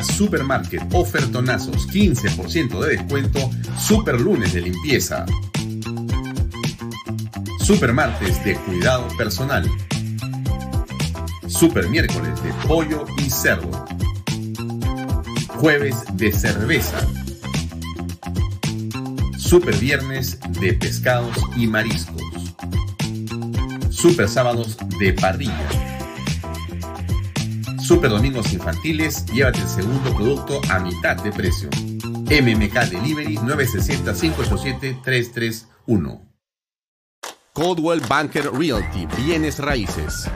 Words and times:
Supermarket, 0.00 0.82
ofertonazos, 0.92 1.88
15% 1.88 2.80
de 2.80 2.96
descuento, 2.96 3.50
super 3.76 4.20
lunes 4.20 4.52
de 4.52 4.60
limpieza. 4.62 5.26
Supermartes 7.58 8.44
de 8.44 8.54
cuidado 8.54 9.08
personal. 9.18 9.68
Super 11.48 11.88
miércoles 11.88 12.42
de 12.42 12.52
pollo 12.68 13.04
y 13.18 13.28
cerdo. 13.28 13.84
Jueves 15.48 15.96
de 16.14 16.32
cerveza. 16.32 17.06
Super 19.36 19.76
viernes 19.76 20.38
de 20.60 20.74
pescados 20.74 21.36
y 21.56 21.66
mariscos. 21.66 22.22
Super 23.90 24.28
sábados 24.28 24.76
de 24.98 25.12
parrilla. 25.12 25.91
Super 28.02 28.18
domingos 28.18 28.52
infantiles, 28.52 29.24
llévate 29.26 29.60
el 29.60 29.68
segundo 29.68 30.12
producto 30.12 30.60
a 30.70 30.80
mitad 30.80 31.14
de 31.22 31.30
precio. 31.30 31.70
MMK 32.02 32.90
Delivery 32.90 33.36
960-587-331. 33.36 36.20
Coldwell 37.52 38.00
Banker 38.08 38.50
Realty, 38.52 39.06
bienes 39.16 39.60
raíces. 39.60 40.28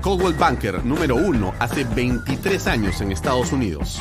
Coldwell 0.00 0.34
Banker 0.34 0.84
número 0.84 1.16
uno 1.16 1.52
hace 1.58 1.82
23 1.82 2.68
años 2.68 3.00
en 3.00 3.10
Estados 3.10 3.50
Unidos. 3.50 3.98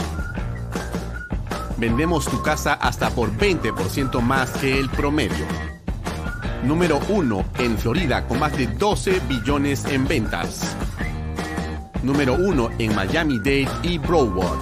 Vendemos 1.77 2.25
tu 2.25 2.39
casa 2.43 2.75
hasta 2.75 3.09
por 3.09 3.35
20% 3.35 4.21
más 4.21 4.51
que 4.51 4.79
el 4.79 4.91
promedio. 4.91 5.47
Número 6.63 6.99
uno 7.09 7.43
en 7.57 7.75
Florida 7.79 8.27
con 8.27 8.37
más 8.37 8.55
de 8.55 8.67
12 8.67 9.21
billones 9.27 9.85
en 9.85 10.07
ventas 10.07 10.77
número 12.05 12.35
1 12.35 12.69
en 12.79 12.95
Miami-Dade 12.95 13.67
y 13.83 13.97
Broward. 13.97 14.59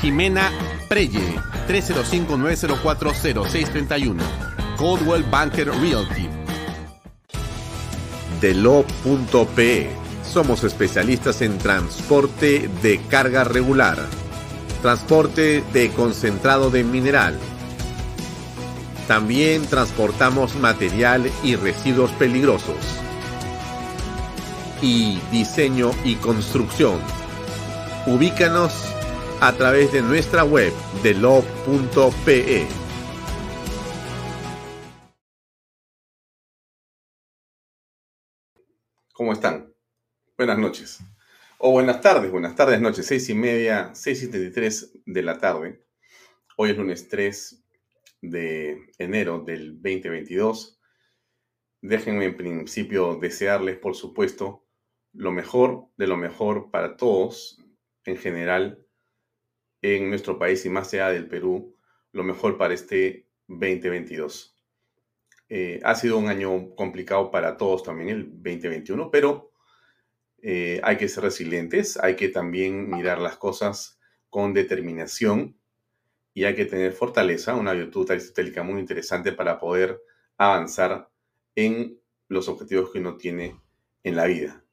Jimena 0.00 0.52
Preye, 0.88 1.34
305-904-0631. 1.68 4.16
Coldwell 4.76 5.24
Banker 5.24 5.68
Realty. 5.68 6.28
Delo.pe. 8.40 9.90
Somos 10.24 10.62
especialistas 10.64 11.42
en 11.42 11.58
transporte 11.58 12.70
de 12.82 12.98
carga 13.08 13.44
regular, 13.44 13.98
transporte 14.80 15.62
de 15.72 15.90
concentrado 15.90 16.70
de 16.70 16.84
mineral. 16.84 17.36
También 19.08 19.66
transportamos 19.66 20.54
material 20.54 21.28
y 21.42 21.56
residuos 21.56 22.12
peligrosos 22.12 22.99
y 24.82 25.18
diseño 25.30 25.90
y 26.04 26.16
construcción. 26.16 27.00
Ubícanos 28.06 28.72
a 29.40 29.52
través 29.52 29.92
de 29.92 30.02
nuestra 30.02 30.44
web 30.44 30.72
de 31.02 31.14
lo.pe. 31.14 32.66
¿Cómo 39.12 39.32
están? 39.32 39.74
Buenas 40.36 40.58
noches. 40.58 41.00
O 41.58 41.72
buenas 41.72 42.00
tardes, 42.00 42.30
buenas 42.30 42.56
tardes, 42.56 42.80
noches, 42.80 43.06
seis 43.06 43.28
y 43.28 43.34
media, 43.34 43.90
seis 43.94 44.22
y 44.22 44.50
tres 44.50 44.98
de 45.04 45.22
la 45.22 45.38
tarde. 45.38 45.84
Hoy 46.56 46.70
es 46.70 46.76
lunes 46.76 47.08
3 47.08 47.64
de 48.20 48.92
enero 48.98 49.40
del 49.40 49.74
2022. 49.74 50.78
Déjenme 51.80 52.26
en 52.26 52.36
principio 52.36 53.14
desearles, 53.14 53.78
por 53.78 53.94
supuesto, 53.94 54.66
lo 55.12 55.32
mejor 55.32 55.86
de 55.96 56.06
lo 56.06 56.16
mejor 56.16 56.70
para 56.70 56.96
todos 56.96 57.58
en 58.04 58.16
general 58.16 58.86
en 59.82 60.10
nuestro 60.10 60.38
país 60.38 60.64
y 60.66 60.70
más 60.70 60.92
allá 60.92 61.10
del 61.10 61.28
Perú, 61.28 61.76
lo 62.12 62.22
mejor 62.22 62.58
para 62.58 62.74
este 62.74 63.26
2022. 63.48 64.56
Eh, 65.48 65.80
ha 65.82 65.94
sido 65.94 66.18
un 66.18 66.28
año 66.28 66.74
complicado 66.74 67.30
para 67.30 67.56
todos 67.56 67.82
también 67.82 68.10
el 68.10 68.30
2021, 68.30 69.10
pero 69.10 69.52
eh, 70.42 70.80
hay 70.84 70.96
que 70.96 71.08
ser 71.08 71.24
resilientes, 71.24 71.96
hay 71.96 72.14
que 72.14 72.28
también 72.28 72.88
mirar 72.88 73.18
las 73.18 73.36
cosas 73.36 73.98
con 74.28 74.54
determinación 74.54 75.58
y 76.32 76.44
hay 76.44 76.54
que 76.54 76.66
tener 76.66 76.92
fortaleza, 76.92 77.56
una 77.56 77.72
virtud 77.72 78.08
aristotélica 78.10 78.62
muy 78.62 78.78
interesante 78.78 79.32
para 79.32 79.58
poder 79.58 80.00
avanzar 80.36 81.10
en 81.56 82.00
los 82.28 82.48
objetivos 82.48 82.92
que 82.92 83.00
uno 83.00 83.16
tiene 83.16 83.60
en 84.04 84.14
la 84.14 84.26
vida 84.26 84.64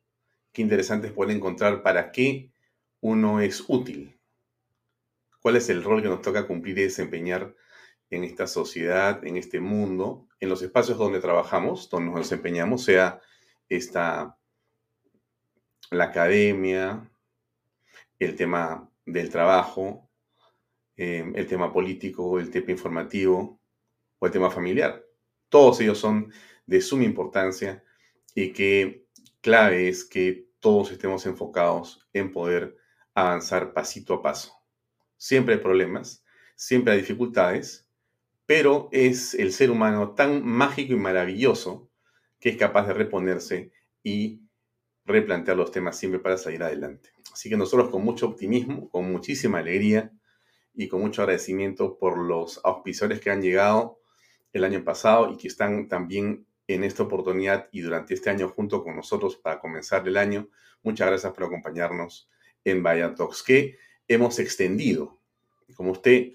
qué 0.58 0.64
interesante 0.64 1.06
es 1.06 1.14
poder 1.14 1.36
encontrar 1.36 1.84
para 1.84 2.12
qué 2.12 2.52
uno 3.00 3.42
es 3.42 3.64
útil. 3.68 4.20
¿Cuál 5.40 5.56
es 5.56 5.70
el 5.70 5.84
rol 5.84 6.02
que 6.02 6.08
nos 6.08 6.24
toca 6.24 6.48
cumplir 6.48 6.80
y 6.80 6.82
desempeñar 6.82 7.56
en 8.10 8.24
esta 8.24 8.48
sociedad, 8.48 9.24
en 9.24 9.38
este 9.38 9.60
mundo, 9.60 10.28
en 10.40 10.50
los 10.50 10.64
espacios 10.64 10.98
donde 10.98 11.20
trabajamos, 11.20 11.92
donde 11.92 12.10
nos 12.10 12.22
desempeñamos, 12.22 12.84
sea 12.84 13.22
esta, 13.70 14.36
la 15.92 16.06
academia, 16.06 17.08
el 18.18 18.36
tema 18.36 18.90
del 19.06 19.30
trabajo, 19.30 20.10
eh, 20.96 21.32
el 21.36 21.46
tema 21.46 21.72
político, 21.72 22.40
el 22.40 22.50
tema 22.50 22.72
informativo 22.72 23.62
o 24.18 24.26
el 24.26 24.32
tema 24.32 24.50
familiar. 24.50 25.06
Todos 25.50 25.82
ellos 25.82 26.00
son 26.00 26.34
de 26.66 26.82
suma 26.82 27.04
importancia 27.04 27.84
y 28.34 28.54
que 28.54 29.06
clave 29.42 29.90
es 29.90 30.04
que 30.04 30.47
todos 30.60 30.92
estemos 30.92 31.26
enfocados 31.26 32.08
en 32.14 32.32
poder 32.32 32.78
avanzar 33.14 33.74
pasito 33.74 34.16
a 34.16 34.22
paso. 34.22 34.54
Siempre 35.18 35.56
hay 35.56 35.60
problemas, 35.62 36.24
siempre 36.56 36.94
hay 36.94 37.00
dificultades, 37.00 37.88
pero 38.46 38.90
es 38.92 39.34
el 39.34 39.52
ser 39.52 39.72
humano 39.72 40.14
tan 40.14 40.46
mágico 40.46 40.94
y 40.94 40.98
maravilloso 40.98 41.90
que 42.40 42.50
es 42.50 42.58
capaz 42.58 42.88
de 42.88 42.94
reponerse 42.94 43.72
y 44.04 44.42
replantear 45.06 45.58
los 45.58 45.72
temas 45.72 45.98
siempre 45.98 46.20
para 46.20 46.38
salir 46.38 46.64
adelante. 46.64 47.12
Así 47.32 47.50
que 47.50 47.58
nosotros 47.58 47.90
con 47.90 48.04
mucho 48.04 48.28
optimismo, 48.28 48.90
con 48.90 49.12
muchísima 49.12 49.60
alegría 49.60 50.12
y 50.74 50.88
con 50.88 51.02
mucho 51.02 51.22
agradecimiento 51.22 51.98
por 51.98 52.18
los 52.18 52.60
auspiciadores 52.64 53.20
que 53.20 53.32
han 53.32 53.42
llegado 53.42 54.00
el 54.54 54.64
año 54.64 54.84
pasado 54.84 55.32
y 55.32 55.38
que 55.38 55.48
están 55.48 55.88
también 55.88 56.47
en 56.68 56.84
esta 56.84 57.04
oportunidad 57.04 57.70
y 57.72 57.82
durante 57.82 58.14
este 58.14 58.30
año 58.30 58.50
junto 58.50 58.84
con 58.84 58.96
nosotros 58.96 59.38
para 59.38 59.60
comenzar 59.60 60.08
el 60.08 60.18
año. 60.18 60.50
Muchas 60.84 61.08
gracias 61.08 61.34
por 61.34 61.46
acompañarnos 61.46 62.30
en 62.64 62.84
Vaya 62.84 63.16
Talks, 63.16 63.42
que 63.44 63.78
hemos 64.08 64.40
extendido. 64.40 65.20
Como 65.76 65.92
usted 65.92 66.34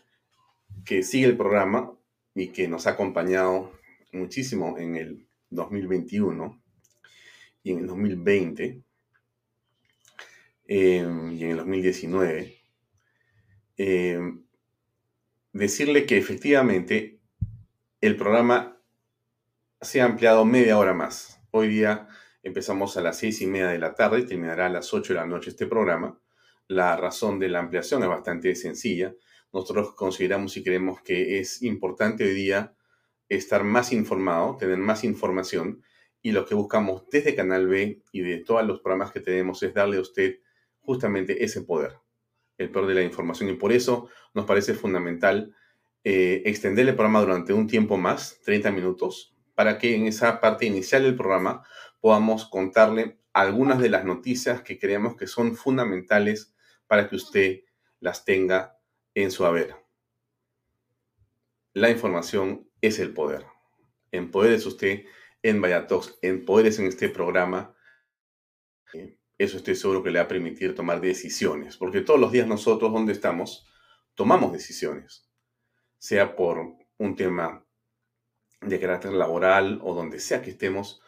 que 0.84 1.02
sigue 1.02 1.26
el 1.26 1.36
programa 1.36 1.92
y 2.34 2.48
que 2.48 2.66
nos 2.66 2.86
ha 2.86 2.90
acompañado 2.90 3.72
muchísimo 4.12 4.78
en 4.78 4.96
el 4.96 5.26
2021 5.50 6.62
y 7.62 7.72
en 7.72 7.78
el 7.78 7.86
2020 7.86 8.82
em, 10.66 11.32
y 11.32 11.44
en 11.44 11.50
el 11.50 11.56
2019, 11.58 12.56
em, 13.76 14.44
decirle 15.52 16.06
que 16.06 16.16
efectivamente 16.16 17.20
el 18.00 18.16
programa 18.16 18.71
se 19.82 20.00
ha 20.00 20.04
ampliado 20.04 20.44
media 20.44 20.78
hora 20.78 20.94
más. 20.94 21.40
Hoy 21.50 21.66
día 21.66 22.06
empezamos 22.44 22.96
a 22.96 23.00
las 23.00 23.18
seis 23.18 23.42
y 23.42 23.48
media 23.48 23.66
de 23.66 23.80
la 23.80 23.94
tarde 23.94 24.20
y 24.20 24.26
terminará 24.26 24.66
a 24.66 24.68
las 24.68 24.94
ocho 24.94 25.12
de 25.12 25.18
la 25.18 25.26
noche 25.26 25.50
este 25.50 25.66
programa. 25.66 26.20
La 26.68 26.96
razón 26.96 27.40
de 27.40 27.48
la 27.48 27.58
ampliación 27.58 28.00
es 28.04 28.08
bastante 28.08 28.54
sencilla. 28.54 29.12
Nosotros 29.52 29.94
consideramos 29.94 30.56
y 30.56 30.62
creemos 30.62 31.02
que 31.02 31.40
es 31.40 31.62
importante 31.62 32.22
hoy 32.22 32.32
día 32.32 32.76
estar 33.28 33.64
más 33.64 33.92
informado, 33.92 34.56
tener 34.56 34.78
más 34.78 35.02
información 35.02 35.82
y 36.22 36.30
lo 36.30 36.46
que 36.46 36.54
buscamos 36.54 37.04
desde 37.10 37.34
Canal 37.34 37.66
B 37.66 38.02
y 38.12 38.20
de 38.20 38.38
todos 38.38 38.64
los 38.64 38.80
programas 38.80 39.10
que 39.10 39.18
tenemos 39.18 39.64
es 39.64 39.74
darle 39.74 39.96
a 39.96 40.02
usted 40.02 40.38
justamente 40.78 41.42
ese 41.42 41.62
poder, 41.62 41.98
el 42.56 42.70
poder 42.70 42.90
de 42.90 42.94
la 42.94 43.02
información 43.02 43.50
y 43.50 43.54
por 43.54 43.72
eso 43.72 44.08
nos 44.32 44.46
parece 44.46 44.74
fundamental 44.74 45.56
eh, 46.04 46.42
extender 46.46 46.88
el 46.88 46.94
programa 46.94 47.20
durante 47.20 47.52
un 47.52 47.66
tiempo 47.66 47.96
más, 47.96 48.40
30 48.44 48.70
minutos, 48.70 49.31
para 49.54 49.78
que 49.78 49.94
en 49.94 50.06
esa 50.06 50.40
parte 50.40 50.66
inicial 50.66 51.02
del 51.02 51.16
programa 51.16 51.66
podamos 52.00 52.46
contarle 52.48 53.18
algunas 53.32 53.78
de 53.78 53.88
las 53.88 54.04
noticias 54.04 54.62
que 54.62 54.78
creemos 54.78 55.16
que 55.16 55.26
son 55.26 55.56
fundamentales 55.56 56.54
para 56.86 57.08
que 57.08 57.16
usted 57.16 57.60
las 58.00 58.24
tenga 58.24 58.78
en 59.14 59.30
su 59.30 59.46
haber. 59.46 59.76
La 61.72 61.90
información 61.90 62.68
es 62.80 62.98
el 62.98 63.14
poder. 63.14 63.46
En 64.10 64.30
poder 64.30 64.52
es 64.52 64.66
usted 64.66 65.04
en 65.42 65.60
Vallatox, 65.60 66.18
en 66.22 66.44
poder 66.44 66.66
es 66.66 66.78
en 66.78 66.86
este 66.86 67.08
programa. 67.08 67.74
Eso 69.38 69.56
estoy 69.56 69.74
seguro 69.74 70.02
que 70.02 70.10
le 70.10 70.18
va 70.18 70.26
a 70.26 70.28
permitir 70.28 70.74
tomar 70.74 71.00
decisiones, 71.00 71.76
porque 71.76 72.02
todos 72.02 72.20
los 72.20 72.30
días 72.30 72.46
nosotros, 72.46 72.92
donde 72.92 73.12
estamos, 73.12 73.66
tomamos 74.14 74.52
decisiones, 74.52 75.30
sea 75.98 76.36
por 76.36 76.76
un 76.98 77.16
tema 77.16 77.66
de 78.62 78.80
carácter 78.80 79.12
laboral 79.12 79.80
o 79.82 79.94
donde 79.94 80.20
sea 80.20 80.42
que 80.42 80.50
estemos, 80.50 81.02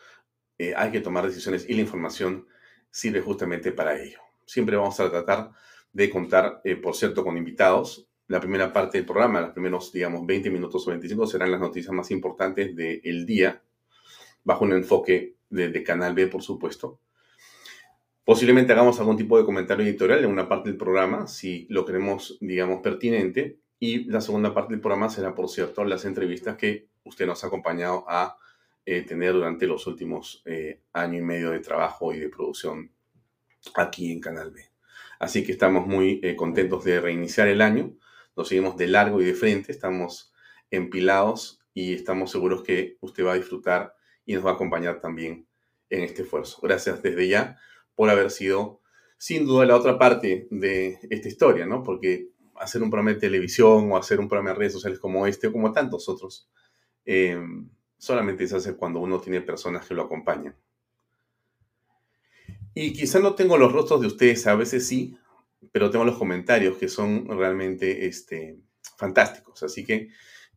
eh, 0.58 0.74
hay 0.76 0.90
que 0.90 1.00
tomar 1.00 1.26
decisiones 1.26 1.68
y 1.68 1.74
la 1.74 1.82
información 1.82 2.46
sirve 2.90 3.20
justamente 3.20 3.72
para 3.72 4.00
ello. 4.00 4.20
Siempre 4.46 4.76
vamos 4.76 4.98
a 5.00 5.10
tratar 5.10 5.50
de 5.92 6.10
contar, 6.10 6.60
eh, 6.64 6.76
por 6.76 6.94
cierto, 6.94 7.24
con 7.24 7.36
invitados. 7.36 8.08
La 8.26 8.40
primera 8.40 8.72
parte 8.72 8.98
del 8.98 9.06
programa, 9.06 9.40
los 9.40 9.50
primeros, 9.50 9.92
digamos, 9.92 10.26
20 10.26 10.50
minutos 10.50 10.86
o 10.86 10.90
25 10.90 11.26
serán 11.26 11.50
las 11.50 11.60
noticias 11.60 11.92
más 11.92 12.10
importantes 12.10 12.74
del 12.74 13.26
día, 13.26 13.62
bajo 14.44 14.64
un 14.64 14.72
enfoque 14.72 15.34
de, 15.50 15.82
Canal 15.82 16.14
B, 16.14 16.26
por 16.26 16.42
supuesto. 16.42 16.98
Posiblemente 18.24 18.72
hagamos 18.72 18.98
algún 18.98 19.16
tipo 19.16 19.38
de 19.38 19.44
comentario 19.44 19.84
editorial 19.84 20.24
en 20.24 20.30
una 20.30 20.48
parte 20.48 20.70
del 20.70 20.78
programa, 20.78 21.26
si 21.26 21.66
lo 21.68 21.84
creemos, 21.84 22.38
digamos, 22.40 22.80
pertinente. 22.80 23.58
Y 23.78 24.04
la 24.04 24.20
segunda 24.20 24.54
parte 24.54 24.72
del 24.72 24.80
programa 24.80 25.10
será, 25.10 25.34
por 25.34 25.48
cierto, 25.48 25.84
las 25.84 26.06
entrevistas 26.06 26.56
que 26.56 26.88
usted 27.04 27.26
nos 27.26 27.44
ha 27.44 27.46
acompañado 27.46 28.04
a 28.08 28.36
eh, 28.86 29.02
tener 29.02 29.32
durante 29.32 29.66
los 29.66 29.86
últimos 29.86 30.42
eh, 30.44 30.82
año 30.92 31.18
y 31.18 31.22
medio 31.22 31.50
de 31.50 31.60
trabajo 31.60 32.12
y 32.12 32.18
de 32.18 32.28
producción 32.28 32.92
aquí 33.74 34.12
en 34.12 34.20
Canal 34.20 34.50
B. 34.50 34.62
Así 35.18 35.44
que 35.44 35.52
estamos 35.52 35.86
muy 35.86 36.20
eh, 36.22 36.36
contentos 36.36 36.84
de 36.84 37.00
reiniciar 37.00 37.48
el 37.48 37.62
año. 37.62 37.96
Nos 38.36 38.48
seguimos 38.48 38.76
de 38.76 38.88
largo 38.88 39.22
y 39.22 39.24
de 39.24 39.34
frente, 39.34 39.72
estamos 39.72 40.34
empilados 40.70 41.60
y 41.72 41.94
estamos 41.94 42.30
seguros 42.30 42.62
que 42.62 42.98
usted 43.00 43.24
va 43.24 43.32
a 43.32 43.36
disfrutar 43.36 43.94
y 44.26 44.34
nos 44.34 44.44
va 44.44 44.50
a 44.50 44.54
acompañar 44.54 45.00
también 45.00 45.46
en 45.88 46.02
este 46.02 46.22
esfuerzo. 46.22 46.60
Gracias 46.62 47.02
desde 47.02 47.28
ya 47.28 47.58
por 47.94 48.10
haber 48.10 48.30
sido, 48.30 48.80
sin 49.16 49.46
duda, 49.46 49.64
la 49.66 49.76
otra 49.76 49.98
parte 49.98 50.48
de 50.50 50.98
esta 51.10 51.28
historia, 51.28 51.64
¿no? 51.64 51.82
Porque 51.82 52.30
hacer 52.56 52.82
un 52.82 52.90
programa 52.90 53.14
de 53.14 53.20
televisión 53.20 53.90
o 53.90 53.96
hacer 53.96 54.20
un 54.20 54.28
programa 54.28 54.50
de 54.50 54.56
redes 54.56 54.72
sociales 54.72 54.98
como 54.98 55.26
este 55.26 55.46
o 55.46 55.52
como 55.52 55.72
tantos 55.72 56.08
otros, 56.08 56.48
eh, 57.04 57.38
solamente 57.98 58.46
se 58.46 58.56
hace 58.56 58.76
cuando 58.76 59.00
uno 59.00 59.20
tiene 59.20 59.40
personas 59.40 59.86
que 59.86 59.94
lo 59.94 60.02
acompañan. 60.02 60.56
Y 62.74 62.92
quizá 62.92 63.20
no 63.20 63.34
tengo 63.34 63.56
los 63.56 63.72
rostros 63.72 64.00
de 64.00 64.08
ustedes, 64.08 64.46
a 64.46 64.56
veces 64.56 64.86
sí, 64.86 65.16
pero 65.72 65.90
tengo 65.90 66.04
los 66.04 66.18
comentarios 66.18 66.76
que 66.76 66.88
son 66.88 67.26
realmente 67.28 68.06
este, 68.06 68.58
fantásticos. 68.96 69.62
Así 69.62 69.84
que 69.84 70.08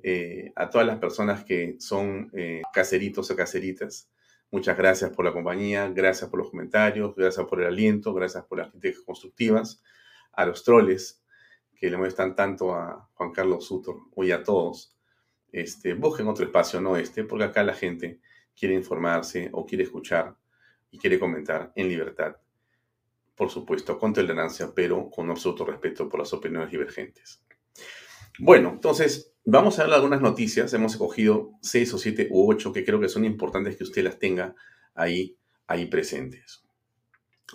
eh, 0.01 0.51
a 0.55 0.69
todas 0.69 0.87
las 0.87 0.97
personas 0.97 1.43
que 1.43 1.75
son 1.79 2.31
eh, 2.33 2.61
caseritos 2.73 3.29
o 3.29 3.35
caseritas, 3.35 4.09
muchas 4.51 4.77
gracias 4.77 5.11
por 5.11 5.25
la 5.25 5.33
compañía, 5.33 5.87
gracias 5.89 6.29
por 6.29 6.39
los 6.39 6.49
comentarios, 6.49 7.15
gracias 7.15 7.45
por 7.45 7.61
el 7.61 7.67
aliento, 7.67 8.13
gracias 8.13 8.45
por 8.45 8.57
las 8.57 8.71
críticas 8.71 9.03
constructivas, 9.03 9.83
a 10.33 10.45
los 10.45 10.63
troles 10.63 11.23
que 11.75 11.89
le 11.91 11.97
molestan 11.97 12.35
tanto 12.35 12.73
a 12.73 13.09
Juan 13.13 13.31
Carlos 13.31 13.65
Sutor 13.65 13.97
y 14.17 14.31
a 14.31 14.43
todos 14.43 14.96
este, 15.51 15.93
busquen 15.93 16.27
otro 16.27 16.45
espacio, 16.45 16.81
no 16.81 16.97
este, 16.97 17.23
porque 17.23 17.45
acá 17.45 17.63
la 17.63 17.73
gente 17.73 18.19
quiere 18.57 18.75
informarse 18.75 19.49
o 19.53 19.65
quiere 19.65 19.83
escuchar 19.83 20.35
y 20.91 20.97
quiere 20.97 21.19
comentar 21.19 21.71
en 21.75 21.89
libertad. 21.89 22.37
Por 23.35 23.49
supuesto, 23.49 23.99
con 23.99 24.13
tolerancia, 24.13 24.71
pero 24.73 25.09
con 25.09 25.29
absoluto 25.29 25.65
respeto 25.65 26.09
por 26.09 26.19
las 26.19 26.33
opiniones 26.33 26.71
divergentes. 26.71 27.43
Bueno, 28.39 28.69
entonces, 28.69 29.35
vamos 29.45 29.77
a 29.77 29.83
ver 29.83 29.93
algunas 29.93 30.21
noticias. 30.21 30.73
Hemos 30.73 30.93
escogido 30.93 31.51
seis 31.61 31.93
o 31.93 31.97
siete 31.99 32.27
u 32.31 32.49
ocho 32.49 32.73
que 32.73 32.83
creo 32.83 32.99
que 32.99 33.09
son 33.09 33.25
importantes 33.25 33.77
que 33.77 33.83
usted 33.83 34.03
las 34.03 34.17
tenga 34.17 34.55
ahí, 34.95 35.37
ahí 35.67 35.85
presentes. 35.85 36.63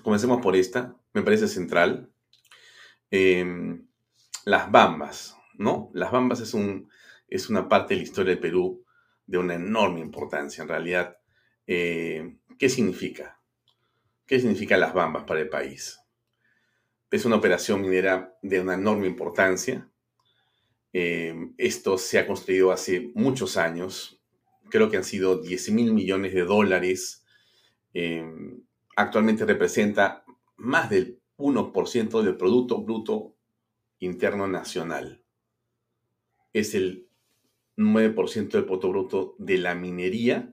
Comencemos 0.02 0.40
por 0.40 0.56
esta, 0.56 0.96
me 1.12 1.22
parece 1.22 1.48
central. 1.48 2.10
Em, 3.10 3.86
las 4.44 4.70
bambas, 4.70 5.36
¿no? 5.58 5.90
Las 5.92 6.10
bambas 6.10 6.40
es 6.40 6.54
un, 6.54 6.88
es 7.32 7.48
una 7.48 7.66
parte 7.66 7.94
de 7.94 8.00
la 8.00 8.02
historia 8.02 8.34
del 8.34 8.40
Perú 8.40 8.84
de 9.26 9.38
una 9.38 9.54
enorme 9.54 10.00
importancia. 10.00 10.60
En 10.60 10.68
realidad, 10.68 11.16
eh, 11.66 12.36
¿qué 12.58 12.68
significa? 12.68 13.40
¿Qué 14.26 14.38
significa 14.38 14.76
las 14.76 14.92
bambas 14.92 15.24
para 15.24 15.40
el 15.40 15.48
país? 15.48 15.98
Es 17.10 17.24
una 17.24 17.36
operación 17.36 17.80
minera 17.80 18.36
de 18.42 18.60
una 18.60 18.74
enorme 18.74 19.06
importancia. 19.06 19.90
Eh, 20.92 21.34
esto 21.56 21.96
se 21.96 22.18
ha 22.18 22.26
construido 22.26 22.70
hace 22.70 23.10
muchos 23.14 23.56
años. 23.56 24.22
Creo 24.68 24.90
que 24.90 24.98
han 24.98 25.04
sido 25.04 25.40
10 25.40 25.70
mil 25.70 25.94
millones 25.94 26.34
de 26.34 26.42
dólares. 26.42 27.24
Eh, 27.94 28.30
actualmente 28.94 29.46
representa 29.46 30.26
más 30.56 30.90
del 30.90 31.18
1% 31.38 32.22
del 32.22 32.36
Producto 32.36 32.82
Bruto 32.82 33.36
Interno 34.00 34.46
Nacional. 34.46 35.24
Es 36.52 36.74
el 36.74 37.08
9% 37.82 38.50
del 38.50 38.64
Producto 38.64 38.88
Bruto 38.88 39.34
de 39.38 39.58
la 39.58 39.74
minería 39.74 40.52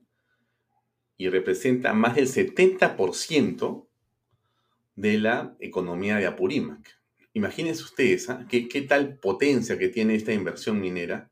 y 1.17 1.29
representa 1.29 1.93
más 1.93 2.15
del 2.15 2.27
70% 2.27 3.85
de 4.95 5.17
la 5.17 5.55
economía 5.59 6.17
de 6.17 6.27
Apurímac. 6.27 6.99
Imagínense 7.33 7.83
ustedes 7.83 8.29
¿ah? 8.29 8.45
¿Qué, 8.49 8.85
tal 8.87 9.17
potencia 9.17 9.77
que 9.77 9.89
tiene 9.89 10.15
esta 10.15 10.33
inversión 10.33 10.79
minera. 10.79 11.29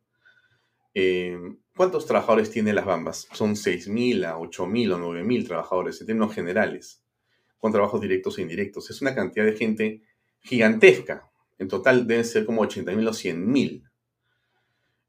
Eh, 0.94 1.38
¿Cuántos 1.75 2.06
trabajadores 2.06 2.50
tiene 2.50 2.74
las 2.74 2.86
Bambas? 2.86 3.27
Son 3.34 3.56
6.000 3.56 4.25
a 4.25 4.38
8.000 4.38 4.94
o 4.94 4.98
9.000 4.98 5.48
trabajadores 5.48 6.01
en 6.01 6.08
términos 6.08 6.34
generales, 6.34 7.04
con 7.60 7.72
trabajos 7.72 8.01
directos 8.01 8.38
e 8.38 8.42
indirectos. 8.42 8.89
Es 8.89 9.01
una 9.01 9.13
cantidad 9.13 9.46
de 9.46 9.56
gente 9.56 10.01
gigantesca. 10.42 11.30
En 11.60 11.68
total 11.68 12.08
deben 12.08 12.25
ser 12.25 12.46
como 12.46 12.63
80.000 12.63 13.08
o 13.08 13.12
100.000. 13.12 13.87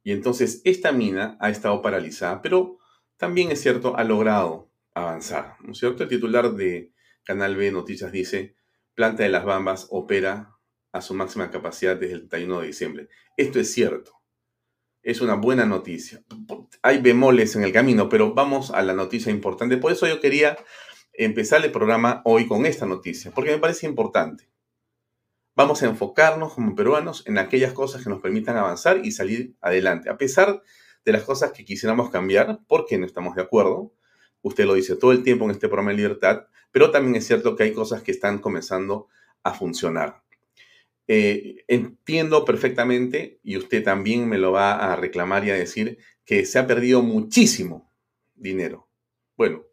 Y 0.08 0.12
entonces 0.12 0.62
esta 0.64 0.90
mina 0.90 1.36
ha 1.38 1.50
estado 1.50 1.82
paralizada, 1.82 2.40
pero 2.40 2.78
también 3.18 3.50
es 3.50 3.60
cierto, 3.60 3.94
ha 3.94 4.04
logrado 4.04 4.70
avanzar. 4.94 5.56
¿No 5.60 5.72
es 5.72 5.78
cierto? 5.80 6.02
El 6.02 6.08
titular 6.08 6.54
de 6.54 6.94
Canal 7.24 7.56
B 7.56 7.70
Noticias 7.70 8.10
dice, 8.10 8.56
Planta 8.94 9.24
de 9.24 9.28
las 9.28 9.44
Bambas 9.44 9.86
opera 9.90 10.56
a 10.92 11.02
su 11.02 11.12
máxima 11.12 11.50
capacidad 11.50 11.94
desde 11.94 12.14
el 12.14 12.20
31 12.20 12.60
de 12.62 12.66
diciembre. 12.68 13.08
Esto 13.36 13.60
es 13.60 13.70
cierto. 13.70 14.12
Es 15.02 15.20
una 15.20 15.34
buena 15.34 15.66
noticia. 15.66 16.24
Hay 16.80 17.02
bemoles 17.02 17.54
en 17.56 17.64
el 17.64 17.72
camino, 17.74 18.08
pero 18.08 18.32
vamos 18.32 18.70
a 18.70 18.80
la 18.80 18.94
noticia 18.94 19.30
importante. 19.30 19.76
Por 19.76 19.92
eso 19.92 20.06
yo 20.06 20.22
quería 20.22 20.56
empezar 21.12 21.62
el 21.62 21.70
programa 21.70 22.22
hoy 22.24 22.48
con 22.48 22.64
esta 22.64 22.86
noticia, 22.86 23.30
porque 23.32 23.50
me 23.50 23.58
parece 23.58 23.86
importante. 23.86 24.48
Vamos 25.58 25.82
a 25.82 25.86
enfocarnos 25.86 26.54
como 26.54 26.76
peruanos 26.76 27.24
en 27.26 27.36
aquellas 27.36 27.72
cosas 27.72 28.04
que 28.04 28.08
nos 28.08 28.20
permitan 28.20 28.56
avanzar 28.56 29.04
y 29.04 29.10
salir 29.10 29.56
adelante, 29.60 30.08
a 30.08 30.16
pesar 30.16 30.62
de 31.04 31.10
las 31.10 31.24
cosas 31.24 31.50
que 31.50 31.64
quisiéramos 31.64 32.10
cambiar, 32.10 32.60
porque 32.68 32.96
no 32.96 33.04
estamos 33.04 33.34
de 33.34 33.42
acuerdo. 33.42 33.92
Usted 34.40 34.66
lo 34.66 34.74
dice 34.74 34.94
todo 34.94 35.10
el 35.10 35.24
tiempo 35.24 35.46
en 35.46 35.50
este 35.50 35.66
programa 35.66 35.90
de 35.90 35.96
libertad, 35.96 36.46
pero 36.70 36.92
también 36.92 37.16
es 37.16 37.26
cierto 37.26 37.56
que 37.56 37.64
hay 37.64 37.72
cosas 37.72 38.04
que 38.04 38.12
están 38.12 38.38
comenzando 38.38 39.08
a 39.42 39.52
funcionar. 39.52 40.22
Eh, 41.08 41.64
entiendo 41.66 42.44
perfectamente, 42.44 43.40
y 43.42 43.56
usted 43.56 43.82
también 43.82 44.28
me 44.28 44.38
lo 44.38 44.52
va 44.52 44.92
a 44.92 44.94
reclamar 44.94 45.44
y 45.44 45.50
a 45.50 45.54
decir, 45.54 45.98
que 46.24 46.46
se 46.46 46.60
ha 46.60 46.68
perdido 46.68 47.02
muchísimo 47.02 47.92
dinero. 48.36 48.88
Bueno, 49.36 49.64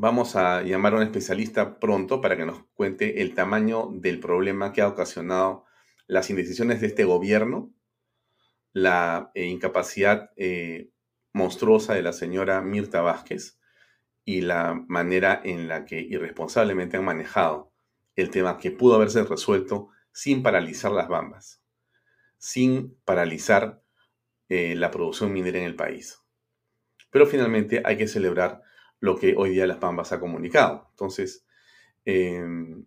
Vamos 0.00 0.36
a 0.36 0.62
llamar 0.62 0.92
a 0.92 0.98
un 0.98 1.02
especialista 1.02 1.80
pronto 1.80 2.20
para 2.20 2.36
que 2.36 2.46
nos 2.46 2.62
cuente 2.74 3.20
el 3.20 3.34
tamaño 3.34 3.88
del 3.90 4.20
problema 4.20 4.72
que 4.72 4.80
ha 4.80 4.86
ocasionado 4.86 5.64
las 6.06 6.30
indecisiones 6.30 6.80
de 6.80 6.86
este 6.86 7.02
gobierno, 7.02 7.74
la 8.72 9.32
eh, 9.34 9.46
incapacidad 9.46 10.30
eh, 10.36 10.92
monstruosa 11.32 11.94
de 11.94 12.02
la 12.02 12.12
señora 12.12 12.60
Mirta 12.60 13.00
Vázquez 13.00 13.58
y 14.24 14.42
la 14.42 14.80
manera 14.86 15.40
en 15.42 15.66
la 15.66 15.84
que 15.84 15.98
irresponsablemente 15.98 16.96
han 16.96 17.04
manejado 17.04 17.72
el 18.14 18.30
tema 18.30 18.58
que 18.58 18.70
pudo 18.70 18.94
haberse 18.94 19.24
resuelto 19.24 19.88
sin 20.12 20.44
paralizar 20.44 20.92
las 20.92 21.08
bambas, 21.08 21.60
sin 22.36 22.96
paralizar 23.04 23.82
eh, 24.48 24.76
la 24.76 24.92
producción 24.92 25.32
minera 25.32 25.58
en 25.58 25.64
el 25.64 25.74
país. 25.74 26.22
Pero 27.10 27.26
finalmente 27.26 27.82
hay 27.84 27.96
que 27.96 28.06
celebrar 28.06 28.62
lo 29.00 29.16
que 29.16 29.34
hoy 29.36 29.50
día 29.50 29.66
Las 29.66 29.80
Bambas 29.80 30.12
ha 30.12 30.20
comunicado. 30.20 30.88
Entonces, 30.90 31.46
em, 32.04 32.84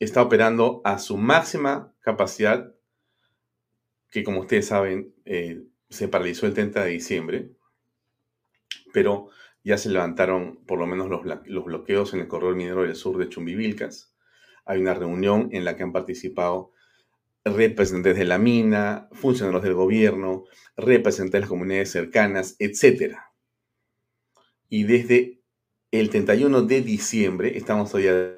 está 0.00 0.22
operando 0.22 0.80
a 0.84 0.98
su 0.98 1.16
máxima 1.16 1.94
capacidad, 2.00 2.74
que 4.10 4.24
como 4.24 4.40
ustedes 4.40 4.66
saben, 4.66 5.14
eh, 5.24 5.62
se 5.88 6.08
paralizó 6.08 6.46
el 6.46 6.54
30 6.54 6.84
de 6.84 6.90
diciembre, 6.90 7.50
pero 8.92 9.28
ya 9.62 9.78
se 9.78 9.90
levantaron 9.90 10.64
por 10.64 10.78
lo 10.78 10.86
menos 10.86 11.08
los, 11.08 11.22
los 11.46 11.64
bloqueos 11.64 12.14
en 12.14 12.20
el 12.20 12.28
corredor 12.28 12.54
minero 12.54 12.82
del 12.82 12.94
sur 12.94 13.18
de 13.18 13.28
Chumbivilcas. 13.28 14.14
Hay 14.64 14.80
una 14.80 14.94
reunión 14.94 15.48
en 15.52 15.64
la 15.64 15.76
que 15.76 15.82
han 15.82 15.92
participado 15.92 16.72
representantes 17.44 18.18
de 18.18 18.24
la 18.24 18.38
mina, 18.38 19.08
funcionarios 19.12 19.62
del 19.62 19.74
gobierno, 19.74 20.44
representantes 20.76 21.32
de 21.32 21.40
las 21.40 21.48
comunidades 21.48 21.90
cercanas, 21.90 22.56
etcétera. 22.58 23.32
Y 24.68 24.84
desde 24.84 25.40
el 25.92 26.10
31 26.10 26.62
de 26.62 26.80
diciembre, 26.82 27.56
estamos 27.56 27.94
hoy 27.94 28.08
a 28.08 28.36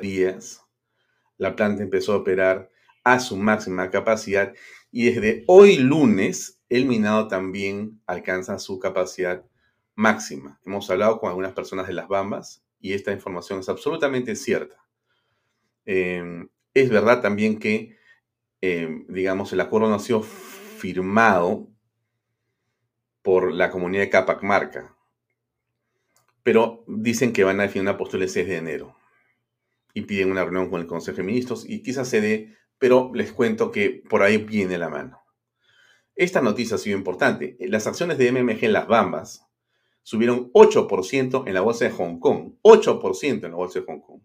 días, 0.00 0.62
la 1.36 1.56
planta 1.56 1.82
empezó 1.82 2.12
a 2.12 2.16
operar 2.18 2.70
a 3.02 3.20
su 3.20 3.36
máxima 3.36 3.90
capacidad 3.90 4.54
y 4.90 5.10
desde 5.10 5.44
hoy 5.46 5.76
lunes 5.76 6.62
el 6.68 6.86
minado 6.86 7.28
también 7.28 8.00
alcanza 8.06 8.58
su 8.58 8.78
capacidad 8.78 9.44
máxima. 9.94 10.60
Hemos 10.64 10.90
hablado 10.90 11.18
con 11.18 11.28
algunas 11.28 11.52
personas 11.52 11.86
de 11.86 11.92
las 11.92 12.08
Bambas 12.08 12.64
y 12.80 12.92
esta 12.92 13.12
información 13.12 13.60
es 13.60 13.68
absolutamente 13.68 14.36
cierta. 14.36 14.76
Em, 15.84 16.48
es 16.72 16.88
verdad 16.90 17.20
también 17.20 17.58
que, 17.58 17.96
em, 18.60 19.06
digamos, 19.08 19.52
el 19.52 19.60
acuerdo 19.60 19.88
no 19.88 19.96
ha 19.96 20.00
sido 20.00 20.22
firmado 20.22 21.68
por 23.22 23.52
la 23.52 23.70
comunidad 23.70 24.02
de 24.02 24.10
Capac 24.10 24.42
Marca, 24.42 24.94
pero 26.44 26.84
dicen 26.86 27.32
que 27.32 27.42
van 27.42 27.58
a 27.58 27.64
definir 27.64 27.88
una 27.88 27.96
postura 27.96 28.22
el 28.22 28.30
6 28.30 28.46
de 28.46 28.56
enero 28.56 28.96
y 29.94 30.02
piden 30.02 30.30
una 30.30 30.44
reunión 30.44 30.70
con 30.70 30.80
el 30.80 30.86
Consejo 30.86 31.16
de 31.16 31.24
Ministros 31.24 31.68
y 31.68 31.82
quizás 31.82 32.06
se 32.06 32.20
dé, 32.20 32.54
pero 32.78 33.10
les 33.14 33.32
cuento 33.32 33.72
que 33.72 34.02
por 34.08 34.22
ahí 34.22 34.36
viene 34.36 34.78
la 34.78 34.90
mano. 34.90 35.24
Esta 36.14 36.42
noticia 36.42 36.76
ha 36.76 36.78
sido 36.78 36.96
importante. 36.96 37.56
Las 37.60 37.86
acciones 37.86 38.18
de 38.18 38.30
MMG 38.30 38.64
en 38.64 38.72
las 38.72 38.86
Bambas 38.86 39.48
subieron 40.02 40.52
8% 40.52 41.44
en 41.46 41.54
la 41.54 41.62
bolsa 41.62 41.86
de 41.86 41.90
Hong 41.92 42.20
Kong. 42.20 42.56
8% 42.62 43.44
en 43.44 43.50
la 43.50 43.56
bolsa 43.56 43.80
de 43.80 43.86
Hong 43.86 44.00
Kong. 44.00 44.20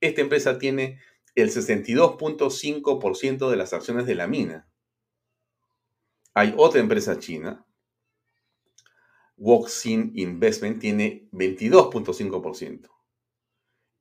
Esta 0.00 0.22
empresa 0.22 0.58
tiene 0.58 0.98
el 1.34 1.50
62.5% 1.50 3.50
de 3.50 3.56
las 3.56 3.72
acciones 3.72 4.06
de 4.06 4.14
la 4.14 4.26
mina. 4.26 4.68
Hay 6.34 6.54
otra 6.56 6.80
empresa 6.80 7.18
china, 7.18 7.66
Woxin 9.40 10.12
Investment, 10.14 10.78
tiene 10.78 11.28
22.5% 11.32 12.88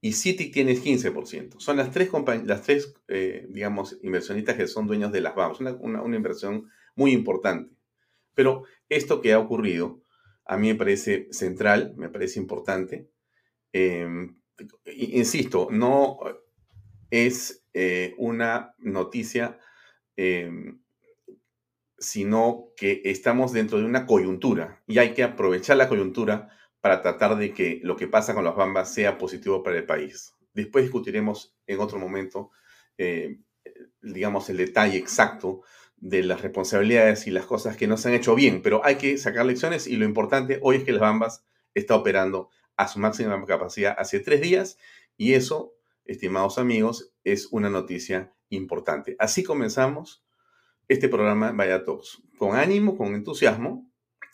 y 0.02 0.14
Citi 0.14 0.52
tiene 0.52 0.76
15%. 0.76 1.60
Son 1.60 1.78
las 1.78 1.92
tres, 1.92 2.10
las 2.46 2.62
tres 2.62 2.94
eh, 3.08 3.46
digamos, 3.50 3.98
inversionistas 4.02 4.56
que 4.56 4.68
son 4.68 4.88
dueños 4.88 5.12
de 5.12 5.22
las 5.22 5.36
BAMs. 5.36 5.60
Una, 5.60 6.02
una, 6.02 6.16
inversión 6.16 6.70
muy 6.96 7.12
importante. 7.12 7.74
Pero 8.34 8.64
esto 8.88 9.22
que 9.22 9.34
ha 9.34 9.40
ocurrido 9.40 10.02
a 10.46 10.58
mí 10.58 10.70
me 10.70 10.76
parece 10.76 11.28
central, 11.32 11.94
me 11.98 12.10
parece 12.10 12.40
importante. 12.40 13.10
Em, 13.74 14.38
insisto, 14.86 15.68
no 15.72 16.20
es 17.12 17.66
eh, 17.74 18.16
una 18.18 18.74
noticia, 18.80 19.60
em, 20.16 20.82
sino 22.00 22.70
que 22.76 23.02
estamos 23.06 23.52
dentro 23.52 23.78
de 23.78 23.86
una 23.86 24.06
coyuntura 24.06 24.82
y 24.88 25.00
hay 25.00 25.14
que 25.14 25.24
aprovechar 25.24 25.78
la 25.78 25.90
coyuntura 25.90 26.50
para 26.82 27.02
tratar 27.02 27.38
de 27.38 27.54
que 27.54 27.80
lo 27.84 27.96
que 27.96 28.08
pasa 28.08 28.34
con 28.34 28.44
las 28.44 28.56
bambas 28.56 28.94
sea 28.94 29.18
positivo 29.18 29.64
para 29.64 29.78
el 29.78 29.86
país. 29.86 30.36
Después 30.54 30.86
discutiremos 30.86 31.56
en 31.68 31.80
otro 31.80 32.00
momento, 32.00 32.52
eh, 32.98 33.40
digamos, 34.02 34.50
el 34.50 34.58
detalle 34.58 34.98
exacto 34.98 35.62
de 35.98 36.24
las 36.24 36.42
responsabilidades 36.42 37.28
y 37.28 37.32
las 37.32 37.46
cosas 37.46 37.76
que 37.76 37.88
no 37.88 37.98
se 37.98 38.08
han 38.08 38.16
hecho 38.16 38.34
bien, 38.34 38.62
pero 38.62 38.84
hay 38.86 38.96
que 38.96 39.18
sacar 39.18 39.46
lecciones 39.46 39.86
y 39.88 39.98
lo 39.98 40.06
importante 40.06 40.60
hoy 40.62 40.78
es 40.78 40.84
que 40.84 40.94
las 40.94 41.02
bambas 41.02 41.44
está 41.74 41.96
operando 41.96 42.50
a 42.78 42.88
su 42.88 43.00
máxima 43.00 43.46
capacidad 43.46 43.96
hace 43.98 44.22
tres 44.22 44.40
días 44.40 44.78
y 45.18 45.34
eso, 45.34 45.74
estimados 46.06 46.58
amigos, 46.58 47.12
es 47.26 47.48
una 47.52 47.70
noticia 47.70 48.34
importante. 48.50 49.18
Así 49.20 49.44
comenzamos 49.44 50.24
este 50.90 51.08
programa 51.08 51.52
Vaya 51.52 51.86
Talks. 51.86 52.22
Con 52.38 52.58
ánimo, 52.58 52.98
con 52.98 53.14
entusiasmo, 53.16 53.90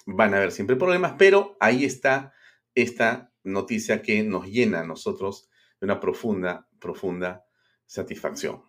van 0.05 0.33
a 0.33 0.38
haber 0.38 0.51
siempre 0.51 0.75
problemas, 0.75 1.15
pero 1.17 1.57
ahí 1.59 1.85
está 1.85 2.33
esta 2.74 3.31
noticia 3.43 4.01
que 4.01 4.24
nos 4.24 4.47
llena 4.47 4.81
a 4.81 4.85
nosotros 4.85 5.50
de 5.79 5.85
una 5.85 6.00
profunda, 6.00 6.67
profunda 6.79 7.45
satisfacción. 7.85 8.63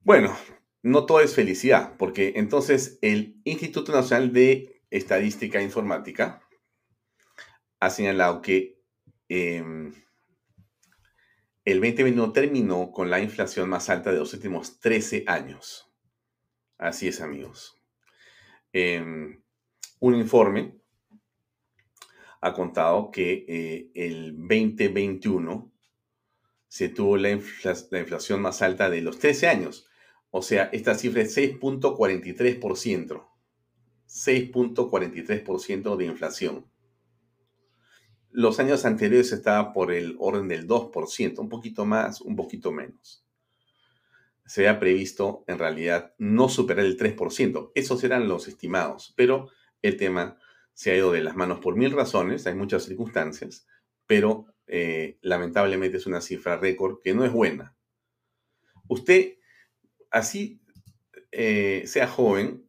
Bueno, 0.00 0.36
no 0.82 1.06
todo 1.06 1.20
es 1.20 1.34
felicidad, 1.34 1.96
porque 1.96 2.32
entonces 2.36 2.98
el 3.02 3.40
Instituto 3.44 3.92
Nacional 3.92 4.32
de 4.32 4.82
Estadística 4.90 5.60
e 5.60 5.64
Informática 5.64 6.42
ha 7.78 7.90
señalado 7.90 8.42
que 8.42 8.82
em, 9.28 9.92
el 11.64 11.80
2021 11.80 12.32
terminó 12.32 12.90
con 12.90 13.08
la 13.10 13.20
inflación 13.20 13.68
más 13.68 13.88
alta 13.88 14.10
de 14.12 14.18
los 14.18 14.34
últimos 14.34 14.80
13 14.80 15.24
años. 15.26 15.92
Así 16.76 17.06
es, 17.08 17.20
amigos. 17.20 17.80
Em, 18.72 19.40
un 20.00 20.14
informe 20.16 20.74
ha 22.40 22.52
contado 22.52 23.12
que 23.12 23.44
eh, 23.46 23.90
el 23.94 24.36
2021 24.36 25.70
se 26.66 26.88
tuvo 26.88 27.16
la, 27.16 27.38
la, 27.90 28.00
inflación 28.00 28.42
más 28.42 28.62
alta 28.62 28.90
de 28.90 29.02
los 29.02 29.20
13 29.20 29.46
años. 29.46 29.86
O 30.30 30.42
sea, 30.42 30.70
esta 30.72 30.96
cifra 30.96 31.22
es 31.22 31.36
6.43%. 31.36 33.28
6.43% 34.08 35.96
de 35.96 36.04
inflación. 36.04 36.71
Los 38.34 38.58
años 38.58 38.86
anteriores 38.86 39.30
estaba 39.30 39.74
por 39.74 39.92
el 39.92 40.16
orden 40.18 40.48
del 40.48 40.66
2%, 40.66 41.38
un 41.38 41.50
poquito 41.50 41.84
más, 41.84 42.22
un 42.22 42.34
poquito 42.34 42.72
menos. 42.72 43.26
Se 44.46 44.66
había 44.66 44.80
previsto 44.80 45.44
en 45.46 45.58
realidad 45.58 46.14
no 46.16 46.48
superar 46.48 46.86
el 46.86 46.96
3%. 46.96 47.72
Esos 47.74 48.02
eran 48.04 48.28
los 48.28 48.48
estimados, 48.48 49.12
pero 49.16 49.50
el 49.82 49.98
tema 49.98 50.38
se 50.72 50.90
ha 50.90 50.96
ido 50.96 51.12
de 51.12 51.22
las 51.22 51.36
manos 51.36 51.60
por 51.60 51.76
mil 51.76 51.90
razones, 51.90 52.46
hay 52.46 52.54
muchas 52.54 52.84
circunstancias, 52.84 53.66
pero 54.06 54.46
eh, 54.66 55.18
lamentablemente 55.20 55.98
es 55.98 56.06
una 56.06 56.22
cifra 56.22 56.56
récord 56.56 57.02
que 57.02 57.12
no 57.12 57.26
es 57.26 57.32
buena. 57.32 57.76
Usted, 58.88 59.34
así 60.10 60.62
eh, 61.32 61.82
sea 61.84 62.08
joven, 62.08 62.66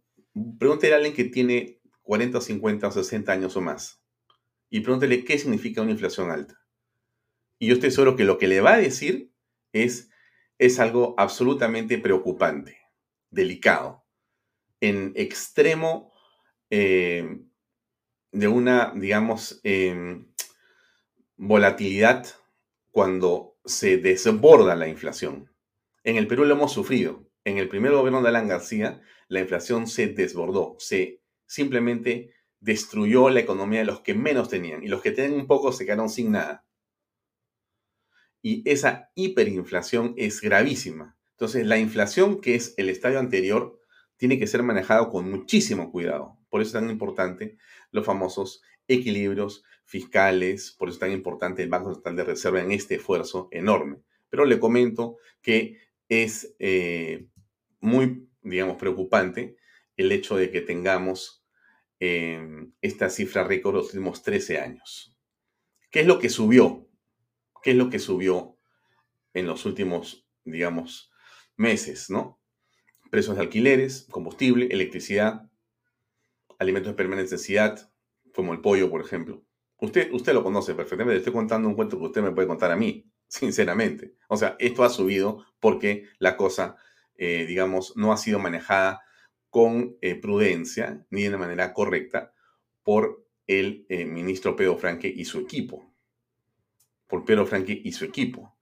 pregúntele 0.59 0.93
a 0.93 0.97
alguien 0.97 1.15
que 1.15 1.23
tiene 1.23 1.79
40, 2.01 2.41
50 2.41 2.87
o 2.89 2.91
60 2.91 3.31
años 3.31 3.55
o 3.55 3.61
más 3.61 4.02
y 4.73 4.79
pregúntele 4.79 5.23
qué 5.23 5.37
significa 5.37 5.83
una 5.83 5.91
inflación 5.91 6.31
alta. 6.31 6.59
Y 7.59 7.67
yo 7.67 7.75
estoy 7.75 7.91
seguro 7.91 8.15
que 8.15 8.23
lo 8.23 8.39
que 8.39 8.47
le 8.47 8.59
va 8.59 8.73
a 8.73 8.79
decir 8.79 9.31
es, 9.71 10.09
es 10.57 10.79
algo 10.79 11.13
absolutamente 11.19 11.99
preocupante, 11.99 12.79
delicado, 13.29 14.03
en 14.81 15.13
extremo 15.15 16.11
eh, 16.71 17.37
de 18.31 18.47
una, 18.47 18.91
digamos, 18.95 19.61
em, 19.63 20.33
volatilidad 21.37 22.25
cuando 22.89 23.59
se 23.65 23.97
desborda 23.97 24.75
la 24.75 24.87
inflación. 24.87 25.51
En 26.03 26.15
el 26.15 26.25
Perú 26.25 26.45
lo 26.45 26.55
hemos 26.55 26.73
sufrido. 26.73 27.29
En 27.43 27.59
el 27.59 27.69
primer 27.69 27.91
gobierno 27.91 28.23
de 28.23 28.29
Alan 28.29 28.47
García, 28.47 29.03
la 29.27 29.39
inflación 29.39 29.85
se 29.85 30.07
desbordó, 30.07 30.77
se 30.79 31.21
simplemente 31.45 32.33
destruyó 32.63 33.29
la 33.29 33.41
economía 33.41 33.79
de 33.79 33.85
los 33.85 33.99
que 33.99 34.13
menos 34.13 34.47
tenían 34.47 34.83
y 34.83 34.87
los 34.87 35.01
que 35.01 35.11
tenían 35.11 35.41
un 35.41 35.47
poco 35.47 35.73
se 35.73 35.85
quedaron 35.85 36.09
sin 36.09 36.31
nada. 36.31 36.65
Y 38.41 38.67
esa 38.69 39.11
hiperinflación 39.15 40.13
es 40.17 40.39
gravísima. 40.39 41.17
Entonces, 41.31 41.65
la 41.65 41.77
inflación, 41.77 42.39
que 42.39 42.55
es 42.55 42.73
el 42.77 42.89
estadio 42.89 43.19
anterior, 43.19 43.79
tiene 44.15 44.39
que 44.39 44.47
ser 44.47 44.63
manejado 44.63 45.09
con 45.09 45.29
muchísimo 45.29 45.91
cuidado. 45.91 46.37
Por 46.49 46.61
eso 46.61 46.69
es 46.69 46.81
tan 46.81 46.89
importante 46.89 47.57
los 47.91 48.05
famosos 48.05 48.61
equilibrios 48.87 49.65
fiscales, 49.83 50.71
por 50.71 50.87
eso 50.87 50.95
es 50.95 50.99
tan 51.01 51.11
importante 51.11 51.63
el 51.63 51.69
Banco 51.69 51.93
Central 51.93 52.15
de 52.15 52.23
Reserva 52.23 52.61
en 52.61 52.71
este 52.71 52.95
esfuerzo 52.95 53.49
enorme. 53.51 53.97
Pero 54.29 54.45
le 54.45 54.59
comento 54.59 55.17
que 55.41 55.79
es 56.07 56.55
eh, 56.59 57.27
muy, 57.81 58.29
digamos, 58.41 58.77
preocupante 58.77 59.57
el 59.97 60.11
hecho 60.13 60.37
de 60.37 60.49
que 60.49 60.61
tengamos 60.61 61.42
em, 62.05 62.73
esta 62.81 63.09
cifra 63.09 63.45
récord 63.45 63.75
los 63.75 63.93
últimos 63.93 64.23
13 64.23 64.59
años. 64.59 65.15
¿Qué 65.89 66.01
es 66.01 66.05
lo 66.05 66.19
que 66.19 66.27
subió? 66.27 66.89
¿Qué 67.61 67.71
es 67.71 67.77
lo 67.77 67.89
que 67.89 67.99
subió 67.99 68.57
en 69.33 69.47
los 69.47 69.65
últimos, 69.65 70.27
digamos, 70.43 71.13
meses, 71.55 72.09
no? 72.09 72.41
Precios 73.09 73.37
de 73.37 73.43
alquileres, 73.43 74.05
combustible, 74.11 74.67
electricidad, 74.69 75.49
alimentos 76.59 76.91
de 76.91 76.97
primera 76.97 77.21
necesidad, 77.21 77.89
como 78.35 78.51
el 78.51 78.59
pollo, 78.59 78.89
por 78.89 78.99
ejemplo. 78.99 79.45
Usted, 79.77 80.11
usted 80.11 80.33
lo 80.33 80.43
conoce 80.43 80.75
perfectamente. 80.75 81.13
Le 81.13 81.19
estoy 81.19 81.33
contando 81.33 81.69
un 81.69 81.75
cuento 81.75 81.97
que 81.97 82.05
usted 82.05 82.21
me 82.21 82.31
puede 82.31 82.49
contar 82.49 82.71
a 82.71 82.75
mí, 82.75 83.09
sinceramente. 83.29 84.15
O 84.27 84.35
sea, 84.35 84.57
esto 84.59 84.83
ha 84.83 84.89
subido 84.89 85.45
porque 85.61 86.09
la 86.19 86.35
cosa, 86.35 86.75
eh, 87.15 87.45
digamos, 87.45 87.95
no 87.95 88.11
ha 88.11 88.17
sido 88.17 88.39
manejada 88.39 89.02
con 89.53 89.97
eh, 90.01 90.15
prudencia 90.15 91.05
ni 91.11 91.21
de 91.25 91.37
manera 91.37 91.75
correcta 91.75 92.33
por 92.81 93.23
el 93.45 93.85
eh, 93.87 94.03
ministro 94.03 94.55
Pedro 94.55 94.79
Franque 94.79 95.13
y 95.15 95.25
su 95.25 95.41
equipo. 95.41 95.93
Por 97.05 97.23
Pedro 97.23 97.45
Franque 97.45 97.79
y 97.83 97.91
su 97.91 98.03
equipo. 98.03 98.57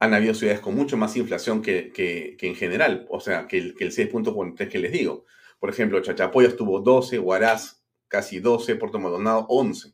Han 0.00 0.12
habido 0.12 0.34
ciudades 0.34 0.58
con 0.58 0.74
mucho 0.74 0.96
más 0.96 1.16
inflación 1.16 1.62
que, 1.62 2.36
en 2.40 2.56
general, 2.56 3.06
o 3.10 3.20
sea, 3.20 3.46
que 3.46 3.58
el, 3.58 3.74
que 3.76 3.84
el 3.84 3.92
6.43 3.92 4.68
que 4.68 4.80
les 4.80 4.90
digo. 4.90 5.24
Por 5.60 5.70
ejemplo, 5.70 6.02
Chachapoya 6.02 6.48
estuvo 6.48 6.80
12, 6.80 7.20
Huaraz 7.20 7.84
casi 8.08 8.40
12, 8.40 8.74
Puerto 8.74 8.98
Maldonado 8.98 9.46
11. 9.48 9.92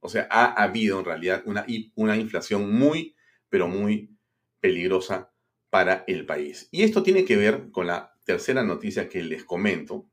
O 0.00 0.08
sea, 0.08 0.28
ha 0.30 0.62
habido 0.62 0.98
en 0.98 1.04
realidad 1.04 1.42
una, 1.44 1.66
una 1.94 2.16
inflación 2.16 2.72
muy, 2.74 3.14
pero 3.50 3.68
muy 3.68 4.16
peligrosa 4.60 5.30
para 5.68 6.04
el 6.06 6.24
país. 6.24 6.70
Y 6.70 6.84
esto 6.84 7.02
tiene 7.02 7.26
que 7.26 7.36
ver 7.36 7.70
con 7.70 7.86
la 7.86 8.11
tercera 8.24 8.62
noticia 8.62 9.08
que 9.08 9.22
les 9.22 9.44
comento, 9.44 10.06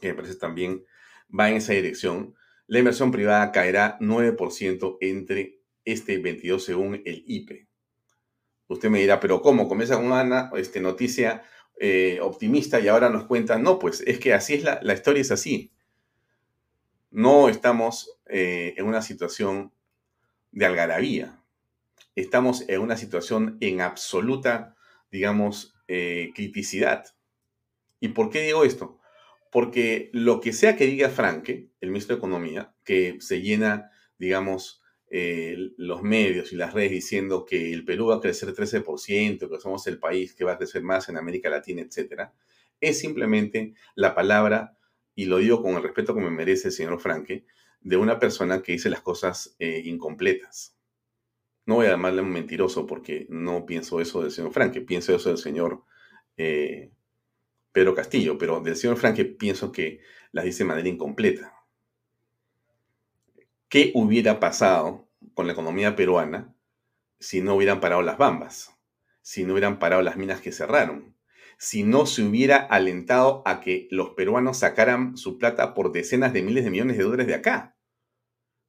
que 0.00 0.08
me 0.08 0.14
parece 0.14 0.36
también 0.36 0.84
va 1.28 1.50
en 1.50 1.56
esa 1.56 1.72
dirección, 1.72 2.34
la 2.66 2.78
inversión 2.78 3.10
privada 3.10 3.52
caerá 3.52 3.98
9% 4.00 4.98
entre 5.00 5.60
este 5.84 6.18
22 6.18 6.64
según 6.64 7.02
el 7.04 7.24
IPE. 7.26 7.68
Usted 8.68 8.90
me 8.90 9.00
dirá, 9.00 9.20
pero 9.20 9.40
¿cómo? 9.40 9.68
Comienza 9.68 9.96
con 9.96 10.06
una 10.06 10.50
este, 10.56 10.80
noticia 10.80 11.44
eh, 11.78 12.18
optimista 12.20 12.80
y 12.80 12.88
ahora 12.88 13.08
nos 13.08 13.24
cuentan, 13.26 13.62
no, 13.62 13.78
pues 13.78 14.00
es 14.00 14.18
que 14.18 14.34
así 14.34 14.54
es 14.54 14.64
la, 14.64 14.80
la 14.82 14.94
historia, 14.94 15.20
es 15.20 15.30
así. 15.30 15.72
No 17.10 17.48
estamos 17.48 18.18
eh, 18.26 18.74
en 18.76 18.86
una 18.86 19.02
situación 19.02 19.72
de 20.50 20.66
algarabía. 20.66 21.40
Estamos 22.16 22.64
en 22.68 22.80
una 22.80 22.96
situación 22.96 23.56
en 23.60 23.80
absoluta, 23.80 24.74
digamos, 25.12 25.75
eh, 25.88 26.30
criticidad. 26.34 27.06
¿Y 28.00 28.08
por 28.08 28.30
qué 28.30 28.42
digo 28.42 28.64
esto? 28.64 29.00
Porque 29.50 30.10
lo 30.12 30.40
que 30.40 30.52
sea 30.52 30.76
que 30.76 30.86
diga 30.86 31.08
Franke, 31.08 31.70
el 31.80 31.90
ministro 31.90 32.16
de 32.16 32.18
Economía, 32.18 32.74
que 32.84 33.16
se 33.20 33.40
llena, 33.40 33.90
digamos, 34.18 34.82
eh, 35.08 35.56
los 35.76 36.02
medios 36.02 36.52
y 36.52 36.56
las 36.56 36.74
redes 36.74 36.90
diciendo 36.90 37.44
que 37.44 37.72
el 37.72 37.84
Perú 37.84 38.06
va 38.06 38.16
a 38.16 38.20
crecer 38.20 38.52
13%, 38.52 39.48
que 39.48 39.60
somos 39.60 39.86
el 39.86 39.98
país 39.98 40.34
que 40.34 40.44
va 40.44 40.52
a 40.52 40.58
crecer 40.58 40.82
más 40.82 41.08
en 41.08 41.16
América 41.16 41.48
Latina, 41.48 41.82
etc., 41.82 42.30
es 42.80 42.98
simplemente 42.98 43.74
la 43.94 44.14
palabra, 44.14 44.76
y 45.14 45.24
lo 45.24 45.38
digo 45.38 45.62
con 45.62 45.76
el 45.76 45.82
respeto 45.82 46.14
que 46.14 46.20
me 46.20 46.30
merece 46.30 46.68
el 46.68 46.74
señor 46.74 47.00
Franke, 47.00 47.46
de 47.80 47.96
una 47.96 48.18
persona 48.18 48.62
que 48.62 48.72
dice 48.72 48.90
las 48.90 49.00
cosas 49.00 49.56
eh, 49.58 49.82
incompletas. 49.84 50.75
No 51.66 51.74
voy 51.74 51.86
a 51.86 51.90
llamarle 51.90 52.22
mentiroso 52.22 52.86
porque 52.86 53.26
no 53.28 53.66
pienso 53.66 54.00
eso 54.00 54.22
del 54.22 54.30
señor 54.30 54.52
Franke, 54.52 54.80
pienso 54.80 55.14
eso 55.14 55.30
del 55.30 55.38
señor 55.38 55.82
eh, 56.36 56.92
Pedro 57.72 57.94
Castillo, 57.94 58.38
pero 58.38 58.60
del 58.60 58.76
señor 58.76 58.96
Franke 58.96 59.24
pienso 59.24 59.72
que 59.72 60.00
las 60.30 60.44
dice 60.44 60.62
de 60.62 60.68
manera 60.68 60.88
incompleta. 60.88 61.52
¿Qué 63.68 63.90
hubiera 63.94 64.38
pasado 64.38 65.08
con 65.34 65.48
la 65.48 65.54
economía 65.54 65.96
peruana 65.96 66.54
si 67.18 67.40
no 67.40 67.56
hubieran 67.56 67.80
parado 67.80 68.00
las 68.00 68.16
bambas? 68.16 68.78
Si 69.22 69.42
no 69.42 69.54
hubieran 69.54 69.80
parado 69.80 70.02
las 70.02 70.16
minas 70.16 70.40
que 70.40 70.52
cerraron? 70.52 71.16
Si 71.58 71.82
no 71.82 72.06
se 72.06 72.22
hubiera 72.22 72.58
alentado 72.58 73.42
a 73.44 73.60
que 73.60 73.88
los 73.90 74.10
peruanos 74.10 74.58
sacaran 74.58 75.16
su 75.16 75.36
plata 75.36 75.74
por 75.74 75.90
decenas 75.90 76.32
de 76.32 76.42
miles 76.42 76.62
de 76.62 76.70
millones 76.70 76.96
de 76.96 77.02
dólares 77.02 77.26
de 77.26 77.34
acá? 77.34 77.76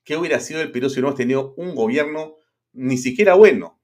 ¿Qué 0.04 0.18
hubiera 0.18 0.40
sido 0.40 0.62
el 0.62 0.72
Perú 0.72 0.90
si 0.90 0.96
hubiéramos 0.96 1.18
tenido 1.18 1.54
un 1.58 1.76
gobierno 1.76 2.38
ni 2.78 2.98
siquiera 2.98 3.34
bueno? 3.34 3.82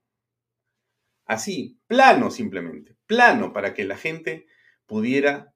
Así, 1.25 1.79
plano 1.87 2.31
simplemente, 2.31 2.95
plano 3.07 3.53
para 3.53 3.73
que 3.73 3.85
la 3.85 3.97
gente 3.97 4.45
pudiera 4.85 5.53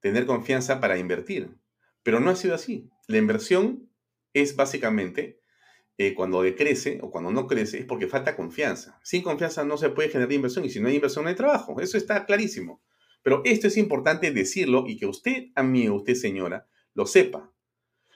tener 0.00 0.26
confianza 0.26 0.80
para 0.80 0.98
invertir. 0.98 1.58
Pero 2.02 2.20
no 2.20 2.30
ha 2.30 2.36
sido 2.36 2.54
así. 2.54 2.88
La 3.06 3.18
inversión 3.18 3.90
es 4.32 4.56
básicamente 4.56 5.40
eh, 5.98 6.14
cuando 6.14 6.42
decrece 6.42 7.00
o 7.02 7.10
cuando 7.10 7.30
no 7.30 7.46
crece, 7.46 7.80
es 7.80 7.84
porque 7.84 8.06
falta 8.06 8.36
confianza. 8.36 8.98
Sin 9.02 9.22
confianza 9.22 9.64
no 9.64 9.76
se 9.76 9.90
puede 9.90 10.08
generar 10.08 10.32
inversión 10.32 10.64
y 10.64 10.70
si 10.70 10.80
no 10.80 10.88
hay 10.88 10.94
inversión 10.94 11.24
no 11.24 11.30
hay 11.30 11.36
trabajo. 11.36 11.80
Eso 11.80 11.98
está 11.98 12.24
clarísimo. 12.24 12.82
Pero 13.22 13.42
esto 13.44 13.66
es 13.66 13.76
importante 13.76 14.30
decirlo 14.30 14.84
y 14.86 14.96
que 14.96 15.06
usted, 15.06 15.48
amigo, 15.54 15.96
usted, 15.96 16.14
señora, 16.14 16.66
lo 16.94 17.04
sepa. 17.04 17.52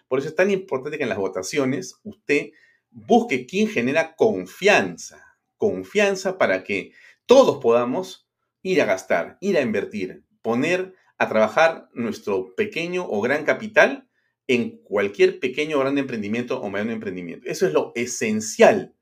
Por 0.09 0.21
eso 0.21 0.29
es 0.29 0.37
tan 0.37 0.51
importante 0.51 0.97
que 0.97 1.03
en 1.03 1.09
las 1.09 1.19
votaciones 1.19 1.97
usted 2.05 2.51
busque 2.93 3.47
quién 3.47 3.69
genera 3.69 4.15
confianza. 4.15 5.37
Confianza 5.57 6.39
para 6.39 6.65
que 6.65 6.93
todos 7.27 7.63
podamos 7.63 8.29
ir 8.63 8.81
a 8.81 8.85
gastar, 8.85 9.39
ir 9.41 9.57
a 9.57 9.63
invertir, 9.63 10.25
poner 10.43 10.95
a 11.19 11.29
trabajar 11.29 11.89
nuestro 11.93 12.55
pequeño 12.55 13.07
o 13.09 13.21
gran 13.21 13.45
capital 13.45 14.09
en 14.47 14.79
cualquier 14.83 15.39
pequeño 15.41 15.77
o 15.77 15.81
gran 15.81 15.99
emprendimiento 15.99 16.61
o 16.61 16.69
mediano 16.69 16.93
emprendimiento. 16.93 17.49
Eso 17.49 17.67
es 17.67 17.73
lo 17.73 17.93
esencial, 17.95 18.95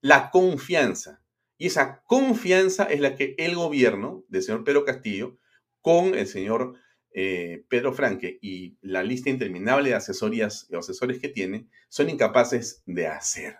la 0.00 0.30
confianza. 0.30 1.22
Y 1.56 1.66
esa 1.66 2.02
confianza 2.06 2.84
es 2.84 3.00
la 3.00 3.14
que 3.14 3.34
el 3.38 3.54
gobierno 3.54 4.24
del 4.28 4.42
señor 4.42 4.64
Pedro 4.64 4.84
Castillo, 4.84 5.38
con 5.80 6.14
el 6.14 6.26
señor 6.26 6.74
eh, 7.14 7.64
Pedro 7.68 7.92
Franque 7.92 8.38
y 8.40 8.76
la 8.80 9.02
lista 9.02 9.30
interminable 9.30 9.90
de 9.90 9.96
asesorías 9.96 10.66
y 10.70 10.76
asesores 10.76 11.18
que 11.18 11.28
tiene, 11.28 11.68
son 11.88 12.08
incapaces 12.10 12.82
de 12.86 13.06
hacer. 13.06 13.58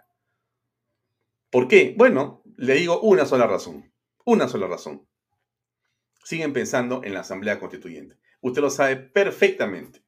¿Por 1.51 1.69
qué? 1.69 1.95
Bueno, 1.97 2.43
le 2.57 2.75
digo 2.75 3.01
una 3.01 3.27
sola 3.27 3.47
razón. 3.47 3.93
Una 4.25 4.49
sola 4.49 4.67
razón. 4.67 5.07
Siguen 6.25 6.53
pensando 6.53 7.03
en 7.05 7.15
la 7.15 7.21
Asamblea 7.21 7.59
Constituyente. 7.59 8.17
Usted 8.41 8.63
lo 8.63 8.71
sabe 8.71 8.97
perfectamente. 8.97 10.03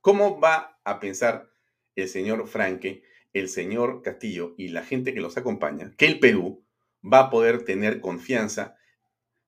¿Cómo 0.00 0.40
va 0.40 0.80
a 0.84 0.98
pensar 0.98 1.50
el 1.94 2.08
señor 2.08 2.48
Franque, 2.48 3.04
el 3.32 3.48
señor 3.48 4.02
Castillo 4.02 4.54
y 4.58 4.68
la 4.68 4.82
gente 4.82 5.14
que 5.14 5.20
los 5.20 5.36
acompaña 5.36 5.94
que 5.96 6.06
el 6.06 6.18
Perú 6.18 6.64
va 7.04 7.20
a 7.20 7.30
poder 7.30 7.64
tener 7.64 8.00
confianza 8.00 8.76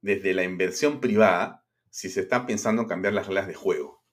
desde 0.01 0.35
la 0.35 0.45
inversión 0.45 1.01
privada 1.01 1.64
si 1.95 2.11
se 2.11 2.23
está 2.23 2.45
pensando 2.45 2.89
cambiar 2.89 3.13
las 3.13 3.29
reglas 3.29 3.47
de 3.47 3.55
juego? 3.55 4.05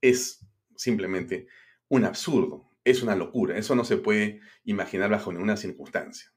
Es 0.00 0.46
simplemente 0.74 1.48
un 1.88 2.06
absurdo, 2.06 2.70
es 2.82 3.02
una 3.02 3.14
locura, 3.14 3.58
eso 3.58 3.74
no 3.74 3.84
se 3.84 3.98
puede 3.98 4.40
imaginar 4.64 5.10
bajo 5.10 5.30
ninguna 5.30 5.58
circunstancia. 5.58 6.32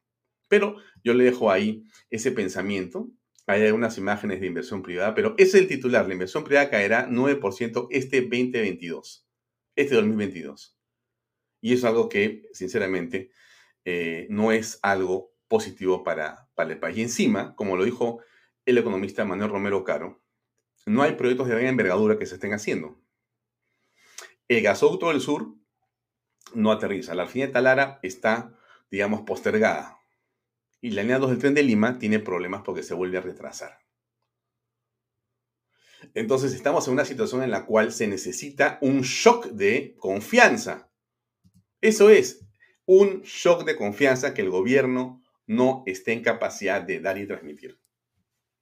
Pero 0.50 0.76
yo 1.02 1.14
le 1.14 1.24
dejo 1.24 1.52
ahí 1.52 1.86
ese 2.10 2.34
pensamiento. 2.34 3.10
Hay 3.48 3.66
algunas 3.66 3.98
imágenes 3.98 4.42
de 4.42 4.48
inversión 4.48 4.84
privada, 4.84 5.16
pero 5.16 5.36
es 5.38 5.56
el 5.56 5.70
titular. 5.70 6.06
La 6.06 6.14
inversión 6.14 6.44
privada 6.44 6.70
caerá 6.70 7.08
9% 7.08 7.88
este 7.92 8.22
2022 8.22 9.26
este 9.78 9.96
2022. 9.96 10.78
Y 11.62 11.74
es 11.74 11.86
algo 11.86 12.10
que, 12.10 12.44
sinceramente, 12.52 13.32
eh, 13.86 14.28
no 14.30 14.52
es 14.52 14.80
algo 14.82 15.34
positivo 15.48 16.04
para, 16.04 16.50
para 16.56 16.74
el 16.74 16.80
país. 16.80 16.98
Y 16.98 17.04
encima, 17.04 17.56
como 17.56 17.78
lo 17.78 17.86
dijo 17.86 18.20
el 18.66 18.78
economista 18.78 19.24
Manuel 19.24 19.52
Romero 19.52 19.86
Caro, 19.86 20.22
no 20.90 21.04
hay 21.04 21.12
proyectos 21.14 21.48
de 21.48 21.54
gran 21.54 21.68
envergadura 21.68 22.18
que 22.18 22.26
se 22.26 22.34
estén 22.34 22.52
haciendo. 22.52 23.00
El 24.48 24.64
gasoducto 24.64 25.10
del 25.10 25.22
sur 25.22 25.54
no 26.56 26.72
aterriza. 26.72 27.14
La 27.14 27.26
de 27.26 27.48
Talara 27.48 28.00
está, 28.02 28.58
digamos, 28.90 29.22
postergada. 29.22 30.00
Y 30.82 30.90
la 30.90 31.04
línea 31.04 31.20
2 31.20 31.30
del 31.30 31.40
tren 31.40 31.54
de 31.54 31.62
Lima 31.62 32.00
tiene 32.00 32.18
problemas 32.18 32.64
porque 32.66 32.82
se 32.82 32.96
vuelve 32.96 33.20
a 33.20 33.22
retrasar. 33.22 33.78
Entonces 36.16 36.54
estamos 36.54 36.88
en 36.88 36.94
una 36.94 37.06
situación 37.06 37.44
en 37.44 37.52
la 37.52 37.68
cual 37.68 37.92
se 37.92 38.08
necesita 38.08 38.80
un 38.82 39.02
shock 39.02 39.46
de 39.50 39.96
confianza. 40.00 40.90
Eso 41.82 42.10
es, 42.10 42.48
un 42.88 43.22
shock 43.22 43.64
de 43.64 43.76
confianza 43.76 44.34
que 44.34 44.42
el 44.42 44.50
gobierno 44.50 45.22
no 45.46 45.84
esté 45.86 46.14
en 46.14 46.24
capacidad 46.24 46.82
de 46.82 47.00
dar 47.00 47.20
y 47.20 47.28
transmitir. 47.28 47.80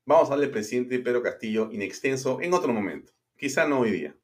Vamos 0.07 0.29
a 0.29 0.29
darle 0.29 0.45
al 0.45 0.51
presidente 0.51 0.99
Pedro 0.99 1.21
Castillo 1.21 1.69
in 1.69 1.81
extenso 1.81 2.39
en 2.41 2.53
otro 2.53 2.71
momento, 2.71 3.11
quizá 3.35 3.67
no 3.67 3.81
hoy 3.81 3.91
día. 3.91 4.15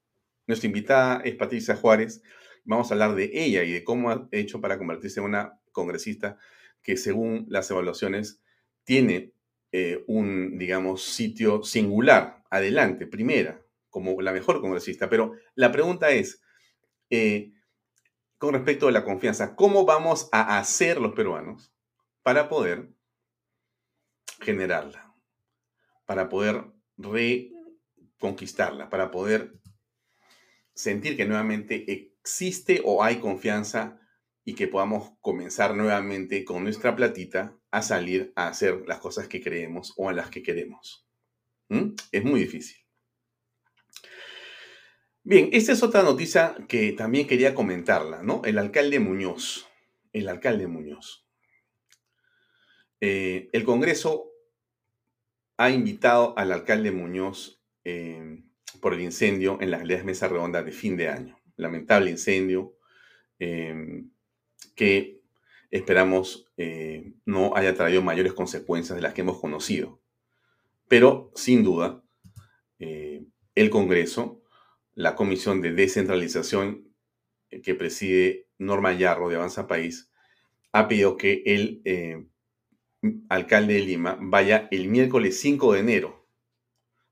Nuestra 0.48 0.68
invitada 0.68 1.22
es 1.26 1.36
Patricia 1.36 1.76
Juárez. 1.76 2.24
Vamos 2.64 2.90
a 2.90 2.94
hablar 2.94 3.16
de 3.16 3.30
ella 3.34 3.64
y 3.64 3.74
de 3.74 3.84
cómo 3.84 4.10
ha 4.10 4.30
hecho 4.32 4.62
para 4.62 4.78
convertirse 4.78 5.20
en 5.20 5.26
una 5.26 5.60
congresista 5.74 6.38
que 6.82 6.96
según 6.96 7.48
las 7.50 7.70
evaluaciones 7.70 8.42
tiene 8.86 9.34
eh, 9.74 10.06
un, 10.08 10.58
digamos, 10.58 11.04
sitio 11.04 11.64
singular 11.64 12.46
adelante, 12.50 13.06
primera, 13.06 13.62
como 13.90 14.22
la 14.22 14.32
mejor 14.32 14.62
congresista. 14.62 15.10
Pero 15.10 15.34
la 15.54 15.74
pregunta 15.74 16.12
es, 16.12 16.42
eh, 17.10 17.52
con 18.38 18.54
respecto 18.54 18.88
a 18.88 18.92
la 18.94 19.04
confianza, 19.04 19.54
¿cómo 19.58 19.84
vamos 19.84 20.30
a 20.32 20.60
hacer 20.60 21.02
los 21.02 21.12
peruanos 21.12 21.74
para 22.22 22.48
poder 22.48 22.88
generarla? 24.40 25.13
Para 26.06 26.30
poder 26.30 26.66
reconquistarla, 26.98 28.90
para 28.90 29.12
poder 29.12 29.54
sentir 30.74 31.16
que 31.16 31.26
nuevamente 31.26 31.92
existe 31.92 32.82
o 32.84 33.04
hay 33.04 33.18
confianza 33.20 34.00
y 34.46 34.56
que 34.56 34.68
podamos 34.68 35.14
comenzar 35.22 35.76
nuevamente 35.76 36.44
con 36.44 36.64
nuestra 36.64 36.96
platita 36.96 37.58
a 37.72 37.82
salir 37.82 38.34
a 38.36 38.48
hacer 38.48 38.84
las 38.88 39.00
cosas 39.00 39.28
que 39.28 39.42
creemos 39.42 39.94
o 39.98 40.10
a 40.10 40.14
las 40.14 40.30
que 40.30 40.44
queremos. 40.44 41.08
¿Mm? 41.70 41.94
Es 42.12 42.24
muy 42.24 42.42
difícil. 42.42 42.78
Bien, 45.24 45.50
esta 45.54 45.72
es 45.72 45.82
otra 45.82 46.04
noticia 46.04 46.58
que 46.68 46.92
también 46.92 47.28
quería 47.28 47.56
comentarla, 47.56 48.22
¿no? 48.22 48.42
El 48.44 48.58
alcalde 48.58 49.00
Muñoz. 49.00 49.66
El 50.12 50.28
alcalde 50.28 50.68
Muñoz. 50.68 51.26
Eh, 53.00 53.50
el 53.54 53.64
Congreso 53.64 54.33
ha 55.58 55.70
invitado 55.70 56.38
al 56.38 56.52
alcalde 56.52 56.92
Muñoz 56.92 57.62
em, 57.84 58.46
por 58.82 58.94
el 58.94 59.02
incendio 59.02 59.58
en 59.62 59.72
las 59.72 60.04
mesas 60.04 60.32
redondas 60.32 60.66
de 60.66 60.72
fin 60.72 60.98
de 60.98 61.10
año. 61.10 61.40
Lamentable 61.56 62.10
incendio 62.10 62.76
em, 63.40 64.10
que 64.76 65.22
esperamos 65.72 66.52
eh, 66.58 67.14
no 67.26 67.56
haya 67.56 67.76
traído 67.76 68.02
mayores 68.02 68.34
consecuencias 68.34 68.96
de 68.96 69.02
las 69.02 69.14
que 69.14 69.22
hemos 69.22 69.40
conocido. 69.40 70.02
Pero, 70.88 71.32
sin 71.36 71.64
duda, 71.64 72.04
eh, 72.80 73.26
el 73.56 73.70
Congreso, 73.70 74.42
la 74.94 75.16
Comisión 75.16 75.62
de 75.62 75.72
Descentralización 75.74 76.88
que 77.64 77.76
preside 77.76 78.48
Norma 78.58 78.94
Yarro 78.94 79.30
de 79.30 79.36
Avanza 79.36 79.68
País, 79.68 80.12
ha 80.72 80.88
pedido 80.88 81.18
que 81.18 81.44
el 81.46 81.82
eh, 81.86 82.26
alcalde 83.30 83.74
de 83.76 83.82
Lima 83.82 84.18
vaya 84.20 84.68
el 84.72 84.88
miércoles 84.88 85.40
5 85.40 85.74
de 85.74 85.80
enero 85.80 86.28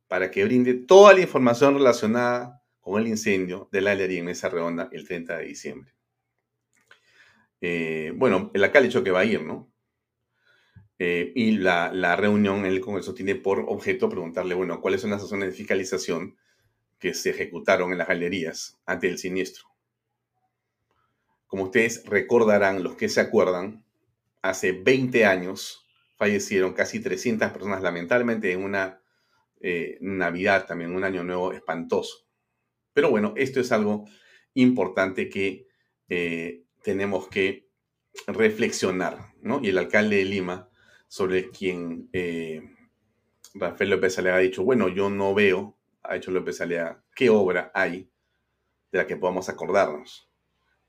para 0.08 0.32
que 0.32 0.44
brinde 0.44 0.74
toda 0.74 1.14
la 1.14 1.22
información 1.22 1.76
relacionada 1.76 2.62
con 2.80 3.02
el 3.02 3.08
incendio 3.08 3.70
de 3.72 3.82
la 3.82 3.92
galería 3.92 4.20
en 4.20 4.26
Mesa 4.26 4.50
Redonda 4.50 4.90
el 4.92 5.08
30 5.08 5.38
de 5.38 5.46
diciembre. 5.46 5.94
Eh, 7.62 8.12
bueno, 8.16 8.52
el 8.54 8.64
alcalde 8.64 8.88
ha 8.88 8.90
dicho 8.90 9.04
que 9.04 9.12
va 9.12 9.22
a 9.22 9.26
ir, 9.26 9.44
¿no? 9.44 9.72
Eh, 11.04 11.32
y 11.36 11.52
la, 11.54 12.16
reunión 12.16 12.60
en 12.60 12.66
el 12.66 12.82
Congreso 12.82 13.14
tiene 13.14 13.36
por 13.36 13.66
objeto 13.68 14.10
preguntarle, 14.10 14.54
bueno, 14.54 14.82
cuáles 14.82 15.02
son 15.02 15.12
las 15.12 15.22
acciones 15.22 15.50
de 15.50 15.56
fiscalización 15.56 16.38
que 17.00 17.14
se 17.14 17.32
ejecutaron 17.32 17.92
en 17.92 17.98
las 17.98 18.08
galerías 18.08 18.80
ante 18.86 19.08
el 19.08 19.18
siniestro. 19.18 19.66
Como 21.48 21.64
ustedes 21.64 22.06
recordarán, 22.06 22.84
los 22.84 22.96
que 22.96 23.10
se 23.10 23.20
acuerdan, 23.20 23.84
hace 24.42 24.74
20 24.74 25.26
años 25.26 25.81
fallecieron 26.22 26.74
casi 26.74 27.00
300 27.00 27.50
personas, 27.50 27.82
lamentablemente 27.82 28.52
en 28.52 28.64
una 28.64 29.02
eh, 29.60 29.98
Navidad, 30.02 30.68
también 30.68 30.94
un 30.96 31.04
año 31.04 31.24
nuevo 31.24 31.52
espantoso. 31.52 32.28
Pero 32.94 33.10
bueno, 33.10 33.34
esto 33.38 33.60
es 33.60 33.72
algo 33.72 34.06
importante 34.54 35.30
que 35.30 35.66
eh, 36.10 36.66
tenemos 36.84 37.28
que 37.28 37.72
reflexionar, 38.28 39.34
¿no? 39.42 39.62
Y 39.64 39.70
el 39.70 39.80
alcalde 39.80 40.18
de 40.18 40.26
Lima, 40.26 40.70
sobre 41.08 41.50
quien 41.50 42.08
eh, 42.14 42.70
Rafael 43.56 43.90
López 43.90 44.20
Alea 44.20 44.36
ha 44.36 44.40
dicho, 44.40 44.64
bueno, 44.64 44.90
yo 44.90 45.10
no 45.10 45.34
veo, 45.34 45.80
ha 46.04 46.14
dicho 46.14 46.30
López 46.30 46.62
Alea, 46.62 47.04
qué 47.16 47.32
obra 47.32 47.72
hay 47.74 48.12
de 48.92 49.00
la 49.00 49.08
que 49.08 49.18
podamos 49.18 49.50
acordarnos. 49.50 50.31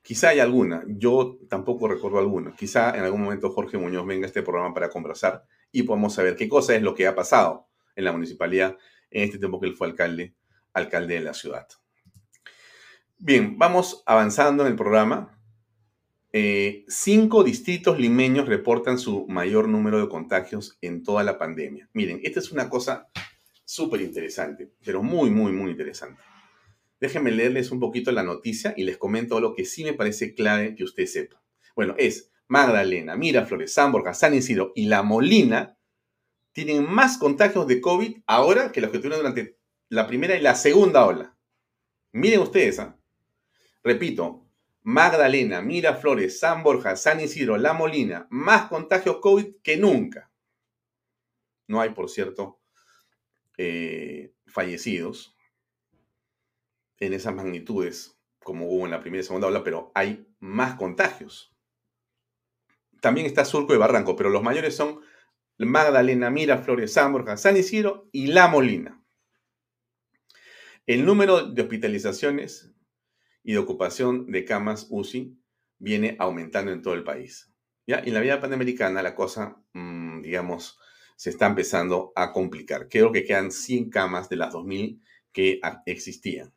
Quizá 0.03 0.31
hay 0.31 0.41
alguna, 0.41 0.85
yo 0.89 1.39
tampoco 1.49 1.87
recuerdo 1.87 2.19
alguna. 2.19 2.55
Quizá 2.57 2.97
en 2.97 3.05
algún 3.05 3.23
momento 3.23 3.51
Jorge 3.51 3.79
Muñoz 3.79 4.05
venga 4.05 4.27
a 4.27 4.29
este 4.29 4.43
programa 4.43 4.75
para 4.75 4.91
conversar 4.91 5.45
y 5.71 5.85
podamos 5.85 6.15
saber 6.15 6.35
qué 6.35 6.49
cosa 6.49 6.75
es 6.75 6.83
lo 6.83 6.95
que 6.95 7.07
ha 7.07 7.15
pasado 7.15 7.69
en 7.95 8.05
la 8.05 8.13
municipalidad 8.13 8.77
en 9.11 9.23
este 9.23 9.39
tiempo 9.39 9.61
que 9.61 9.67
él 9.67 9.75
fue 9.75 9.87
alcalde, 9.87 10.35
alcalde 10.73 11.15
de 11.15 11.21
la 11.21 11.35
ciudad. 11.35 11.69
Bien, 13.19 13.57
vamos 13.57 14.03
avanzando 14.05 14.65
en 14.65 14.71
el 14.73 14.77
programa. 14.77 15.39
Eh, 16.33 16.85
cinco 16.89 17.45
distritos 17.45 17.99
limeños 17.99 18.49
reportan 18.49 18.99
su 18.99 19.27
mayor 19.29 19.69
número 19.69 20.01
de 20.01 20.09
contagios 20.09 20.79
en 20.81 21.05
toda 21.05 21.23
la 21.23 21.39
pandemia. 21.39 21.89
Miren, 21.93 22.21
esta 22.25 22.41
es 22.41 22.51
una 22.51 22.69
cosa 22.69 23.09
súper 23.65 24.01
interesante, 24.01 24.73
pero 24.85 25.03
muy, 25.03 25.31
muy, 25.31 25.53
muy 25.53 25.71
interesante. 25.71 26.21
Déjenme 27.03 27.33
leerles 27.33 27.73
un 27.73 27.81
poquito 27.81 28.13
la 28.13 28.23
noticia 28.23 28.75
y 28.77 28.85
les 28.85 28.97
comento 28.97 29.41
lo 29.41 29.57
que 29.57 29.65
sí 29.65 29.83
me 29.83 29.93
parece 29.93 30.37
clave 30.37 30.77
que 30.77 30.85
usted 30.85 31.07
sepa. 31.07 31.43
Bueno, 31.75 31.97
es 31.99 32.31
Magdalena, 32.47 33.17
Miraflores, 33.17 33.75
San 33.75 33.91
Borja, 33.91 34.15
San 34.15 34.35
Isidro 34.35 34.71
y 34.77 34.87
La 34.87 35.03
Molina 35.03 35.77
tienen 36.53 36.89
más 36.89 37.19
contagios 37.19 37.67
de 37.67 37.81
COVID 37.81 38.19
ahora 38.25 38.71
que 38.71 38.81
los 38.81 38.93
que 38.93 38.99
tuvieron 38.99 39.19
durante 39.19 39.59
la 39.89 40.07
primera 40.07 40.37
y 40.37 40.43
la 40.43 40.55
segunda 40.55 41.05
ola. 41.05 41.37
Miren 42.13 42.39
ustedes, 42.39 42.79
¿ah? 42.79 42.97
repito, 43.83 44.47
Magdalena, 44.85 45.61
Miraflores, 45.61 46.39
San 46.39 46.63
Borja, 46.63 46.95
San 46.95 47.21
Isidro, 47.21 47.57
La 47.57 47.73
Molina, 47.73 48.29
más 48.31 48.69
contagios 48.69 49.17
COVID 49.17 49.57
que 49.61 49.77
nunca. 49.77 50.31
No 51.67 51.81
hay, 51.81 51.91
por 51.91 52.09
cierto, 52.09 52.61
eh, 53.59 54.35
fallecidos 54.47 55.35
en 57.03 57.15
esas 57.15 57.35
magnitudes 57.35 58.17
como 58.45 58.69
hubo 58.69 58.85
en 58.85 58.93
la 58.93 59.01
primera 59.01 59.23
y 59.23 59.25
segunda 59.25 59.49
ola, 59.49 59.65
pero 59.65 59.91
hay 59.95 60.27
más 60.39 60.77
contagios. 60.77 61.53
También 63.01 63.27
está 63.27 63.45
Surco 63.45 63.75
y 63.75 63.79
Barranco, 63.79 64.15
pero 64.15 64.31
los 64.31 64.43
mayores 64.43 64.77
son 64.77 65.01
Magdalena, 65.59 66.31
Miraflores, 66.31 66.93
San 66.93 67.13
Borja, 67.13 67.37
San 67.37 67.57
Isidro 67.57 68.09
y 68.13 68.29
La 68.29 68.49
Molina. 68.49 69.03
El 70.87 71.05
número 71.05 71.45
de 71.47 71.63
hospitalizaciones 71.63 72.73
y 73.43 73.53
de 73.53 73.59
ocupación 73.59 74.27
de 74.31 74.45
camas 74.45 74.87
UCI 74.91 75.37
viene 75.79 76.17
aumentando 76.21 76.73
en 76.73 76.83
todo 76.83 76.95
el 76.95 77.05
país. 77.05 77.53
¿ya? 77.87 77.99
En 77.99 78.15
la 78.15 78.21
vida 78.21 78.41
panamericana 78.41 79.03
la 79.03 79.15
cosa, 79.15 79.61
mm, 79.73 80.23
digamos, 80.23 80.79
se 81.17 81.31
está 81.31 81.47
empezando 81.47 82.13
a 82.15 82.33
complicar. 82.33 82.89
Creo 82.89 83.13
que 83.13 83.25
quedan 83.25 83.51
100 83.51 83.91
camas 83.91 84.29
de 84.29 84.37
las 84.37 84.53
2.000 84.53 85.01
que 85.33 85.61
existían. 85.87 86.53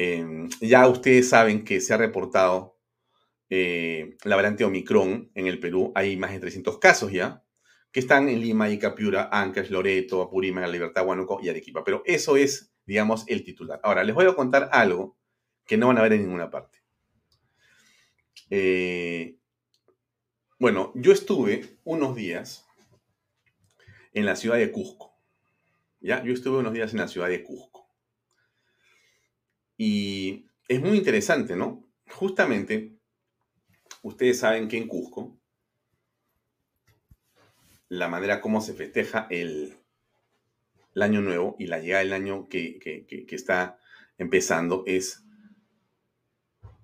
Em, 0.00 0.48
ya 0.60 0.86
ustedes 0.86 1.28
saben 1.28 1.64
que 1.64 1.80
se 1.80 1.92
ha 1.92 1.96
reportado 1.96 2.78
eh, 3.50 4.16
la 4.22 4.36
variante 4.36 4.64
Omicron 4.64 5.32
en 5.34 5.48
el 5.48 5.58
Perú. 5.58 5.90
Hay 5.96 6.16
más 6.16 6.30
de 6.30 6.38
300 6.38 6.78
casos 6.78 7.10
ya, 7.10 7.44
que 7.90 7.98
están 7.98 8.28
en 8.28 8.40
Lima, 8.40 8.70
Icapiura, 8.70 9.28
Ancash, 9.32 9.70
Loreto, 9.70 10.22
Apurímac, 10.22 10.62
La 10.62 10.70
Libertad, 10.70 11.04
Huánuco 11.04 11.40
y 11.42 11.48
Arequipa. 11.48 11.82
Pero 11.82 12.04
eso 12.06 12.36
es, 12.36 12.72
digamos, 12.86 13.24
el 13.26 13.42
titular. 13.42 13.80
Ahora, 13.82 14.04
les 14.04 14.14
voy 14.14 14.26
a 14.26 14.34
contar 14.34 14.68
algo 14.70 15.18
que 15.66 15.76
no 15.76 15.88
van 15.88 15.98
a 15.98 16.02
ver 16.02 16.12
en 16.12 16.22
ninguna 16.22 16.48
parte. 16.48 16.78
Eh, 18.50 19.36
bueno, 20.60 20.92
yo 20.94 21.10
estuve 21.10 21.76
unos 21.82 22.14
días 22.14 22.64
en 24.12 24.26
la 24.26 24.36
ciudad 24.36 24.58
de 24.58 24.70
Cusco. 24.70 25.18
¿Ya? 26.00 26.22
Yo 26.22 26.32
estuve 26.32 26.58
unos 26.58 26.72
días 26.72 26.92
en 26.92 27.00
la 27.00 27.08
ciudad 27.08 27.28
de 27.28 27.42
Cusco. 27.42 27.77
Y 29.78 30.50
es 30.66 30.80
muy 30.80 30.98
interesante, 30.98 31.56
¿no? 31.56 31.88
Justamente, 32.10 32.98
ustedes 34.02 34.40
saben 34.40 34.68
que 34.68 34.76
en 34.76 34.88
Cusco, 34.88 35.38
la 37.88 38.08
manera 38.08 38.40
como 38.40 38.60
se 38.60 38.74
festeja 38.74 39.26
el, 39.30 39.74
año 41.00 41.20
nuevo 41.20 41.54
y 41.60 41.68
la 41.68 41.78
llegada 41.78 42.02
del 42.02 42.12
año 42.12 42.48
que, 42.48 42.80
que, 42.80 43.26
está 43.30 43.78
empezando 44.18 44.82
es 44.84 45.22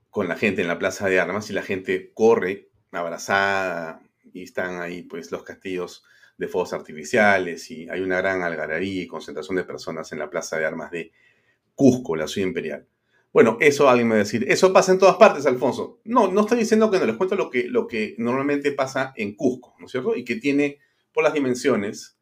con 0.08 0.28
la 0.28 0.36
gente 0.36 0.62
en 0.62 0.68
la 0.68 0.78
plaza 0.78 1.08
de 1.08 1.18
armas 1.18 1.50
y 1.50 1.52
la 1.52 1.62
gente 1.62 2.12
corre 2.14 2.68
abrazada 2.92 4.00
y 4.32 4.44
están 4.44 4.80
ahí 4.80 5.02
pues 5.02 5.32
los 5.32 5.42
castillos 5.42 6.04
de 6.38 6.46
fuegos 6.46 6.72
artificiales 6.72 7.68
y 7.72 7.88
hay 7.88 8.02
una 8.02 8.18
gran 8.18 8.42
algarabía 8.42 9.02
y 9.02 9.08
concentración 9.08 9.56
de 9.56 9.64
personas 9.64 10.12
en 10.12 10.20
la 10.20 10.30
plaza 10.30 10.58
de 10.58 10.66
armas 10.66 10.92
de 10.92 11.10
Cusco, 11.74 12.16
la 12.16 12.28
ciudad 12.28 12.48
imperial. 12.48 12.86
Bueno, 13.32 13.56
eso 13.60 13.88
alguien 13.88 14.08
me 14.08 14.14
va 14.14 14.20
a 14.20 14.24
decir, 14.24 14.44
eso 14.48 14.72
pasa 14.72 14.92
en 14.92 14.98
todas 14.98 15.16
partes, 15.16 15.44
Alfonso. 15.46 16.00
No, 16.04 16.30
no 16.30 16.42
estoy 16.42 16.58
diciendo 16.58 16.90
que 16.90 17.00
no, 17.00 17.04
les 17.04 17.16
cuento 17.16 17.34
lo 17.34 17.50
que, 17.50 17.64
lo 17.64 17.88
que 17.88 18.14
normalmente 18.18 18.70
pasa 18.70 19.12
en 19.16 19.34
Cusco, 19.34 19.74
¿no 19.80 19.86
es 19.86 19.92
cierto? 19.92 20.14
Y 20.14 20.24
que 20.24 20.36
tiene, 20.36 20.78
por 21.12 21.24
las 21.24 21.34
dimensiones 21.34 22.16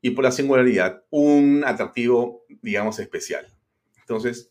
y 0.00 0.10
por 0.10 0.24
la 0.24 0.32
singularidad, 0.32 1.04
un 1.10 1.62
atractivo, 1.64 2.44
digamos, 2.62 2.98
especial. 2.98 3.46
Entonces, 4.00 4.50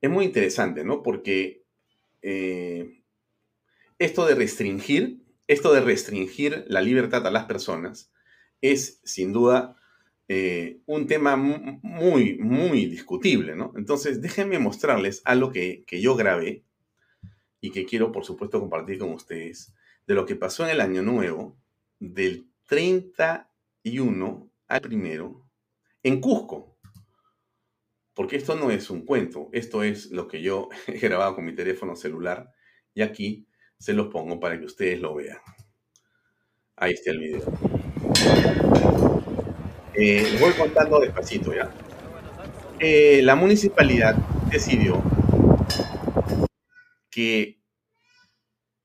es 0.00 0.10
muy 0.10 0.24
interesante, 0.24 0.84
¿no? 0.84 1.02
Porque 1.02 1.64
eh, 2.22 3.02
esto 3.98 4.26
de 4.26 4.34
restringir, 4.34 5.20
esto 5.46 5.72
de 5.72 5.80
restringir 5.80 6.64
la 6.68 6.80
libertad 6.80 7.26
a 7.26 7.30
las 7.30 7.46
personas 7.46 8.12
es, 8.60 9.00
sin 9.04 9.32
duda, 9.32 9.76
eh, 10.28 10.80
un 10.86 11.06
tema 11.06 11.36
muy, 11.36 12.38
muy 12.38 12.86
discutible, 12.86 13.56
¿no? 13.56 13.72
Entonces, 13.76 14.22
déjenme 14.22 14.58
mostrarles 14.58 15.22
algo 15.24 15.50
que, 15.50 15.84
que 15.86 16.00
yo 16.00 16.16
grabé 16.16 16.64
y 17.60 17.70
que 17.70 17.84
quiero, 17.84 18.12
por 18.12 18.24
supuesto, 18.24 18.60
compartir 18.60 18.98
con 18.98 19.10
ustedes 19.12 19.74
de 20.06 20.14
lo 20.14 20.26
que 20.26 20.36
pasó 20.36 20.64
en 20.64 20.70
el 20.70 20.80
año 20.80 21.02
nuevo, 21.02 21.58
del 21.98 22.46
31 22.66 24.50
al 24.68 24.80
primero, 24.80 25.46
en 26.02 26.20
Cusco. 26.20 26.78
Porque 28.14 28.36
esto 28.36 28.54
no 28.54 28.70
es 28.70 28.90
un 28.90 29.04
cuento, 29.04 29.48
esto 29.52 29.82
es 29.82 30.10
lo 30.10 30.28
que 30.28 30.40
yo 30.40 30.68
he 30.86 30.98
grabado 30.98 31.34
con 31.34 31.44
mi 31.44 31.54
teléfono 31.54 31.96
celular 31.96 32.52
y 32.94 33.02
aquí 33.02 33.48
se 33.78 33.92
los 33.92 34.08
pongo 34.08 34.38
para 34.38 34.58
que 34.58 34.66
ustedes 34.66 35.00
lo 35.00 35.14
vean. 35.14 35.38
Ahí 36.76 36.92
está 36.92 37.10
el 37.10 37.18
video. 37.18 37.83
Eh, 39.96 40.36
voy 40.40 40.52
contando 40.54 40.98
despacito 40.98 41.54
ya. 41.54 41.70
Eh, 42.80 43.20
la 43.22 43.36
municipalidad 43.36 44.16
decidió 44.50 45.00
que 47.10 47.60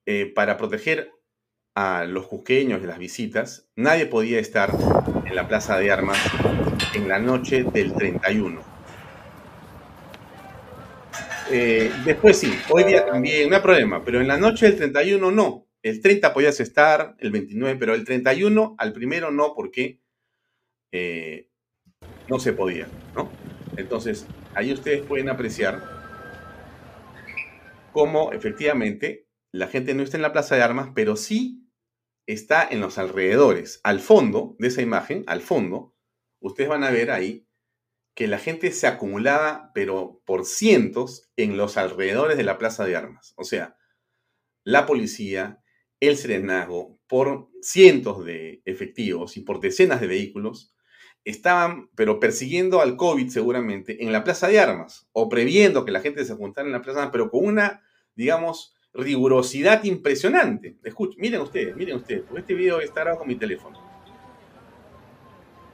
eh, 0.05 0.31
para 0.35 0.55
proteger 0.57 1.11
a 1.73 2.03
los 2.05 2.27
cusqueños 2.27 2.81
de 2.81 2.87
las 2.87 2.99
visitas, 2.99 3.67
nadie 3.75 4.05
podía 4.05 4.39
estar 4.39 4.71
en 5.25 5.35
la 5.35 5.47
plaza 5.47 5.79
de 5.79 5.91
armas 5.91 6.19
en 6.93 7.07
la 7.07 7.17
noche 7.17 7.63
del 7.63 7.93
31. 7.93 8.61
después 12.05 12.37
sí, 12.37 12.53
hoy 12.69 12.83
día 12.83 13.05
también, 13.07 13.49
no 13.49 13.55
hay 13.55 13.61
problema, 13.61 14.03
pero 14.03 14.21
en 14.21 14.27
la 14.27 14.37
noche 14.37 14.67
del 14.67 14.77
31 14.77 15.31
no. 15.31 15.65
El 15.81 16.01
30 16.01 16.33
podías 16.33 16.59
estar, 16.59 17.15
el 17.19 17.31
29, 17.31 17.79
pero 17.79 17.95
el 17.95 18.05
31 18.05 18.75
al 18.77 18.93
primero 18.93 19.31
no, 19.31 19.53
porque 19.55 19.99
eh, 20.91 21.49
no 22.27 22.39
se 22.39 22.53
podía, 22.53 22.87
¿no? 23.15 23.29
Entonces, 23.77 24.25
ahí 24.53 24.73
ustedes 24.73 25.01
pueden 25.01 25.29
apreciar 25.29 25.83
cómo 27.91 28.31
efectivamente 28.33 29.27
la 29.51 29.67
gente 29.67 29.93
no 29.93 30.03
está 30.03 30.17
en 30.17 30.23
la 30.23 30.33
plaza 30.33 30.55
de 30.55 30.61
armas, 30.61 30.91
pero 30.93 31.15
sí 31.15 31.69
está 32.27 32.67
en 32.69 32.81
los 32.81 32.97
alrededores. 32.97 33.81
Al 33.83 33.99
fondo 33.99 34.55
de 34.59 34.67
esa 34.67 34.81
imagen, 34.81 35.23
al 35.27 35.41
fondo, 35.41 35.95
ustedes 36.39 36.69
van 36.69 36.83
a 36.83 36.91
ver 36.91 37.11
ahí 37.11 37.47
que 38.15 38.27
la 38.27 38.37
gente 38.37 38.71
se 38.71 38.85
acumulaba, 38.85 39.71
pero 39.73 40.21
por 40.25 40.45
cientos, 40.45 41.31
en 41.37 41.57
los 41.57 41.77
alrededores 41.77 42.37
de 42.37 42.43
la 42.43 42.57
plaza 42.57 42.85
de 42.85 42.95
armas. 42.95 43.33
O 43.37 43.43
sea, 43.43 43.77
la 44.63 44.85
policía, 44.85 45.63
el 45.99 46.17
serenazgo, 46.17 46.99
por 47.07 47.49
cientos 47.61 48.25
de 48.25 48.61
efectivos 48.65 49.37
y 49.37 49.41
por 49.41 49.61
decenas 49.61 50.01
de 50.01 50.07
vehículos, 50.07 50.75
estaban, 51.25 51.89
pero 51.95 52.19
persiguiendo 52.19 52.81
al 52.81 52.95
COVID 52.95 53.29
seguramente, 53.29 54.03
en 54.03 54.11
la 54.11 54.23
plaza 54.23 54.47
de 54.47 54.59
armas, 54.59 55.07
o 55.11 55.29
previendo 55.29 55.85
que 55.85 55.91
la 55.91 56.01
gente 56.01 56.25
se 56.25 56.35
juntara 56.35 56.67
en 56.67 56.73
la 56.73 56.81
plaza 56.81 56.99
de 56.99 57.01
armas, 57.03 57.11
pero 57.11 57.29
con 57.29 57.45
una, 57.45 57.83
digamos, 58.15 58.73
rigurosidad 58.93 59.83
impresionante. 59.83 60.77
Escuchen, 60.83 61.19
miren 61.21 61.41
ustedes, 61.41 61.75
miren 61.75 61.97
ustedes, 61.97 62.23
porque 62.23 62.41
este 62.41 62.53
video 62.53 62.79
está 62.81 63.01
grabado 63.01 63.19
con 63.19 63.27
mi 63.27 63.35
teléfono. 63.35 63.79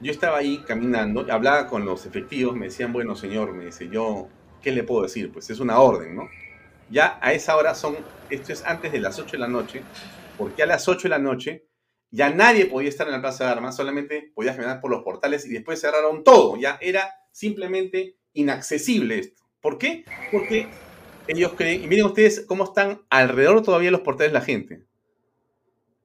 Yo 0.00 0.12
estaba 0.12 0.38
ahí 0.38 0.58
caminando, 0.66 1.26
hablaba 1.30 1.66
con 1.68 1.86
los 1.86 2.04
efectivos, 2.04 2.54
me 2.54 2.66
decían, 2.66 2.92
bueno, 2.92 3.16
señor, 3.16 3.54
me 3.54 3.66
dice, 3.66 3.88
yo, 3.88 4.28
¿qué 4.62 4.70
le 4.70 4.84
puedo 4.84 5.02
decir? 5.02 5.32
Pues 5.32 5.48
es 5.48 5.58
una 5.58 5.80
orden, 5.80 6.14
¿no? 6.14 6.28
Ya 6.90 7.18
a 7.22 7.32
esa 7.32 7.56
hora 7.56 7.74
son, 7.74 7.96
esto 8.28 8.52
es 8.52 8.64
antes 8.64 8.92
de 8.92 9.00
las 9.00 9.18
8 9.18 9.32
de 9.32 9.38
la 9.38 9.48
noche, 9.48 9.82
porque 10.36 10.62
a 10.62 10.66
las 10.66 10.86
8 10.86 11.04
de 11.04 11.08
la 11.08 11.18
noche 11.18 11.66
ya 12.16 12.30
nadie 12.30 12.64
podía 12.64 12.88
estar 12.88 13.06
en 13.06 13.12
la 13.12 13.20
plaza 13.20 13.44
de 13.44 13.50
armas, 13.50 13.76
solamente 13.76 14.32
podías 14.34 14.56
caminar 14.56 14.80
por 14.80 14.90
los 14.90 15.02
portales 15.02 15.44
y 15.44 15.50
después 15.50 15.78
cerraron 15.78 16.24
todo, 16.24 16.56
ya 16.56 16.78
era 16.80 17.12
simplemente 17.30 18.16
inaccesible 18.32 19.18
esto. 19.18 19.42
¿Por 19.60 19.76
qué? 19.76 20.06
Porque 20.32 20.66
ellos 21.28 21.52
creen, 21.58 21.84
y 21.84 21.88
miren 21.88 22.06
ustedes 22.06 22.46
cómo 22.46 22.64
están 22.64 23.02
alrededor 23.10 23.62
todavía 23.62 23.90
los 23.90 24.00
portales 24.00 24.32
la 24.32 24.40
gente. 24.40 24.86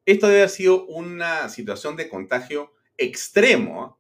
Esto 0.06 0.28
debe 0.28 0.40
haber 0.40 0.50
sido 0.50 0.86
una 0.88 1.48
situación 1.48 1.96
de 1.96 2.10
contagio 2.10 2.74
extremo, 2.98 3.82
¿ah? 3.82 3.98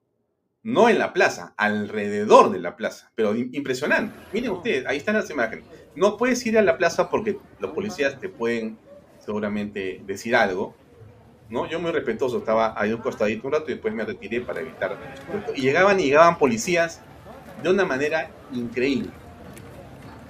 no 0.63 0.89
en 0.89 0.99
la 0.99 1.13
plaza, 1.13 1.53
alrededor 1.55 2.51
de 2.51 2.59
la 2.59 2.75
plaza, 2.75 3.13
pero 3.15 3.33
impresionante. 3.35 4.19
Miren 4.33 4.51
ustedes, 4.51 4.85
ahí 4.85 4.97
están 4.97 5.15
las 5.15 5.29
imágenes. 5.29 5.63
No 5.95 6.17
puedes 6.17 6.45
ir 6.45 6.57
a 6.57 6.61
la 6.61 6.77
plaza 6.77 7.09
porque 7.09 7.37
los 7.59 7.71
policías 7.71 8.19
te 8.19 8.27
pueden 8.27 8.77
seguramente 9.19 10.01
decir 10.05 10.35
algo, 10.35 10.75
¿no? 11.51 11.67
Yo 11.67 11.79
muy 11.79 11.91
respetuoso, 11.91 12.37
estaba 12.39 12.73
ahí 12.77 12.93
un 12.93 13.01
costadito 13.01 13.47
un 13.47 13.53
rato 13.53 13.65
y 13.67 13.73
después 13.73 13.93
me 13.93 14.05
retiré 14.05 14.41
para 14.41 14.61
evitar. 14.61 14.97
Y 15.53 15.61
llegaban 15.61 15.99
y 15.99 16.05
llegaban 16.05 16.37
policías 16.37 17.01
de 17.61 17.69
una 17.69 17.85
manera 17.85 18.31
increíble. 18.53 19.11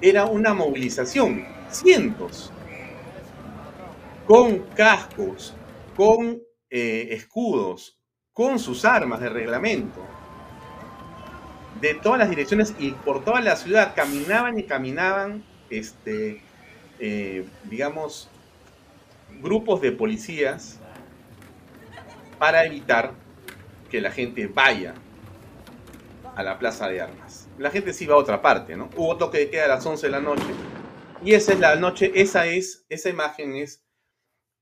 Era 0.02 0.26
una 0.26 0.54
movilización, 0.56 1.46
cientos, 1.70 2.52
con 4.26 4.60
cascos, 4.76 5.54
con 5.96 6.42
eh, 6.70 7.10
escudos, 7.12 8.00
con 8.34 8.58
sus 8.58 8.84
armas 8.84 9.20
de 9.20 9.30
reglamento, 9.30 10.04
de 11.80 11.94
todas 11.94 12.18
las 12.18 12.30
direcciones 12.32 12.74
y 12.80 12.92
por 12.92 13.24
toda 13.24 13.42
la 13.42 13.56
ciudad, 13.56 13.94
caminaban 13.96 14.58
y 14.58 14.64
caminaban, 14.64 15.44
este, 15.70 16.42
eh, 17.00 17.46
digamos, 17.66 18.30
grupos 19.42 19.82
de 19.82 19.92
policías 19.92 20.81
para 22.42 22.66
evitar 22.66 23.14
que 23.92 24.02
la 24.02 24.10
gente 24.10 24.48
vaya 24.48 24.96
a 26.36 26.42
la 26.42 26.58
plaza 26.58 26.88
de 26.88 27.00
armas. 27.00 27.48
La 27.60 27.70
gente 27.70 27.94
se 27.94 28.06
iba 28.06 28.16
a 28.16 28.18
otra 28.18 28.42
parte, 28.42 28.76
¿no? 28.76 28.90
Hubo 28.96 29.16
toque 29.16 29.38
de 29.38 29.50
queda 29.52 29.66
a 29.66 29.68
las 29.68 29.86
11 29.86 30.08
de 30.08 30.12
la 30.12 30.22
noche. 30.22 30.48
Y 31.24 31.36
esa 31.36 31.54
es 31.54 31.60
la 31.60 31.76
noche, 31.76 32.12
esa 32.16 32.48
es, 32.48 32.84
esa 32.90 33.10
imagen 33.10 33.56
es, 33.56 33.86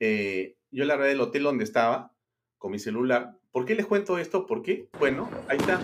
eh, 0.02 0.58
yo 0.72 0.84
la 0.84 0.98
red 0.98 1.08
del 1.08 1.22
hotel 1.22 1.44
donde 1.44 1.63
estaba, 1.63 2.13
con 2.58 2.74
mi 2.74 2.80
celular, 2.80 3.39
¿Por 3.52 3.65
qué 3.65 3.74
les 3.74 3.88
cuento 3.88 4.20
esto? 4.20 4.46
Porque, 4.46 4.89
bueno, 5.00 5.28
ahí 5.48 5.58
está. 5.58 5.80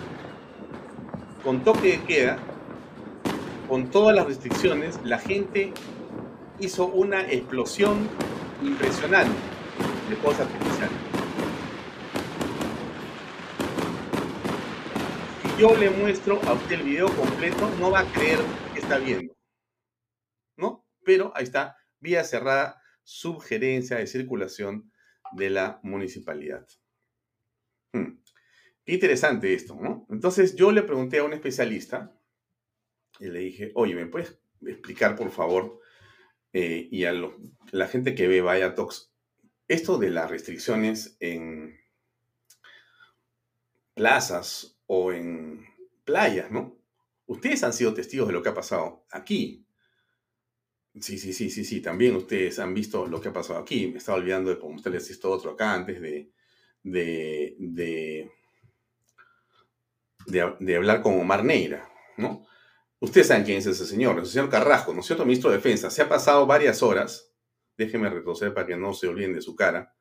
Con 1.42 1.64
toque 1.64 1.98
de 1.98 2.04
queda, 2.04 2.38
con 3.68 3.90
todas 3.90 4.14
las 4.14 4.24
restricciones, 4.26 5.00
la 5.02 5.18
gente 5.18 5.72
hizo 6.60 6.86
una 6.86 7.22
explosión 7.22 8.08
impresionante 8.62 9.34
de 10.08 10.16
cosas 10.18 10.42
artificiales. 10.42 10.96
Si 15.42 15.45
yo 15.58 15.74
le 15.74 15.88
muestro 15.88 16.38
a 16.42 16.52
usted 16.52 16.72
el 16.72 16.82
video 16.82 17.08
completo, 17.16 17.70
no 17.78 17.90
va 17.90 18.00
a 18.00 18.12
creer 18.12 18.38
que 18.74 18.80
está 18.80 18.98
viendo. 18.98 19.34
¿No? 20.56 20.86
Pero 21.02 21.32
ahí 21.34 21.44
está, 21.44 21.76
vía 21.98 22.24
cerrada, 22.24 22.82
sugerencia 23.02 23.96
de 23.96 24.06
circulación 24.06 24.92
de 25.32 25.50
la 25.50 25.80
municipalidad. 25.82 26.66
Hmm. 27.92 28.20
Qué 28.84 28.94
interesante 28.94 29.54
esto, 29.54 29.76
¿no? 29.76 30.06
Entonces 30.10 30.56
yo 30.56 30.72
le 30.72 30.82
pregunté 30.82 31.18
a 31.18 31.24
un 31.24 31.32
especialista 31.32 32.14
y 33.18 33.28
le 33.28 33.38
dije, 33.40 33.72
oye, 33.74 33.94
¿me 33.94 34.06
puedes 34.06 34.38
explicar, 34.60 35.16
por 35.16 35.30
favor, 35.30 35.80
eh, 36.52 36.86
y 36.90 37.04
a 37.04 37.14
la 37.72 37.88
gente 37.88 38.14
que 38.14 38.28
ve 38.28 38.42
Vaya 38.42 38.74
Talks, 38.74 39.12
esto 39.68 39.96
de 39.96 40.10
las 40.10 40.30
restricciones 40.30 41.16
en 41.20 41.80
plazas 43.94 44.75
o 44.86 45.12
en 45.12 45.66
playas, 46.04 46.50
¿no? 46.50 46.78
Ustedes 47.26 47.62
han 47.64 47.72
sido 47.72 47.92
testigos 47.94 48.28
de 48.28 48.32
lo 48.32 48.42
que 48.42 48.50
ha 48.50 48.54
pasado 48.54 49.04
aquí. 49.10 49.66
Sí, 51.00 51.18
sí, 51.18 51.32
sí, 51.32 51.50
sí, 51.50 51.64
sí. 51.64 51.80
También 51.80 52.16
ustedes 52.16 52.58
han 52.58 52.72
visto 52.72 53.06
lo 53.06 53.20
que 53.20 53.28
ha 53.28 53.32
pasado 53.32 53.58
aquí. 53.58 53.88
Me 53.88 53.98
estaba 53.98 54.18
olvidando 54.18 54.54
de 54.54 54.60
mostrarles 54.62 55.10
esto 55.10 55.30
otro 55.30 55.50
acá 55.50 55.74
antes 55.74 56.00
de, 56.00 56.30
de, 56.86 58.30
de, 60.26 60.76
hablar 60.76 61.02
con 61.02 61.20
Omar 61.20 61.44
Neira, 61.44 61.88
¿no? 62.16 62.46
Ustedes 63.00 63.26
saben 63.26 63.44
quién 63.44 63.58
es 63.58 63.66
ese 63.66 63.84
señor, 63.86 64.18
el 64.18 64.26
señor 64.26 64.48
Carrasco, 64.48 64.94
¿no 64.94 65.00
es 65.00 65.06
cierto? 65.06 65.24
Ministro 65.24 65.50
de 65.50 65.56
Defensa. 65.56 65.90
Se 65.90 66.02
ha 66.02 66.08
pasado 66.08 66.46
varias 66.46 66.82
horas, 66.82 67.32
déjenme 67.76 68.08
retroceder 68.08 68.54
para 68.54 68.66
que 68.66 68.76
no 68.76 68.94
se 68.94 69.08
olviden 69.08 69.34
de 69.34 69.42
su 69.42 69.54
cara, 69.54 69.94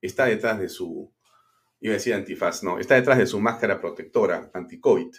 está 0.00 0.24
detrás 0.24 0.58
de 0.58 0.68
su, 0.68 1.12
iba 1.80 1.92
a 1.92 1.96
decir 1.96 2.14
antifaz, 2.14 2.62
no, 2.62 2.78
está 2.78 2.94
detrás 2.94 3.18
de 3.18 3.26
su 3.26 3.40
máscara 3.40 3.80
protectora 3.80 4.50
anti-COVID. 4.52 5.14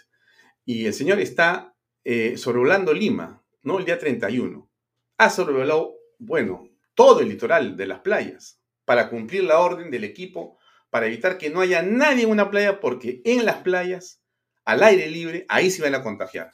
Y 0.64 0.86
el 0.86 0.94
señor 0.94 1.20
está 1.20 1.74
eh, 2.04 2.36
sobrevolando 2.36 2.92
Lima, 2.92 3.44
¿no? 3.62 3.78
El 3.78 3.84
día 3.84 3.98
31. 3.98 4.70
Ha 5.18 5.30
sobrevolado, 5.30 5.96
bueno, 6.18 6.68
todo 6.94 7.20
el 7.20 7.28
litoral 7.28 7.76
de 7.76 7.86
las 7.86 8.00
playas 8.00 8.60
para 8.84 9.08
cumplir 9.08 9.44
la 9.44 9.58
orden 9.58 9.90
del 9.90 10.04
equipo 10.04 10.58
para 10.90 11.06
evitar 11.06 11.38
que 11.38 11.48
no 11.48 11.60
haya 11.60 11.80
nadie 11.80 12.24
en 12.24 12.30
una 12.30 12.50
playa, 12.50 12.78
porque 12.78 13.22
en 13.24 13.46
las 13.46 13.62
playas, 13.62 14.22
al 14.66 14.82
aire 14.82 15.08
libre, 15.08 15.46
ahí 15.48 15.70
se 15.70 15.82
van 15.82 15.94
a 15.94 16.02
contagiar. 16.02 16.52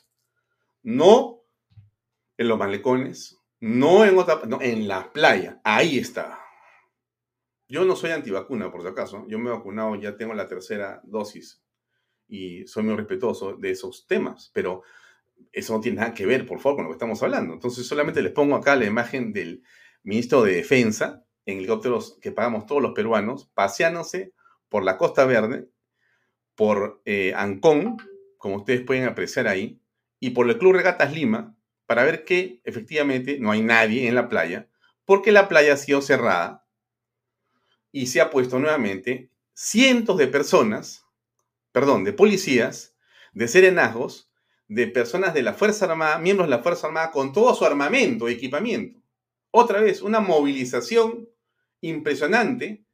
No 0.82 1.42
en 2.36 2.46
los 2.46 2.56
malecones, 2.56 3.36
no 3.58 4.04
en 4.04 4.16
otra, 4.16 4.42
no, 4.46 4.62
en 4.62 4.86
la 4.86 5.12
playa, 5.12 5.60
ahí 5.64 5.98
está. 5.98 6.38
Yo 7.68 7.84
no 7.84 7.94
soy 7.96 8.10
antivacuna, 8.10 8.70
por 8.70 8.80
si 8.80 8.88
acaso. 8.88 9.26
Yo 9.28 9.38
me 9.38 9.50
he 9.50 9.52
vacunado, 9.52 9.94
ya 9.96 10.16
tengo 10.16 10.32
la 10.32 10.48
tercera 10.48 11.02
dosis 11.04 11.62
y 12.26 12.66
soy 12.66 12.82
muy 12.82 12.96
respetuoso 12.96 13.56
de 13.56 13.70
esos 13.70 14.06
temas, 14.06 14.50
pero 14.54 14.82
eso 15.52 15.74
no 15.74 15.80
tiene 15.80 16.00
nada 16.00 16.14
que 16.14 16.26
ver, 16.26 16.46
por 16.46 16.60
favor, 16.60 16.76
con 16.76 16.84
lo 16.84 16.90
que 16.90 16.96
estamos 16.96 17.22
hablando. 17.22 17.54
Entonces, 17.54 17.86
solamente 17.86 18.22
les 18.22 18.32
pongo 18.32 18.56
acá 18.56 18.74
la 18.74 18.86
imagen 18.86 19.32
del 19.32 19.62
ministro 20.02 20.42
de 20.42 20.56
Defensa, 20.56 21.24
en 21.44 21.58
helicópteros 21.58 22.18
que 22.20 22.32
pagamos 22.32 22.66
todos 22.66 22.82
los 22.82 22.92
peruanos, 22.92 23.50
paseándose 23.54 24.32
por 24.68 24.82
la 24.84 24.96
Costa 24.96 25.24
Verde, 25.24 25.68
por 26.54 27.02
eh, 27.04 27.32
Ancón, 27.36 27.96
como 28.36 28.56
ustedes 28.56 28.82
pueden 28.82 29.04
apreciar 29.04 29.46
ahí, 29.46 29.80
y 30.20 30.30
por 30.30 30.48
el 30.48 30.58
Club 30.58 30.74
Regatas 30.74 31.12
Lima, 31.12 31.56
para 31.86 32.04
ver 32.04 32.24
que 32.24 32.60
efectivamente 32.64 33.38
no 33.40 33.50
hay 33.50 33.62
nadie 33.62 34.08
en 34.08 34.14
la 34.14 34.28
playa, 34.28 34.68
porque 35.04 35.32
la 35.32 35.48
playa 35.48 35.74
ha 35.74 35.78
sido 35.78 36.02
cerrada 36.02 36.66
y 37.92 38.06
se 38.06 38.20
ha 38.20 38.30
puesto 38.30 38.58
nuevamente 38.58 39.30
cientos 39.54 40.16
de 40.18 40.28
personas, 40.28 41.04
perdón, 41.72 42.04
de 42.04 42.12
policías, 42.12 42.96
de 43.32 43.48
serenazgos, 43.48 44.30
de 44.68 44.86
personas 44.86 45.34
de 45.34 45.42
la 45.42 45.54
Fuerza 45.54 45.86
Armada, 45.86 46.18
miembros 46.18 46.48
de 46.48 46.56
la 46.56 46.62
Fuerza 46.62 46.86
Armada, 46.86 47.10
con 47.10 47.32
todo 47.32 47.54
su 47.54 47.64
armamento, 47.64 48.28
equipamiento. 48.28 49.00
Otra 49.50 49.80
vez, 49.80 50.02
una 50.02 50.20
movilización 50.20 51.28
impresionante 51.80 52.84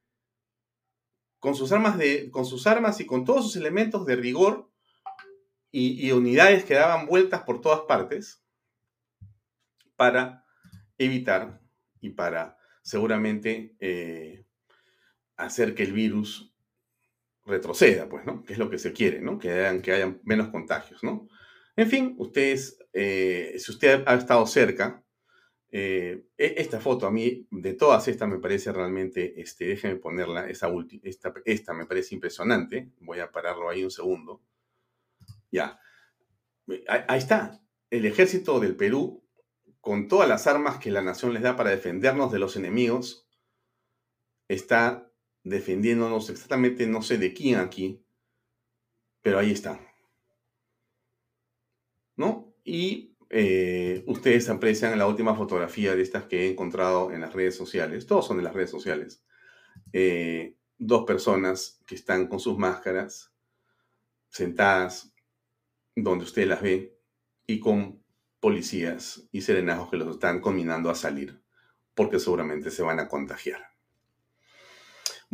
con 1.41 1.55
sus 1.55 1.73
armas, 1.73 1.99
de, 1.99 2.31
con 2.31 2.47
sus 2.47 2.67
armas 2.67 3.01
y 3.01 3.07
con 3.07 3.25
todos 3.25 3.45
sus 3.45 3.57
elementos 3.57 4.07
de 4.07 4.17
rigor 4.17 4.71
y, 5.71 6.11
unidades 6.13 6.65
que 6.65 6.75
daban 6.75 7.07
vueltas 7.07 7.43
por 7.43 7.61
todas 7.61 7.81
partes 7.81 8.43
para 9.97 10.47
evitar 10.97 11.61
y 12.01 12.11
para 12.11 12.57
seguramente 12.83 13.75
eh, 13.81 14.47
hacer 15.37 15.75
que 15.75 15.85
el 15.85 15.93
virus 15.93 16.55
retroceda, 17.45 18.09
pues, 18.09 18.25
¿no? 18.27 18.43
Que 18.45 18.55
es 18.55 18.59
lo 18.59 18.71
que 18.71 18.79
se 18.79 18.93
quiere, 18.93 19.21
¿no? 19.21 19.39
Que 19.39 19.51
hayan, 19.53 19.83
que 19.83 19.93
hayan 19.93 20.21
menos 20.25 20.49
contagios, 20.49 21.03
¿no? 21.05 21.29
En 21.77 21.89
fin, 21.89 22.15
ustedes, 22.19 22.79
eh, 22.93 23.55
si 23.59 23.73
usted 23.73 24.05
ha 24.07 24.15
estado 24.15 24.47
cerca 24.47 25.01
Eh, 25.77 26.29
e, 26.39 26.55
esta 26.59 26.79
foto 26.79 27.07
a 27.07 27.11
mí, 27.11 27.49
de 27.51 27.75
todas 27.75 28.07
estas, 28.07 28.29
me 28.29 28.39
parece 28.39 28.71
realmente, 28.73 29.41
este, 29.41 29.67
déjenme 29.67 29.97
ponerla, 29.97 30.49
esa 30.49 30.69
esta, 31.03 31.35
esta 31.45 31.75
me 31.75 31.87
parece 31.87 32.15
impresionante. 32.15 32.93
Voy 33.01 33.19
a 33.19 33.33
pararlo 33.33 33.69
ahí 33.69 33.83
un 33.83 33.91
segundo. 33.91 34.41
Ya. 35.51 35.81
Ahí 36.89 37.19
está. 37.19 37.61
El 37.91 38.07
ejército 38.07 38.61
del 38.61 38.77
Perú, 38.77 39.25
con 39.81 40.07
todas 40.09 40.29
las 40.29 40.47
armas 40.47 40.79
que 40.79 40.91
la 40.93 41.03
nación 41.03 41.33
les 41.35 41.43
da 41.43 41.57
para 41.57 41.71
defendernos 41.71 42.31
de 42.33 42.39
los 42.39 42.57
enemigos, 42.57 43.27
está 44.49 45.11
defendiéndonos 45.45 46.31
exactamente, 46.31 46.87
no 46.87 47.03
sé 47.03 47.19
de 47.19 47.33
quién 47.33 47.61
aquí, 47.61 48.03
pero 49.23 49.39
ahí 49.39 49.53
está. 49.53 49.81
¿No? 52.17 52.55
Y 52.65 53.17
eh, 53.31 54.05
ustedes 54.07 54.49
aprecian 54.49 54.99
la 54.99 55.07
última 55.07 55.35
fotografía 55.35 55.95
de 55.95 56.03
estas 56.03 56.25
que 56.25 56.47
he 56.47 56.51
encontrado 56.51 57.13
en 57.13 57.21
las 57.21 57.33
redes 57.33 57.57
sociales, 57.57 58.07
todos 58.07 58.27
son 58.27 58.39
de 58.39 58.43
las 58.43 58.55
redes 58.55 58.71
sociales, 58.71 59.25
eh, 59.93 60.57
dos 60.79 61.05
personas 61.05 61.81
que 61.87 61.95
están 61.95 62.27
con 62.27 62.41
sus 62.41 62.57
máscaras, 62.59 63.33
sentadas 64.29 65.15
donde 65.95 66.25
usted 66.25 66.47
las 66.47 66.63
ve, 66.63 66.99
y 67.47 67.61
con 67.61 68.03
policías 68.41 69.29
y 69.33 69.43
serenazgos 69.43 69.91
que 69.91 69.97
los 69.97 70.15
están 70.15 70.41
combinando 70.41 70.91
a 70.91 70.95
salir, 70.95 71.43
porque 71.95 72.19
seguramente 72.19 72.71
se 72.71 72.83
van 72.83 73.01
a 73.01 73.09
contagiar. 73.09 73.74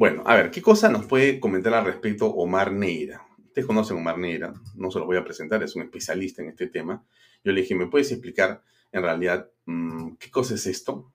Bueno, 0.00 0.22
a 0.24 0.34
ver, 0.34 0.50
¿qué 0.50 0.62
cosa 0.62 0.88
nos 0.88 1.04
puede 1.04 1.38
comentar 1.38 1.74
al 1.74 1.84
respecto 1.84 2.24
Omar 2.24 2.72
Neira? 2.72 3.20
Ustedes 3.36 3.66
conocen 3.66 3.98
Omar 3.98 4.16
Neira, 4.16 4.54
no 4.74 4.90
se 4.90 4.98
lo 4.98 5.04
voy 5.04 5.18
a 5.18 5.24
presentar, 5.24 5.62
es 5.62 5.76
un 5.76 5.82
especialista 5.82 6.40
en 6.40 6.48
este 6.48 6.68
tema. 6.68 7.04
Yo 7.44 7.52
le 7.52 7.60
dije, 7.60 7.74
¿me 7.74 7.86
puedes 7.86 8.10
explicar 8.10 8.62
en 8.92 9.02
realidad 9.02 9.50
mm, 9.66 10.12
qué 10.14 10.30
cosa 10.30 10.54
es 10.54 10.66
esto? 10.66 11.12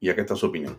Y 0.00 0.08
acá 0.08 0.22
está 0.22 0.34
su 0.34 0.46
opinión. 0.46 0.76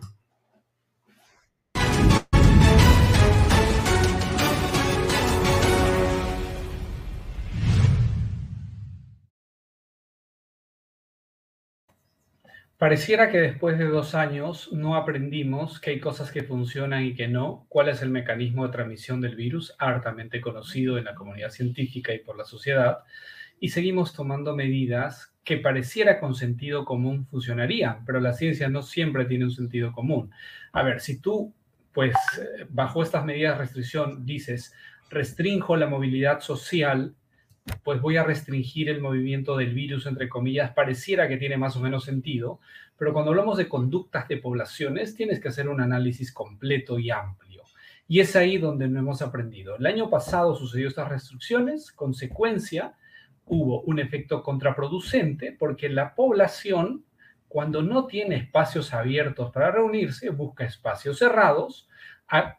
Pareciera 12.80 13.30
que 13.30 13.36
después 13.36 13.76
de 13.76 13.84
dos 13.84 14.14
años 14.14 14.72
no 14.72 14.96
aprendimos 14.96 15.78
que 15.78 15.90
hay 15.90 16.00
cosas 16.00 16.32
que 16.32 16.44
funcionan 16.44 17.04
y 17.04 17.14
que 17.14 17.28
no, 17.28 17.66
cuál 17.68 17.90
es 17.90 18.00
el 18.00 18.08
mecanismo 18.08 18.64
de 18.64 18.72
transmisión 18.72 19.20
del 19.20 19.36
virus, 19.36 19.76
hartamente 19.78 20.40
conocido 20.40 20.96
en 20.96 21.04
la 21.04 21.14
comunidad 21.14 21.50
científica 21.50 22.14
y 22.14 22.20
por 22.20 22.38
la 22.38 22.46
sociedad, 22.46 23.00
y 23.60 23.68
seguimos 23.68 24.14
tomando 24.14 24.56
medidas 24.56 25.34
que 25.44 25.58
pareciera 25.58 26.18
con 26.18 26.34
sentido 26.34 26.86
común 26.86 27.26
funcionarían, 27.26 28.02
pero 28.06 28.18
la 28.18 28.32
ciencia 28.32 28.70
no 28.70 28.80
siempre 28.80 29.26
tiene 29.26 29.44
un 29.44 29.50
sentido 29.50 29.92
común. 29.92 30.30
A 30.72 30.82
ver, 30.82 31.02
si 31.02 31.20
tú, 31.20 31.52
pues, 31.92 32.14
eh, 32.38 32.64
bajo 32.70 33.02
estas 33.02 33.26
medidas 33.26 33.58
de 33.58 33.64
restricción 33.64 34.24
dices, 34.24 34.72
restrinjo 35.10 35.76
la 35.76 35.86
movilidad 35.86 36.40
social, 36.40 37.14
pues 37.82 38.00
voy 38.00 38.16
a 38.16 38.24
restringir 38.24 38.88
el 38.88 39.00
movimiento 39.00 39.56
del 39.56 39.74
virus, 39.74 40.06
entre 40.06 40.28
comillas, 40.28 40.72
pareciera 40.72 41.28
que 41.28 41.36
tiene 41.36 41.56
más 41.56 41.76
o 41.76 41.80
menos 41.80 42.04
sentido, 42.04 42.60
pero 42.96 43.12
cuando 43.12 43.30
hablamos 43.30 43.56
de 43.56 43.68
conductas 43.68 44.28
de 44.28 44.36
poblaciones, 44.36 45.14
tienes 45.14 45.40
que 45.40 45.48
hacer 45.48 45.68
un 45.68 45.80
análisis 45.80 46.32
completo 46.32 46.98
y 46.98 47.10
amplio. 47.10 47.62
Y 48.06 48.20
es 48.20 48.34
ahí 48.36 48.58
donde 48.58 48.88
no 48.88 48.98
hemos 48.98 49.22
aprendido. 49.22 49.76
El 49.76 49.86
año 49.86 50.10
pasado 50.10 50.54
sucedió 50.54 50.88
estas 50.88 51.08
restricciones, 51.08 51.92
consecuencia, 51.92 52.94
hubo 53.46 53.82
un 53.82 53.98
efecto 53.98 54.42
contraproducente 54.42 55.52
porque 55.58 55.88
la 55.88 56.14
población, 56.14 57.04
cuando 57.48 57.82
no 57.82 58.06
tiene 58.06 58.36
espacios 58.36 58.92
abiertos 58.92 59.50
para 59.50 59.70
reunirse, 59.70 60.30
busca 60.30 60.64
espacios 60.64 61.18
cerrados, 61.18 61.88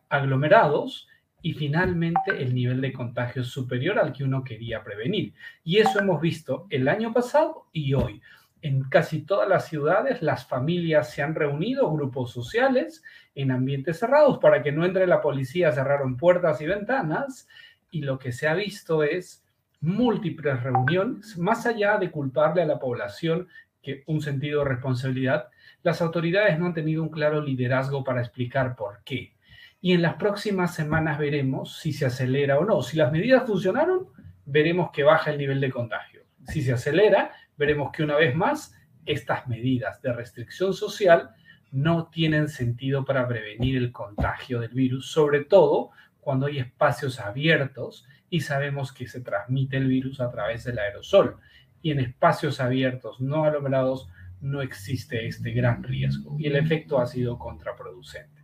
aglomerados, 0.09 1.07
y 1.41 1.53
finalmente 1.53 2.41
el 2.41 2.53
nivel 2.53 2.81
de 2.81 2.93
contagio 2.93 3.43
superior 3.43 3.97
al 3.99 4.13
que 4.13 4.23
uno 4.23 4.43
quería 4.43 4.83
prevenir. 4.83 5.33
Y 5.63 5.77
eso 5.77 5.99
hemos 5.99 6.21
visto 6.21 6.67
el 6.69 6.87
año 6.87 7.13
pasado 7.13 7.67
y 7.71 7.93
hoy. 7.93 8.21
En 8.61 8.83
casi 8.83 9.23
todas 9.23 9.49
las 9.49 9.67
ciudades 9.67 10.21
las 10.21 10.45
familias 10.45 11.11
se 11.11 11.23
han 11.23 11.33
reunido, 11.33 11.91
grupos 11.91 12.31
sociales, 12.31 13.03
en 13.33 13.49
ambientes 13.49 13.97
cerrados 13.97 14.37
para 14.37 14.61
que 14.61 14.71
no 14.71 14.85
entre 14.85 15.07
la 15.07 15.19
policía, 15.19 15.71
cerraron 15.71 16.15
puertas 16.15 16.61
y 16.61 16.67
ventanas 16.67 17.47
y 17.89 18.01
lo 18.01 18.19
que 18.19 18.31
se 18.31 18.47
ha 18.47 18.53
visto 18.53 19.03
es 19.03 19.43
múltiples 19.79 20.61
reuniones, 20.61 21.37
más 21.39 21.65
allá 21.65 21.97
de 21.97 22.11
culparle 22.11 22.61
a 22.61 22.67
la 22.67 22.77
población 22.77 23.47
que 23.81 24.03
un 24.05 24.21
sentido 24.21 24.59
de 24.59 24.69
responsabilidad, 24.69 25.47
las 25.81 26.03
autoridades 26.03 26.59
no 26.59 26.67
han 26.67 26.75
tenido 26.75 27.01
un 27.01 27.09
claro 27.09 27.41
liderazgo 27.41 28.03
para 28.03 28.21
explicar 28.21 28.75
por 28.75 29.01
qué 29.03 29.33
y 29.81 29.93
en 29.93 30.03
las 30.03 30.13
próximas 30.13 30.75
semanas 30.75 31.17
veremos 31.17 31.79
si 31.79 31.91
se 31.91 32.05
acelera 32.05 32.59
o 32.59 32.65
no. 32.65 32.83
Si 32.83 32.97
las 32.97 33.11
medidas 33.11 33.47
funcionaron, 33.47 34.07
veremos 34.45 34.91
que 34.91 35.03
baja 35.03 35.31
el 35.31 35.39
nivel 35.39 35.59
de 35.59 35.71
contagio. 35.71 36.21
Si 36.47 36.61
se 36.61 36.73
acelera, 36.73 37.31
veremos 37.57 37.91
que 37.91 38.03
una 38.03 38.15
vez 38.15 38.35
más 38.35 38.75
estas 39.07 39.47
medidas 39.47 39.99
de 40.01 40.13
restricción 40.13 40.75
social 40.75 41.31
no 41.71 42.07
tienen 42.07 42.47
sentido 42.47 43.03
para 43.03 43.27
prevenir 43.27 43.77
el 43.77 43.91
contagio 43.91 44.59
del 44.59 44.69
virus, 44.69 45.11
sobre 45.11 45.45
todo 45.45 45.89
cuando 46.19 46.45
hay 46.45 46.59
espacios 46.59 47.19
abiertos 47.19 48.05
y 48.29 48.41
sabemos 48.41 48.93
que 48.93 49.07
se 49.07 49.21
transmite 49.21 49.77
el 49.77 49.87
virus 49.87 50.21
a 50.21 50.29
través 50.29 50.63
del 50.63 50.77
aerosol. 50.77 51.37
Y 51.81 51.89
en 51.89 51.99
espacios 51.99 52.59
abiertos 52.59 53.19
no 53.19 53.45
aglomerados 53.45 54.09
no 54.41 54.61
existe 54.61 55.25
este 55.25 55.51
gran 55.51 55.81
riesgo 55.83 56.35
y 56.37 56.45
el 56.45 56.55
efecto 56.55 56.99
ha 56.99 57.07
sido 57.07 57.39
contraproducente. 57.39 58.40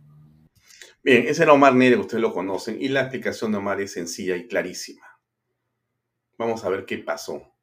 Bien, 1.02 1.26
ese 1.28 1.44
era 1.44 1.52
Omar 1.52 1.74
Nere, 1.74 1.96
ustedes 1.96 2.20
lo 2.20 2.32
conocen, 2.32 2.80
y 2.80 2.88
la 2.88 3.02
explicación 3.02 3.52
de 3.52 3.58
Omar 3.58 3.80
es 3.80 3.92
sencilla 3.92 4.36
y 4.36 4.48
clarísima. 4.48 5.06
Vamos 6.36 6.64
a 6.64 6.68
ver 6.68 6.84
qué 6.86 6.98
pasó. 6.98 7.54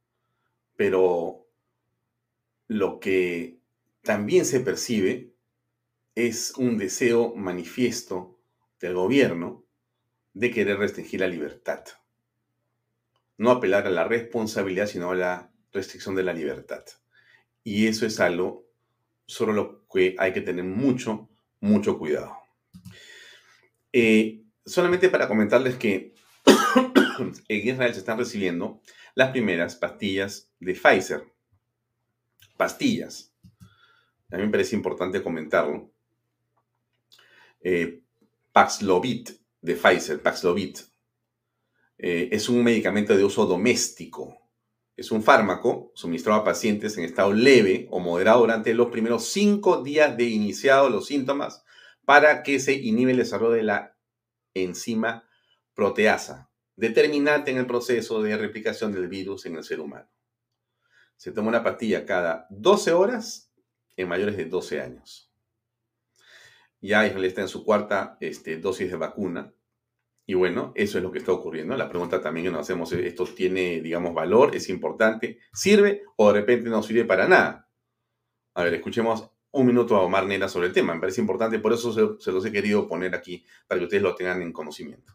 Pero 0.76 1.48
lo 2.68 3.00
que 3.00 3.60
también 4.02 4.46
se 4.46 4.60
percibe 4.60 5.34
es 6.16 6.54
un 6.58 6.78
deseo 6.78 7.36
manifiesto 7.36 8.40
del 8.80 8.94
gobierno 8.94 9.66
de 10.34 10.52
querer 10.52 10.78
restringir 10.78 11.22
la 11.22 11.28
libertad. 11.28 11.84
No 13.38 13.52
apelar 13.52 13.88
a 13.88 13.90
la 13.90 14.06
responsabilidad, 14.06 14.88
sino 14.88 15.12
a 15.12 15.16
la 15.16 15.52
restricción 15.72 16.16
de 16.16 16.24
la 16.24 16.34
libertad. 16.34 16.84
Y 17.64 17.88
eso 17.88 18.06
es 18.06 18.20
algo 18.20 18.66
sobre 19.28 19.54
lo 19.54 19.88
que 19.88 20.16
hay 20.20 20.34
que 20.34 20.42
tener 20.42 20.64
mucho, 20.66 21.30
mucho 21.60 21.98
cuidado. 21.98 22.38
Eh, 23.98 24.44
solamente 24.66 25.08
para 25.08 25.26
comentarles 25.26 25.78
que 25.78 26.14
en 27.48 27.70
Israel 27.70 27.94
se 27.94 28.00
están 28.00 28.18
recibiendo 28.18 28.82
las 29.14 29.32
primeras 29.32 29.78
pastillas 29.78 30.52
de 30.60 30.74
Pfizer. 30.74 31.24
Pastillas. 32.58 33.34
A 34.32 34.36
mí 34.36 34.44
me 34.44 34.50
parece 34.50 34.76
importante 34.76 35.24
comentarlo. 35.24 35.94
Eh, 37.62 38.02
Paxlovid 38.52 39.30
de 39.62 39.76
Pfizer, 39.76 40.22
Paxlovid, 40.22 40.76
eh, 41.98 42.28
es 42.34 42.50
un 42.50 42.66
medicamento 42.66 43.16
de 43.16 43.24
uso 43.24 43.46
doméstico. 43.46 44.42
Es 44.98 45.10
un 45.10 45.24
fármaco 45.24 45.94
suministrado 45.96 46.42
a 46.42 46.44
pacientes 46.44 46.98
en 46.98 47.06
estado 47.06 47.32
leve 47.32 47.88
o 47.92 48.02
moderado 48.02 48.42
durante 48.42 48.74
los 48.74 48.88
primeros 48.88 49.24
cinco 49.30 49.82
días 49.82 50.18
de 50.18 50.26
iniciados 50.26 50.92
los 50.92 51.06
síntomas 51.06 51.65
para 52.06 52.44
que 52.44 52.60
se 52.60 52.74
inhibe 52.74 53.12
el 53.12 53.18
desarrollo 53.18 53.54
de 53.54 53.64
la 53.64 53.98
enzima 54.54 55.28
proteasa, 55.74 56.50
determinante 56.76 57.52
en 57.52 57.58
el 57.58 57.66
proceso 57.66 58.22
de 58.22 58.38
replicación 58.38 58.94
del 58.94 59.08
virus 59.08 59.46
en 59.46 59.56
el 59.56 59.64
ser 59.64 59.80
humano. 59.80 60.10
Se 61.18 61.32
toma 61.32 61.50
una 61.50 61.64
pastilla 61.64 62.06
cada 62.06 62.48
12 62.50 62.94
horas 62.94 63.52
en 63.96 64.08
mayores 64.08 64.38
de 64.38 64.46
12 64.46 64.82
años. 64.82 65.32
Ya 66.82 67.06
Israel 67.06 67.26
está 67.26 67.42
en 67.42 67.48
su 67.48 67.64
cuarta 67.64 68.18
este, 68.20 68.58
dosis 68.58 68.92
de 68.92 68.98
vacuna. 68.98 69.54
Y 70.28 70.34
bueno, 70.34 70.72
eso 70.76 70.98
es 70.98 71.04
lo 71.04 71.12
que 71.12 71.20
está 71.20 71.32
ocurriendo. 71.32 71.76
La 71.78 71.90
pregunta 71.90 72.22
también 72.22 72.46
que 72.46 72.52
nos 72.52 72.62
hacemos 72.62 72.92
es, 72.92 73.06
¿esto 73.06 73.26
tiene, 73.26 73.82
digamos, 73.82 74.14
valor? 74.14 74.56
¿Es 74.56 74.70
importante? 74.70 75.40
¿Sirve 75.54 76.04
o 76.16 76.32
de 76.32 76.42
repente 76.42 76.70
no 76.70 76.84
sirve 76.84 77.06
para 77.06 77.28
nada? 77.28 77.70
A 78.54 78.64
ver, 78.64 78.74
escuchemos 78.76 79.30
un 79.56 79.66
minuto 79.66 79.96
a 79.96 80.02
Omar 80.02 80.26
Nera 80.26 80.50
sobre 80.50 80.68
el 80.68 80.74
tema. 80.74 80.94
Me 80.94 81.00
parece 81.00 81.22
importante, 81.22 81.60
por 81.60 81.72
eso 81.72 82.20
se, 82.20 82.32
los 82.32 82.46
he 82.46 82.52
querido 82.52 82.88
poner 82.88 83.16
aquí, 83.16 83.46
para 83.68 83.80
que 83.80 83.86
ustedes 83.86 84.04
lo 84.04 84.14
tengan 84.14 84.42
en 84.42 84.52
conocimiento. 84.52 85.14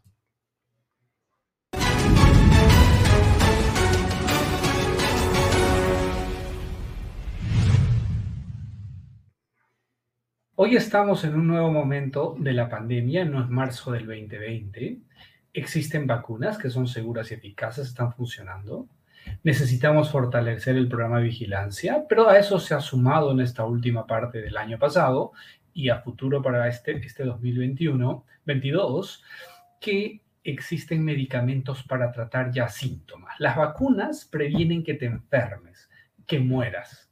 Hoy 10.55 10.76
estamos 10.76 11.24
en 11.24 11.34
un 11.34 11.47
nuevo 11.47 11.70
momento 11.70 12.34
de 12.38 12.53
la 12.53 12.68
pandemia, 12.68 13.24
no 13.26 13.43
es 13.43 13.49
marzo 13.49 13.93
del 13.93 14.07
2020. 14.07 15.01
Existen 15.53 16.07
vacunas 16.07 16.57
que 16.57 16.70
son 16.70 16.86
seguras 16.86 17.30
y 17.30 17.34
eficaces, 17.34 17.88
están 17.88 18.12
funcionando. 18.12 18.88
Necesitamos 19.42 20.10
fortalecer 20.10 20.76
el 20.76 20.88
programa 20.88 21.18
de 21.18 21.24
vigilancia, 21.24 22.04
pero 22.08 22.28
a 22.28 22.38
eso 22.38 22.58
se 22.58 22.74
ha 22.74 22.80
sumado 22.80 23.32
en 23.32 23.40
esta 23.40 23.64
última 23.64 24.06
parte 24.06 24.40
del 24.42 24.56
año 24.56 24.78
pasado 24.78 25.32
y 25.72 25.88
a 25.88 26.00
futuro 26.00 26.42
para 26.42 26.68
este, 26.68 26.92
este 26.98 27.24
2021, 27.24 28.24
22, 28.44 29.22
que 29.80 30.22
existen 30.44 31.04
medicamentos 31.04 31.82
para 31.82 32.10
tratar 32.12 32.50
ya 32.50 32.68
síntomas. 32.68 33.34
Las 33.38 33.56
vacunas 33.56 34.24
previenen 34.24 34.82
que 34.82 34.94
te 34.94 35.06
enfermes, 35.06 35.88
que 36.26 36.38
mueras. 36.38 37.10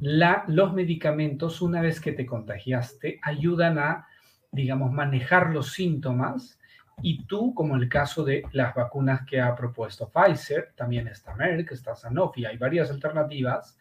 La, 0.00 0.44
los 0.48 0.74
medicamentos, 0.74 1.62
una 1.62 1.80
vez 1.80 2.00
que 2.00 2.12
te 2.12 2.26
contagiaste, 2.26 3.18
ayudan 3.22 3.78
a, 3.78 4.06
digamos, 4.52 4.92
manejar 4.92 5.50
los 5.50 5.72
síntomas 5.72 6.57
y 7.02 7.24
tú, 7.24 7.54
como 7.54 7.76
el 7.76 7.88
caso 7.88 8.24
de 8.24 8.42
las 8.52 8.74
vacunas 8.74 9.24
que 9.26 9.40
ha 9.40 9.54
propuesto 9.54 10.10
Pfizer, 10.10 10.72
también 10.74 11.08
está 11.08 11.34
Merck, 11.34 11.72
está 11.72 11.94
Sanofi, 11.94 12.44
hay 12.44 12.56
varias 12.56 12.90
alternativas, 12.90 13.78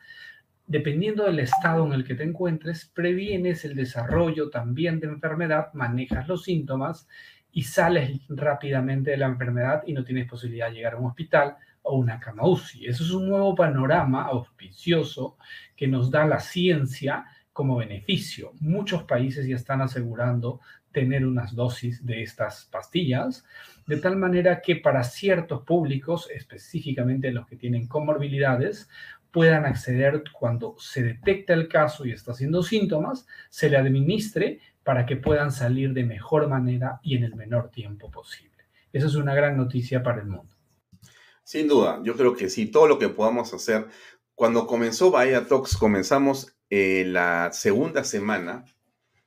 dependiendo 0.65 1.23
del 1.25 1.39
estado 1.39 1.85
en 1.85 1.93
el 1.93 2.03
que 2.03 2.15
te 2.15 2.23
encuentres, 2.23 2.91
previenes 2.93 3.65
el 3.65 3.75
desarrollo 3.75 4.49
también 4.49 4.99
de 4.99 5.07
enfermedad, 5.07 5.73
manejas 5.73 6.27
los 6.27 6.43
síntomas 6.43 7.07
y 7.51 7.63
sales 7.63 8.19
rápidamente 8.29 9.11
de 9.11 9.17
la 9.17 9.27
enfermedad 9.27 9.83
y 9.87 9.93
no 9.93 10.03
tienes 10.03 10.29
posibilidad 10.29 10.67
de 10.67 10.75
llegar 10.75 10.93
a 10.93 10.97
un 10.97 11.07
hospital 11.07 11.55
o 11.81 11.95
una 11.97 12.19
cama 12.19 12.47
UCI. 12.47 12.87
Eso 12.87 13.03
es 13.03 13.11
un 13.11 13.29
nuevo 13.29 13.55
panorama 13.55 14.23
auspicioso 14.25 15.37
que 15.75 15.87
nos 15.87 16.11
da 16.11 16.25
la 16.25 16.39
ciencia 16.39 17.25
como 17.53 17.77
beneficio. 17.77 18.51
Muchos 18.59 19.03
países 19.05 19.47
ya 19.47 19.55
están 19.55 19.81
asegurando 19.81 20.59
tener 20.97 21.27
unas 21.27 21.53
dosis 21.53 22.03
de 22.03 22.23
estas 22.23 22.65
pastillas, 22.71 23.45
de 23.85 23.97
tal 23.97 24.17
manera 24.17 24.61
que 24.61 24.77
para 24.77 25.03
ciertos 25.03 25.61
públicos, 25.61 26.27
específicamente 26.33 27.31
los 27.31 27.45
que 27.45 27.55
tienen 27.55 27.87
comorbilidades, 27.87 28.89
puedan 29.31 29.67
acceder 29.67 30.23
cuando 30.33 30.75
se 30.79 31.03
detecta 31.03 31.53
el 31.53 31.67
caso 31.67 32.03
y 32.03 32.13
está 32.13 32.31
haciendo 32.31 32.63
síntomas, 32.63 33.27
se 33.51 33.69
le 33.69 33.77
administre 33.77 34.59
para 34.83 35.05
que 35.05 35.17
puedan 35.17 35.51
salir 35.51 35.93
de 35.93 36.03
mejor 36.03 36.47
manera 36.47 36.99
y 37.03 37.15
en 37.15 37.23
el 37.23 37.35
menor 37.35 37.69
tiempo 37.69 38.09
posible. 38.09 38.63
Esa 38.91 39.05
es 39.05 39.13
una 39.13 39.35
gran 39.35 39.55
noticia 39.55 40.01
para 40.01 40.21
el 40.21 40.27
mundo. 40.27 40.51
Sin 41.43 41.67
duda, 41.67 42.01
yo 42.03 42.15
creo 42.15 42.35
que 42.35 42.49
sí, 42.49 42.65
todo 42.65 42.87
lo 42.87 42.97
que 42.97 43.09
podamos 43.09 43.53
hacer. 43.53 43.85
Cuando 44.33 44.65
comenzó 44.65 45.11
Bahía 45.11 45.45
Talks, 45.45 45.77
comenzamos 45.77 46.57
eh, 46.71 47.03
la 47.05 47.51
segunda 47.53 48.03
semana 48.03 48.65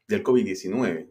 del 0.08 0.24
COVID-19. 0.24 1.10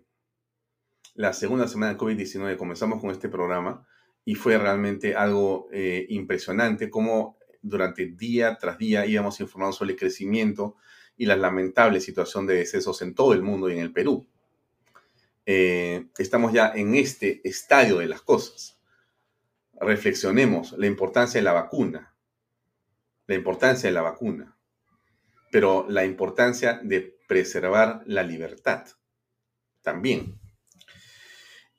La 1.20 1.34
segunda 1.34 1.68
semana 1.68 1.92
del 1.92 2.00
COVID-19 2.00 2.56
comenzamos 2.56 3.02
con 3.02 3.12
este 3.12 3.28
programa 3.28 3.86
y 4.24 4.36
fue 4.36 4.58
realmente 4.58 5.16
algo 5.16 5.68
eh, 5.70 6.06
impresionante 6.08 6.90
cómo 6.90 7.38
durante 7.62 8.06
día 8.06 8.58
tras 8.58 8.78
día 8.78 9.06
íbamos 9.06 9.42
informando 9.42 9.74
sobre 9.74 9.92
el 9.92 10.00
crecimiento 10.00 10.78
y 11.18 11.26
la 11.26 11.36
lamentable 11.36 12.00
situación 12.00 12.48
de 12.48 12.56
decesos 12.56 13.02
en 13.02 13.16
todo 13.16 13.34
el 13.34 13.42
mundo 13.42 13.70
y 13.70 13.74
en 13.74 13.80
el 13.80 13.92
Perú. 13.92 14.26
Eh, 15.46 16.06
estamos 16.18 16.54
ya 16.54 16.72
en 16.74 16.96
este 16.96 17.42
estadio 17.44 17.98
de 17.98 18.08
las 18.08 18.22
cosas. 18.22 18.80
Reflexionemos 19.74 20.72
la 20.78 20.88
importancia 20.88 21.42
de 21.42 21.44
la 21.44 21.52
vacuna, 21.52 22.16
la 23.28 23.36
importancia 23.36 23.90
de 23.90 23.94
la 23.94 24.04
vacuna, 24.04 24.58
pero 25.52 25.86
la 25.90 26.06
importancia 26.06 26.80
de 26.82 27.20
preservar 27.28 28.04
la 28.06 28.24
libertad 28.24 28.88
también. 29.82 30.40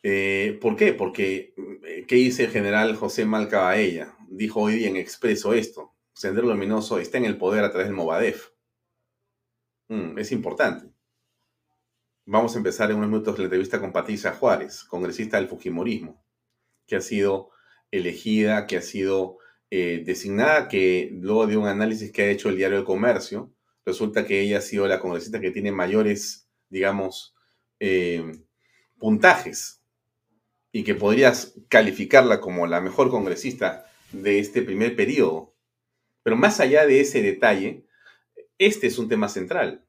Eh, 0.02 0.58
¿Por 0.60 0.76
qué? 0.76 0.92
Porque, 0.94 1.54
eh, 1.84 2.04
¿qué 2.08 2.16
dice 2.16 2.44
el 2.44 2.50
general 2.50 2.96
José 2.96 3.26
Malcabaella? 3.26 4.16
Dijo 4.28 4.60
hoy 4.62 4.84
en 4.84 4.96
Expreso 4.96 5.52
esto, 5.52 5.94
Sendero 6.14 6.48
Luminoso 6.48 6.98
está 6.98 7.18
en 7.18 7.26
el 7.26 7.36
poder 7.36 7.64
a 7.64 7.70
través 7.70 7.88
del 7.88 7.96
Movadef. 7.96 8.50
Mm, 9.88 10.18
es 10.18 10.32
importante. 10.32 10.90
Vamos 12.24 12.54
a 12.54 12.58
empezar 12.58 12.90
en 12.90 12.96
unos 12.96 13.10
minutos 13.10 13.38
la 13.38 13.44
entrevista 13.44 13.80
con 13.80 13.92
Patricia 13.92 14.32
Juárez, 14.32 14.84
congresista 14.84 15.36
del 15.36 15.48
Fujimorismo, 15.48 16.24
que 16.86 16.96
ha 16.96 17.00
sido 17.00 17.50
elegida, 17.90 18.66
que 18.66 18.76
ha 18.76 18.82
sido 18.82 19.38
eh, 19.70 20.02
designada, 20.06 20.68
que 20.68 21.10
luego 21.12 21.46
de 21.46 21.56
un 21.56 21.66
análisis 21.66 22.12
que 22.12 22.22
ha 22.22 22.30
hecho 22.30 22.48
el 22.48 22.56
diario 22.56 22.78
El 22.78 22.84
Comercio, 22.84 23.52
resulta 23.84 24.24
que 24.26 24.40
ella 24.40 24.58
ha 24.58 24.62
sido 24.62 24.86
la 24.86 25.00
congresista 25.00 25.40
que 25.40 25.50
tiene 25.50 25.72
mayores, 25.72 26.48
digamos, 26.68 27.34
puntajes 28.98 29.79
y 30.72 30.84
que 30.84 30.94
podrías 30.94 31.54
calificarla 31.68 32.40
como 32.40 32.66
la 32.66 32.80
mejor 32.80 33.10
congresista 33.10 33.86
de 34.12 34.38
este 34.38 34.62
primer 34.62 34.96
periodo. 34.96 35.54
Pero 36.22 36.36
más 36.36 36.60
allá 36.60 36.86
de 36.86 37.00
ese 37.00 37.22
detalle, 37.22 37.86
este 38.58 38.86
es 38.86 38.98
un 38.98 39.08
tema 39.08 39.28
central, 39.28 39.86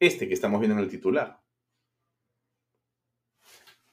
este 0.00 0.28
que 0.28 0.34
estamos 0.34 0.60
viendo 0.60 0.76
en 0.76 0.84
el 0.84 0.90
titular. 0.90 1.40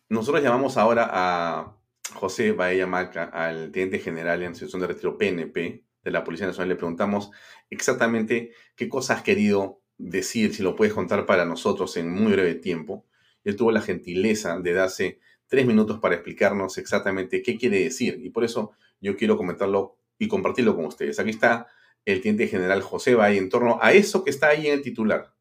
Nosotros 0.09 0.43
llamamos 0.43 0.77
ahora 0.77 1.09
a 1.11 1.77
José 2.13 2.51
Baella 2.51 2.87
Maca, 2.87 3.25
al 3.25 3.71
teniente 3.71 3.99
general 3.99 4.43
en 4.43 4.53
situación 4.53 4.81
de 4.81 4.87
retiro 4.87 5.17
PNP 5.17 5.85
de 6.03 6.11
la 6.11 6.23
Policía 6.23 6.47
Nacional. 6.47 6.69
Le 6.69 6.75
preguntamos 6.75 7.31
exactamente 7.69 8.51
qué 8.75 8.89
cosas 8.89 9.17
has 9.17 9.23
querido 9.23 9.81
decir, 9.97 10.53
si 10.53 10.63
lo 10.63 10.75
puedes 10.75 10.93
contar 10.93 11.25
para 11.25 11.45
nosotros 11.45 11.95
en 11.97 12.11
muy 12.11 12.33
breve 12.33 12.55
tiempo. 12.55 13.05
Él 13.43 13.55
tuvo 13.55 13.71
la 13.71 13.81
gentileza 13.81 14.59
de 14.59 14.73
darse 14.73 15.19
tres 15.53 15.67
minutos 15.67 15.99
para 15.99 16.15
explicarnos 16.15 16.79
exactamente 16.79 17.43
qué 17.43 17.59
quiere 17.59 17.83
decir 17.83 18.19
y 18.23 18.31
por 18.31 18.43
eso 18.43 18.71
yo 18.99 19.15
quiero 19.15 19.37
comentarlo 19.37 19.99
y 20.17 20.27
compartirlo 20.27 20.75
con 20.75 20.85
ustedes. 20.85 21.19
Aquí 21.19 21.29
está 21.29 21.67
el 22.05 22.21
teniente 22.21 22.47
general 22.47 22.81
José 22.81 23.13
Baella 23.13 23.37
en 23.37 23.49
torno 23.49 23.77
a 23.79 23.93
eso 23.93 24.23
que 24.23 24.31
está 24.31 24.47
ahí 24.47 24.65
en 24.65 24.73
el 24.73 24.81
titular. 24.81 25.35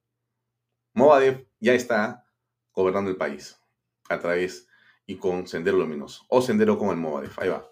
Movadef 0.92 1.46
ya 1.60 1.72
está 1.72 2.26
gobernando 2.74 3.10
el 3.10 3.16
país 3.16 3.58
a 4.10 4.18
través 4.18 4.68
y 5.06 5.16
con 5.16 5.46
Sendero 5.46 5.78
Luminoso 5.78 6.26
o 6.28 6.42
Sendero 6.42 6.76
con 6.76 6.90
el 6.90 6.96
Movadef. 6.96 7.38
Ahí 7.38 7.48
va. 7.48 7.71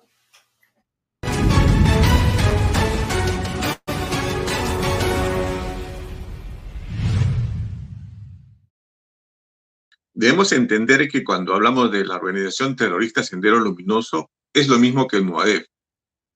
Debemos 10.20 10.52
entender 10.52 11.08
que 11.08 11.24
cuando 11.24 11.54
hablamos 11.54 11.90
de 11.90 12.04
la 12.04 12.16
organización 12.16 12.76
terrorista 12.76 13.22
Sendero 13.22 13.58
Luminoso, 13.58 14.30
es 14.52 14.68
lo 14.68 14.78
mismo 14.78 15.08
que 15.08 15.16
el 15.16 15.24
Movadef. 15.24 15.64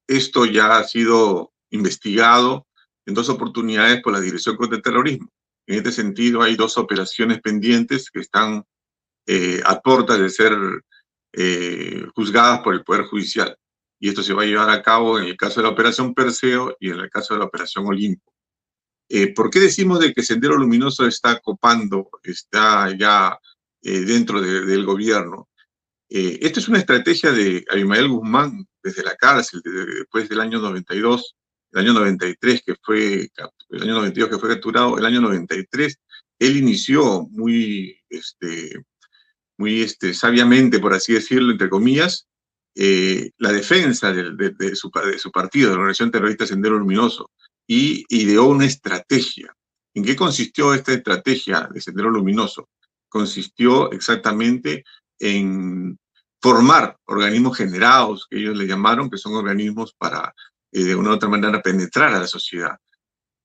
Esto 0.09 0.47
ya 0.47 0.79
ha 0.79 0.85
sido 0.85 1.53
investigado 1.69 2.67
en 3.05 3.13
dos 3.13 3.29
oportunidades 3.29 4.01
por 4.01 4.15
la 4.15 4.23
Dirección 4.23 4.57
contra 4.57 4.79
el 4.79 4.83
Terrorismo. 4.83 5.29
En 5.67 5.77
este 5.77 5.93
sentido, 5.93 6.41
hay 6.41 6.57
dos 6.57 6.79
operaciones 6.79 7.43
pendientes 7.43 8.11
que 8.11 8.21
están 8.21 8.65
eh, 9.27 9.61
a 9.67 9.83
de 10.17 10.31
ser 10.31 10.55
eh, 11.35 12.07
juzgadas 12.15 12.61
por 12.61 12.73
el 12.73 12.85
Poder 12.85 13.05
Judicial. 13.05 13.55
Y 14.01 14.09
esto 14.09 14.23
se 14.23 14.33
va 14.33 14.45
a 14.45 14.47
llevar 14.47 14.71
a 14.71 14.83
cabo 14.83 15.19
en 15.19 15.27
el 15.27 15.37
caso 15.37 15.61
de 15.61 15.65
la 15.65 15.75
Operación 15.75 16.15
Perseo 16.15 16.75
y 16.81 16.89
en 16.89 17.01
el 17.01 17.11
caso 17.11 17.35
de 17.35 17.41
la 17.41 17.47
Operación 17.47 17.85
Olimpo. 17.87 18.33
Eh, 19.11 19.35
¿Por 19.35 19.51
qué 19.51 19.61
decimos 19.61 20.01
de 20.01 20.15
que 20.15 20.23
Sendero 20.23 20.57
Luminoso 20.57 21.07
está 21.07 21.39
copando, 21.41 22.09
está 22.23 22.97
ya 22.97 23.39
eh, 23.85 24.01
dentro 24.01 24.41
del 24.41 24.85
gobierno? 24.85 25.49
esto 26.07 26.61
es 26.61 26.69
una 26.69 26.79
estrategia 26.79 27.33
de 27.33 27.65
Abimael 27.69 28.07
Guzmán 28.07 28.69
desde 28.81 29.03
la 29.03 29.17
cárcel, 29.17 29.61
después 29.65 30.29
del 30.29 30.39
año 30.39 30.61
92, 30.61 31.35
el 31.73 31.81
año 31.81 31.93
93 31.93 32.63
que 32.65 32.77
fue, 32.81 33.29
el 33.71 33.83
año 33.83 33.95
92 33.95 34.31
que 34.31 34.39
fue 34.39 34.49
capturado, 34.51 34.97
el 34.97 35.05
año 35.05 35.21
93, 35.21 35.99
él 36.39 36.57
inició 36.57 37.27
muy, 37.31 38.01
este, 38.09 38.85
muy 39.57 39.83
este, 39.83 40.15
sabiamente, 40.15 40.79
por 40.79 40.95
así 40.95 41.15
decirlo, 41.15 41.53
entre 41.53 41.69
comillas, 41.69 42.29
eh, 42.77 43.31
la 43.39 43.53
defensa 43.53 44.13
de, 44.13 44.77
su, 44.77 44.91
partido, 44.91 45.71
de 45.71 45.75
la 45.75 45.81
organización 45.81 46.11
terrorista 46.11 46.47
Sendero 46.47 46.79
Luminoso, 46.79 47.31
y 47.67 48.05
ideó 48.09 48.47
una 48.47 48.67
estrategia. 48.67 49.55
¿En 49.95 50.05
qué 50.05 50.17
consistió 50.17 50.75
esta 50.75 50.93
estrategia 50.93 51.69
de 51.73 51.81
Sendero 51.81 52.11
Luminoso? 52.11 52.69
Consistió 53.15 53.93
exactamente 53.93 54.85
en 55.21 55.97
formar 56.43 56.97
organismos 57.05 57.57
generados, 57.57 58.27
que 58.29 58.39
ellos 58.39 58.57
le 58.57 58.67
llamaron, 58.67 59.09
que 59.09 59.19
son 59.19 59.35
organismos 59.35 59.95
para, 59.97 60.35
eh, 60.73 60.83
de 60.83 60.97
una 60.97 61.11
u 61.11 61.13
otra 61.13 61.29
manera, 61.29 61.63
penetrar 61.63 62.13
a 62.13 62.19
la 62.19 62.27
sociedad. 62.27 62.77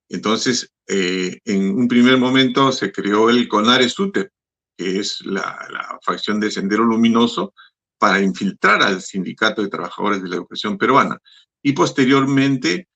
Entonces, 0.08 0.72
eh, 0.88 1.38
en 1.44 1.70
un 1.78 1.86
primer 1.86 2.18
momento 2.18 2.72
se 2.72 2.90
creó 2.90 3.30
el 3.30 3.46
CONARE 3.46 3.88
SUTEP, 3.88 4.32
que 4.76 4.98
es 4.98 5.24
la, 5.24 5.56
facción 6.04 6.40
de 6.40 6.50
Sendero 6.50 6.82
Luminoso, 6.82 7.54
para 7.96 8.20
infiltrar 8.20 8.82
al 8.82 9.00
Sindicato 9.00 9.62
de 9.62 9.68
Trabajadores 9.68 10.20
de 10.20 10.30
la 10.30 10.34
Educación 10.34 10.76
Peruana. 10.76 11.16
Y 11.62 11.74
posteriormente, 11.74 12.88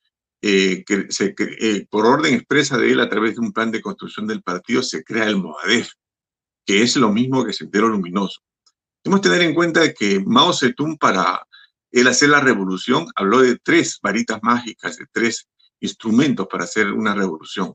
eh, 0.42 0.82
que 0.84 1.06
se, 1.10 1.36
eh, 1.38 1.86
por 1.88 2.04
orden 2.04 2.34
expresa 2.34 2.76
de 2.78 2.90
él, 2.90 2.98
a 2.98 3.08
través 3.08 3.36
de 3.36 3.42
un 3.42 3.52
plan 3.52 3.70
de 3.70 3.80
construcción 3.80 4.26
del 4.26 4.42
partido, 4.42 4.82
se 4.82 5.04
crea 5.04 5.28
el 5.28 5.36
MOADEF, 5.36 5.92
que 6.64 6.82
es 6.82 6.96
lo 6.96 7.12
mismo 7.12 7.44
que 7.44 7.52
Sendero 7.52 7.88
Luminoso. 7.88 8.40
Tenemos 9.02 9.20
que 9.20 9.28
tener 9.28 9.42
en 9.42 9.54
cuenta 9.54 9.92
que 9.92 10.20
Mao 10.20 10.52
Zedong, 10.52 10.96
para 10.98 11.46
el 11.90 12.08
hacer 12.08 12.30
la 12.30 12.40
revolución, 12.40 13.06
habló 13.14 13.40
de 13.40 13.58
tres 13.58 13.98
varitas 14.02 14.40
mágicas, 14.42 14.96
de 14.96 15.06
tres 15.12 15.48
instrumentos 15.80 16.46
para 16.50 16.64
hacer 16.64 16.90
una 16.90 17.14
revolución. 17.14 17.72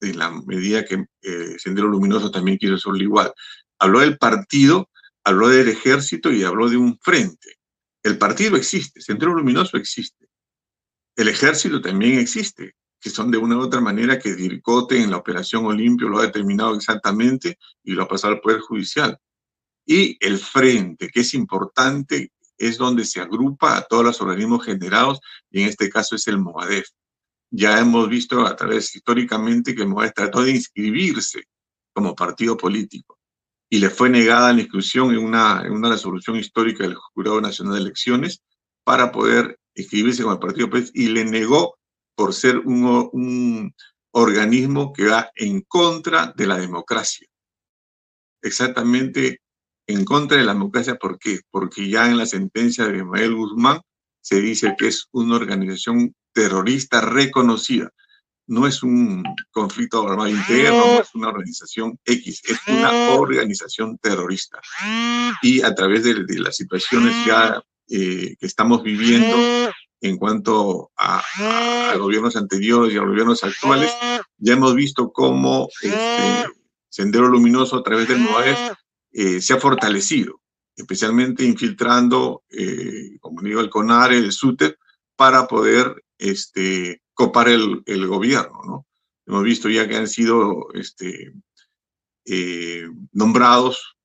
En 0.00 0.18
la 0.18 0.30
medida 0.30 0.84
que 0.84 1.04
eh, 1.22 1.58
Sendero 1.58 1.88
Luminoso 1.88 2.30
también 2.30 2.56
quiere 2.56 2.76
hacerlo 2.76 2.98
igual. 2.98 3.32
Habló 3.78 4.00
del 4.00 4.16
partido, 4.16 4.88
habló 5.24 5.48
del 5.48 5.68
ejército 5.68 6.32
y 6.32 6.44
habló 6.44 6.70
de 6.70 6.76
un 6.76 6.98
frente. 7.00 7.58
El 8.02 8.16
partido 8.16 8.56
existe, 8.56 9.00
Sendero 9.00 9.34
Luminoso 9.34 9.76
existe. 9.76 10.28
El 11.16 11.28
ejército 11.28 11.82
también 11.82 12.18
existe, 12.18 12.76
que 13.00 13.10
son 13.10 13.30
de 13.30 13.38
una 13.38 13.56
u 13.56 13.60
otra 13.60 13.80
manera 13.80 14.18
que 14.18 14.34
Dircote 14.34 15.00
en 15.00 15.10
la 15.10 15.16
Operación 15.16 15.64
Olimpio 15.66 16.08
lo 16.08 16.18
ha 16.18 16.26
determinado 16.26 16.74
exactamente 16.74 17.58
y 17.82 17.92
lo 17.92 18.02
ha 18.02 18.08
pasado 18.08 18.34
al 18.34 18.40
Poder 18.40 18.60
Judicial. 18.60 19.18
Y 19.86 20.16
el 20.20 20.38
frente, 20.38 21.08
que 21.08 21.20
es 21.20 21.34
importante, 21.34 22.32
es 22.58 22.76
donde 22.76 23.04
se 23.04 23.20
agrupa 23.20 23.76
a 23.76 23.82
todos 23.82 24.04
los 24.04 24.20
organismos 24.20 24.64
generados, 24.64 25.20
y 25.50 25.62
en 25.62 25.68
este 25.68 25.88
caso 25.88 26.14
es 26.14 26.28
el 26.28 26.38
MOADEF. 26.38 26.86
Ya 27.50 27.80
hemos 27.80 28.08
visto 28.08 28.46
a 28.46 28.54
través 28.54 28.94
históricamente 28.94 29.74
que 29.74 29.82
el 29.82 29.88
MOADEF 29.88 30.12
trató 30.14 30.42
de 30.42 30.52
inscribirse 30.52 31.44
como 31.92 32.14
partido 32.14 32.56
político 32.56 33.18
y 33.68 33.78
le 33.78 33.88
fue 33.88 34.10
negada 34.10 34.52
la 34.52 34.60
inscripción 34.60 35.12
en 35.12 35.18
una, 35.18 35.62
en 35.64 35.72
una 35.72 35.90
resolución 35.90 36.36
histórica 36.36 36.82
del 36.82 36.96
Jurado 36.96 37.40
Nacional 37.40 37.74
de 37.74 37.80
Elecciones 37.80 38.42
para 38.84 39.12
poder 39.12 39.58
inscribirse 39.74 40.24
como 40.24 40.40
partido 40.40 40.68
político 40.68 40.98
y 40.98 41.08
le 41.08 41.24
negó 41.24 41.78
por 42.14 42.34
ser 42.34 42.58
un, 42.58 43.08
un 43.12 43.74
organismo 44.12 44.92
que 44.92 45.06
va 45.06 45.30
en 45.34 45.62
contra 45.62 46.32
de 46.36 46.46
la 46.46 46.58
democracia. 46.58 47.26
Exactamente 48.42 49.40
en 49.86 50.04
contra 50.04 50.38
de 50.38 50.44
la 50.44 50.52
democracia, 50.52 50.96
¿por 50.96 51.18
qué? 51.18 51.40
Porque 51.50 51.88
ya 51.88 52.06
en 52.08 52.16
la 52.16 52.26
sentencia 52.26 52.86
de 52.86 52.98
Ismael 52.98 53.34
Guzmán 53.34 53.80
se 54.20 54.40
dice 54.40 54.74
que 54.78 54.88
es 54.88 55.08
una 55.12 55.36
organización 55.36 56.14
terrorista 56.32 57.00
reconocida. 57.00 57.90
No 58.46 58.66
es 58.66 58.82
un 58.82 59.22
conflicto 59.50 60.06
armado 60.08 60.28
interno, 60.28 60.78
no 60.78 61.00
es 61.00 61.14
una 61.14 61.28
organización 61.28 61.98
X, 62.04 62.42
es 62.48 62.58
una 62.66 63.10
organización 63.10 63.96
terrorista. 63.98 64.60
Y 65.42 65.62
a 65.62 65.74
través 65.74 66.04
de, 66.04 66.24
las 66.38 66.56
situaciones 66.56 67.14
ya 67.26 67.62
eh, 67.88 68.34
que 68.38 68.46
estamos 68.46 68.82
viviendo 68.82 69.36
en 70.00 70.16
cuanto 70.16 70.90
a, 70.96 71.22
gobiernos 71.98 72.36
anteriores 72.36 72.94
y 72.94 72.98
a 72.98 73.02
gobiernos 73.02 73.44
actuales, 73.44 73.92
ya 74.38 74.54
hemos 74.54 74.74
visto 74.74 75.12
cómo 75.12 75.68
este, 75.82 76.46
Sendero 76.88 77.28
Luminoso 77.28 77.76
a 77.76 77.82
través 77.82 78.08
del 78.08 78.18
MOAEF 78.18 78.58
eh, 79.12 79.40
se 79.40 79.52
ha 79.52 79.60
fortalecido, 79.60 80.40
especialmente 80.74 81.44
infiltrando, 81.44 82.42
eh, 82.48 83.18
como 83.20 83.42
digo, 83.42 83.60
el 83.60 83.70
CONARE, 83.70 84.16
el 84.16 84.32
SUTEP, 84.32 84.76
para 85.16 85.46
poder 85.46 86.02
este, 86.16 87.02
copar 87.12 87.48
el, 87.48 88.06
gobierno. 88.06 88.60
¿no? 88.64 88.86
Hemos 89.26 89.44
visto 89.44 89.68
ya 89.68 89.86
que 89.86 89.96
han 89.96 90.08
sido 90.08 90.68
este, 90.72 91.34
eh, 92.24 92.88
nombrados 93.12 93.96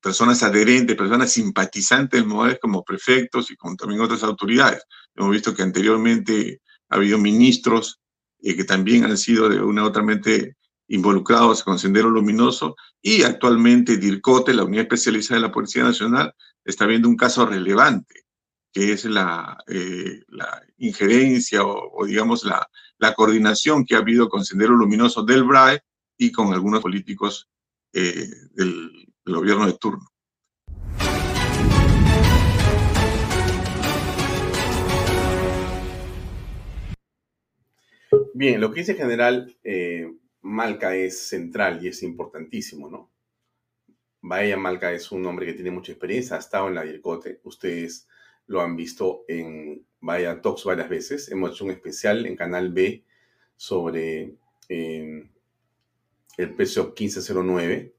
personas 0.00 0.42
adherentes, 0.42 0.96
personas 0.96 1.32
simpatizantes 1.32 2.20
del 2.20 2.28
MOADES 2.28 2.58
como 2.60 2.84
prefectos 2.84 3.50
y 3.50 3.56
con 3.56 3.76
también 3.76 4.00
otras 4.00 4.22
autoridades. 4.22 4.84
Hemos 5.18 5.32
visto 5.32 5.54
que 5.54 5.62
anteriormente 5.62 6.62
ha 6.88 6.94
habido 6.94 7.18
ministros 7.18 8.00
que 8.40 8.62
también 8.62 9.04
han 9.04 9.18
sido 9.18 9.48
de 9.48 9.60
una 9.60 9.82
u 9.82 9.86
otra 9.86 10.02
mente 10.02 10.56
involucrados 10.86 11.64
con 11.64 11.78
Sendero 11.78 12.08
Luminoso 12.08 12.76
y 13.02 13.24
actualmente 13.24 13.96
DIRCOTE, 13.96 14.54
la 14.54 14.62
Unidad 14.62 14.84
Especializada 14.84 15.40
de 15.40 15.46
la 15.48 15.52
Policía 15.52 15.82
Nacional, 15.82 16.32
está 16.64 16.86
viendo 16.86 17.08
un 17.08 17.16
caso 17.16 17.44
relevante, 17.44 18.26
que 18.72 18.92
es 18.92 19.04
la, 19.06 19.58
eh, 19.66 20.22
injerencia 20.78 21.64
o, 21.64 22.06
digamos 22.06 22.44
la, 22.44 22.68
coordinación 23.16 23.84
que 23.84 23.96
ha 23.96 23.98
habido 23.98 24.28
con 24.28 24.44
Sendero 24.44 24.76
Luminoso 24.76 25.24
del 25.24 25.42
BRAE 25.42 25.80
y 26.16 26.30
con 26.30 26.52
algunos 26.52 26.80
políticos 26.80 27.48
eh, 27.92 28.30
del 28.52 29.08
gobierno 29.26 29.66
de 29.66 29.72
turno. 29.72 30.08
Bien, 38.40 38.60
lo 38.60 38.70
que 38.70 38.82
dice 38.82 38.94
general 38.94 39.56
eh, 39.64 40.14
Malca 40.42 40.94
es 40.94 41.26
central 41.26 41.84
y 41.84 41.88
es 41.88 42.04
importantísimo, 42.04 42.88
¿no? 42.88 43.10
Bahía 44.20 44.56
Malca 44.56 44.92
es 44.92 45.10
un 45.10 45.26
hombre 45.26 45.44
que 45.44 45.54
tiene 45.54 45.72
mucha 45.72 45.90
experiencia, 45.90 46.36
ha 46.36 46.38
estado 46.38 46.68
en 46.68 46.76
la 46.76 46.84
DIRCOTE, 46.84 47.40
ustedes 47.42 48.06
lo 48.46 48.60
han 48.60 48.76
visto 48.76 49.24
en 49.26 49.84
Bahía 49.98 50.40
Talks 50.40 50.62
varias 50.62 50.88
veces, 50.88 51.28
hemos 51.32 51.50
hecho 51.50 51.64
un 51.64 51.72
especial 51.72 52.26
en 52.26 52.36
Canal 52.36 52.72
B 52.72 53.04
sobre 53.56 54.36
eh, 54.68 55.28
el 56.36 56.54
precio 56.54 56.94
1509 56.96 57.92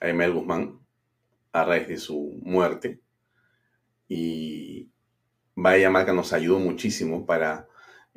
a 0.00 0.08
Emel 0.08 0.32
Guzmán 0.32 0.80
a 1.52 1.64
raíz 1.64 1.86
de 1.86 1.98
su 1.98 2.40
muerte. 2.42 2.98
Y 4.08 4.90
Bahía 5.54 5.90
Malca 5.90 6.12
nos 6.12 6.32
ayudó 6.32 6.58
muchísimo 6.58 7.24
para 7.24 7.68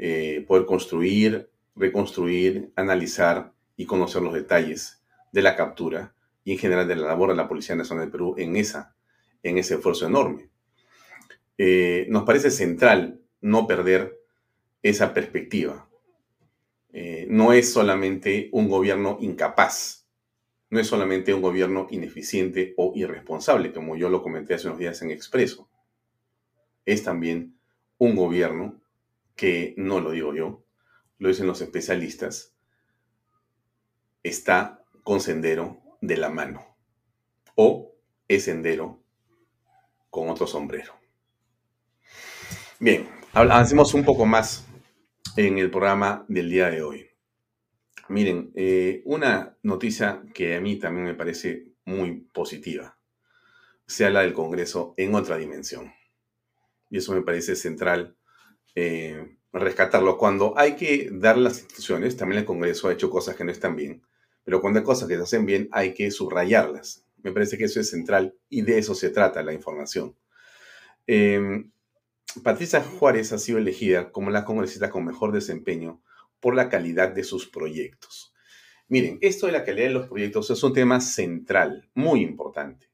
eh, 0.01 0.45
poder 0.47 0.65
construir, 0.65 1.48
reconstruir, 1.80 2.71
analizar 2.75 3.53
y 3.75 3.86
conocer 3.86 4.21
los 4.21 4.34
detalles 4.34 5.01
de 5.32 5.41
la 5.41 5.55
captura 5.55 6.13
y 6.43 6.51
en 6.51 6.57
general 6.57 6.88
de 6.88 6.95
la 6.95 7.07
labor 7.07 7.30
de 7.30 7.36
la 7.36 7.47
Policía 7.47 7.75
Nacional 7.75 8.05
del 8.05 8.11
Perú 8.11 8.36
en, 8.38 8.55
esa, 8.55 8.95
en 9.41 9.57
ese 9.57 9.75
esfuerzo 9.75 10.05
enorme. 10.05 10.49
Eh, 11.57 12.05
nos 12.09 12.23
parece 12.23 12.51
central 12.51 13.21
no 13.41 13.67
perder 13.67 14.19
esa 14.84 15.13
perspectiva. 15.13 15.89
Eh, 16.91 17.27
no 17.30 17.53
es 17.53 17.71
solamente 17.71 18.49
un 18.51 18.67
gobierno 18.67 19.17
incapaz, 19.21 20.07
no 20.69 20.80
es 20.80 20.88
solamente 20.88 21.34
un 21.34 21.41
gobierno 21.41 21.88
ineficiente 21.89 22.73
o 22.77 22.93
irresponsable, 22.95 23.71
como 23.71 23.95
yo 23.95 24.09
lo 24.09 24.21
comenté 24.21 24.53
hace 24.53 24.67
unos 24.67 24.80
días 24.80 25.01
en 25.01 25.11
Expreso. 25.11 25.69
Es 26.86 27.03
también 27.03 27.59
un 27.97 28.15
gobierno 28.15 28.82
que, 29.36 29.73
no 29.77 29.99
lo 29.99 30.11
digo 30.11 30.34
yo, 30.34 30.63
lo 31.20 31.28
dicen 31.28 31.47
los 31.47 31.61
especialistas, 31.61 32.55
está 34.24 34.84
con 35.03 35.22
sendero 35.22 35.82
de 36.01 36.17
la 36.17 36.30
mano 36.30 36.78
o 37.55 37.93
es 38.28 38.45
sendero 38.45 39.03
con 40.09 40.30
otro 40.30 40.47
sombrero. 40.47 40.93
Bien, 42.80 43.09
avancemos 43.34 43.93
un 43.93 44.05
poco 44.05 44.26
más 44.26 44.65
en 45.36 45.57
el 45.57 45.70
programa 45.70 46.26
del 46.28 46.49
día 46.49 46.70
de 46.70 46.82
hoy. 46.82 47.09
Miren, 48.07 48.51
eh, 48.55 49.01
una 49.05 49.57
noticia 49.61 50.24
que 50.34 50.55
a 50.55 50.61
mí 50.61 50.78
también 50.80 51.05
me 51.05 51.13
parece 51.13 51.67
muy 51.86 52.22
positiva, 52.34 52.97
se 53.86 54.05
habla 54.05 54.22
del 54.22 54.34
Congreso 54.34 54.93
en 54.97 55.15
otra 55.15 55.38
dimensión. 55.38 55.91
Y 56.89 56.97
eso 56.97 57.13
me 57.13 57.22
parece 57.22 57.55
central 57.55 58.15
eh, 58.76 59.38
rescatarlo. 59.53 60.17
Cuando 60.17 60.57
hay 60.57 60.75
que 60.75 61.09
dar 61.11 61.37
las 61.37 61.59
instituciones, 61.59 62.17
también 62.17 62.39
el 62.39 62.45
Congreso 62.45 62.87
ha 62.87 62.93
hecho 62.93 63.09
cosas 63.09 63.35
que 63.35 63.43
no 63.43 63.51
están 63.51 63.75
bien, 63.75 64.03
pero 64.43 64.61
cuando 64.61 64.79
hay 64.79 64.85
cosas 64.85 65.07
que 65.07 65.15
se 65.15 65.23
hacen 65.23 65.45
bien 65.45 65.69
hay 65.71 65.93
que 65.93 66.11
subrayarlas. 66.11 67.05
Me 67.21 67.31
parece 67.31 67.57
que 67.57 67.65
eso 67.65 67.79
es 67.79 67.89
central 67.89 68.35
y 68.49 68.61
de 68.61 68.77
eso 68.77 68.95
se 68.95 69.09
trata 69.09 69.43
la 69.43 69.53
información. 69.53 70.15
Em, 71.07 71.71
Patricia 72.43 72.81
Juárez 72.81 73.33
ha 73.33 73.39
sido 73.39 73.57
elegida 73.57 74.11
como 74.11 74.29
la 74.29 74.45
congresista 74.45 74.89
con 74.89 75.05
mejor 75.05 75.31
desempeño 75.31 76.01
por 76.39 76.55
la 76.55 76.69
calidad 76.69 77.09
de 77.09 77.23
sus 77.23 77.47
proyectos. 77.47 78.33
Miren, 78.87 79.17
esto 79.21 79.47
de 79.47 79.51
la 79.51 79.63
calidad 79.63 79.87
de 79.87 79.93
los 79.93 80.07
proyectos 80.07 80.49
es 80.49 80.63
un 80.63 80.73
tema 80.73 81.01
central, 81.01 81.89
muy 81.93 82.21
importante. 82.21 82.89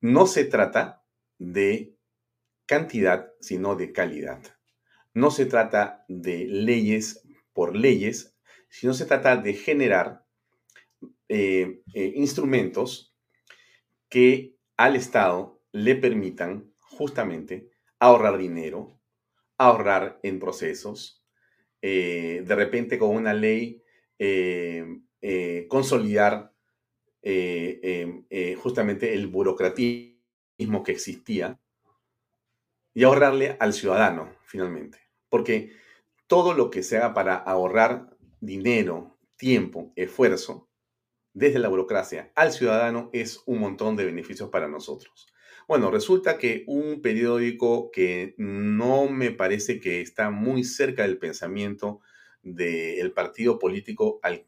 No 0.00 0.26
se 0.26 0.44
trata 0.44 1.04
de 1.38 1.94
cantidad, 2.66 3.32
sino 3.40 3.76
de 3.76 3.92
calidad. 3.92 4.40
No 5.14 5.30
se 5.30 5.46
trata 5.46 6.04
de 6.08 6.46
leyes 6.46 7.22
por 7.52 7.76
leyes, 7.76 8.34
sino 8.68 8.94
se 8.94 9.04
trata 9.04 9.36
de 9.36 9.52
generar 9.52 10.24
eh, 11.28 11.82
eh, 11.94 12.12
instrumentos 12.16 13.14
que 14.08 14.56
al 14.76 14.96
Estado 14.96 15.62
le 15.72 15.94
permitan 15.96 16.72
justamente 16.78 17.70
ahorrar 17.98 18.38
dinero, 18.38 18.98
ahorrar 19.58 20.18
en 20.22 20.38
procesos, 20.38 21.22
eh, 21.82 22.42
de 22.46 22.54
repente 22.54 22.98
con 22.98 23.16
una 23.16 23.34
ley 23.34 23.82
consolidar 25.68 26.52
justamente 28.56 29.14
el 29.14 29.26
burocratismo 29.26 30.82
que 30.84 30.92
existía 30.92 31.58
y 32.94 33.04
ahorrarle 33.04 33.56
al 33.60 33.72
ciudadano 33.72 34.34
finalmente. 34.44 34.98
Porque 35.28 35.72
todo 36.26 36.54
lo 36.54 36.70
que 36.70 36.82
sea 36.82 37.14
para 37.14 37.36
ahorrar 37.36 38.16
dinero, 38.40 39.18
tiempo, 39.36 39.92
esfuerzo, 39.96 40.68
desde 41.34 41.58
la 41.58 41.68
burocracia 41.68 42.30
al 42.34 42.52
ciudadano 42.52 43.08
es 43.12 43.42
un 43.46 43.58
montón 43.58 43.96
de 43.96 44.04
beneficios 44.04 44.50
para 44.50 44.68
nosotros. 44.68 45.26
Bueno, 45.66 45.90
resulta 45.90 46.38
que 46.38 46.64
un 46.66 47.00
periódico 47.00 47.90
que 47.90 48.34
no 48.36 49.08
me 49.08 49.30
parece 49.30 49.80
que 49.80 50.00
está 50.00 50.30
muy 50.30 50.64
cerca 50.64 51.02
del 51.02 51.18
pensamiento 51.18 52.00
del 52.42 53.12
partido 53.12 53.58
político 53.58 54.18
al 54.22 54.44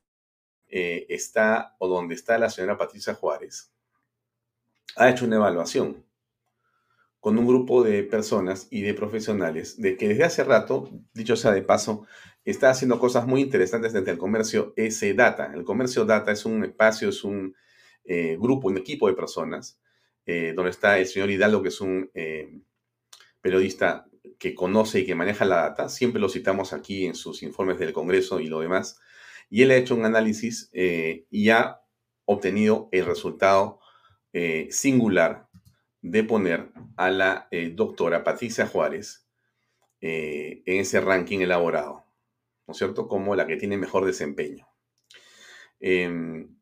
eh, 0.69 1.07
está 1.09 1.77
o 1.79 1.87
donde 1.87 2.17
está 2.17 2.37
la 2.37 2.51
señora 2.51 2.77
Patricia 2.77 3.15
Juárez, 3.15 3.73
ha 4.97 5.09
hecho 5.09 5.25
una 5.25 5.37
evaluación 5.37 6.05
con 7.25 7.39
un 7.39 7.47
grupo 7.47 7.83
de 7.83 8.03
personas 8.03 8.68
y 8.70 8.83
de 8.83 8.93
profesionales 8.93 9.81
de 9.81 9.97
que 9.97 10.09
desde 10.09 10.25
hace 10.25 10.45
rato, 10.45 10.91
dicho 11.14 11.37
sea 11.37 11.53
de 11.53 11.62
paso, 11.62 12.07
está 12.45 12.68
haciendo 12.68 12.99
cosas 12.99 13.27
muy 13.27 13.41
interesantes 13.41 13.95
desde 13.95 14.11
el 14.11 14.18
comercio 14.18 14.75
S 14.77 15.14
Data. 15.14 15.51
El 15.55 15.64
comercio 15.64 16.05
Data 16.05 16.33
es 16.33 16.45
un 16.45 16.64
espacio, 16.64 17.09
es 17.09 17.25
un 17.25 17.57
eh, 18.05 18.37
grupo, 18.39 18.68
un 18.68 18.77
equipo 18.77 19.09
de 19.09 19.14
personas, 19.14 19.81
eh, 20.27 20.53
donde 20.55 20.70
está 20.70 20.99
el 20.99 21.07
señor 21.07 21.31
Hidalgo, 21.31 21.62
que 21.62 21.70
es 21.70 21.81
un 21.81 22.11
eh, 22.12 22.61
periodista 23.41 24.05
que 24.39 24.55
conoce 24.55 25.01
y 25.01 25.07
que 25.07 25.14
maneja 25.14 25.47
la 25.47 25.62
data. 25.62 25.89
Siempre 25.89 26.20
lo 26.20 26.29
citamos 26.29 26.75
aquí 26.75 27.07
en 27.07 27.14
sus 27.14 27.43
informes 27.43 27.79
del 27.79 27.95
Congreso 27.95 28.39
y 28.39 28.49
lo 28.49 28.61
demás. 28.61 29.01
Y 29.49 29.62
él 29.62 29.70
ha 29.70 29.77
hecho 29.77 29.95
un 29.95 30.05
análisis 30.05 30.70
y 30.75 31.49
ha 31.49 31.81
obtenido 32.27 32.91
el 32.93 33.07
resultado 33.07 33.81
singular 34.68 35.44
de 36.05 36.23
poner 36.23 36.69
a 36.97 37.09
la 37.09 37.49
eh, 37.51 37.71
doctora 37.75 38.25
Patricia 38.25 38.67
Juárez 38.67 39.27
eh, 40.03 40.63
en 40.67 40.81
ese 40.81 41.01
ranking 41.01 41.39
elaborado, 41.39 42.05
¿no 42.67 42.73
es 42.73 42.77
cierto? 42.77 43.09
Como 43.09 43.35
la 43.35 43.47
que 43.47 43.57
tiene 43.57 43.79
mejor 43.79 44.05
desempeño. 44.05 44.69
Em, 45.81 46.59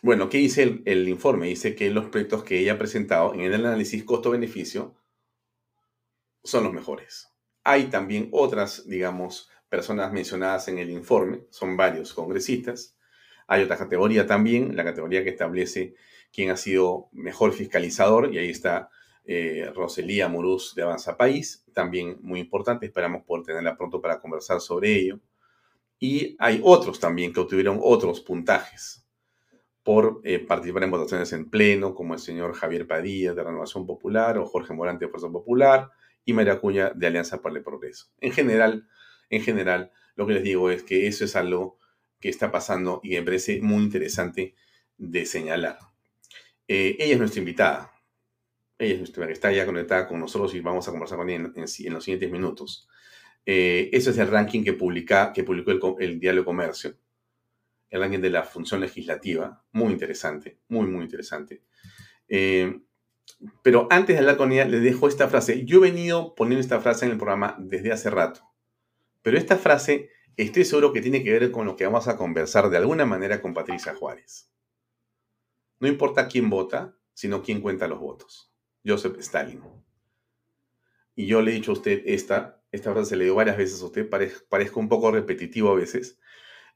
bueno, 0.00 0.28
¿qué 0.28 0.38
dice 0.38 0.62
el, 0.62 0.82
el, 0.86 1.08
informe? 1.08 1.48
Dice 1.48 1.74
que 1.74 1.90
los 1.90 2.06
proyectos 2.06 2.44
que 2.44 2.60
ella 2.60 2.74
ha 2.74 2.78
presentado 2.78 3.34
en 3.34 3.40
el 3.40 3.54
análisis 3.54 4.04
costo-beneficio 4.04 4.94
son 6.44 6.62
los 6.62 6.72
mejores. 6.72 7.34
Hay 7.64 7.86
también 7.86 8.28
otras, 8.30 8.88
digamos, 8.88 9.50
personas 9.68 10.12
mencionadas 10.12 10.68
en 10.68 10.78
el 10.78 10.90
informe, 10.90 11.46
son 11.50 11.76
varios 11.76 12.14
congresistas. 12.14 12.96
Hay 13.48 13.64
otra 13.64 13.76
categoría 13.76 14.28
también, 14.28 14.76
la 14.76 14.84
categoría 14.84 15.24
que 15.24 15.30
establece 15.30 15.96
quién 16.32 16.50
ha 16.50 16.56
sido 16.56 17.08
mejor 17.12 17.52
fiscalizador, 17.52 18.32
y 18.32 18.38
ahí 18.38 18.50
está 18.50 18.90
eh, 19.24 19.70
Roselía 19.74 20.28
Muruz 20.28 20.74
de 20.74 20.82
Avanza 20.82 21.16
País, 21.16 21.64
también 21.72 22.18
muy 22.22 22.40
importante, 22.40 22.86
esperamos 22.86 23.22
poder 23.24 23.44
tenerla 23.44 23.76
pronto 23.76 24.00
para 24.00 24.20
conversar 24.20 24.60
sobre 24.60 24.96
ello. 24.96 25.20
Y 25.98 26.36
hay 26.38 26.60
otros 26.64 26.98
también 26.98 27.32
que 27.32 27.40
obtuvieron 27.40 27.78
otros 27.82 28.20
puntajes 28.20 29.06
por 29.82 30.20
eh, 30.24 30.38
participar 30.38 30.84
en 30.84 30.90
votaciones 30.90 31.32
en 31.32 31.50
pleno, 31.50 31.94
como 31.94 32.14
el 32.14 32.20
señor 32.20 32.54
Javier 32.54 32.86
Padilla 32.86 33.34
de 33.34 33.44
Renovación 33.44 33.86
Popular 33.86 34.38
o 34.38 34.46
Jorge 34.46 34.74
Morante 34.74 35.04
de 35.04 35.10
Fuerza 35.10 35.28
Popular 35.28 35.90
y 36.24 36.32
María 36.32 36.60
Cuña 36.60 36.90
de 36.90 37.06
Alianza 37.06 37.40
para 37.42 37.56
el 37.56 37.62
Progreso. 37.62 38.06
En 38.20 38.32
general, 38.32 38.86
en 39.30 39.42
general, 39.42 39.92
lo 40.16 40.26
que 40.26 40.34
les 40.34 40.42
digo 40.42 40.70
es 40.70 40.82
que 40.82 41.06
eso 41.06 41.24
es 41.24 41.36
algo 41.36 41.78
que 42.18 42.28
está 42.28 42.50
pasando 42.50 43.00
y 43.02 43.10
me 43.10 43.22
parece 43.22 43.60
muy 43.62 43.82
interesante 43.82 44.54
de 44.98 45.24
señalar. 45.24 45.78
Eh, 46.72 46.96
ella 47.00 47.14
es 47.14 47.18
nuestra 47.18 47.40
invitada. 47.40 47.92
Ella 48.78 48.92
es 48.92 48.98
nuestra, 49.00 49.28
está 49.28 49.50
ya 49.50 49.66
conectada 49.66 50.06
con 50.06 50.20
nosotros 50.20 50.54
y 50.54 50.60
vamos 50.60 50.86
a 50.86 50.92
conversar 50.92 51.18
con 51.18 51.28
ella 51.28 51.50
en, 51.52 51.62
los 51.92 52.04
siguientes 52.04 52.30
minutos. 52.30 52.88
Eh, 53.44 53.90
ese 53.92 54.10
es 54.10 54.18
el 54.18 54.28
ranking 54.28 54.62
que, 54.62 54.74
publica, 54.74 55.32
que 55.32 55.42
publicó 55.42 55.96
el, 55.98 56.20
Diario 56.20 56.44
Comercio. 56.44 56.94
El 57.88 58.00
ranking 58.02 58.20
de 58.20 58.30
la 58.30 58.44
función 58.44 58.80
legislativa. 58.80 59.64
Muy 59.72 59.92
interesante, 59.92 60.58
muy, 60.68 60.86
muy 60.86 61.02
interesante. 61.02 61.64
Eh, 62.28 62.78
pero 63.62 63.88
antes 63.90 64.14
de 64.14 64.20
hablar 64.20 64.36
con 64.36 64.52
ella, 64.52 64.64
le 64.64 64.78
dejo 64.78 65.08
esta 65.08 65.26
frase. 65.26 65.64
Yo 65.64 65.78
he 65.78 65.90
venido 65.90 66.36
poniendo 66.36 66.60
esta 66.60 66.80
frase 66.80 67.04
en 67.04 67.10
el 67.10 67.18
programa 67.18 67.56
desde 67.58 67.90
hace 67.90 68.10
rato. 68.10 68.42
Pero 69.22 69.38
esta 69.38 69.56
frase 69.56 70.10
estoy 70.36 70.64
seguro 70.64 70.92
que 70.92 71.00
tiene 71.00 71.24
que 71.24 71.32
ver 71.32 71.50
con 71.50 71.66
lo 71.66 71.74
que 71.74 71.84
vamos 71.84 72.06
a 72.06 72.16
conversar 72.16 72.70
de 72.70 72.76
alguna 72.76 73.06
manera 73.06 73.42
con 73.42 73.54
Patricia 73.54 73.92
Juárez. 73.92 74.50
No 75.80 75.88
importa 75.88 76.28
quién 76.28 76.50
vota, 76.50 76.96
sino 77.14 77.42
quién 77.42 77.60
cuenta 77.60 77.88
los 77.88 77.98
votos. 77.98 78.52
Joseph 78.86 79.18
Stalin. 79.18 79.62
Y 81.14 81.26
yo 81.26 81.42
le 81.42 81.50
he 81.50 81.54
dicho 81.54 81.72
a 81.72 81.74
usted 81.74 82.02
esta, 82.06 82.62
esta 82.70 82.92
frase 82.92 83.10
se 83.10 83.16
le 83.16 83.24
dio 83.24 83.34
varias 83.34 83.56
veces 83.56 83.82
a 83.82 83.86
usted, 83.86 84.08
parezco 84.08 84.80
un 84.80 84.88
poco 84.88 85.10
repetitivo 85.10 85.70
a 85.70 85.74
veces. 85.74 86.18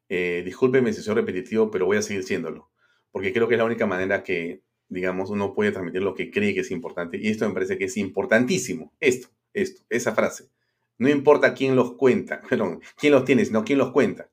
Eh, 0.09 0.43
discúlpeme 0.45 0.93
si 0.93 1.03
soy 1.03 1.15
repetitivo, 1.15 1.71
pero 1.71 1.87
voy 1.87 1.99
a 1.99 2.03
seguir 2.03 2.25
siéndolo, 2.25 2.71
porque 3.11 3.33
creo 3.33 3.49
que 3.49 3.55
es 3.55 3.59
la 3.59 3.65
única 3.65 3.87
manera 3.87 4.23
que, 4.23 4.63
digamos, 4.89 5.31
uno 5.31 5.55
puede 5.55 5.73
transmitir 5.73 6.03
lo 6.03 6.15
que 6.15 6.31
cree 6.31 6.55
que 6.55 6.61
es 6.61 6.71
importante. 6.71 7.19
Y 7.19 7.29
esto 7.29 7.47
me 7.47 7.55
parece 7.55 7.79
que 7.79 7.85
es 7.85 7.97
importantísimo. 7.97 8.93
Esto, 9.01 9.29
esto, 9.53 9.83
esa 9.89 10.15
frase. 10.15 10.51
No 10.97 11.09
importa 11.09 11.55
quién 11.55 11.77
los 11.77 11.95
cuenta, 11.95 12.41
perdón, 12.49 12.81
quién 12.97 13.13
los 13.13 13.25
tiene, 13.25 13.45
sino 13.45 13.65
quién 13.65 13.79
los 13.79 13.93
cuenta. 13.93 14.31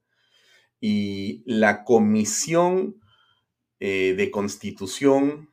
Y 0.80 1.44
la 1.46 1.84
comisión 1.84 3.01
eh, 3.84 4.14
de 4.16 4.30
Constitución 4.30 5.50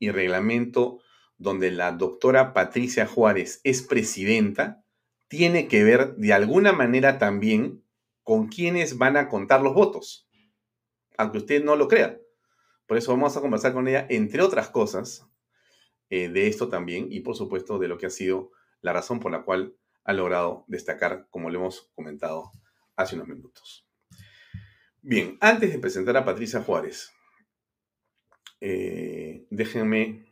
y 0.00 0.10
Reglamento, 0.10 0.98
donde 1.38 1.70
la 1.70 1.92
doctora 1.92 2.52
Patricia 2.52 3.06
Juárez 3.06 3.60
es 3.62 3.82
presidenta, 3.82 4.84
tiene 5.28 5.68
que 5.68 5.84
ver 5.84 6.16
de 6.16 6.32
alguna 6.32 6.72
manera 6.72 7.18
también 7.18 7.84
con 8.24 8.48
quienes 8.48 8.98
van 8.98 9.16
a 9.16 9.28
contar 9.28 9.62
los 9.62 9.72
votos, 9.72 10.28
aunque 11.16 11.38
usted 11.38 11.62
no 11.62 11.76
lo 11.76 11.86
crea. 11.86 12.18
Por 12.86 12.98
eso 12.98 13.12
vamos 13.12 13.36
a 13.36 13.40
conversar 13.40 13.72
con 13.72 13.86
ella, 13.86 14.04
entre 14.10 14.42
otras 14.42 14.68
cosas, 14.70 15.28
eh, 16.08 16.28
de 16.28 16.48
esto 16.48 16.68
también 16.68 17.06
y 17.12 17.20
por 17.20 17.36
supuesto 17.36 17.78
de 17.78 17.86
lo 17.86 17.98
que 17.98 18.06
ha 18.06 18.10
sido 18.10 18.50
la 18.80 18.92
razón 18.92 19.20
por 19.20 19.30
la 19.30 19.44
cual 19.44 19.76
ha 20.02 20.12
logrado 20.12 20.64
destacar, 20.66 21.28
como 21.30 21.50
le 21.50 21.58
hemos 21.58 21.88
comentado 21.94 22.50
hace 22.96 23.14
unos 23.14 23.28
minutos. 23.28 23.86
Bien, 25.02 25.38
antes 25.40 25.72
de 25.72 25.78
presentar 25.78 26.16
a 26.16 26.24
Patricia 26.24 26.62
Juárez, 26.62 27.12
eh, 28.60 29.46
déjenme 29.50 30.26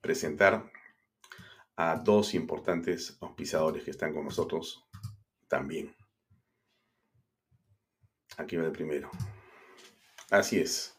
presentar 0.00 0.70
a 1.76 1.96
dos 1.96 2.34
importantes 2.34 3.16
auspiciadores 3.20 3.84
que 3.84 3.90
están 3.90 4.12
con 4.12 4.24
nosotros 4.24 4.84
también. 5.48 5.94
Aquí 8.36 8.56
va 8.56 8.66
el 8.66 8.72
primero. 8.72 9.10
Así 10.30 10.58
es. 10.58 10.96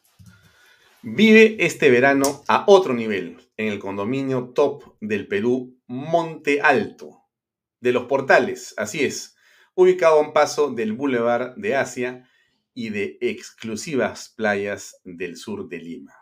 Vive 1.02 1.56
este 1.58 1.90
verano 1.90 2.44
a 2.46 2.64
otro 2.68 2.94
nivel 2.94 3.40
en 3.56 3.68
el 3.68 3.78
condominio 3.78 4.50
top 4.50 4.94
del 5.00 5.26
Perú, 5.26 5.76
Monte 5.86 6.60
Alto, 6.60 7.22
de 7.80 7.92
los 7.92 8.04
portales. 8.04 8.74
Así 8.76 9.04
es. 9.04 9.36
Ubicado 9.74 10.18
a 10.18 10.20
un 10.20 10.32
paso 10.32 10.70
del 10.70 10.92
Boulevard 10.92 11.54
de 11.56 11.76
Asia 11.76 12.28
y 12.74 12.90
de 12.90 13.18
exclusivas 13.20 14.32
playas 14.36 15.00
del 15.04 15.36
sur 15.36 15.68
de 15.68 15.78
Lima. 15.78 16.14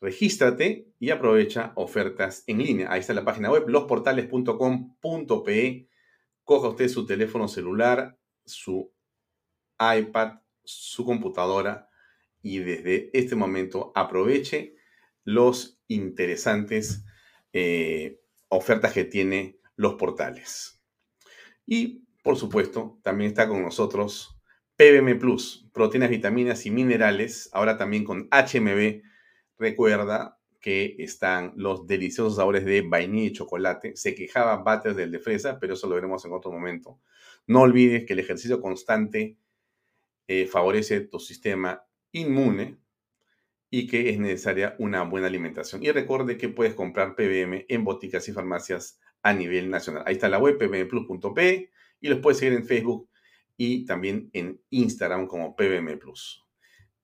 Regístrate 0.00 0.86
y 1.00 1.10
aprovecha 1.10 1.72
ofertas 1.74 2.44
en 2.46 2.58
línea. 2.58 2.92
Ahí 2.92 3.00
está 3.00 3.14
la 3.14 3.24
página 3.24 3.50
web, 3.50 3.68
losportales.com.pe. 3.68 5.88
Coja 6.44 6.68
usted 6.68 6.88
su 6.88 7.04
teléfono 7.04 7.48
celular, 7.48 8.16
su 8.44 8.94
iPad, 9.78 10.38
su 10.64 11.04
computadora 11.04 11.88
y 12.42 12.58
desde 12.58 13.10
este 13.12 13.34
momento 13.34 13.92
aproveche 13.94 14.76
los 15.24 15.80
interesantes 15.88 17.04
eh, 17.52 18.20
ofertas 18.48 18.92
que 18.92 19.04
tiene 19.04 19.58
los 19.76 19.94
portales. 19.94 20.80
Y, 21.66 22.06
por 22.22 22.36
supuesto, 22.36 23.00
también 23.02 23.30
está 23.30 23.48
con 23.48 23.62
nosotros 23.62 24.37
PBM 24.78 25.18
Plus, 25.18 25.68
proteínas, 25.74 26.08
vitaminas 26.08 26.64
y 26.64 26.70
minerales, 26.70 27.50
ahora 27.52 27.76
también 27.76 28.04
con 28.04 28.28
HMB. 28.30 29.02
Recuerda 29.58 30.38
que 30.60 30.94
están 31.00 31.52
los 31.56 31.88
deliciosos 31.88 32.36
sabores 32.36 32.64
de 32.64 32.82
vainilla 32.82 33.26
y 33.26 33.32
chocolate. 33.32 33.96
Se 33.96 34.14
quejaba 34.14 34.58
Bates 34.58 34.94
del 34.94 35.10
de 35.10 35.18
fresa, 35.18 35.58
pero 35.58 35.74
eso 35.74 35.88
lo 35.88 35.96
veremos 35.96 36.24
en 36.24 36.32
otro 36.32 36.52
momento. 36.52 37.00
No 37.48 37.62
olvides 37.62 38.04
que 38.04 38.12
el 38.12 38.20
ejercicio 38.20 38.60
constante 38.60 39.36
eh, 40.28 40.46
favorece 40.46 41.00
tu 41.00 41.18
sistema 41.18 41.84
inmune 42.12 42.78
y 43.70 43.88
que 43.88 44.10
es 44.10 44.20
necesaria 44.20 44.76
una 44.78 45.02
buena 45.02 45.26
alimentación. 45.26 45.82
Y 45.82 45.90
recuerde 45.90 46.38
que 46.38 46.50
puedes 46.50 46.74
comprar 46.74 47.16
PBM 47.16 47.66
en 47.68 47.82
boticas 47.82 48.28
y 48.28 48.32
farmacias 48.32 49.00
a 49.22 49.32
nivel 49.32 49.70
nacional. 49.70 50.04
Ahí 50.06 50.14
está 50.14 50.28
la 50.28 50.38
web 50.38 50.56
pbmplus.p 50.56 51.68
y 52.00 52.08
los 52.08 52.20
puedes 52.20 52.38
seguir 52.38 52.56
en 52.56 52.64
Facebook 52.64 53.10
y 53.58 53.84
también 53.84 54.30
en 54.32 54.62
Instagram 54.70 55.26
como 55.26 55.54
PBM 55.54 55.98
Plus. 55.98 56.46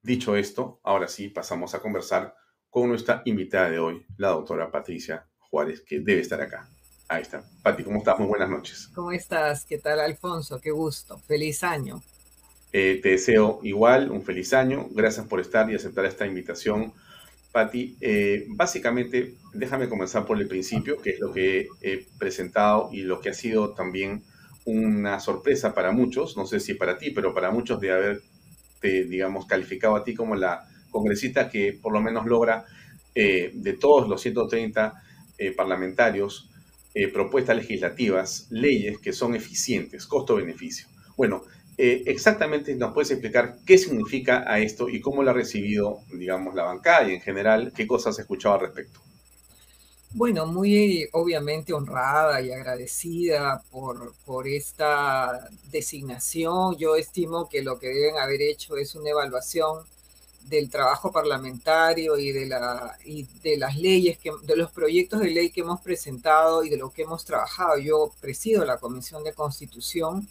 Dicho 0.01 0.37
esto, 0.37 0.81
ahora 0.85 1.09
sí 1.09 1.29
pasamos 1.29 1.75
a 1.75 1.81
conversar 1.81 2.35
con 2.71 2.89
nuestra 2.89 3.23
invitada 3.27 3.69
de 3.69 3.79
hoy, 3.79 4.07
la 4.17 4.29
doctora 4.29 4.71
Patricia 4.71 5.27
Juárez, 5.39 5.83
que 5.83 6.01
debe 6.01 6.21
estar 6.21 6.41
acá. 6.41 6.69
Ahí 7.09 7.23
está. 7.23 7.45
Pati, 7.63 7.83
¿cómo 7.83 7.99
estás? 7.99 8.19
Muy 8.19 8.29
buenas 8.29 8.49
noches. 8.49 8.89
¿Cómo 8.95 9.13
estás? 9.13 9.65
¿Qué 9.65 9.79
tal, 9.79 10.01
Alfonso? 10.01 10.61
Qué 10.61 10.71
gusto. 10.71 11.19
Feliz 11.19 11.63
año. 11.63 12.03
Eh, 12.73 13.01
te 13.03 13.11
deseo 13.11 13.61
igual 13.63 14.11
un 14.11 14.23
feliz 14.23 14.55
año. 14.55 14.89
Gracias 14.93 15.27
por 15.27 15.41
estar 15.41 15.71
y 15.71 15.75
aceptar 15.75 16.07
esta 16.07 16.27
invitación 16.27 16.93
Patti. 17.53 17.97
Eh, 18.01 18.47
básicamente, 18.49 19.35
déjame 19.53 19.89
comenzar 19.89 20.27
por 20.27 20.41
el 20.41 20.49
principio, 20.49 21.01
que 21.01 21.11
es 21.11 21.21
lo 21.21 21.33
que 21.33 21.69
he 21.81 22.07
presentado 22.19 22.91
y 22.93 23.03
lo 23.03 23.21
que 23.21 23.31
ha 23.31 23.35
sido 23.35 23.75
también 23.75 24.25
una 24.65 25.21
sorpresa 25.21 25.75
para 25.75 25.93
muchos, 25.93 26.37
no 26.37 26.47
sé 26.47 26.61
si 26.61 26.75
para 26.75 26.99
ti, 26.99 27.11
pero 27.11 27.35
para 27.35 27.51
muchos 27.51 27.81
de 27.81 27.93
haberte, 27.93 29.05
digamos, 29.05 29.47
calificado 29.47 29.97
a 29.97 30.05
ti 30.05 30.15
como 30.15 30.35
la 30.35 30.67
congresista 30.91 31.49
que 31.49 31.79
por 31.81 31.93
lo 31.93 32.01
menos 32.01 32.27
logra 32.27 32.65
eh, 33.15 33.51
de 33.55 33.73
todos 33.75 34.09
los 34.09 34.21
130 34.23 34.95
eh, 35.39 35.53
parlamentarios 35.53 36.51
propuestas 37.13 37.57
legislativas, 37.57 38.47
leyes 38.51 38.99
que 38.99 39.13
son 39.13 39.35
eficientes, 39.35 40.07
costo-beneficio. 40.07 40.87
Bueno, 41.17 41.43
eh, 41.77 42.05
exactamente 42.07 42.75
nos 42.77 42.93
puedes 42.95 43.11
explicar 43.11 43.57
qué 43.67 43.79
significa 43.79 44.45
a 44.47 44.61
esto 44.61 44.89
y 44.89 45.01
cómo 45.01 45.23
lo 45.23 45.31
ha 45.31 45.35
recibido, 45.35 45.99
digamos, 46.13 46.55
la 46.55 46.63
bancada 46.63 47.09
y 47.09 47.15
en 47.15 47.21
general, 47.21 47.73
qué 47.75 47.87
cosas 47.87 48.15
has 48.15 48.21
escuchado 48.21 48.55
al 48.55 48.61
respecto. 48.61 49.01
Bueno, 50.15 50.47
muy 50.47 51.09
obviamente 51.13 51.73
honrada 51.73 52.41
y 52.41 52.53
agradecida 52.53 53.61
por, 53.73 54.15
por 54.25 54.47
esta 54.47 55.49
designación. 55.73 56.77
Yo 56.77 56.95
estimo 56.95 57.49
que 57.49 57.63
lo 57.63 57.81
que 57.81 57.89
deben 57.89 58.19
haber 58.19 58.41
hecho 58.43 58.77
es 58.77 58.95
una 58.95 59.11
evaluación 59.11 59.85
del 60.49 60.71
trabajo 60.71 61.11
parlamentario 61.11 62.17
y 62.17 62.31
de, 62.31 62.47
la, 62.47 62.97
y 63.05 63.27
de 63.43 63.57
las 63.57 63.77
leyes, 63.77 64.17
que, 64.19 64.31
de 64.45 64.57
los 64.57 64.71
proyectos 64.71 65.21
de 65.21 65.31
ley 65.31 65.51
que 65.51 65.63
hemos 65.63 65.81
presentado 65.81 66.63
y 66.63 66.71
de 66.71 66.77
lo 66.77 66.91
que 66.91 67.03
hemos 67.03 67.25
trabajado. 67.25 67.79
Yo 67.79 68.13
presido 68.21 68.65
la 68.65 68.79
Comisión 68.79 69.25
de 69.25 69.33
Constitución 69.33 70.29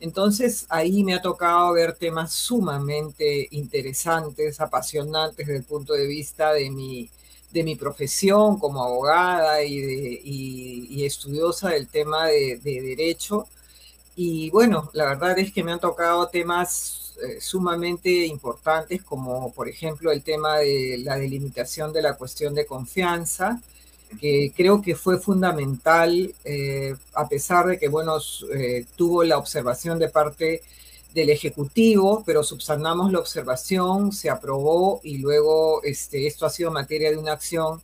entonces 0.00 0.66
ahí 0.68 1.02
me 1.02 1.14
ha 1.14 1.22
tocado 1.22 1.72
ver 1.72 1.94
temas 1.94 2.32
sumamente 2.32 3.48
interesantes, 3.50 4.60
apasionantes 4.60 5.46
desde 5.46 5.58
el 5.58 5.64
punto 5.64 5.92
de 5.94 6.06
vista 6.06 6.52
de 6.52 6.70
mi, 6.70 7.10
de 7.50 7.62
mi 7.62 7.76
profesión 7.76 8.58
como 8.58 8.82
abogada 8.82 9.62
y, 9.62 11.04
estudiosa 11.04 11.70
del 11.70 11.88
tema 11.88 12.26
de, 12.26 12.58
derecho. 12.62 13.46
Y 14.16 14.50
bueno, 14.50 14.90
la 14.92 15.06
verdad 15.06 15.38
es 15.38 15.52
que 15.52 15.64
me 15.64 15.72
han 15.72 15.80
tocado 15.80 16.28
temas 16.28 17.14
eh, 17.22 17.40
sumamente 17.40 18.26
importantes 18.26 19.02
como 19.02 19.52
por 19.52 19.68
ejemplo 19.68 20.12
el 20.12 20.22
tema 20.22 20.58
de 20.58 21.00
la 21.02 21.16
delimitación 21.16 21.92
de 21.92 22.02
la 22.02 22.14
cuestión 22.14 22.54
de 22.54 22.66
confianza, 22.66 23.60
que 24.20 24.52
creo 24.56 24.80
que 24.82 24.94
fue 24.94 25.18
fundamental, 25.18 26.34
eh, 26.44 26.94
a 27.14 27.28
pesar 27.28 27.66
de 27.66 27.78
que, 27.78 27.88
bueno, 27.88 28.16
eh, 28.54 28.86
tuvo 28.96 29.22
la 29.24 29.38
observación 29.38 29.98
de 29.98 30.08
parte 30.08 30.62
del 31.14 31.30
Ejecutivo, 31.30 32.22
pero 32.26 32.42
subsanamos 32.42 33.12
la 33.12 33.18
observación, 33.18 34.12
se 34.12 34.30
aprobó 34.30 35.00
y 35.02 35.18
luego 35.18 35.82
este, 35.82 36.26
esto 36.26 36.46
ha 36.46 36.50
sido 36.50 36.70
materia 36.70 37.10
de 37.10 37.16
una 37.16 37.32
acción 37.32 37.80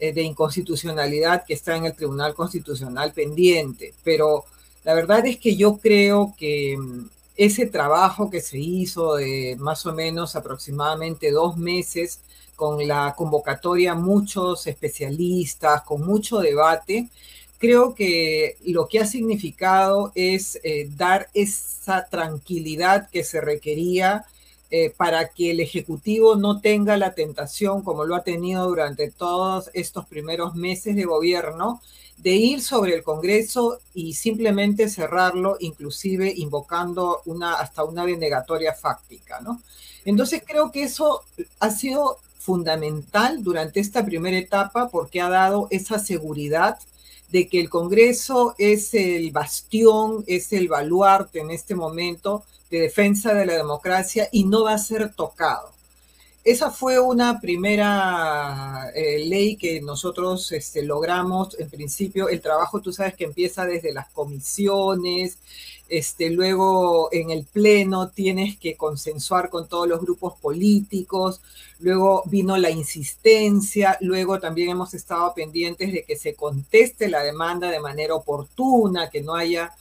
eh, 0.00 0.12
de 0.12 0.22
inconstitucionalidad 0.22 1.44
que 1.44 1.54
está 1.54 1.76
en 1.76 1.86
el 1.86 1.94
Tribunal 1.94 2.34
Constitucional 2.34 3.12
pendiente. 3.12 3.94
Pero 4.04 4.44
la 4.84 4.94
verdad 4.94 5.26
es 5.26 5.38
que 5.38 5.56
yo 5.56 5.78
creo 5.78 6.34
que 6.38 6.76
mm, 6.76 7.08
ese 7.36 7.66
trabajo 7.66 8.30
que 8.30 8.40
se 8.40 8.58
hizo 8.58 9.14
de 9.14 9.56
más 9.58 9.86
o 9.86 9.92
menos 9.92 10.34
aproximadamente 10.36 11.30
dos 11.30 11.56
meses, 11.56 12.20
con 12.56 12.86
la 12.88 13.14
convocatoria 13.16 13.94
muchos 13.94 14.66
especialistas, 14.66 15.82
con 15.82 16.04
mucho 16.04 16.38
debate, 16.38 17.08
creo 17.58 17.94
que 17.94 18.56
lo 18.64 18.88
que 18.88 19.00
ha 19.00 19.06
significado 19.06 20.12
es 20.14 20.60
eh, 20.62 20.88
dar 20.96 21.28
esa 21.34 22.06
tranquilidad 22.08 23.10
que 23.10 23.24
se 23.24 23.40
requería 23.40 24.24
eh, 24.70 24.92
para 24.96 25.28
que 25.28 25.50
el 25.50 25.60
Ejecutivo 25.60 26.36
no 26.36 26.60
tenga 26.60 26.96
la 26.96 27.14
tentación, 27.14 27.82
como 27.82 28.04
lo 28.04 28.14
ha 28.14 28.22
tenido 28.22 28.66
durante 28.66 29.10
todos 29.10 29.70
estos 29.72 30.06
primeros 30.06 30.54
meses 30.54 30.94
de 30.94 31.04
gobierno, 31.04 31.80
de 32.18 32.32
ir 32.32 32.62
sobre 32.62 32.94
el 32.94 33.02
Congreso 33.02 33.78
y 33.94 34.14
simplemente 34.14 34.88
cerrarlo, 34.88 35.56
inclusive 35.60 36.32
invocando 36.36 37.22
una, 37.26 37.54
hasta 37.54 37.84
una 37.84 38.04
denegatoria 38.04 38.74
fáctica, 38.74 39.40
¿no? 39.40 39.60
Entonces 40.04 40.42
creo 40.46 40.70
que 40.70 40.82
eso 40.82 41.22
ha 41.60 41.70
sido 41.70 42.18
fundamental 42.38 43.42
durante 43.42 43.80
esta 43.80 44.04
primera 44.04 44.36
etapa 44.36 44.88
porque 44.88 45.20
ha 45.20 45.28
dado 45.28 45.68
esa 45.70 45.98
seguridad 45.98 46.78
de 47.30 47.48
que 47.48 47.60
el 47.60 47.68
Congreso 47.68 48.54
es 48.58 48.94
el 48.94 49.30
bastión, 49.30 50.24
es 50.26 50.52
el 50.52 50.68
baluarte 50.68 51.40
en 51.40 51.50
este 51.50 51.74
momento 51.74 52.44
de 52.70 52.80
defensa 52.80 53.34
de 53.34 53.46
la 53.46 53.54
democracia 53.54 54.28
y 54.32 54.44
no 54.44 54.64
va 54.64 54.74
a 54.74 54.78
ser 54.78 55.12
tocado. 55.14 55.72
Esa 56.44 56.70
fue 56.70 56.98
una 56.98 57.40
primera 57.40 58.90
eh, 58.94 59.18
ley 59.26 59.56
que 59.56 59.82
nosotros 59.82 60.50
este, 60.52 60.82
logramos. 60.82 61.58
En 61.58 61.68
principio, 61.68 62.28
el 62.30 62.40
trabajo, 62.40 62.80
tú 62.80 62.90
sabes 62.90 63.14
que 63.14 63.24
empieza 63.24 63.66
desde 63.66 63.92
las 63.92 64.08
comisiones, 64.10 65.36
este, 65.88 66.30
luego 66.30 67.08
en 67.12 67.30
el 67.30 67.44
Pleno 67.44 68.08
tienes 68.10 68.58
que 68.58 68.76
consensuar 68.76 69.48
con 69.48 69.68
todos 69.68 69.88
los 69.88 70.00
grupos 70.00 70.34
políticos, 70.38 71.40
luego 71.80 72.22
vino 72.26 72.56
la 72.58 72.70
insistencia, 72.70 73.96
luego 74.00 74.38
también 74.38 74.70
hemos 74.70 74.94
estado 74.94 75.32
pendientes 75.34 75.92
de 75.92 76.04
que 76.04 76.16
se 76.16 76.34
conteste 76.34 77.08
la 77.08 77.22
demanda 77.22 77.70
de 77.70 77.80
manera 77.80 78.14
oportuna, 78.14 79.10
que 79.10 79.22
no 79.22 79.34
haya 79.34 79.72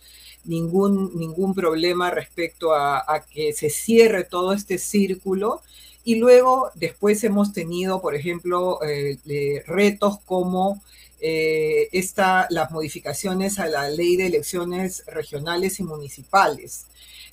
ningún, 0.45 1.11
ningún 1.17 1.53
problema 1.53 2.09
respecto 2.09 2.73
a, 2.73 3.25
que 3.31 3.53
se 3.53 3.69
cierre 3.69 4.23
todo 4.23 4.53
este 4.53 4.77
círculo. 4.77 5.61
Y 6.03 6.15
luego 6.15 6.71
después 6.75 7.23
hemos 7.25 7.51
tenido, 7.51 8.01
por 8.01 8.15
ejemplo, 8.15 8.81
eh, 8.81 9.17
eh, 9.27 9.63
retos 9.67 10.19
como 10.25 10.81
eh, 11.19 11.89
las 12.49 12.71
modificaciones 12.71 13.59
a 13.59 13.67
la 13.67 13.89
ley 13.89 14.17
de 14.17 14.27
elecciones 14.27 15.03
regionales 15.07 15.79
y 15.79 15.83
municipales. 15.83 16.85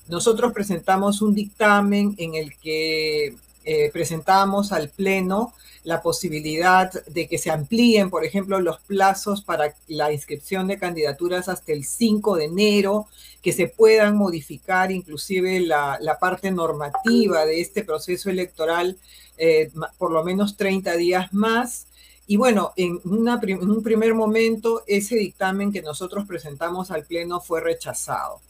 Nosotros 0.09 0.53
presentamos 0.53 1.23
un 1.23 1.35
dictamen 1.35 2.15
en 2.19 2.35
el 2.35 2.57
que 2.59 3.35
eh, 3.65 3.91
presentamos 3.93 4.73
al 4.73 4.91
Pleno 4.91 5.55
la 5.85 6.01
posibilidad 6.01 6.91
de 7.07 7.29
que 7.29 7.37
se 7.37 7.51
amplíen, 7.51 8.09
por 8.09 8.25
ejemplo, 8.25 8.59
los 8.59 8.81
plazos 8.81 9.43
para 9.43 9.75
la 9.87 10.13
inscripción 10.13 10.67
de 10.67 10.79
candidaturas 10.79 11.49
hasta 11.49 11.73
el 11.73 11.85
5 11.85 12.37
de 12.37 12.45
enero, 12.47 13.07
que 13.43 13.53
se 13.53 13.69
puedan 13.69 14.17
modificar 14.17 14.91
inclusive 14.91 15.61
la, 15.61 15.99
parte 16.19 16.51
normativa 16.51 17.45
de 17.45 17.61
este 17.61 17.85
proceso 17.85 18.31
electoral 18.31 18.97
eh, 19.37 19.71
por 19.99 20.11
lo 20.11 20.25
menos 20.25 20.57
30 20.57 20.97
días 20.97 21.33
más. 21.35 21.87
Y 22.27 22.37
bueno, 22.37 22.73
en, 22.77 23.01
en 23.05 23.71
un 23.71 23.83
primer 23.83 24.15
momento 24.15 24.83
ese 24.87 25.17
dictamen 25.17 25.73
que 25.73 25.83
nosotros 25.83 26.27
presentamos 26.27 26.91
al 26.91 27.05
Pleno 27.05 27.41
fue 27.41 27.61
rechazado 27.61 28.41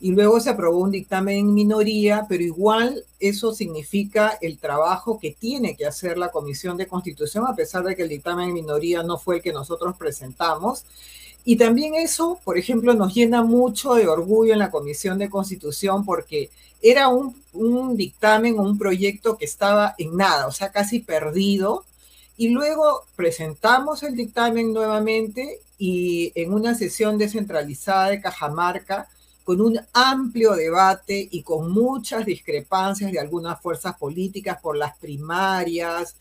y 0.00 0.10
luego 0.10 0.40
se 0.40 0.50
aprobó 0.50 0.80
un 0.80 0.90
dictamen 0.90 1.38
en 1.38 1.54
minoría, 1.54 2.26
pero 2.28 2.42
igual 2.42 3.04
eso 3.20 3.54
significa 3.54 4.36
el 4.40 4.58
trabajo 4.58 5.18
que 5.18 5.30
tiene 5.30 5.76
que 5.76 5.86
hacer 5.86 6.18
la 6.18 6.30
Comisión 6.30 6.76
de 6.76 6.86
Constitución, 6.86 7.46
a 7.46 7.54
pesar 7.54 7.84
de 7.84 7.96
que 7.96 8.02
el 8.02 8.08
dictamen 8.08 8.48
en 8.48 8.54
minoría 8.54 9.02
no 9.02 9.18
fue 9.18 9.36
el 9.36 9.42
que 9.42 9.52
nosotros 9.52 9.96
presentamos. 9.96 10.84
Y 11.44 11.56
también 11.56 11.94
eso, 11.94 12.38
por 12.44 12.58
ejemplo, 12.58 12.94
nos 12.94 13.14
llena 13.14 13.42
mucho 13.42 13.94
de 13.94 14.06
orgullo 14.08 14.52
en 14.52 14.58
la 14.58 14.70
Comisión 14.70 15.18
de 15.18 15.30
Constitución 15.30 16.04
porque 16.04 16.50
era 16.82 17.08
un, 17.08 17.34
un 17.52 17.96
dictamen 17.96 18.58
un 18.58 18.76
proyecto 18.76 19.38
que 19.38 19.44
estaba 19.44 19.94
en 19.96 20.16
nada, 20.16 20.46
o 20.46 20.52
sea, 20.52 20.70
casi 20.70 21.00
perdido. 21.00 21.84
Y 22.36 22.48
luego 22.48 23.04
presentamos 23.16 24.02
el 24.02 24.16
dictamen 24.16 24.72
nuevamente 24.72 25.60
y 25.78 26.32
en 26.34 26.52
una 26.52 26.74
sesión 26.74 27.18
descentralizada 27.18 28.10
de 28.10 28.20
Cajamarca, 28.20 29.08
con 29.44 29.60
un 29.60 29.78
amplio 29.92 30.54
debate 30.54 31.28
y 31.30 31.42
con 31.42 31.70
muchas 31.70 32.24
discrepancias 32.24 33.12
de 33.12 33.20
algunas 33.20 33.60
fuerzas 33.60 33.96
políticas 33.96 34.58
por 34.60 34.76
las 34.76 34.96
primarias, 34.96 36.16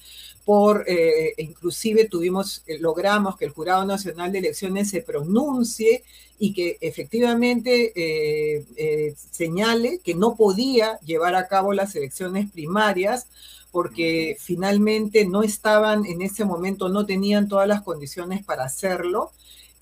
por 0.46 0.84
eh, 0.88 1.34
inclusive 1.38 2.06
tuvimos, 2.10 2.64
eh, 2.68 2.78
logramos 2.80 3.38
que 3.38 3.46
el 3.46 3.52
Jurado 3.52 3.86
Nacional 3.86 4.32
de 4.32 4.40
Elecciones 4.40 4.90
se 4.90 5.02
pronuncie 5.02 6.04
y 6.38 6.54
que 6.54 6.78
efectivamente 6.82 7.94
eh, 7.96 9.16
señale 9.32 10.00
que 10.04 10.16
no 10.16 10.36
podía 10.36 11.00
llevar 11.00 11.36
a 11.36 11.48
cabo 11.48 11.72
las 11.72 11.96
elecciones 11.96 12.52
primarias 12.52 13.28
porque 13.72 14.36
finalmente 14.40 15.26
no 15.26 15.44
estaban 15.44 16.06
en 16.06 16.22
ese 16.22 16.44
momento, 16.44 16.90
no 16.90 17.06
tenían 17.06 17.48
todas 17.48 17.68
las 17.68 17.82
condiciones 17.82 18.44
para 18.44 18.66
hacerlo 18.66 19.32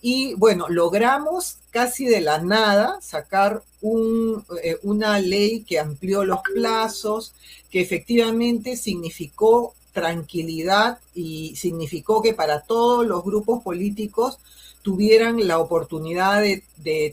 y 0.01 0.33
bueno, 0.35 0.67
logramos 0.67 1.57
casi 1.69 2.05
de 2.05 2.21
la 2.21 2.39
nada 2.39 2.99
sacar 3.01 3.61
eh, 3.83 4.77
una 4.83 5.19
ley 5.19 5.61
que 5.61 5.79
amplió 5.79 6.25
los 6.25 6.39
plazos, 6.53 7.33
que 7.69 7.81
efectivamente 7.81 8.77
significó 8.77 9.73
tranquilidad 9.93 10.99
y 11.13 11.55
significó 11.55 12.21
que 12.21 12.33
para 12.33 12.61
todos 12.61 13.05
los 13.05 13.23
grupos 13.23 13.61
políticos 13.61 14.39
tuvieran 14.81 15.47
la 15.47 15.59
oportunidad 15.59 16.41
de, 16.41 16.63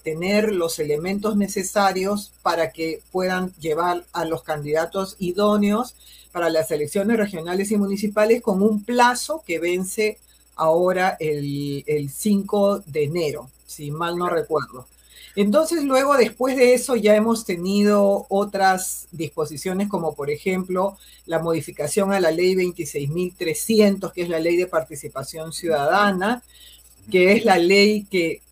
tener 0.03 0.53
los 0.53 0.78
elementos 0.78 1.36
necesarios 1.36 2.32
para 2.43 2.70
que 2.72 3.03
puedan 3.12 3.53
llevar 3.61 4.05
a 4.12 4.24
los 4.24 4.43
candidatos 4.43 5.16
idóneos 5.18 5.95
para 6.32 6.49
las 6.49 6.70
elecciones 6.70 7.18
regionales 7.18 7.70
y 7.70 7.76
municipales 7.76 8.41
con 8.41 8.62
un 8.62 8.82
plazo 8.84 9.43
que 9.47 9.59
vence 9.59 10.18
ahora 10.59 11.16
el, 11.20 11.84
el 11.86 12.11
5 12.11 12.80
de 12.86 13.04
enero, 13.04 13.48
si 13.66 13.90
mal 13.90 14.16
no 14.16 14.28
recuerdo. 14.28 14.86
Entonces, 15.36 15.84
luego, 15.84 16.16
después 16.16 16.56
de 16.56 16.74
eso, 16.74 16.96
ya 16.96 17.14
hemos 17.14 17.44
tenido 17.44 18.26
otras 18.28 19.06
disposiciones, 19.12 19.88
como 19.88 20.16
por 20.16 20.30
ejemplo 20.30 20.98
la 21.26 21.38
modificación 21.38 22.12
a 22.12 22.18
la 22.18 22.32
ley 22.32 22.56
26.300, 22.56 24.12
que 24.12 24.22
es 24.22 24.28
la 24.28 24.40
ley 24.40 24.56
de 24.56 24.66
participación 24.66 25.52
ciudadana, 25.52 26.42
que 27.09 27.32
es 27.32 27.44
la 27.44 27.59
ley 27.59 28.04
que 28.11 28.42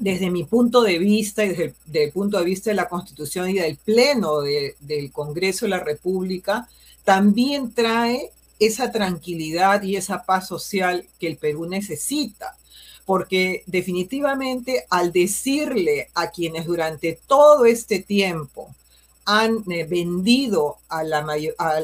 desde 0.00 0.30
mi 0.30 0.42
punto 0.42 0.82
de 0.82 0.98
vista 0.98 1.44
y 1.44 1.50
desde 1.50 1.74
el, 1.92 2.12
punto 2.12 2.38
de 2.38 2.44
vista 2.44 2.70
de 2.70 2.76
la 2.76 2.88
Constitución 2.88 3.50
y 3.50 3.54
del 3.54 3.76
Pleno 3.76 4.40
de, 4.40 4.74
del 4.80 5.12
Congreso 5.12 5.66
de 5.66 5.70
la 5.70 5.80
República, 5.80 6.68
también 7.04 7.72
trae 7.72 8.30
esa 8.58 8.90
tranquilidad 8.90 9.82
y 9.82 9.96
esa 9.96 10.24
paz 10.24 10.48
social 10.48 11.06
que 11.18 11.26
el 11.26 11.36
Perú 11.36 11.66
necesita. 11.66 12.56
Porque 13.04 13.62
definitivamente 13.66 14.84
al 14.90 15.12
decirle 15.12 16.10
a 16.14 16.30
quienes 16.30 16.66
durante 16.66 17.18
todo 17.26 17.64
este 17.64 18.00
tiempo 18.00 18.74
han 19.24 19.62
eh, 19.70 19.84
vendido 19.84 20.78
a, 20.88 21.04
la 21.04 21.26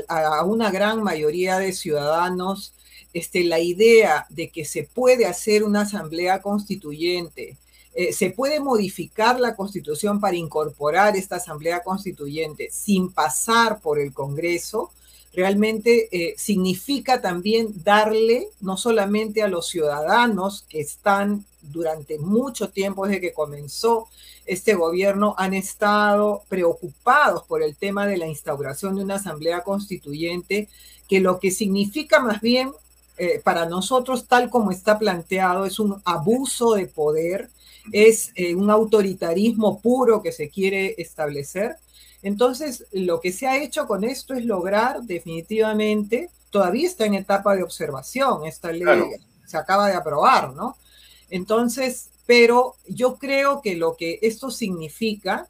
a, 0.08 0.44
una 0.44 0.70
gran 0.70 1.02
mayoría 1.02 1.58
de 1.58 1.72
ciudadanos 1.74 2.72
este, 3.12 3.44
la 3.44 3.60
idea 3.60 4.26
de 4.30 4.48
que 4.48 4.64
se 4.64 4.84
puede 4.84 5.26
hacer 5.26 5.62
una 5.62 5.82
asamblea 5.82 6.42
constituyente, 6.42 7.56
eh, 7.94 8.12
se 8.12 8.30
puede 8.30 8.60
modificar 8.60 9.38
la 9.38 9.54
constitución 9.54 10.20
para 10.20 10.36
incorporar 10.36 11.16
esta 11.16 11.36
asamblea 11.36 11.82
constituyente 11.82 12.70
sin 12.72 13.12
pasar 13.12 13.80
por 13.80 14.00
el 14.00 14.12
Congreso, 14.12 14.90
realmente 15.34 16.08
eh, 16.12 16.34
significa 16.36 17.20
también 17.20 17.68
darle 17.82 18.48
no 18.60 18.76
solamente 18.76 19.42
a 19.42 19.48
los 19.48 19.68
ciudadanos 19.68 20.64
que 20.68 20.80
están 20.80 21.44
durante 21.60 22.18
mucho 22.18 22.68
tiempo 22.70 23.06
desde 23.06 23.20
que 23.20 23.32
comenzó 23.32 24.08
este 24.46 24.74
gobierno, 24.74 25.34
han 25.38 25.54
estado 25.54 26.42
preocupados 26.48 27.44
por 27.44 27.62
el 27.62 27.76
tema 27.76 28.06
de 28.06 28.18
la 28.18 28.26
instauración 28.26 28.96
de 28.96 29.04
una 29.04 29.14
asamblea 29.14 29.62
constituyente, 29.62 30.68
que 31.08 31.20
lo 31.20 31.38
que 31.38 31.50
significa 31.50 32.20
más 32.20 32.40
bien 32.40 32.70
eh, 33.16 33.40
para 33.42 33.66
nosotros, 33.66 34.26
tal 34.26 34.50
como 34.50 34.70
está 34.70 34.98
planteado, 34.98 35.64
es 35.66 35.78
un 35.78 36.00
abuso 36.04 36.74
de 36.74 36.86
poder, 36.86 37.48
es 37.92 38.32
eh, 38.34 38.54
un 38.54 38.70
autoritarismo 38.70 39.80
puro 39.80 40.22
que 40.22 40.32
se 40.32 40.48
quiere 40.48 40.94
establecer. 40.98 41.76
Entonces, 42.24 42.86
lo 42.90 43.20
que 43.20 43.32
se 43.32 43.46
ha 43.46 43.62
hecho 43.62 43.86
con 43.86 44.02
esto 44.02 44.32
es 44.32 44.46
lograr 44.46 45.02
definitivamente, 45.02 46.30
todavía 46.48 46.88
está 46.88 47.04
en 47.04 47.12
etapa 47.12 47.54
de 47.54 47.62
observación, 47.62 48.46
esta 48.46 48.72
ley 48.72 48.86
se 49.44 49.58
acaba 49.58 49.88
de 49.88 49.94
aprobar, 49.94 50.54
¿no? 50.54 50.74
Entonces, 51.28 52.08
pero 52.24 52.76
yo 52.88 53.16
creo 53.16 53.60
que 53.60 53.74
lo 53.74 53.94
que 53.96 54.18
esto 54.22 54.50
significa 54.50 55.46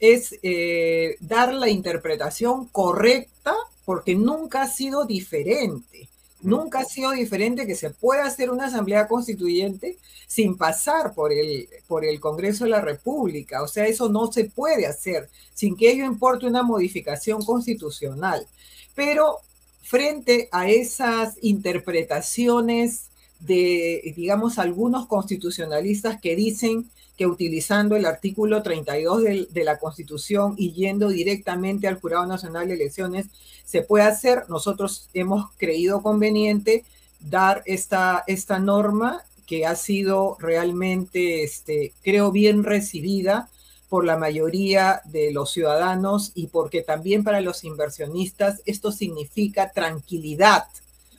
es 0.00 0.38
eh, 0.42 1.16
dar 1.20 1.52
la 1.52 1.68
interpretación 1.68 2.66
correcta 2.68 3.54
porque 3.84 4.14
nunca 4.14 4.62
ha 4.62 4.68
sido 4.68 5.04
diferente. 5.04 6.08
Nunca 6.42 6.80
ha 6.80 6.84
sido 6.84 7.12
diferente 7.12 7.66
que 7.66 7.74
se 7.74 7.90
pueda 7.90 8.24
hacer 8.24 8.50
una 8.50 8.66
asamblea 8.66 9.08
constituyente 9.08 9.98
sin 10.26 10.56
pasar 10.56 11.14
por 11.14 11.32
el, 11.32 11.68
por 11.86 12.04
el 12.04 12.20
Congreso 12.20 12.64
de 12.64 12.70
la 12.70 12.80
República. 12.80 13.62
O 13.62 13.68
sea, 13.68 13.86
eso 13.86 14.08
no 14.08 14.30
se 14.30 14.44
puede 14.44 14.86
hacer 14.86 15.28
sin 15.54 15.76
que 15.76 15.90
ello 15.90 16.04
importe 16.04 16.46
una 16.46 16.62
modificación 16.62 17.42
constitucional. 17.42 18.46
Pero 18.94 19.38
frente 19.82 20.48
a 20.52 20.68
esas 20.68 21.36
interpretaciones 21.42 23.08
de, 23.40 24.12
digamos, 24.16 24.58
algunos 24.58 25.06
constitucionalistas 25.06 26.20
que 26.20 26.36
dicen 26.36 26.88
que 27.16 27.26
utilizando 27.26 27.96
el 27.96 28.04
artículo 28.04 28.62
32 28.62 29.22
de, 29.22 29.48
de, 29.50 29.64
la 29.64 29.78
Constitución 29.78 30.54
y 30.58 30.72
yendo 30.72 31.08
directamente 31.08 31.88
al 31.88 31.98
Jurado 31.98 32.26
Nacional 32.26 32.68
de 32.68 32.74
Elecciones 32.74 33.26
se 33.64 33.82
puede 33.82 34.04
hacer. 34.04 34.44
Nosotros 34.48 35.08
hemos 35.14 35.50
creído 35.56 36.02
conveniente 36.02 36.84
dar 37.20 37.62
esta, 37.66 38.24
esta 38.26 38.58
norma 38.58 39.22
que 39.46 39.66
ha 39.66 39.76
sido 39.76 40.36
realmente, 40.40 41.42
este, 41.42 41.92
creo, 42.02 42.32
bien 42.32 42.64
recibida 42.64 43.48
por 43.88 44.04
la 44.04 44.16
mayoría 44.16 45.00
de 45.04 45.32
los 45.32 45.52
ciudadanos 45.52 46.32
y 46.34 46.48
porque 46.48 46.82
también 46.82 47.22
para 47.22 47.40
los 47.40 47.64
inversionistas 47.64 48.60
esto 48.66 48.90
significa 48.90 49.70
tranquilidad. 49.70 50.64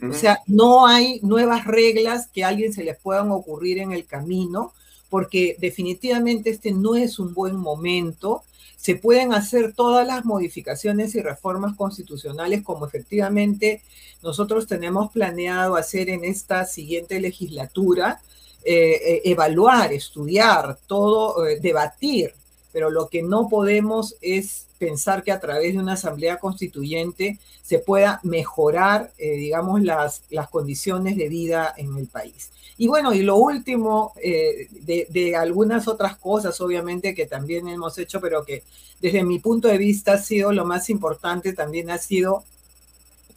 O 0.01 0.13
sea, 0.13 0.39
no 0.45 0.85
hay 0.85 1.19
nuevas 1.23 1.65
reglas 1.65 2.27
que 2.27 2.43
a 2.43 2.49
alguien 2.49 2.71
se 2.71 2.83
les 2.83 2.97
puedan 2.97 3.31
ocurrir 3.31 3.79
en 3.79 3.91
el 3.91 4.05
camino, 4.05 4.73
porque 5.09 5.55
definitivamente 5.59 6.51
este 6.51 6.71
no 6.71 6.95
es 6.95 7.17
un 7.17 7.33
buen 7.33 7.55
momento. 7.55 8.43
Se 8.75 8.95
pueden 8.95 9.33
hacer 9.33 9.73
todas 9.73 10.05
las 10.05 10.23
modificaciones 10.23 11.15
y 11.15 11.21
reformas 11.21 11.75
constitucionales 11.75 12.63
como 12.63 12.85
efectivamente 12.85 13.81
nosotros 14.21 14.67
tenemos 14.67 15.11
planeado 15.11 15.75
hacer 15.75 16.09
en 16.09 16.23
esta 16.25 16.65
siguiente 16.65 17.19
legislatura, 17.19 18.21
eh, 18.63 18.99
eh, 19.03 19.21
evaluar, 19.25 19.93
estudiar, 19.93 20.77
todo, 20.87 21.47
eh, 21.47 21.59
debatir, 21.59 22.33
pero 22.78 22.91
lo 22.91 23.09
que 23.09 23.23
no 23.23 23.49
podemos 23.49 24.13
es 24.21 24.67
pensar 24.78 25.23
que 25.23 25.32
a 25.32 25.39
través 25.39 25.73
de 25.73 25.80
una 25.80 25.93
asamblea 25.93 26.38
constituyente 26.38 27.39
se 27.63 27.80
pueda 27.80 28.19
mejorar, 28.21 29.11
digamos, 29.17 29.82
las, 29.82 30.21
las 30.30 30.47
condiciones 30.47 31.17
de 31.17 31.28
vida 31.28 31.73
en 31.75 31.97
el 31.97 32.05
país. 32.05 32.51
Y 32.78 32.88
bueno, 32.88 33.15
y 33.15 33.23
lo 33.23 33.38
último, 33.38 34.13
eh, 34.21 34.67
de, 34.69 35.07
de, 35.09 35.36
algunas 35.36 35.88
otras 35.88 36.17
cosas, 36.17 36.61
obviamente, 36.61 37.15
que 37.15 37.25
también 37.25 37.67
hemos 37.67 37.97
hecho, 37.97 38.21
pero 38.21 38.45
que 38.45 38.61
desde 39.01 39.23
mi 39.23 39.39
punto 39.39 39.67
de 39.67 39.80
vista 39.80 40.13
ha 40.13 40.19
sido 40.19 40.51
lo 40.51 40.63
más 40.63 40.91
importante, 40.91 41.53
también 41.53 41.89
ha 41.89 41.97
sido 41.97 42.43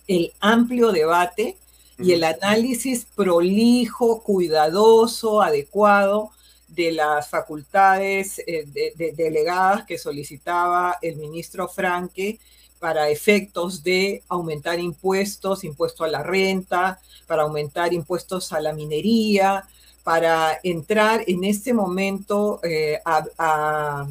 el 0.07 0.35
amplio 0.41 0.93
debate 0.93 1.57
y 1.99 2.13
el 2.13 2.25
análisis 2.25 3.07
prolijo, 3.17 4.21
cuidadoso, 4.21 5.41
adecuado 5.41 6.31
de 6.71 6.93
las 6.93 7.29
facultades 7.29 8.39
eh, 8.41 8.65
de, 8.67 8.93
de, 8.97 9.13
delegadas 9.13 9.85
que 9.85 9.99
solicitaba 9.99 10.99
el 11.03 11.17
ministro 11.17 11.69
Franque 11.69 12.39
para 12.79 13.11
efectos 13.11 13.83
de 13.83 14.23
aumentar 14.29 14.81
impuestos, 14.81 15.65
impuesto 15.65 16.05
a 16.05 16.09
la 16.09 16.23
renta, 16.23 16.99
para 17.27 17.43
aumentar 17.43 17.93
impuestos 17.93 18.53
a 18.53 18.61
la 18.61 18.73
minería, 18.73 19.67
para 20.03 20.59
entrar 20.63 21.23
en 21.27 21.45
este 21.45 21.75
momento 21.75 22.61
eh, 22.63 23.01
a, 23.05 24.07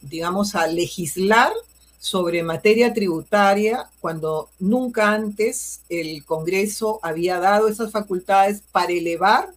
digamos, 0.00 0.54
a 0.54 0.66
legislar 0.66 1.52
sobre 1.98 2.42
materia 2.42 2.92
tributaria 2.92 3.88
cuando 4.00 4.50
nunca 4.58 5.12
antes 5.12 5.80
el 5.88 6.24
Congreso 6.24 6.98
había 7.02 7.38
dado 7.38 7.68
esas 7.68 7.92
facultades 7.92 8.62
para 8.72 8.92
elevar 8.92 9.48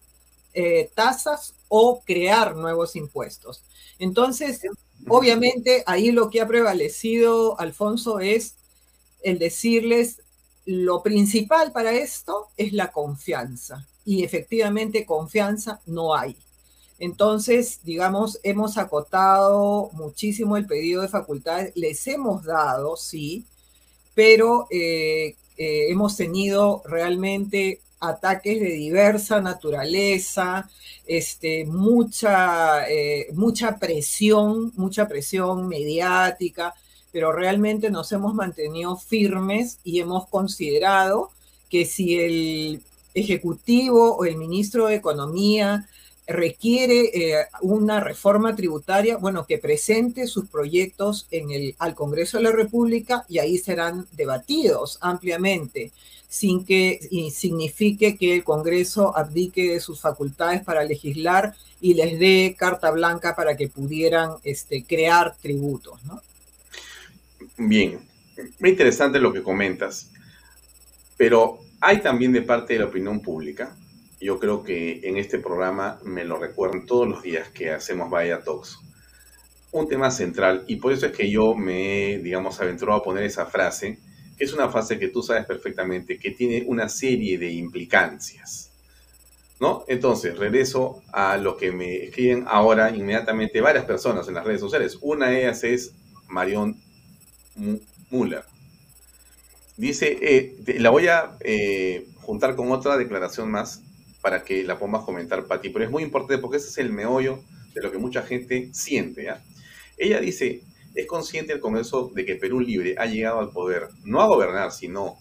eh, 0.54 0.88
tasas 0.94 1.52
o 1.68 2.00
crear 2.04 2.56
nuevos 2.56 2.96
impuestos. 2.96 3.62
Entonces, 3.98 4.60
Obviamente, 5.08 5.84
ahí 5.86 6.10
lo 6.10 6.30
que 6.30 6.40
ha 6.40 6.48
prevalecido, 6.48 7.58
Alfonso, 7.60 8.18
es 8.18 8.54
el 9.22 9.38
decirles 9.38 10.22
lo 10.64 11.02
principal 11.02 11.70
para 11.70 11.92
esto 11.92 12.48
es 12.56 12.72
la 12.72 12.90
confianza. 12.90 13.86
Y 14.04 14.24
efectivamente, 14.24 15.06
confianza 15.06 15.80
no 15.86 16.16
hay. 16.16 16.36
Entonces, 16.98 17.80
digamos, 17.84 18.40
hemos 18.42 18.78
acotado 18.78 19.90
muchísimo 19.92 20.56
el 20.56 20.66
pedido 20.66 21.02
de 21.02 21.08
facultades, 21.08 21.72
les 21.76 22.06
hemos 22.08 22.42
dado, 22.42 22.96
sí, 22.96 23.44
pero 24.14 24.66
eh, 24.70 25.36
eh, 25.56 25.86
hemos 25.90 26.16
tenido 26.16 26.82
realmente 26.86 27.80
ataques 28.00 28.60
de 28.60 28.70
diversa 28.70 29.40
naturaleza, 29.40 30.68
este, 31.06 31.64
mucha, 31.64 32.88
eh, 32.88 33.28
mucha 33.32 33.78
presión, 33.78 34.72
mucha 34.76 35.08
presión 35.08 35.68
mediática, 35.68 36.74
pero 37.12 37.32
realmente 37.32 37.90
nos 37.90 38.12
hemos 38.12 38.34
mantenido 38.34 38.96
firmes 38.96 39.78
y 39.84 40.00
hemos 40.00 40.28
considerado 40.28 41.30
que 41.70 41.84
si 41.84 42.18
el 42.18 42.82
Ejecutivo 43.14 44.14
o 44.16 44.26
el 44.26 44.36
ministro 44.36 44.86
de 44.86 44.96
Economía 44.96 45.88
requiere 46.26 47.10
eh, 47.14 47.46
una 47.60 48.00
reforma 48.00 48.56
tributaria, 48.56 49.16
bueno, 49.16 49.46
que 49.46 49.58
presente 49.58 50.26
sus 50.26 50.48
proyectos 50.48 51.28
en 51.30 51.50
el, 51.50 51.74
al 51.78 51.94
Congreso 51.94 52.38
de 52.38 52.44
la 52.44 52.52
República 52.52 53.24
y 53.28 53.38
ahí 53.38 53.58
serán 53.58 54.06
debatidos 54.12 54.98
ampliamente, 55.00 55.92
sin 56.28 56.64
que 56.64 56.98
signifique 57.32 58.16
que 58.16 58.34
el 58.34 58.44
Congreso 58.44 59.16
abdique 59.16 59.72
de 59.72 59.80
sus 59.80 60.00
facultades 60.00 60.62
para 60.64 60.82
legislar 60.84 61.54
y 61.80 61.94
les 61.94 62.18
dé 62.18 62.56
carta 62.58 62.90
blanca 62.90 63.36
para 63.36 63.56
que 63.56 63.68
pudieran 63.68 64.32
este, 64.42 64.84
crear 64.84 65.36
tributos, 65.40 66.04
¿no? 66.04 66.20
Bien, 67.56 68.00
muy 68.58 68.70
interesante 68.70 69.20
lo 69.20 69.32
que 69.32 69.42
comentas, 69.42 70.10
pero 71.16 71.60
hay 71.80 72.00
también 72.00 72.32
de 72.32 72.42
parte 72.42 72.72
de 72.72 72.80
la 72.80 72.86
opinión 72.86 73.20
pública 73.20 73.76
yo 74.26 74.40
creo 74.40 74.64
que 74.64 75.02
en 75.04 75.18
este 75.18 75.38
programa 75.38 76.00
me 76.02 76.24
lo 76.24 76.36
recuerdan 76.36 76.84
todos 76.84 77.06
los 77.06 77.22
días 77.22 77.48
que 77.50 77.70
hacemos 77.70 78.10
Vaya 78.10 78.42
Talks. 78.42 78.80
Un 79.70 79.86
tema 79.86 80.10
central, 80.10 80.64
y 80.66 80.76
por 80.76 80.92
eso 80.92 81.06
es 81.06 81.12
que 81.12 81.30
yo 81.30 81.54
me, 81.54 82.18
digamos, 82.18 82.60
aventurado 82.60 82.98
a 82.98 83.04
poner 83.04 83.22
esa 83.22 83.46
frase, 83.46 84.00
que 84.36 84.44
es 84.44 84.52
una 84.52 84.68
frase 84.68 84.98
que 84.98 85.10
tú 85.10 85.22
sabes 85.22 85.46
perfectamente, 85.46 86.18
que 86.18 86.32
tiene 86.32 86.64
una 86.66 86.88
serie 86.88 87.38
de 87.38 87.52
implicancias. 87.52 88.72
¿No? 89.60 89.84
Entonces, 89.86 90.36
regreso 90.36 91.02
a 91.12 91.36
lo 91.36 91.56
que 91.56 91.70
me 91.70 92.06
escriben 92.06 92.46
ahora 92.48 92.90
inmediatamente 92.90 93.60
varias 93.60 93.84
personas 93.84 94.26
en 94.26 94.34
las 94.34 94.44
redes 94.44 94.60
sociales. 94.60 94.98
Una 95.02 95.30
de 95.30 95.42
ellas 95.42 95.62
es 95.62 95.94
Marion 96.26 96.76
Muller. 98.10 98.42
Dice, 99.76 100.18
eh, 100.20 100.56
la 100.80 100.90
voy 100.90 101.06
a 101.06 101.36
eh, 101.40 102.08
juntar 102.22 102.56
con 102.56 102.72
otra 102.72 102.96
declaración 102.98 103.52
más 103.52 103.85
para 104.26 104.42
que 104.42 104.64
la 104.64 104.76
podamos 104.76 105.04
comentar, 105.04 105.46
Pati. 105.46 105.68
Pero 105.68 105.84
es 105.84 105.90
muy 105.92 106.02
importante 106.02 106.38
porque 106.38 106.56
ese 106.56 106.66
es 106.66 106.78
el 106.78 106.90
meollo 106.90 107.44
de 107.72 107.80
lo 107.80 107.92
que 107.92 107.98
mucha 107.98 108.22
gente 108.22 108.70
siente. 108.72 109.32
Ella 109.96 110.18
dice, 110.18 110.62
es 110.96 111.06
consciente 111.06 111.52
el 111.52 111.60
Congreso 111.60 112.10
de 112.12 112.24
que 112.24 112.34
Perú 112.34 112.58
Libre 112.58 112.96
ha 112.98 113.06
llegado 113.06 113.38
al 113.38 113.50
poder, 113.50 113.86
no 114.02 114.20
a 114.20 114.26
gobernar, 114.26 114.72
sino 114.72 115.16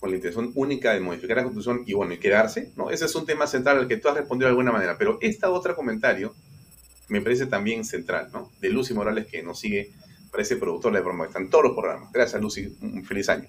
con 0.00 0.10
la 0.10 0.16
intención 0.16 0.52
única 0.54 0.92
de 0.92 1.00
modificar 1.00 1.38
la 1.38 1.44
Constitución 1.44 1.84
y 1.86 1.94
bueno, 1.94 2.12
y 2.12 2.18
quedarse, 2.18 2.70
¿no? 2.76 2.90
Ese 2.90 3.06
es 3.06 3.14
un 3.14 3.24
tema 3.24 3.46
central 3.46 3.78
al 3.78 3.88
que 3.88 3.96
tú 3.96 4.08
has 4.08 4.18
respondido 4.18 4.48
de 4.48 4.50
alguna 4.50 4.70
manera, 4.70 4.98
pero 4.98 5.16
este 5.22 5.46
otro 5.46 5.74
comentario 5.74 6.34
me 7.08 7.22
parece 7.22 7.46
también 7.46 7.86
central, 7.86 8.28
¿no? 8.34 8.52
De 8.60 8.68
Lucy 8.68 8.92
Morales, 8.92 9.28
que 9.28 9.42
nos 9.42 9.60
sigue, 9.60 9.92
parece 10.30 10.56
productora 10.56 10.98
de 10.98 11.02
programas, 11.02 11.28
están 11.28 11.48
todos 11.48 11.64
los 11.64 11.72
programas. 11.72 12.12
Gracias, 12.12 12.38
Lucy, 12.38 12.76
un 12.82 13.02
feliz 13.02 13.30
año. 13.30 13.48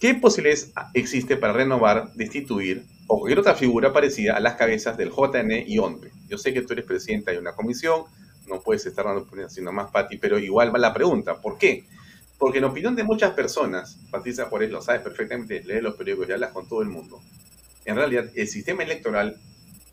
¿Qué 0.00 0.14
posibilidades 0.14 0.72
existe 0.94 1.36
para 1.36 1.52
renovar, 1.52 2.10
destituir 2.14 2.86
o 3.08 3.18
cualquier 3.18 3.40
otra 3.40 3.54
figura 3.54 3.92
parecida 3.92 4.36
a 4.36 4.40
las 4.40 4.54
cabezas 4.54 4.96
del 4.96 5.10
JN 5.10 5.64
y 5.66 5.78
ONPE? 5.78 6.12
Yo 6.28 6.38
sé 6.38 6.54
que 6.54 6.62
tú 6.62 6.74
eres 6.74 6.84
presidenta 6.84 7.32
de 7.32 7.38
una 7.38 7.52
comisión, 7.56 8.04
no 8.46 8.60
puedes 8.60 8.86
estar 8.86 9.04
dando 9.04 9.26
sino 9.48 9.72
más, 9.72 9.90
Pati, 9.90 10.18
pero 10.18 10.38
igual 10.38 10.72
va 10.72 10.78
la 10.78 10.94
pregunta. 10.94 11.40
¿Por 11.40 11.58
qué? 11.58 11.84
Porque 12.38 12.58
en 12.58 12.64
opinión 12.64 12.94
de 12.94 13.02
muchas 13.02 13.32
personas, 13.32 13.98
Patricia 14.10 14.44
Juárez 14.44 14.70
lo 14.70 14.80
sabe 14.80 15.00
perfectamente, 15.00 15.64
lee 15.64 15.80
los 15.80 15.96
periódicos 15.96 16.28
y 16.28 16.32
hablas 16.32 16.52
con 16.52 16.68
todo 16.68 16.82
el 16.82 16.88
mundo, 16.88 17.20
en 17.84 17.96
realidad 17.96 18.30
el 18.34 18.46
sistema 18.46 18.82
electoral 18.82 19.40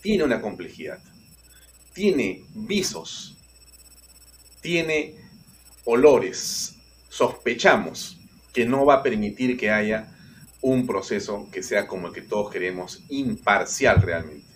tiene 0.01 0.23
una 0.23 0.41
complejidad, 0.41 0.99
tiene 1.93 2.43
visos, 2.53 3.35
tiene 4.61 5.15
olores, 5.85 6.75
sospechamos 7.09 8.19
que 8.53 8.65
no 8.65 8.85
va 8.85 8.95
a 8.95 9.03
permitir 9.03 9.57
que 9.57 9.71
haya 9.71 10.14
un 10.65 10.87
proceso 10.87 11.47
que 11.51 11.61
sea 11.61 11.85
como 11.85 12.07
el 12.07 12.13
que 12.13 12.23
todos 12.23 12.51
queremos, 12.51 13.03
imparcial 13.09 14.01
realmente. 14.01 14.47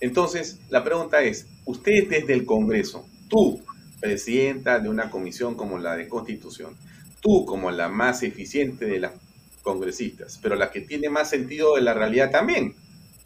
Entonces, 0.00 0.58
la 0.70 0.82
pregunta 0.82 1.20
es, 1.20 1.48
ustedes 1.66 2.08
desde 2.08 2.32
el 2.32 2.46
Congreso, 2.46 3.06
tú, 3.28 3.62
presidenta 4.00 4.78
de 4.78 4.88
una 4.88 5.10
comisión 5.10 5.56
como 5.56 5.76
la 5.78 5.96
de 5.96 6.08
Constitución, 6.08 6.78
tú 7.20 7.44
como 7.44 7.70
la 7.70 7.90
más 7.90 8.22
eficiente 8.22 8.86
de 8.86 9.00
las 9.00 9.12
congresistas, 9.60 10.38
pero 10.42 10.56
la 10.56 10.70
que 10.70 10.80
tiene 10.80 11.10
más 11.10 11.28
sentido 11.28 11.74
de 11.74 11.82
la 11.82 11.92
realidad 11.92 12.30
también, 12.30 12.74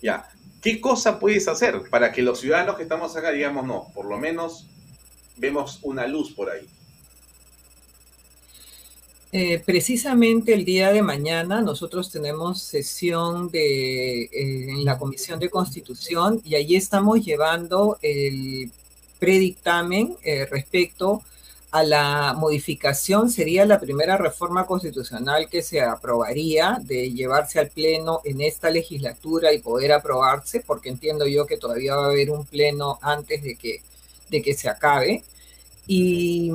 ya, 0.03 0.29
¿qué 0.61 0.81
cosa 0.81 1.21
puedes 1.21 1.47
hacer 1.47 1.83
para 1.89 2.11
que 2.11 2.23
los 2.23 2.41
ciudadanos 2.41 2.75
que 2.75 2.83
estamos 2.83 3.17
acá 3.17 3.31
digamos, 3.31 3.65
no, 3.65 3.93
por 3.95 4.07
lo 4.07 4.19
menos 4.19 4.69
vemos 5.37 5.79
una 5.85 6.09
luz 6.09 6.33
por 6.33 6.51
ahí? 6.51 6.67
Eh, 9.37 9.59
precisamente 9.59 10.55
el 10.55 10.65
día 10.65 10.93
de 10.93 11.03
mañana 11.03 11.61
nosotros 11.61 12.09
tenemos 12.09 12.63
sesión 12.63 13.51
de, 13.51 14.27
eh, 14.27 14.31
en 14.33 14.85
la 14.85 14.97
Comisión 14.97 15.41
de 15.41 15.51
Constitución 15.51 16.41
y 16.45 16.55
allí 16.55 16.77
estamos 16.77 17.25
llevando 17.25 17.99
el 18.01 18.71
predictamen 19.19 20.17
eh, 20.23 20.47
respecto 20.47 21.23
a 21.73 21.83
la 21.83 22.35
modificación, 22.39 23.29
sería 23.29 23.67
la 23.67 23.81
primera 23.81 24.17
reforma 24.17 24.67
constitucional 24.67 25.49
que 25.51 25.63
se 25.63 25.81
aprobaría 25.81 26.79
de 26.81 27.11
llevarse 27.11 27.59
al 27.59 27.71
Pleno 27.71 28.21
en 28.25 28.41
esta 28.41 28.71
legislatura 28.71 29.53
y 29.53 29.59
poder 29.59 29.91
aprobarse, 29.91 30.61
porque 30.61 30.91
entiendo 30.91 31.27
yo 31.27 31.45
que 31.45 31.57
todavía 31.57 31.97
va 31.97 32.05
a 32.05 32.11
haber 32.11 32.31
un 32.31 32.47
Pleno 32.47 33.01
antes 33.03 33.43
de 33.43 33.57
que, 33.57 33.83
de 34.31 34.43
que 34.43 34.55
se 34.55 34.69
acabe. 34.69 35.25
Y 35.89 36.53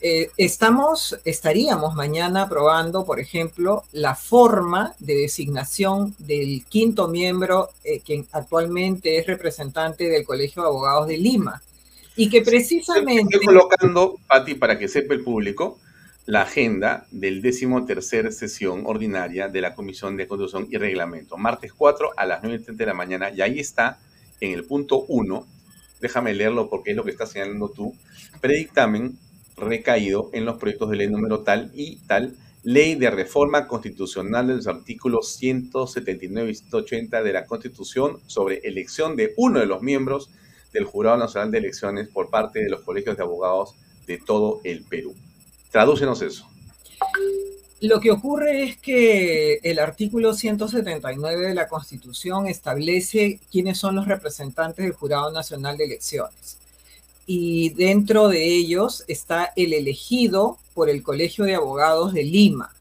eh, 0.00 0.30
estamos, 0.36 1.18
estaríamos 1.24 1.94
mañana 1.94 2.42
aprobando, 2.42 3.04
por 3.04 3.18
ejemplo, 3.18 3.82
la 3.92 4.14
forma 4.14 4.94
de 5.00 5.14
designación 5.14 6.14
del 6.18 6.64
quinto 6.68 7.08
miembro, 7.08 7.70
eh, 7.82 8.00
que 8.00 8.24
actualmente 8.30 9.18
es 9.18 9.26
representante 9.26 10.08
del 10.08 10.24
Colegio 10.24 10.62
de 10.62 10.68
Abogados 10.68 11.08
de 11.08 11.18
Lima. 11.18 11.62
Y 12.14 12.30
que 12.30 12.42
precisamente... 12.42 13.36
Estoy 13.36 13.46
colocando, 13.46 14.18
Pati, 14.28 14.54
para 14.54 14.78
que 14.78 14.88
sepa 14.88 15.14
el 15.14 15.24
público, 15.24 15.78
la 16.26 16.42
agenda 16.42 17.06
del 17.10 17.42
décimo 17.42 17.84
tercer 17.84 18.32
sesión 18.32 18.84
ordinaria 18.86 19.48
de 19.48 19.60
la 19.60 19.74
Comisión 19.74 20.16
de 20.16 20.28
Constitución 20.28 20.68
y 20.70 20.76
Reglamento, 20.76 21.36
martes 21.36 21.72
4 21.72 22.12
a 22.16 22.26
las 22.26 22.42
9.30 22.42 22.76
de 22.76 22.86
la 22.86 22.94
mañana, 22.94 23.30
y 23.30 23.40
ahí 23.40 23.58
está, 23.58 23.98
en 24.40 24.52
el 24.52 24.64
punto 24.64 25.04
1, 25.08 25.46
déjame 26.00 26.34
leerlo 26.34 26.68
porque 26.68 26.90
es 26.90 26.96
lo 26.96 27.04
que 27.04 27.10
estás 27.10 27.30
señalando 27.30 27.70
tú, 27.70 27.96
predictamen 28.40 29.18
recaído 29.60 30.30
en 30.32 30.44
los 30.44 30.58
proyectos 30.58 30.90
de 30.90 30.96
ley 30.96 31.08
número 31.08 31.40
tal 31.40 31.70
y 31.74 31.96
tal, 32.06 32.36
ley 32.62 32.94
de 32.94 33.10
reforma 33.10 33.66
constitucional 33.66 34.46
de 34.46 34.56
los 34.56 34.66
artículos 34.66 35.34
179 35.36 36.50
y 36.50 36.54
180 36.54 37.22
de 37.22 37.32
la 37.32 37.46
Constitución 37.46 38.18
sobre 38.26 38.58
elección 38.58 39.16
de 39.16 39.32
uno 39.36 39.60
de 39.60 39.66
los 39.66 39.82
miembros 39.82 40.30
del 40.72 40.84
Jurado 40.84 41.16
Nacional 41.16 41.50
de 41.50 41.58
Elecciones 41.58 42.08
por 42.08 42.30
parte 42.30 42.60
de 42.60 42.68
los 42.68 42.82
colegios 42.82 43.16
de 43.16 43.22
abogados 43.22 43.74
de 44.06 44.18
todo 44.18 44.60
el 44.64 44.82
Perú. 44.82 45.14
Tradúcenos 45.70 46.20
eso. 46.22 46.48
Lo 47.80 48.00
que 48.00 48.10
ocurre 48.10 48.64
es 48.64 48.76
que 48.76 49.60
el 49.62 49.78
artículo 49.78 50.34
179 50.34 51.46
de 51.46 51.54
la 51.54 51.68
Constitución 51.68 52.48
establece 52.48 53.38
quiénes 53.52 53.78
son 53.78 53.94
los 53.94 54.08
representantes 54.08 54.84
del 54.84 54.94
Jurado 54.94 55.30
Nacional 55.30 55.76
de 55.76 55.84
Elecciones 55.84 56.58
y 57.30 57.68
dentro 57.74 58.28
de 58.28 58.42
ellos 58.42 59.04
está 59.06 59.52
el 59.54 59.74
elegido 59.74 60.56
por 60.72 60.88
el 60.88 61.02
Colegio 61.02 61.44
de 61.44 61.56
Abogados 61.56 62.14
de 62.14 62.24
Lima. 62.24 62.74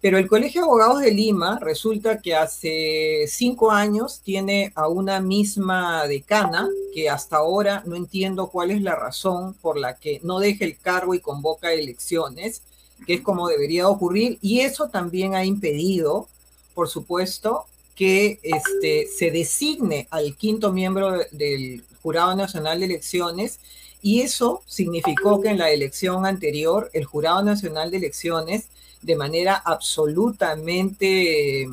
Pero 0.00 0.16
el 0.16 0.28
Colegio 0.28 0.62
de 0.62 0.66
Abogados 0.66 1.02
de 1.02 1.10
Lima 1.10 1.58
resulta 1.60 2.22
que 2.22 2.34
hace 2.34 3.26
cinco 3.28 3.70
años 3.70 4.22
tiene 4.24 4.72
a 4.74 4.88
una 4.88 5.20
misma 5.20 6.06
decana 6.06 6.70
que 6.94 7.10
hasta 7.10 7.36
ahora 7.36 7.82
no 7.84 7.96
entiendo 7.96 8.48
cuál 8.48 8.70
es 8.70 8.80
la 8.80 8.94
razón 8.94 9.52
por 9.60 9.76
la 9.76 9.96
que 9.96 10.20
no 10.22 10.38
deja 10.38 10.64
el 10.64 10.78
cargo 10.78 11.14
y 11.14 11.20
convoca 11.20 11.70
elecciones, 11.70 12.62
que 13.06 13.14
es 13.14 13.20
como 13.20 13.46
debería 13.46 13.90
ocurrir. 13.90 14.38
Y 14.40 14.60
eso 14.60 14.88
también 14.88 15.34
ha 15.34 15.44
impedido, 15.44 16.28
por 16.74 16.88
supuesto, 16.88 17.66
que 17.94 18.40
este, 18.42 19.06
se 19.08 19.30
designe 19.30 20.08
al 20.10 20.34
quinto 20.34 20.72
miembro 20.72 21.18
del 21.30 21.82
Jurado 22.06 22.36
Nacional 22.36 22.78
de 22.78 22.86
Elecciones 22.86 23.58
y 24.00 24.20
eso 24.20 24.62
significó 24.64 25.40
que 25.40 25.48
en 25.48 25.58
la 25.58 25.72
elección 25.72 26.24
anterior 26.24 26.88
el 26.92 27.04
Jurado 27.04 27.42
Nacional 27.42 27.90
de 27.90 27.96
Elecciones 27.96 28.68
de 29.02 29.16
manera 29.16 29.56
absolutamente 29.56 31.62
eh, 31.62 31.68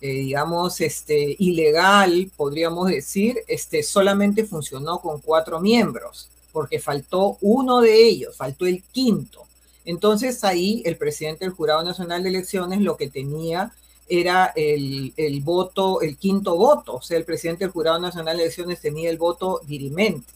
digamos, 0.00 0.80
este, 0.80 1.36
ilegal, 1.38 2.30
podríamos 2.34 2.88
decir, 2.88 3.40
este, 3.46 3.82
solamente 3.82 4.46
funcionó 4.46 4.98
con 4.98 5.20
cuatro 5.20 5.60
miembros, 5.60 6.30
porque 6.52 6.80
faltó 6.80 7.36
uno 7.42 7.82
de 7.82 8.08
ellos, 8.08 8.34
faltó 8.34 8.64
el 8.64 8.82
quinto. 8.82 9.42
Entonces 9.84 10.42
ahí 10.42 10.80
el 10.86 10.96
presidente 10.96 11.44
del 11.44 11.52
Jurado 11.52 11.84
Nacional 11.84 12.22
de 12.22 12.30
Elecciones 12.30 12.80
lo 12.80 12.96
que 12.96 13.10
tenía 13.10 13.72
era 14.10 14.52
el, 14.56 15.40
voto, 15.42 16.02
el 16.02 16.16
quinto 16.16 16.56
voto, 16.56 16.96
o 16.96 17.02
sea, 17.02 17.16
el 17.16 17.24
presidente 17.24 17.64
del 17.64 17.72
Jurado 17.72 17.98
Nacional 17.98 18.36
de 18.36 18.42
Elecciones 18.42 18.80
tenía 18.80 19.08
el 19.08 19.16
voto 19.16 19.60
dirimente. 19.66 20.32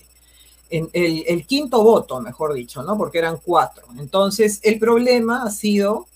En 0.71 0.89
el, 0.93 1.25
el, 1.27 1.47
quinto 1.47 1.83
voto, 1.85 2.21
mejor 2.21 2.55
dicho, 2.55 2.83
¿no? 2.83 2.97
Porque 2.97 3.19
eran 3.19 3.39
cuatro. 3.45 3.85
Entonces, 3.99 4.61
el 4.63 4.79
problema 4.79 5.43
ha 5.43 5.51
sido 5.51 6.07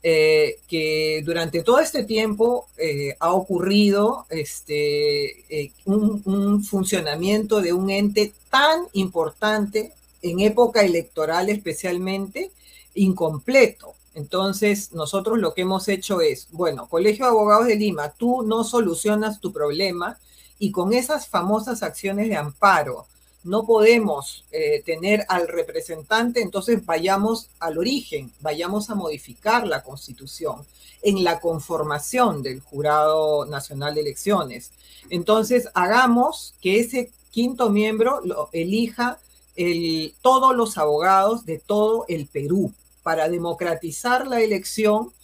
eh, 0.00 0.60
que 0.68 1.22
durante 1.26 1.64
todo 1.64 1.80
este 1.80 2.04
tiempo 2.04 2.68
eh, 2.76 3.16
ha 3.18 3.32
ocurrido 3.32 4.26
este, 4.30 5.40
eh, 5.50 5.72
un, 5.86 6.62
funcionamiento 6.62 7.60
de 7.60 7.72
un 7.72 7.90
ente 7.90 8.32
tan 8.48 8.82
importante 8.92 9.92
en 10.22 10.38
época 10.38 10.82
electoral 10.82 11.48
especialmente 11.48 12.52
incompleto. 12.94 13.94
Entonces, 14.18 14.92
nosotros 14.92 15.38
lo 15.38 15.54
que 15.54 15.62
hemos 15.62 15.86
hecho 15.86 16.20
es, 16.20 16.48
bueno, 16.50 16.88
Colegio 16.88 17.24
de 17.24 17.30
Abogados 17.30 17.68
de 17.68 17.76
Lima, 17.76 18.10
tú 18.10 18.42
no 18.42 18.64
solucionas 18.64 19.40
tu 19.40 19.52
problema 19.52 20.18
y 20.58 20.72
con 20.72 20.92
esas 20.92 21.28
famosas 21.28 21.84
acciones 21.84 22.28
de 22.28 22.34
amparo, 22.34 23.06
no 23.44 23.64
podemos 23.64 24.44
eh, 24.50 24.82
tener 24.84 25.24
al 25.28 25.46
representante, 25.46 26.42
entonces 26.42 26.84
vayamos 26.84 27.50
al 27.60 27.78
origen, 27.78 28.32
vayamos 28.40 28.90
a 28.90 28.96
modificar 28.96 29.68
la 29.68 29.84
constitución 29.84 30.66
en 31.02 31.22
la 31.22 31.38
conformación 31.38 32.42
del 32.42 32.58
Jurado 32.58 33.46
Nacional 33.46 33.94
de 33.94 34.00
Elecciones. 34.00 34.72
Entonces, 35.10 35.68
hagamos 35.74 36.54
que 36.60 36.80
ese 36.80 37.12
quinto 37.30 37.70
miembro 37.70 38.20
lo 38.24 38.48
elija 38.50 39.20
el, 39.54 40.12
todos 40.22 40.56
los 40.56 40.76
abogados 40.76 41.46
de 41.46 41.58
todo 41.58 42.04
el 42.08 42.26
Perú 42.26 42.74
para 43.08 43.26
democratizar 43.30 44.26
la 44.26 44.42
elección, 44.42 45.14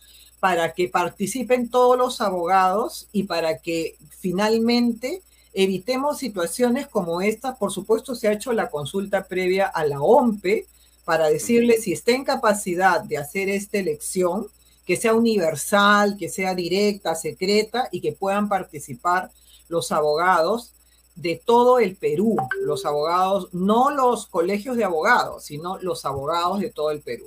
para 0.41 0.73
que 0.73 0.89
participen 0.89 1.69
todos 1.69 1.99
los 1.99 2.23
abogados 2.23 3.09
y 3.13 3.25
para 3.25 3.59
que 3.59 3.99
finalmente 4.21 5.21
evitemos 5.53 6.17
situaciones 6.17 6.87
como 6.89 7.21
esta. 7.21 7.57
Por 7.57 7.73
supuesto, 7.73 8.15
se 8.15 8.27
ha 8.27 8.33
hecho 8.33 8.55
la 8.55 8.71
consulta 8.71 9.25
previa 9.25 9.67
a 9.67 9.85
la 9.85 10.01
OMPE 10.01 10.67
para 11.05 11.29
decirle 11.29 11.77
si 11.77 11.93
está 11.93 12.13
en 12.13 12.25
capacidad 12.25 13.03
de 13.03 13.19
hacer 13.19 13.51
esta 13.51 13.77
elección, 13.77 14.47
que 14.87 14.97
sea 14.97 15.13
universal, 15.13 16.17
que 16.19 16.31
sea 16.31 16.55
directa, 16.55 17.15
secreta 17.15 17.91
y 17.93 18.01
que 18.01 18.13
puedan 18.13 18.49
participar 18.49 19.31
los 19.69 19.93
abogados 19.93 20.73
de 21.17 21.39
todo 21.45 21.81
el 21.81 21.97
Perú, 21.97 22.39
los 22.63 22.87
abogados, 22.87 23.51
no 23.53 23.91
los 23.91 24.27
colegios 24.27 24.79
de 24.79 24.85
abogados, 24.85 25.45
sino 25.45 25.77
los 25.83 26.07
abogados 26.07 26.61
de 26.61 26.71
todo 26.71 26.91
el 26.91 27.03
Perú. 27.03 27.27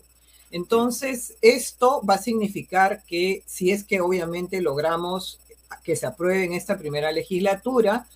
Entonces, 0.52 1.36
esto 1.42 2.02
va 2.08 2.16
a 2.16 2.22
significar 2.22 3.04
que 3.06 3.44
si 3.46 3.72
es 3.72 3.84
que 3.84 4.02
obviamente 4.02 4.62
logramos 4.62 5.40
que 5.84 5.96
se 5.96 6.06
apruebe 6.06 6.46
en 6.46 6.54
esta 6.54 6.78
primera 6.78 7.12
legislatura, 7.12 8.08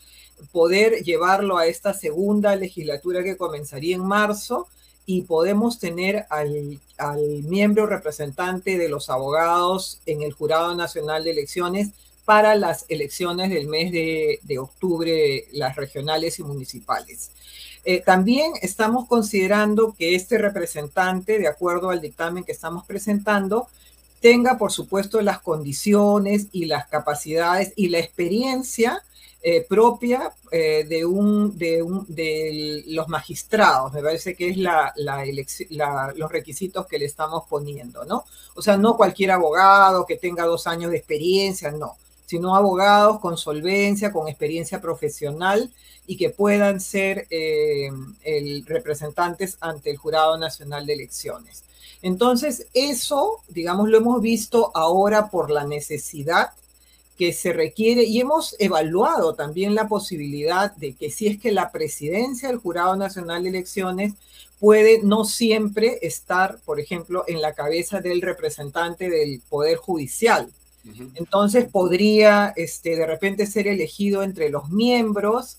poder 0.52 1.04
llevarlo 1.04 1.58
a 1.58 1.68
esta 1.68 1.94
segunda 1.94 2.56
legislatura 2.56 3.24
que 3.24 3.38
comenzaría 3.38 3.96
en 3.96 4.06
marzo 4.06 4.68
y 5.06 5.24
podemos 5.24 5.80
tener 5.80 6.26
al, 6.30 6.80
miembro 7.44 7.88
representante 7.88 8.78
de 8.78 8.88
los 8.88 9.10
abogados 9.10 10.00
en 10.06 10.22
el 10.22 10.34
Jurado 10.34 10.76
Nacional 10.76 11.24
de 11.24 11.32
Elecciones 11.32 11.90
para 12.26 12.56
las 12.56 12.86
elecciones 12.88 13.50
del 13.50 13.68
mes 13.68 13.92
de, 13.92 14.60
octubre, 14.60 15.48
las 15.52 15.76
regionales 15.76 16.38
y 16.38 16.44
municipales. 16.44 17.32
Eh, 17.84 18.02
también 18.02 18.54
estamos 18.62 19.08
considerando 19.08 19.96
que 19.98 20.16
este 20.16 20.38
representante, 20.38 21.40
de 21.40 21.48
acuerdo 21.48 21.90
al 21.90 22.02
dictamen 22.02 22.44
que 22.44 22.52
estamos 22.52 22.86
presentando, 22.86 23.68
tenga, 24.20 24.58
por 24.58 24.72
supuesto, 24.72 25.22
las 25.22 25.40
condiciones 25.40 26.48
y 26.52 26.66
las 26.66 26.88
capacidades 26.88 27.74
y 27.76 27.90
la 27.90 28.00
experiencia 28.00 29.02
eh, 29.44 29.66
propia 29.68 30.32
eh, 30.52 30.86
de, 30.88 31.04
un, 31.04 31.58
de, 31.58 31.82
un, 31.82 32.06
de, 32.08 32.84
los 32.90 33.08
magistrados, 33.08 33.92
me 33.92 34.04
parece 34.04 34.36
que 34.36 34.50
es 34.50 34.58
la, 34.58 34.94
la, 34.98 36.14
los 36.16 36.32
requisitos 36.32 36.86
que 36.86 37.00
le 37.00 37.06
estamos 37.06 37.46
poniendo, 37.50 38.06
¿no? 38.06 38.26
O 38.54 38.62
sea, 38.62 38.78
no 38.78 38.96
cualquier 38.96 39.32
abogado 39.32 40.06
que 40.06 40.18
tenga 40.18 40.46
dos 40.46 40.68
años 40.68 40.92
de 40.92 40.98
experiencia, 40.98 41.72
no, 41.72 41.98
sino 42.32 42.56
abogados 42.56 43.20
con 43.20 43.38
solvencia, 43.38 44.14
con 44.14 44.30
experiencia 44.30 44.80
profesional 44.80 45.70
y 46.08 46.16
que 46.16 46.30
puedan 46.30 46.80
ser 46.80 47.28
eh, 47.30 47.92
el, 48.24 48.66
representantes 48.66 49.58
ante 49.60 49.90
el 49.90 49.98
Jurado 49.98 50.38
Nacional 50.38 50.86
de 50.86 50.94
Elecciones. 50.94 51.66
Entonces, 52.02 52.68
eso, 52.74 53.40
digamos, 53.50 53.90
lo 53.90 53.98
hemos 53.98 54.22
visto 54.22 54.72
ahora 54.74 55.30
por 55.30 55.52
la 55.52 55.66
necesidad 55.66 56.52
que 57.18 57.34
se 57.34 57.52
requiere 57.52 58.04
y 58.04 58.22
hemos 58.22 58.56
evaluado 58.60 59.34
también 59.34 59.76
la 59.76 59.90
posibilidad 59.90 60.74
de 60.78 60.94
que 60.94 61.12
si 61.12 61.28
es 61.28 61.38
que 61.38 61.52
la 61.52 61.70
presidencia 61.70 62.48
del 62.48 62.60
Jurado 62.60 62.96
Nacional 62.96 63.44
de 63.44 63.50
Elecciones 63.50 64.14
puede 64.58 65.02
no 65.04 65.26
siempre 65.26 66.00
estar, 66.02 66.60
por 66.64 66.80
ejemplo, 66.80 67.26
en 67.28 67.42
la 67.42 67.52
cabeza 67.52 68.00
del 68.00 68.22
representante 68.22 69.10
del 69.10 69.42
Poder 69.50 69.76
Judicial. 69.76 70.50
Entonces 71.16 71.70
podría 71.70 72.54
este, 72.56 72.96
de 72.96 73.06
repente 73.06 73.46
ser 73.46 73.68
elegido 73.68 74.24
entre 74.24 74.50
los 74.50 74.70
miembros 74.70 75.58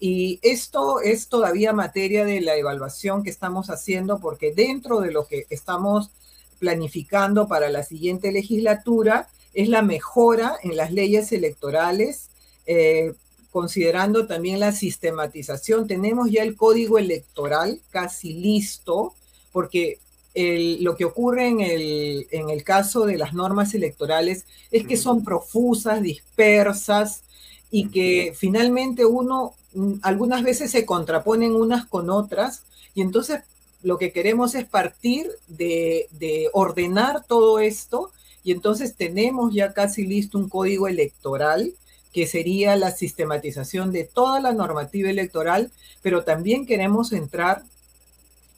y 0.00 0.40
esto 0.42 1.00
es 1.00 1.28
todavía 1.28 1.72
materia 1.72 2.24
de 2.24 2.40
la 2.40 2.56
evaluación 2.56 3.22
que 3.22 3.30
estamos 3.30 3.70
haciendo 3.70 4.18
porque 4.18 4.52
dentro 4.52 5.00
de 5.00 5.12
lo 5.12 5.26
que 5.26 5.46
estamos 5.50 6.10
planificando 6.58 7.48
para 7.48 7.68
la 7.70 7.82
siguiente 7.82 8.32
legislatura, 8.32 9.28
es 9.54 9.68
la 9.68 9.82
mejora 9.82 10.56
en 10.62 10.76
las 10.76 10.92
leyes 10.92 11.32
electorales, 11.32 12.30
eh, 12.66 13.14
considerando 13.50 14.26
también 14.26 14.60
la 14.60 14.72
sistematización. 14.72 15.86
Tenemos 15.86 16.30
ya 16.30 16.42
el 16.42 16.56
código 16.56 16.98
electoral 16.98 17.80
casi 17.90 18.34
listo, 18.34 19.12
porque 19.52 19.98
lo 20.34 20.96
que 20.96 21.04
ocurre 21.04 21.48
en 21.48 21.60
el, 21.60 22.26
en 22.30 22.50
el 22.50 22.64
caso 22.64 23.04
de 23.04 23.18
las 23.18 23.34
normas 23.34 23.74
electorales 23.74 24.46
es 24.70 24.86
que 24.86 24.96
son 24.96 25.24
profusas, 25.24 26.02
dispersas 26.02 27.22
y 27.70 27.88
que 27.88 28.32
finalmente 28.36 29.04
uno 29.04 29.54
mm, 29.74 29.94
algunas 30.02 30.42
veces 30.42 30.70
se 30.70 30.86
contraponen 30.86 31.54
unas 31.54 31.86
con 31.86 32.08
otras 32.08 32.62
y 32.94 33.02
entonces 33.02 33.40
lo 33.82 33.98
que 33.98 34.12
queremos 34.12 34.54
es 34.54 34.64
partir 34.64 35.30
de, 35.48 36.06
de 36.12 36.48
ordenar 36.52 37.24
todo 37.24 37.58
esto 37.58 38.10
y 38.44 38.52
entonces 38.52 38.94
tenemos 38.96 39.52
ya 39.52 39.72
casi 39.72 40.06
listo 40.06 40.38
un 40.38 40.48
código 40.48 40.88
electoral 40.88 41.72
que 42.12 42.26
sería 42.26 42.76
la 42.76 42.90
sistematización 42.90 43.90
de 43.90 44.04
toda 44.04 44.40
la 44.40 44.52
normativa 44.52 45.08
electoral, 45.08 45.70
pero 46.02 46.24
también 46.24 46.66
queremos 46.66 47.12
entrar 47.12 47.62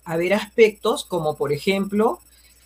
a 0.05 0.17
ver 0.17 0.35
aspectos 0.35 1.05
como, 1.05 1.37
por 1.37 1.53
ejemplo, 1.53 2.21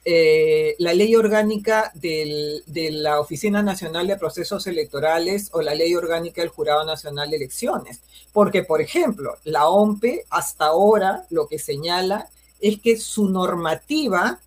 eh, 0.04 0.74
la 0.78 0.94
ley 0.94 1.14
orgánica 1.16 1.92
de 1.94 2.62
la 2.92 3.20
Oficina 3.20 3.62
Nacional 3.62 4.06
de 4.06 4.16
Procesos 4.16 4.66
Electorales 4.66 5.50
o 5.52 5.60
la 5.60 5.74
ley 5.74 5.94
orgánica 5.94 6.40
del 6.40 6.50
Jurado 6.50 6.84
Nacional 6.84 7.30
de 7.30 7.36
Elecciones. 7.36 8.00
Porque, 8.32 8.62
por 8.62 8.80
ejemplo, 8.80 9.36
la 9.44 9.68
OMPE 9.68 10.24
hasta 10.30 10.66
ahora 10.66 11.26
lo 11.30 11.46
que 11.46 11.58
señala 11.58 12.28
es 12.60 12.80
que 12.80 12.96
su 12.96 13.28
normativa 13.28 14.40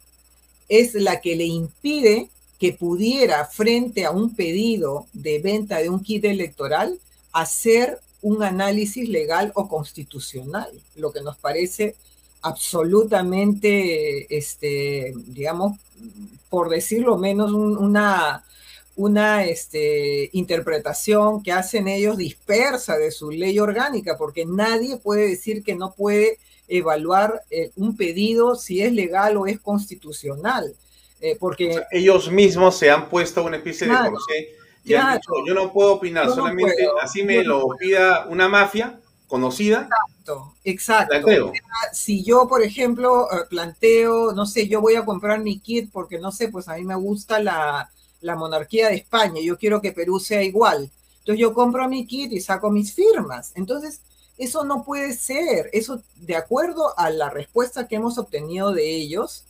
es 0.68 0.94
la 0.96 1.22
que 1.22 1.36
le 1.36 1.46
impide 1.46 2.30
que 2.60 2.74
pudiera, 2.74 3.46
frente 3.46 4.06
a 4.06 4.12
un 4.12 4.36
pedido 4.36 5.08
de 5.14 5.40
venta 5.40 5.78
de 5.80 5.90
un 5.90 6.04
kit 6.04 6.26
electoral, 6.26 7.00
hacer 7.34 8.00
un 8.22 8.44
análisis 8.44 9.10
legal 9.10 9.52
o 9.56 9.68
constitucional, 9.68 10.70
lo 10.96 11.12
que 11.12 11.22
nos 11.22 11.38
parece 11.38 11.96
absolutamente, 12.42 14.36
este, 14.36 15.14
digamos, 15.28 15.78
por 16.50 16.70
decirlo 16.70 17.18
menos, 17.18 17.52
una, 17.52 18.44
una 18.96 19.46
este, 19.46 20.30
interpretación 20.34 21.44
que 21.44 21.52
hacen 21.52 21.88
ellos 21.88 22.18
dispersa 22.18 22.98
de 22.98 23.12
su 23.12 23.32
ley 23.32 23.60
orgánica, 23.60 24.18
porque 24.18 24.46
nadie 24.46 24.98
puede 24.98 25.28
decir 25.30 25.64
que 25.64 25.76
no 25.76 25.94
puede 25.94 26.40
evaluar 26.68 27.42
eh, 27.52 27.72
un 27.76 27.96
pedido 27.96 28.56
si 28.56 28.82
es 28.82 28.92
legal 28.94 29.38
o 29.38 29.46
es 29.46 29.60
constitucional. 29.60 30.74
Eh, 31.24 31.38
porque 31.40 31.84
ellos 31.92 32.32
mismos 32.32 32.78
se 32.78 32.90
han 32.90 33.08
puesto 33.08 33.44
una 33.44 33.58
especie 33.58 33.86
de 33.86 33.94
corset 33.94 34.48
y 34.84 34.96
han 34.96 35.14
dicho, 35.18 35.32
yo 35.46 35.54
no 35.54 35.72
puedo 35.72 35.94
opinar, 35.94 36.28
solamente 36.28 36.88
así 37.00 37.22
me 37.22 37.44
lo 37.44 37.68
pida 37.78 38.26
una 38.28 38.50
mafia 38.50 39.00
conocida. 39.32 39.88
Exacto, 39.88 40.54
exacto. 40.66 41.54
Si 41.94 42.22
yo, 42.22 42.50
por 42.50 42.62
ejemplo, 42.62 43.32
eh, 43.32 43.46
planteo, 43.50 44.34
no 44.34 44.46
sé, 44.46 44.68
yo 44.68 44.82
voy 44.82 44.96
a 44.96 45.06
comprar 45.06 45.40
mi 45.40 45.58
kit 45.60 45.90
porque, 45.90 46.20
no 46.20 46.34
sé, 46.34 46.50
pues 46.50 46.68
a 46.68 46.76
mí 46.76 46.84
me 46.84 46.96
gusta 46.96 47.40
la, 47.40 47.90
la 48.20 48.36
monarquía 48.36 48.90
de 48.90 48.96
España, 48.96 49.42
yo 49.42 49.58
quiero 49.58 49.82
que 49.82 49.94
Perú 49.94 50.20
sea 50.20 50.44
igual. 50.44 50.92
Entonces 51.20 51.40
yo 51.40 51.54
compro 51.54 51.88
mi 51.88 52.06
kit 52.06 52.34
y 52.34 52.42
saco 52.42 52.70
mis 52.70 52.94
firmas. 52.94 53.54
Entonces, 53.56 54.02
eso 54.38 54.66
no 54.66 54.84
puede 54.84 55.14
ser. 55.14 55.70
Eso, 55.72 56.02
de 56.18 56.36
acuerdo 56.36 56.94
a 57.00 57.10
la 57.10 57.30
respuesta 57.30 57.88
que 57.88 57.96
hemos 57.96 58.18
obtenido 58.18 58.74
de 58.74 58.90
ellos, 58.90 59.46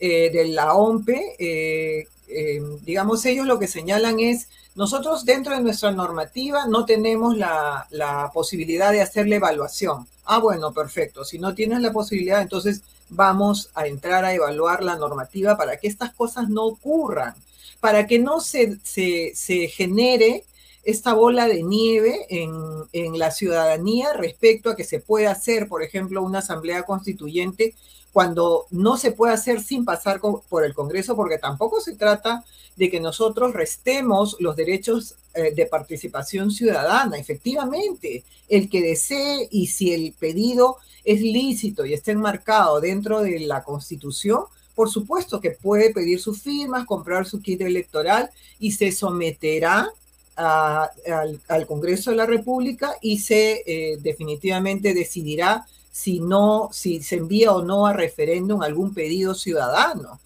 eh, 0.00 0.30
de 0.32 0.48
la 0.48 0.74
OMPE, 0.74 1.36
eh, 1.38 2.08
eh, 2.32 2.62
digamos, 2.82 3.24
ellos 3.24 3.46
lo 3.46 3.58
que 3.58 3.66
señalan 3.66 4.20
es, 4.20 4.48
nosotros 4.74 5.24
dentro 5.24 5.54
de 5.54 5.62
nuestra 5.62 5.90
normativa 5.90 6.66
no 6.66 6.84
tenemos 6.84 7.36
la, 7.36 7.86
la, 7.90 8.30
posibilidad 8.32 8.92
de 8.92 9.02
hacer 9.02 9.28
la 9.28 9.36
evaluación. 9.36 10.06
Ah, 10.24 10.38
bueno, 10.38 10.72
perfecto. 10.72 11.24
Si 11.24 11.38
no 11.38 11.54
tienes 11.54 11.80
la 11.80 11.92
posibilidad, 11.92 12.40
entonces 12.40 12.82
vamos 13.08 13.70
a 13.74 13.86
entrar 13.86 14.24
a 14.24 14.32
evaluar 14.32 14.82
la 14.82 14.96
normativa 14.96 15.56
para 15.56 15.76
que 15.76 15.88
estas 15.88 16.14
cosas 16.14 16.48
no 16.48 16.64
ocurran, 16.64 17.34
para 17.80 18.06
que 18.06 18.18
no 18.18 18.40
se, 18.40 18.78
se, 18.84 19.68
genere 19.68 20.44
esta 20.84 21.12
bola 21.12 21.46
de 21.46 21.62
nieve 21.62 22.26
en, 22.30 22.52
en, 22.92 23.18
la 23.18 23.30
ciudadanía 23.30 24.12
respecto 24.12 24.70
a 24.70 24.76
que 24.76 24.84
se 24.84 25.00
pueda 25.00 25.32
hacer, 25.32 25.68
por 25.68 25.82
ejemplo, 25.82 26.22
una 26.22 26.38
asamblea 26.38 26.84
constituyente 26.84 27.74
cuando 28.12 28.66
no 28.70 28.96
se 28.96 29.12
puede 29.12 29.32
hacer 29.32 29.62
sin 29.62 29.84
pasar 29.84 30.20
por 30.20 30.64
el 30.64 30.74
Congreso, 30.74 31.14
porque 31.14 31.38
tampoco 31.38 31.80
se 31.80 31.94
trata 31.94 32.44
de 32.76 32.90
que 32.90 33.00
nosotros 33.00 33.52
restemos 33.52 34.36
los 34.40 34.56
derechos 34.56 35.14
eh, 35.34 35.52
de 35.54 35.66
participación 35.66 36.50
ciudadana. 36.50 37.18
Efectivamente, 37.18 38.24
el 38.48 38.68
que 38.68 38.82
desee 38.82 39.48
y 39.50 39.68
si 39.68 39.92
el 39.92 40.12
pedido 40.18 40.78
es 41.04 41.20
lícito 41.20 41.84
y 41.84 41.94
está 41.94 42.12
enmarcado 42.12 42.80
dentro 42.80 43.20
de 43.20 43.40
la 43.40 43.62
Constitución, 43.62 44.44
por 44.74 44.90
supuesto 44.90 45.40
que 45.40 45.50
puede 45.50 45.92
pedir 45.92 46.20
sus 46.20 46.42
firmas, 46.42 46.86
comprar 46.86 47.26
su 47.26 47.40
kit 47.42 47.60
electoral 47.60 48.30
y 48.58 48.72
se 48.72 48.92
someterá 48.92 49.90
al, 50.36 51.66
Congreso 51.66 52.10
de 52.10 52.16
la 52.16 52.26
República 52.26 52.94
y 53.02 53.18
se 53.18 53.62
eh, 53.66 53.98
definitivamente 54.00 54.94
decidirá 54.94 55.66
si 55.90 56.20
no, 56.20 56.70
si 56.72 57.02
se 57.02 57.16
envía 57.16 57.52
o 57.52 57.62
no 57.62 57.86
a 57.86 57.92
referéndum 57.92 58.62
algún 58.62 58.94
pedido 58.94 59.34
ciudadano. 59.34 60.20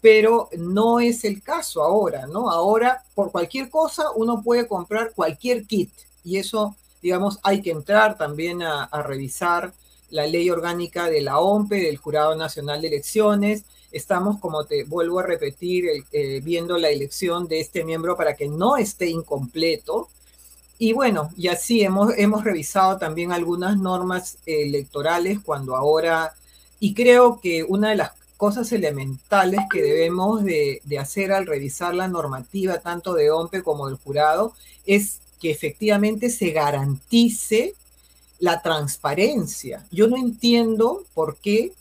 Pero 0.00 0.48
no 0.56 1.00
es 1.00 1.24
el 1.24 1.42
caso 1.42 1.82
ahora, 1.82 2.26
¿no? 2.26 2.50
Ahora, 2.50 3.04
por 3.14 3.30
cualquier 3.30 3.68
cosa, 3.68 4.10
uno 4.14 4.42
puede 4.42 4.66
comprar 4.66 5.12
cualquier 5.14 5.66
kit 5.66 5.90
y 6.24 6.38
eso, 6.38 6.74
digamos, 7.02 7.38
hay 7.42 7.60
que 7.60 7.70
entrar 7.70 8.16
también 8.16 8.62
a, 8.62 8.88
revisar 9.02 9.72
la 10.10 10.26
ley 10.26 10.50
orgánica 10.50 11.08
de 11.08 11.20
la 11.20 11.38
OMPE, 11.38 11.76
del 11.76 11.98
Jurado 11.98 12.34
Nacional 12.34 12.80
de 12.80 12.88
Elecciones. 12.88 13.64
Estamos, 13.92 14.38
como 14.38 14.64
te 14.64 14.84
vuelvo 14.84 15.20
a 15.20 15.24
repetir, 15.24 15.84
eh, 16.12 16.40
viendo 16.42 16.78
la 16.78 16.88
elección 16.88 17.46
de 17.46 17.60
este 17.60 17.84
miembro 17.84 18.16
para 18.16 18.34
que 18.34 18.48
no 18.48 18.76
esté 18.76 19.08
incompleto, 19.08 20.08
y 20.82 20.94
bueno, 20.94 21.30
y 21.36 21.48
así 21.48 21.82
hemos, 21.82 22.14
hemos 22.16 22.42
revisado 22.42 22.96
también 22.96 23.32
algunas 23.32 23.76
normas 23.76 24.38
electorales 24.46 25.38
cuando 25.38 25.76
ahora, 25.76 26.32
y 26.78 26.94
creo 26.94 27.38
que 27.38 27.62
una 27.64 27.90
de 27.90 27.96
las 27.96 28.12
cosas 28.38 28.72
elementales 28.72 29.60
que 29.70 29.82
debemos 29.82 30.42
de, 30.42 30.80
hacer 30.98 31.32
al 31.32 31.44
revisar 31.44 31.94
la 31.94 32.08
normativa 32.08 32.78
tanto 32.78 33.12
de 33.12 33.30
OMPE 33.30 33.62
como 33.62 33.88
del 33.88 33.98
jurado 33.98 34.54
es 34.86 35.18
que 35.38 35.50
efectivamente 35.50 36.30
se 36.30 36.48
garantice 36.48 37.74
la 38.38 38.62
transparencia. 38.62 39.84
Yo 39.90 40.08
no 40.08 40.16
entiendo 40.16 41.04
por 41.12 41.36
qué 41.36 41.74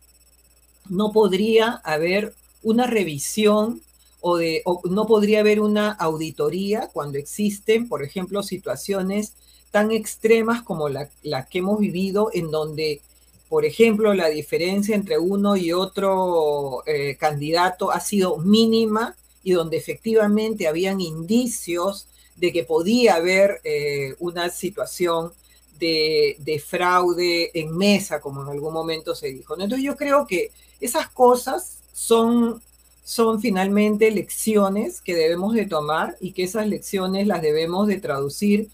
no 0.90 1.14
podría 1.14 1.80
haber 1.86 2.34
una 2.64 2.86
revisión 2.86 3.82
o, 4.22 4.38
de, 4.38 4.64
no 4.90 5.06
podría 5.06 5.40
haber 5.42 5.62
una 5.62 5.92
auditoría 5.92 6.90
cuando 6.92 7.18
existen, 7.18 7.88
por 7.88 8.04
ejemplo, 8.04 8.44
situaciones 8.44 9.34
tan 9.72 9.92
extremas 9.92 10.64
como 10.64 10.90
la, 10.90 11.10
que 11.50 11.60
hemos 11.60 11.80
vivido 11.80 12.30
en 12.34 12.52
donde, 12.52 13.02
por 13.50 13.66
ejemplo, 13.66 14.14
la 14.14 14.30
diferencia 14.30 14.96
entre 14.96 15.18
uno 15.20 15.56
y 15.56 15.72
otro 15.74 16.84
eh, 16.86 17.16
candidato 17.20 17.92
ha 17.92 18.00
sido 18.00 18.38
mínima 18.38 19.16
y 19.44 19.52
donde 19.52 19.78
efectivamente 19.78 20.68
habían 20.68 21.02
indicios 21.02 22.08
de 22.36 22.52
que 22.52 22.64
podía 22.64 23.16
haber 23.16 23.62
eh, 23.64 24.16
una 24.20 24.50
situación 24.50 25.32
de, 25.80 26.64
fraude 26.66 27.52
en 27.54 27.76
mesa, 27.76 28.20
como 28.20 28.44
en 28.44 28.50
algún 28.50 28.74
momento 28.74 29.16
se 29.16 29.28
dijo. 29.28 29.54
Entonces 29.54 29.86
yo 29.86 29.96
creo 29.96 30.28
que 30.28 30.52
esas 30.80 31.10
cosas 31.10 31.78
son 31.94 32.62
son 33.10 33.42
finalmente 33.42 34.12
lecciones 34.12 35.02
que 35.02 35.16
debemos 35.16 35.56
de 35.56 35.66
tomar 35.66 36.16
y 36.22 36.32
que 36.34 36.44
esas 36.44 36.68
lecciones 36.68 37.26
las 37.26 37.42
debemos 37.42 37.88
de 37.88 37.98
traducir 37.98 38.70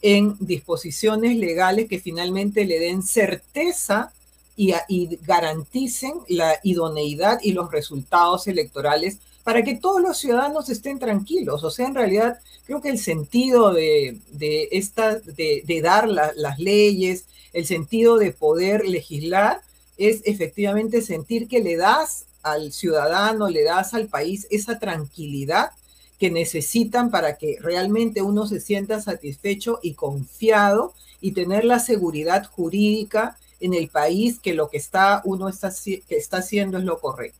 en 0.00 0.36
disposiciones 0.38 1.36
legales 1.36 1.88
que 1.88 1.98
finalmente 1.98 2.64
le 2.66 2.78
den 2.78 3.02
certeza 3.02 4.12
y, 4.56 4.74
garanticen 5.26 6.12
la 6.28 6.60
idoneidad 6.62 7.40
y 7.42 7.50
los 7.50 7.72
resultados 7.72 8.46
electorales 8.46 9.18
para 9.42 9.64
que 9.64 9.74
todos 9.74 10.00
los 10.00 10.18
ciudadanos 10.18 10.68
estén 10.68 11.00
tranquilos. 11.00 11.64
O 11.64 11.70
sea, 11.72 11.88
en 11.88 11.96
realidad 11.96 12.38
creo 12.66 12.80
que 12.80 12.90
el 12.90 12.98
sentido 13.00 13.72
de, 13.72 14.20
esta, 14.70 15.16
de, 15.16 15.80
dar 15.82 16.06
las 16.06 16.60
leyes, 16.60 17.24
el 17.52 17.66
sentido 17.66 18.18
de 18.18 18.30
poder 18.30 18.86
legislar, 18.86 19.62
es 19.98 20.20
efectivamente 20.26 21.02
sentir 21.02 21.48
que 21.48 21.58
le 21.58 21.76
das 21.76 22.26
al 22.42 22.72
ciudadano, 22.72 23.48
le 23.48 23.64
das 23.64 23.94
al 23.94 24.08
país 24.08 24.46
esa 24.50 24.78
tranquilidad 24.78 25.70
que 26.18 26.30
necesitan 26.30 27.10
para 27.10 27.36
que 27.36 27.58
realmente 27.60 28.22
uno 28.22 28.46
se 28.46 28.60
sienta 28.60 29.00
satisfecho 29.00 29.80
y 29.82 29.94
confiado 29.94 30.92
y 31.20 31.32
tener 31.32 31.64
la 31.64 31.78
seguridad 31.78 32.46
jurídica 32.46 33.38
en 33.60 33.74
el 33.74 33.88
país 33.88 34.38
que 34.38 34.54
lo 34.54 34.68
que 34.68 34.78
está 34.78 35.22
uno 35.24 35.48
está, 35.48 35.72
que 35.84 36.16
está 36.16 36.38
haciendo 36.38 36.78
es 36.78 36.84
lo 36.84 36.98
correcto. 36.98 37.38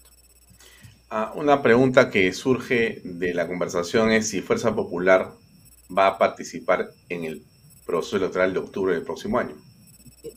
Ah, 1.10 1.32
una 1.35 1.62
pregunta 1.62 2.09
que 2.09 2.32
surge 2.32 3.01
de 3.05 3.35
la 3.35 3.48
conversación 3.48 4.12
es 4.12 4.28
si 4.28 4.43
Fuerza 4.43 4.74
Popular 4.74 5.32
va 5.97 6.06
a 6.06 6.18
participar 6.18 6.93
en 7.09 7.24
el 7.24 7.43
proceso 7.85 8.16
electoral 8.16 8.52
de 8.52 8.60
octubre 8.60 8.94
del 8.94 9.02
próximo 9.02 9.39
año. 9.39 9.56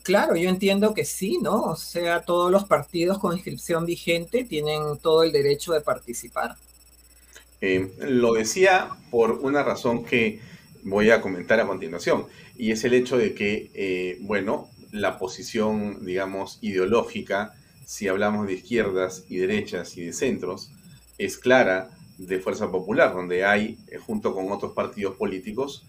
Claro, 0.02 0.34
yo 0.36 0.48
entiendo 0.48 0.94
que 0.94 1.04
sí, 1.04 1.38
¿no? 1.42 1.62
O 1.62 1.76
sea, 1.76 2.22
todos 2.22 2.50
los 2.50 2.64
partidos 2.64 3.18
con 3.18 3.34
inscripción 3.34 3.84
vigente 3.84 4.44
tienen 4.44 4.98
todo 5.02 5.22
el 5.22 5.32
derecho 5.32 5.72
de 5.72 5.82
participar. 5.82 6.56
Eh, 7.60 7.92
lo 7.98 8.34
decía 8.34 8.88
por 9.10 9.32
una 9.32 9.62
razón 9.62 10.04
que 10.04 10.40
voy 10.82 11.10
a 11.10 11.20
comentar 11.20 11.60
a 11.60 11.66
continuación, 11.66 12.26
y 12.56 12.72
es 12.72 12.84
el 12.84 12.94
hecho 12.94 13.18
de 13.18 13.34
que, 13.34 13.70
eh, 13.74 14.18
bueno, 14.20 14.68
la 14.90 15.18
posición, 15.18 16.04
digamos, 16.04 16.58
ideológica, 16.62 17.54
si 17.84 18.08
hablamos 18.08 18.46
de 18.46 18.54
izquierdas 18.54 19.24
y 19.28 19.36
derechas 19.36 19.96
y 19.96 20.04
de 20.04 20.12
centros, 20.12 20.70
es 21.18 21.36
clara 21.36 21.90
de 22.16 22.38
Fuerza 22.38 22.70
Popular, 22.70 23.12
donde 23.12 23.44
hay, 23.44 23.78
eh, 23.88 23.98
junto 23.98 24.34
con 24.34 24.50
otros 24.50 24.72
partidos 24.72 25.16
políticos, 25.16 25.84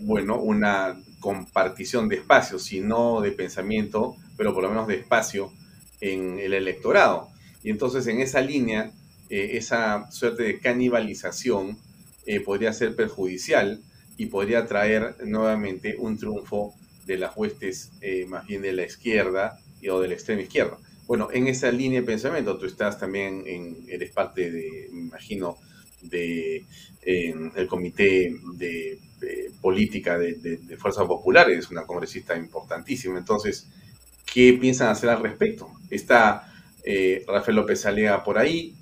bueno, 0.00 0.40
una 0.40 0.98
compartición 1.20 2.08
de 2.08 2.16
espacio, 2.16 2.58
sino 2.58 3.20
de 3.20 3.32
pensamiento, 3.32 4.16
pero 4.36 4.54
por 4.54 4.62
lo 4.62 4.70
menos 4.70 4.86
de 4.86 4.96
espacio 4.96 5.52
en 6.00 6.38
el 6.38 6.54
electorado. 6.54 7.28
Y 7.62 7.70
entonces 7.70 8.06
en 8.06 8.20
esa 8.20 8.40
línea, 8.40 8.92
eh, 9.30 9.50
esa 9.54 10.10
suerte 10.10 10.44
de 10.44 10.60
canibalización 10.60 11.78
eh, 12.26 12.40
podría 12.40 12.72
ser 12.72 12.94
perjudicial 12.94 13.80
y 14.16 14.26
podría 14.26 14.66
traer 14.66 15.16
nuevamente 15.24 15.96
un 15.98 16.18
triunfo 16.18 16.74
de 17.06 17.18
las 17.18 17.36
huestes 17.36 17.90
eh, 18.00 18.26
más 18.26 18.46
bien 18.46 18.62
de 18.62 18.72
la 18.72 18.84
izquierda 18.84 19.58
y, 19.80 19.88
o 19.88 20.00
de 20.00 20.08
la 20.08 20.14
extrema 20.14 20.42
izquierda. 20.42 20.78
Bueno, 21.06 21.28
en 21.32 21.46
esa 21.46 21.72
línea 21.72 22.00
de 22.00 22.06
pensamiento, 22.06 22.58
tú 22.58 22.66
estás 22.66 22.98
también, 22.98 23.42
en, 23.46 23.86
eres 23.88 24.10
parte 24.10 24.50
de, 24.50 24.88
me 24.92 25.00
imagino, 25.00 25.56
de 26.02 26.64
el 27.02 27.66
comité 27.66 28.34
de 28.56 28.98
política 29.60 30.18
de, 30.18 30.34
de, 30.34 30.76
Fuerza 30.76 31.06
Popular, 31.06 31.50
es 31.50 31.70
una 31.70 31.86
congresista 31.86 32.36
importantísima. 32.36 33.18
Entonces, 33.18 33.66
¿qué 34.32 34.56
piensan 34.60 34.88
hacer 34.88 35.10
al 35.10 35.22
respecto? 35.22 35.70
Está 35.90 36.52
eh, 36.84 37.24
Rafael 37.26 37.56
López 37.56 37.84
Alea 37.86 38.22
por 38.22 38.38
ahí, 38.38 38.74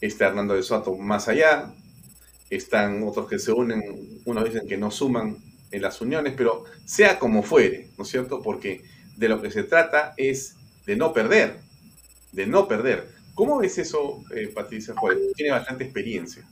está 0.00 0.26
Hernando 0.28 0.54
de 0.54 0.62
Soto 0.62 0.96
más 0.96 1.28
allá, 1.28 1.72
están 2.50 3.02
otros 3.02 3.28
que 3.28 3.38
se 3.38 3.52
unen, 3.52 3.82
unos 4.24 4.44
dicen 4.44 4.66
que 4.66 4.76
no 4.76 4.90
suman 4.90 5.36
en 5.70 5.82
las 5.82 6.00
uniones, 6.00 6.34
pero 6.36 6.64
sea 6.84 7.18
como 7.18 7.42
fuere, 7.42 7.88
¿no 7.96 8.04
es 8.04 8.10
cierto? 8.10 8.42
Porque 8.42 8.82
de 9.16 9.28
lo 9.28 9.40
que 9.40 9.50
se 9.50 9.64
trata 9.64 10.14
es 10.16 10.56
de 10.86 10.96
no 10.96 11.12
perder, 11.12 11.58
de 12.32 12.46
no 12.46 12.66
perder. 12.66 13.08
¿Cómo 13.34 13.58
ves 13.58 13.78
eso, 13.78 14.22
eh, 14.34 14.50
Patricia 14.52 14.94
Juárez? 14.94 15.20
Tiene 15.34 15.52
bastante 15.52 15.84
experiencia. 15.84 16.44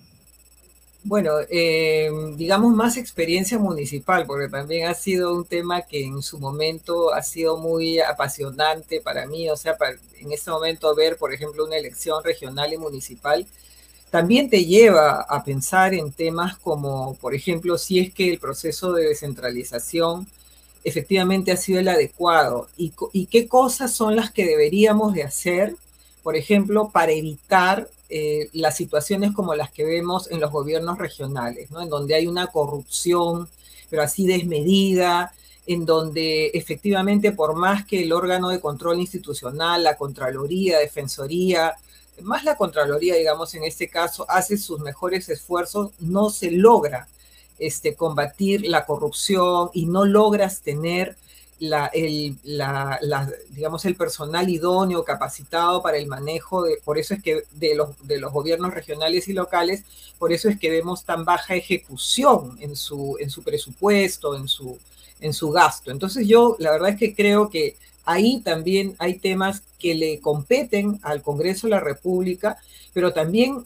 Bueno, 1.09 1.35
eh, 1.51 2.11
digamos 2.35 2.75
más 2.75 2.97
experiencia 2.97 3.61
municipal, 3.61 4.27
porque 4.27 4.49
también 4.49 4.89
ha 4.89 4.95
sido 4.95 5.33
un 5.37 5.45
tema 5.45 5.83
que 5.83 6.05
en 6.05 6.21
su 6.21 6.41
momento 6.41 7.15
ha 7.15 7.23
sido 7.23 7.59
muy 7.59 8.01
apasionante 8.01 9.01
para 9.01 9.25
mí, 9.25 9.49
o 9.49 9.57
sea, 9.57 9.77
en 10.19 10.33
este 10.33 10.51
momento 10.51 10.93
ver, 10.97 11.17
por 11.17 11.33
ejemplo, 11.33 11.65
una 11.65 11.77
elección 11.77 12.25
regional 12.25 12.73
y 12.73 12.79
municipal, 12.79 13.47
también 14.11 14.51
te 14.51 14.65
lleva 14.65 15.21
a 15.21 15.45
pensar 15.45 15.95
en 15.95 16.11
temas 16.11 16.59
como, 16.59 17.15
por 17.21 17.37
ejemplo, 17.37 17.79
si 17.79 18.01
es 18.01 18.13
que 18.13 18.29
el 18.29 18.41
proceso 18.41 18.93
de 18.93 19.05
descentralización 19.05 20.27
efectivamente 20.83 21.53
ha 21.53 21.57
sido 21.57 21.79
el 21.79 21.89
adecuado 21.89 22.67
y, 22.77 22.93
y 23.13 23.27
qué 23.27 23.47
cosas 23.47 23.93
son 23.93 24.17
las 24.17 24.33
que 24.33 24.45
deberíamos 24.45 25.15
de 25.15 25.23
hacer, 25.23 25.77
por 26.25 26.35
ejemplo, 26.35 26.91
para 26.93 27.13
evitar 27.13 27.89
eh, 28.09 28.49
las 28.53 28.77
situaciones 28.77 29.33
como 29.33 29.55
las 29.55 29.71
que 29.71 29.85
vemos 29.85 30.31
en 30.31 30.41
los 30.41 30.51
gobiernos 30.51 30.99
regionales, 30.99 31.71
¿no? 31.71 31.83
en 31.83 31.89
donde 31.89 32.15
hay 32.15 32.27
una 32.27 32.47
corrupción, 32.49 33.49
pero 33.91 34.03
así 34.03 34.27
desmedida, 34.27 35.33
en 35.67 35.85
donde 35.85 36.47
efectivamente 36.55 37.33
por 37.33 37.57
más 37.57 37.85
que 37.85 38.03
el 38.03 38.13
órgano 38.13 38.49
de 38.49 38.61
control 38.61 39.01
institucional, 39.01 39.83
la 39.83 39.97
Contraloría, 39.97 40.79
Defensoría, 40.79 41.75
más 42.23 42.45
la 42.45 42.57
Contraloría, 42.57 43.17
digamos, 43.17 43.55
en 43.55 43.65
este 43.65 43.89
caso, 43.89 44.25
hace 44.29 44.57
sus 44.57 44.81
mejores 44.81 45.29
esfuerzos, 45.29 45.91
no 45.99 46.31
se 46.31 46.51
logra 46.51 47.09
este, 47.59 47.95
combatir 47.95 48.67
la 48.67 48.87
corrupción 48.87 49.71
y 49.73 49.87
no 49.87 50.05
logras 50.05 50.61
tener 50.61 51.17
la, 51.59 51.87
el, 51.87 52.37
la, 52.45 52.99
digamos, 53.51 53.85
el 53.85 53.95
personal 53.95 54.49
idóneo, 54.49 55.05
capacitado 55.05 55.83
para 55.83 55.97
el 55.97 56.07
manejo, 56.07 56.65
de, 56.65 56.79
por 56.85 56.99
eso 56.99 57.15
es 57.15 57.23
que 57.23 57.45
de 57.53 57.75
los, 57.75 57.91
de 58.07 58.19
los 58.19 58.33
gobiernos 58.33 58.75
regionales 58.75 59.29
y 59.29 59.33
locales, 59.33 59.85
por 60.19 60.33
eso 60.33 60.49
es 60.49 60.59
que 60.59 60.71
vemos 60.71 61.05
tan 61.05 61.25
baja 61.25 61.55
ejecución 61.55 62.59
en 62.61 62.77
su, 62.77 63.17
en 63.21 63.31
su 63.31 63.43
presupuesto, 63.43 64.37
en 64.37 64.49
su, 64.49 64.79
en 65.21 65.33
su 65.33 65.51
gasto. 65.51 65.91
Entonces 65.91 66.27
yo 66.27 66.57
la 66.59 66.71
verdad 66.73 66.91
es 66.91 66.99
que 66.99 67.15
creo 67.15 67.49
que 67.49 67.77
ahí 68.05 68.41
también 68.41 68.95
hay 68.99 69.15
temas 69.19 69.63
que 69.79 69.95
le 69.95 70.21
competen 70.21 70.99
al 71.03 71.23
Congreso 71.23 71.67
de 71.67 71.73
la 71.73 71.81
República, 71.81 72.59
pero 72.93 73.13
también 73.13 73.65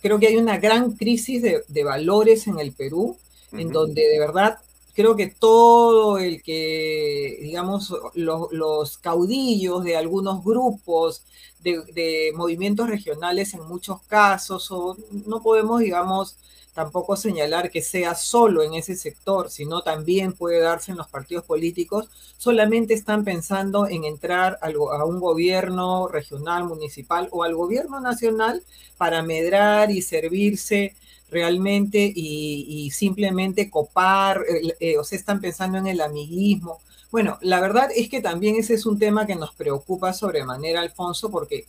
creo 0.00 0.18
que 0.18 0.28
hay 0.28 0.36
una 0.36 0.58
gran 0.58 0.92
crisis 0.92 1.42
de, 1.42 1.84
valores 1.84 2.46
en 2.46 2.58
el 2.58 2.72
Perú, 2.72 3.16
en 3.52 3.70
donde 3.70 4.08
de 4.08 4.18
verdad 4.18 4.58
creo 4.94 5.16
que 5.16 5.26
todo 5.26 6.18
el 6.18 6.42
que, 6.42 7.38
digamos, 7.42 7.94
los 8.14 8.98
caudillos 8.98 9.84
de 9.84 9.96
algunos 9.96 10.44
grupos, 10.44 11.24
de, 11.60 12.32
movimientos 12.34 12.88
regionales 12.88 13.54
en 13.54 13.62
muchos 13.62 14.02
casos, 14.02 14.70
o 14.70 14.96
no 15.26 15.42
podemos, 15.42 15.80
digamos, 15.80 16.36
tampoco 16.74 17.16
señalar 17.16 17.70
que 17.70 17.82
sea 17.82 18.14
solo 18.14 18.62
en 18.62 18.74
ese 18.74 18.96
sector, 18.96 19.50
sino 19.50 19.82
también 19.82 20.32
puede 20.32 20.60
darse 20.60 20.90
en 20.90 20.98
los 20.98 21.08
partidos 21.08 21.44
políticos, 21.44 22.10
solamente 22.36 22.94
están 22.94 23.24
pensando 23.24 23.86
en 23.86 24.04
entrar 24.04 24.58
a 24.60 25.04
un 25.04 25.20
gobierno 25.20 26.08
regional, 26.08 26.64
municipal 26.64 27.28
o 27.30 27.44
al 27.44 27.54
gobierno 27.54 28.00
nacional 28.00 28.62
para 28.98 29.22
medrar 29.22 29.90
y 29.90 30.02
servirse 30.02 30.94
realmente 31.30 32.12
y, 32.14 32.90
simplemente 32.90 33.70
copar, 33.70 34.42
eh, 34.80 34.98
o 34.98 35.04
sea, 35.04 35.18
están 35.18 35.40
pensando 35.40 35.78
en 35.78 35.86
el 35.86 36.00
amiguismo. 36.00 36.80
Bueno, 37.10 37.38
la 37.40 37.60
verdad 37.60 37.90
es 37.94 38.08
que 38.08 38.20
también 38.20 38.56
ese 38.56 38.74
es 38.74 38.86
un 38.86 38.98
tema 38.98 39.26
que 39.26 39.36
nos 39.36 39.54
preocupa 39.54 40.12
sobremanera, 40.12 40.80
Alfonso, 40.80 41.30
porque 41.30 41.64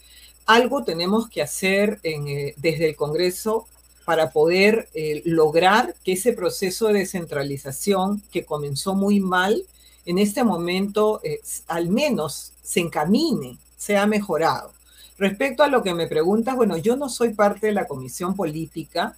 algo 0.45 0.83
tenemos 0.83 1.29
que 1.29 1.41
hacer 1.41 1.99
eh, 2.03 2.53
desde 2.57 2.89
el 2.89 2.95
Congreso 2.95 3.67
para 4.05 4.31
poder 4.31 4.87
eh, 4.93 5.23
lograr 5.25 5.95
que 6.03 6.13
ese 6.13 6.33
proceso 6.33 6.87
de 6.87 6.99
descentralización 6.99 8.21
que 8.31 8.45
comenzó 8.45 8.93
muy 8.93 9.19
mal, 9.19 9.63
en 10.05 10.19
este 10.19 10.43
momento 10.43 11.21
al 11.67 11.89
menos 11.89 12.51
se 12.61 12.79
encamine, 12.79 13.57
sea 13.77 14.05
mejorado. 14.05 14.71
Respecto 15.17 15.63
a 15.63 15.67
lo 15.67 15.81
que 15.81 15.93
me 15.93 16.07
preguntas, 16.07 16.55
bueno, 16.55 16.77
yo 16.77 16.95
no 16.97 17.09
soy 17.09 17.33
parte 17.33 17.67
de 17.67 17.73
la 17.73 17.87
comisión 17.87 18.35
política, 18.35 19.15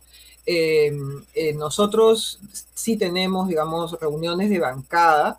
eh, 0.50 0.98
eh, 1.36 1.54
nosotros 1.54 2.40
sí 2.74 2.96
tenemos, 2.96 3.50
digamos, 3.50 4.00
reuniones 4.00 4.50
de 4.50 4.60
bancada. 4.60 5.38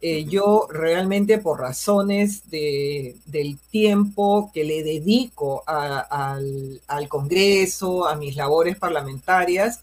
Eh, 0.00 0.24
yo 0.24 0.66
realmente 0.70 1.38
por 1.38 1.60
razones 1.60 2.50
de, 2.50 3.16
del 3.26 3.58
tiempo 3.70 4.50
que 4.54 4.64
le 4.64 4.82
dedico 4.82 5.62
al, 5.66 6.80
Congreso, 7.08 8.08
a 8.08 8.16
mis 8.16 8.36
labores 8.36 8.78
parlamentarias, 8.78 9.80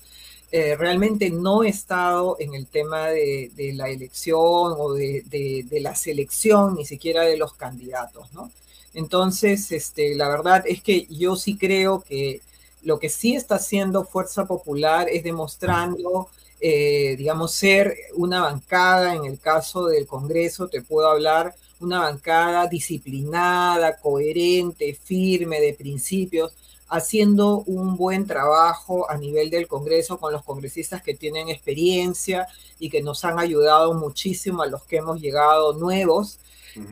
realmente 0.51 1.31
no 1.31 1.63
he 1.63 1.69
estado 1.69 2.37
en 2.39 2.53
el 2.53 2.67
tema 2.67 3.07
de, 3.07 3.49
la 3.73 3.89
elección 3.89 4.75
o 4.77 4.93
de, 4.93 5.23
de, 5.27 5.79
la 5.81 5.95
selección, 5.95 6.75
ni 6.75 6.85
siquiera 6.85 7.23
de 7.23 7.37
los 7.37 7.53
candidatos, 7.53 8.31
¿no? 8.33 8.51
Entonces, 8.93 9.71
este, 9.71 10.13
la 10.13 10.29
verdad 10.29 10.63
es 10.67 10.83
que 10.83 11.07
yo 11.09 11.35
sí 11.35 11.57
creo 11.57 12.03
que 12.03 12.41
lo 12.83 12.99
que 12.99 13.09
sí 13.09 13.35
está 13.35 13.55
haciendo 13.55 14.05
Fuerza 14.05 14.45
Popular 14.45 15.07
es 15.09 15.23
demostrando, 15.23 16.29
eh, 16.59 17.15
digamos, 17.17 17.53
ser 17.53 17.95
una 18.15 18.41
bancada, 18.41 19.15
en 19.15 19.25
el 19.25 19.39
caso 19.39 19.87
del 19.87 20.05
Congreso, 20.05 20.67
te 20.67 20.81
puedo 20.81 21.07
hablar, 21.09 21.55
una 21.79 21.99
bancada 21.99 22.67
disciplinada, 22.67 23.97
coherente, 23.97 24.97
firme, 25.03 25.59
de 25.59 25.73
principios, 25.73 26.53
haciendo 26.87 27.63
un 27.65 27.97
buen 27.97 28.27
trabajo 28.27 29.09
a 29.09 29.17
nivel 29.17 29.49
del 29.49 29.67
Congreso 29.67 30.19
con 30.19 30.31
los 30.31 30.43
congresistas 30.43 31.01
que 31.01 31.15
tienen 31.15 31.49
experiencia 31.49 32.47
y 32.79 32.89
que 32.89 33.01
nos 33.01 33.25
han 33.25 33.39
ayudado 33.39 33.93
muchísimo 33.93 34.61
a 34.61 34.67
los 34.67 34.83
que 34.83 34.97
hemos 34.97 35.19
llegado 35.19 35.73
nuevos 35.73 36.39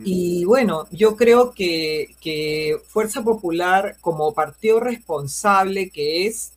y 0.03 0.45
bueno, 0.45 0.87
yo 0.91 1.15
creo 1.15 1.51
que, 1.51 2.77
Fuerza 2.87 3.23
Popular, 3.23 3.97
como 4.01 4.33
partido 4.33 4.79
responsable 4.79 5.89
que 5.89 6.27
es, 6.27 6.53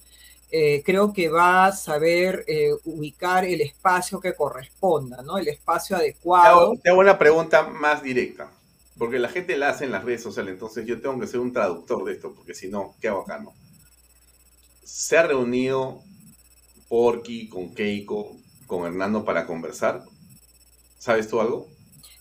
eh, 0.50 0.82
creo 0.84 1.12
que 1.12 1.28
va 1.28 1.66
a 1.66 1.72
saber 1.72 2.44
eh, 2.46 2.70
ubicar 2.84 3.44
el 3.44 3.60
espacio 3.60 4.20
que 4.20 4.34
corresponda, 4.34 5.22
¿no? 5.22 5.38
El 5.38 5.48
espacio 5.48 5.96
adecuado. 5.96 6.74
Te 6.82 6.90
hago, 6.90 7.00
una 7.00 7.18
pregunta 7.18 7.66
más 7.66 8.02
directa, 8.02 8.50
porque 8.98 9.18
la 9.18 9.28
gente 9.28 9.56
la 9.56 9.70
hace 9.70 9.84
en 9.84 9.92
las 9.92 10.04
redes 10.04 10.22
sociales, 10.22 10.52
entonces 10.52 10.86
yo 10.86 11.00
tengo 11.00 11.18
que 11.18 11.26
ser 11.26 11.40
un 11.40 11.52
traductor 11.52 12.04
de 12.04 12.12
esto, 12.12 12.32
porque 12.34 12.54
si 12.54 12.68
no, 12.68 12.94
¿qué 13.00 13.08
hago 13.08 13.22
acá, 13.22 13.38
no? 13.38 13.52
¿Se 14.84 15.16
ha 15.16 15.26
reunido 15.26 16.02
Porky 16.88 17.48
con 17.48 17.74
Keiko, 17.74 18.36
con 18.66 18.86
Hernando 18.86 19.24
para 19.24 19.46
conversar? 19.46 20.02
¿Sabes 20.98 21.28
tú 21.28 21.40
algo? 21.40 21.73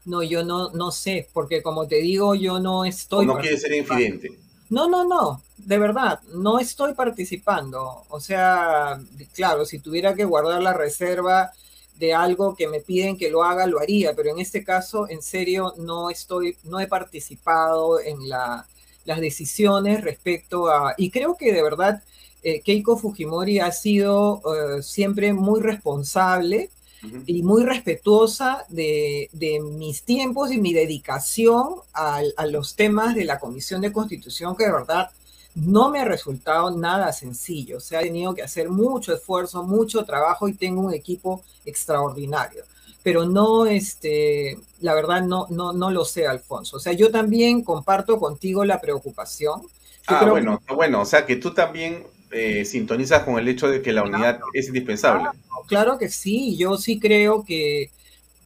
No, 0.06 0.22
yo 0.22 0.44
no, 0.44 0.70
no 0.72 0.92
sé, 0.92 1.30
porque 1.34 1.62
como 1.62 1.88
te 1.88 1.98
digo, 1.98 2.36
yo 2.36 2.60
no 2.60 2.86
estoy... 2.86 3.26
no 3.26 3.38
quiere 3.38 3.58
ser 3.58 3.74
infidente. 3.74 4.38
No, 4.70 4.90
no, 4.90 5.08
no, 5.08 5.42
de 5.58 5.78
verdad, 5.78 6.20
no 6.34 6.60
estoy 6.60 6.94
participando. 6.94 8.04
O 8.10 8.20
sea, 8.20 9.00
claro, 9.34 9.66
si 9.66 9.80
tuviera 9.80 10.16
que 10.16 10.26
guardar 10.26 10.62
la 10.62 10.74
reserva 10.74 11.52
de 11.96 12.14
algo 12.14 12.56
que 12.56 12.68
me 12.68 12.80
piden 12.80 13.18
que 13.18 13.30
lo 13.30 13.44
haga, 13.44 13.68
lo 13.68 13.80
haría, 13.80 14.16
pero 14.16 14.32
en 14.32 14.40
este 14.40 14.64
caso, 14.64 15.08
en 15.10 15.22
serio, 15.22 15.74
no 15.78 16.10
estoy, 16.10 16.58
no 16.64 16.80
he 16.80 16.88
participado 16.88 18.00
en 18.00 18.28
la, 18.28 18.66
las 19.06 19.22
decisiones 19.22 20.02
respecto 20.02 20.70
a... 20.70 20.96
Y 20.98 21.12
creo 21.12 21.38
que 21.38 21.54
de 21.54 21.64
verdad 21.64 22.04
eh, 22.42 22.62
Keiko 22.62 22.98
Fujimori 22.98 23.60
ha 23.60 23.72
sido 23.72 24.42
eh, 24.46 24.82
siempre 24.82 25.34
muy 25.34 25.62
responsable 25.62 26.70
y 27.26 27.44
muy 27.44 27.64
respetuosa 27.64 28.66
de, 28.70 29.30
mis 29.78 30.04
tiempos 30.04 30.52
y 30.52 30.60
mi 30.60 30.74
dedicación 30.74 31.76
a, 31.94 32.22
los 32.50 32.76
temas 32.76 33.16
de 33.16 33.26
la 33.26 33.40
Comisión 33.40 33.82
de 33.82 33.92
Constitución, 33.92 34.56
que 34.56 34.66
de 34.66 34.72
verdad 34.72 35.12
no 35.56 35.90
me 35.90 36.00
ha 36.00 36.06
resultado 36.06 36.72
nada 36.72 37.12
sencillo. 37.14 37.80
Se 37.80 37.98
ha 37.98 38.02
tenido 38.02 38.34
que 38.34 38.42
hacer 38.42 38.70
mucho 38.70 39.14
esfuerzo, 39.14 39.64
mucho 39.64 40.04
trabajo 40.06 40.48
y 40.48 40.54
tengo 40.54 40.82
un 40.82 40.94
equipo 40.94 41.44
extraordinario. 41.66 42.64
Pero 43.04 43.26
no, 43.26 43.66
este, 43.66 44.58
la 44.80 44.94
verdad, 44.94 45.22
no, 45.22 45.48
no, 45.50 45.74
no 45.74 45.92
lo 45.92 46.06
sé, 46.06 46.26
Alfonso. 46.26 46.78
O 46.78 46.80
sea, 46.80 46.94
yo 46.94 47.12
también 47.12 47.62
comparto 47.62 48.18
contigo 48.18 48.64
la 48.64 48.80
preocupación. 48.80 49.62
ah, 50.08 50.26
bueno, 50.26 50.62
bueno, 50.74 51.02
o 51.02 51.06
sea 51.06 51.26
que 51.26 51.36
tú 51.36 51.54
también 51.54 52.06
eh, 52.34 52.66
sintonizas 52.66 53.24
con 53.24 53.38
el 53.38 53.48
hecho 53.48 53.68
de 53.70 53.82
que 53.82 53.94
la 53.94 54.04
unidad 54.04 54.40
es 54.54 54.68
indispensable 54.68 55.30
claro 55.66 55.98
que 55.98 56.10
sí, 56.10 56.56
yo 56.58 56.78
sí 56.78 57.00
creo 57.00 57.44
que, 57.44 57.90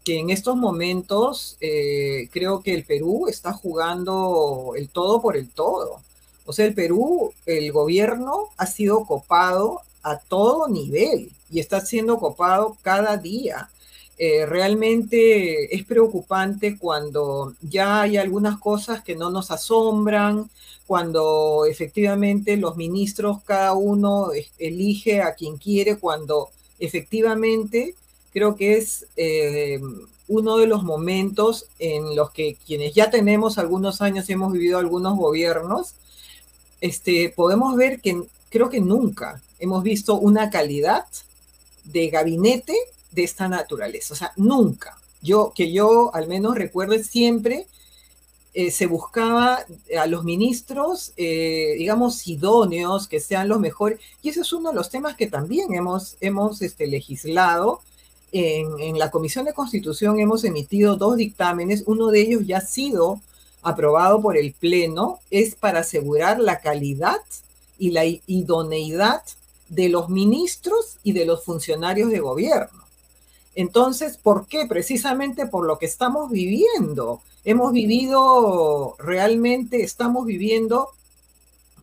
en 0.06 0.30
estos 0.30 0.56
momentos 0.56 1.58
eh, 1.60 2.30
creo 2.32 2.62
que 2.64 2.74
el 2.74 2.86
Perú 2.86 3.28
está 3.28 3.52
jugando 3.52 4.72
el 4.78 4.88
todo 4.88 5.22
por 5.22 5.36
el 5.36 5.50
todo. 5.50 6.00
O 6.46 6.54
sea, 6.54 6.66
el 6.66 6.74
Perú, 6.74 7.34
el 7.46 7.74
gobierno 7.74 8.46
ha 8.56 8.68
sido 8.68 9.04
copado 9.04 9.82
a 10.04 10.18
todo 10.18 10.70
nivel 10.70 11.30
y 11.52 11.60
está 11.60 11.82
siendo 11.82 12.20
copado 12.20 12.78
cada 12.84 13.18
día. 13.18 13.70
Eh, 14.18 14.46
realmente 14.46 15.76
es 15.76 15.84
preocupante 15.84 16.78
cuando 16.78 17.54
ya 17.62 18.04
hay 18.04 18.16
algunas 18.16 18.58
cosas 18.60 19.04
que 19.04 19.14
no 19.18 19.30
nos 19.30 19.52
asombran, 19.52 20.50
cuando 20.88 21.66
efectivamente 21.70 22.56
los 22.58 22.78
ministros, 22.78 23.44
cada 23.44 23.74
uno 23.74 24.30
elige 24.58 25.22
a 25.22 25.36
quien 25.36 25.58
quiere, 25.58 25.98
cuando 25.98 26.50
efectivamente 26.80 27.94
creo 28.32 28.56
que 28.56 28.78
es 28.78 29.06
eh, 29.18 29.80
uno 30.28 30.58
de 30.58 30.68
los 30.68 30.84
momentos 30.84 31.66
en 31.80 32.16
los 32.16 32.32
que 32.32 32.58
quienes 32.66 32.94
ya 32.94 33.10
tenemos 33.10 33.58
algunos 33.58 34.02
años 34.02 34.30
y 34.30 34.34
hemos 34.34 34.54
vivido 34.54 34.80
algunos 34.80 35.18
gobiernos, 35.18 35.96
este, 36.80 37.34
podemos 37.36 37.76
ver 37.76 38.00
que 38.00 38.24
creo 38.50 38.70
que 38.70 38.80
nunca 38.80 39.42
hemos 39.60 39.84
visto 39.84 40.16
una 40.16 40.50
calidad 40.50 41.06
de 41.84 42.10
gabinete 42.10 42.76
de 43.12 43.24
esta 43.24 43.48
naturaleza. 43.48 44.14
O 44.14 44.18
sea, 44.18 44.32
nunca. 44.36 44.98
Yo, 45.22 45.52
que 45.56 45.72
yo 45.72 46.14
al 46.14 46.28
menos 46.28 46.56
recuerde 46.56 47.04
siempre 47.04 47.66
eh, 48.60 48.72
se 48.72 48.88
buscaba 48.88 49.60
a 50.00 50.08
los 50.08 50.24
ministros, 50.24 51.14
eh, 51.16 51.76
digamos, 51.78 52.28
idóneos, 52.28 53.08
que 53.08 53.20
sean 53.20 53.50
los 53.50 53.60
mejores. 53.60 54.00
Y 54.24 54.30
ese 54.30 54.42
es 54.42 54.52
uno 54.52 54.70
de 54.70 54.76
los 54.76 54.90
temas 54.90 55.16
que 55.16 55.28
también 55.28 55.76
hemos, 55.76 56.18
hemos 56.22 56.64
este, 56.64 56.88
legislado 56.88 57.82
en, 58.32 58.98
la 58.98 59.12
Comisión 59.12 59.46
de 59.46 59.54
Constitución 59.54 60.20
hemos 60.20 60.44
emitido 60.44 60.98
dos 60.98 61.18
dictámenes, 61.18 61.84
uno 61.86 62.08
de 62.08 62.22
ellos 62.22 62.48
ya 62.48 62.58
ha 62.58 62.62
sido 62.62 63.22
aprobado 63.62 64.22
por 64.22 64.38
el 64.38 64.54
Pleno, 64.54 65.20
es 65.30 65.54
para 65.54 65.82
asegurar 65.82 66.40
la 66.40 66.60
calidad 66.60 67.22
y 67.78 67.92
la 67.92 68.06
idoneidad 68.06 69.22
de 69.70 69.90
los 69.90 70.10
ministros 70.10 70.98
y 71.04 71.12
de 71.12 71.26
los 71.26 71.44
funcionarios 71.44 72.10
de 72.10 72.20
gobierno. 72.20 72.84
Entonces, 73.56 74.18
¿por 74.18 74.48
qué? 74.48 74.66
Precisamente 74.66 75.46
por 75.46 75.66
lo 75.66 75.78
que 75.78 75.86
estamos 75.86 76.32
viviendo. 76.32 77.22
Hemos 77.44 77.72
vivido, 77.72 78.96
realmente 79.00 79.84
estamos 79.84 80.26
viviendo 80.26 80.90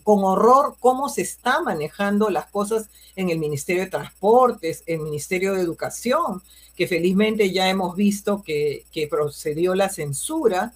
con 0.03 0.23
horror 0.23 0.77
cómo 0.79 1.09
se 1.09 1.23
está 1.23 1.63
manejando 1.63 2.29
las 2.29 2.47
cosas 2.47 2.89
en 3.17 3.31
el 3.31 3.39
Ministerio 3.39 3.83
de 3.83 3.91
Transportes, 3.91 4.83
en 4.87 5.01
el 5.01 5.07
Ministerio 5.07 5.55
de 5.55 5.63
Educación, 5.63 6.43
que 6.77 6.87
felizmente 6.87 7.51
ya 7.53 7.69
hemos 7.71 7.97
visto 7.97 8.43
que, 8.45 8.85
procedió 9.11 9.75
la 9.75 9.89
censura, 9.89 10.73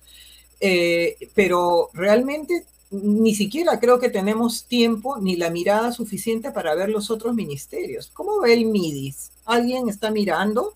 eh, 0.61 1.17
pero 1.35 1.91
realmente 1.93 2.65
ni 2.91 3.35
siquiera 3.35 3.79
creo 3.81 3.99
que 3.99 4.09
tenemos 4.09 4.65
tiempo 4.65 5.19
ni 5.19 5.37
la 5.37 5.51
mirada 5.51 5.93
suficiente 5.93 6.51
para 6.51 6.75
ver 6.75 6.89
los 6.89 7.11
otros 7.11 7.35
ministerios. 7.35 8.11
¿Cómo 8.15 8.41
ve 8.41 8.55
el 8.55 8.65
MIDIS? 8.67 9.31
¿Alguien 9.45 9.89
está 9.89 10.11
mirando? 10.11 10.73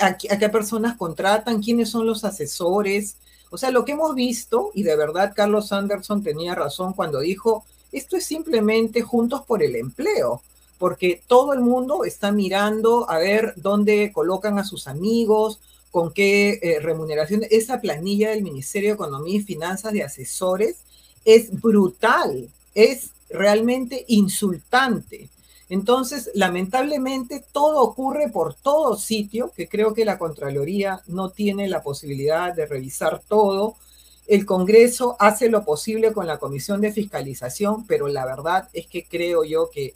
¿A, 0.00 0.16
qué 0.16 0.48
personas 0.48 0.96
contratan? 0.96 1.62
¿Quiénes 1.62 1.90
son 1.90 2.06
los 2.06 2.24
asesores? 2.24 3.16
O 3.50 3.58
sea, 3.58 3.70
lo 3.70 3.84
que 3.84 3.92
hemos 3.92 4.14
visto, 4.14 4.70
y 4.74 4.84
de 4.84 4.96
verdad 4.96 5.32
Carlos 5.34 5.72
Anderson 5.72 6.22
tenía 6.22 6.54
razón 6.54 6.92
cuando 6.92 7.20
dijo, 7.20 7.64
esto 7.92 8.16
es 8.16 8.24
simplemente 8.24 9.02
juntos 9.02 9.42
por 9.42 9.62
el 9.62 9.74
empleo, 9.74 10.40
porque 10.78 11.20
todo 11.26 11.52
el 11.52 11.60
mundo 11.60 12.04
está 12.04 12.32
mirando 12.32 13.10
a 13.10 13.18
ver 13.18 13.52
dónde 13.56 14.12
colocan 14.12 14.58
a 14.58 14.64
sus 14.64 14.86
amigos, 14.86 15.58
con 15.90 16.12
qué 16.12 16.60
eh, 16.62 16.78
remuneración. 16.80 17.42
Esa 17.50 17.80
planilla 17.80 18.30
del 18.30 18.42
Ministerio 18.42 18.90
de 18.90 18.94
Economía 18.94 19.36
y 19.36 19.42
Finanzas 19.42 19.92
de 19.92 20.04
asesores 20.04 20.76
es 21.24 21.60
brutal, 21.60 22.48
es 22.74 23.10
realmente 23.28 24.04
insultante. 24.08 25.28
Entonces, 25.70 26.30
lamentablemente, 26.34 27.42
todo 27.52 27.80
ocurre 27.80 28.28
por 28.28 28.54
todo 28.54 28.96
sitio, 28.96 29.52
que 29.56 29.68
creo 29.68 29.94
que 29.94 30.04
la 30.04 30.18
Contraloría 30.18 31.00
no 31.06 31.30
tiene 31.30 31.68
la 31.68 31.82
posibilidad 31.82 32.52
de 32.54 32.66
revisar 32.66 33.22
todo, 33.26 33.76
el 34.26 34.46
Congreso 34.46 35.16
hace 35.18 35.48
lo 35.48 35.64
posible 35.64 36.12
con 36.12 36.26
la 36.26 36.38
Comisión 36.38 36.80
de 36.80 36.92
Fiscalización, 36.92 37.86
pero 37.86 38.06
la 38.06 38.24
verdad 38.26 38.68
es 38.72 38.86
que 38.86 39.04
creo 39.04 39.42
yo 39.44 39.70
que 39.70 39.94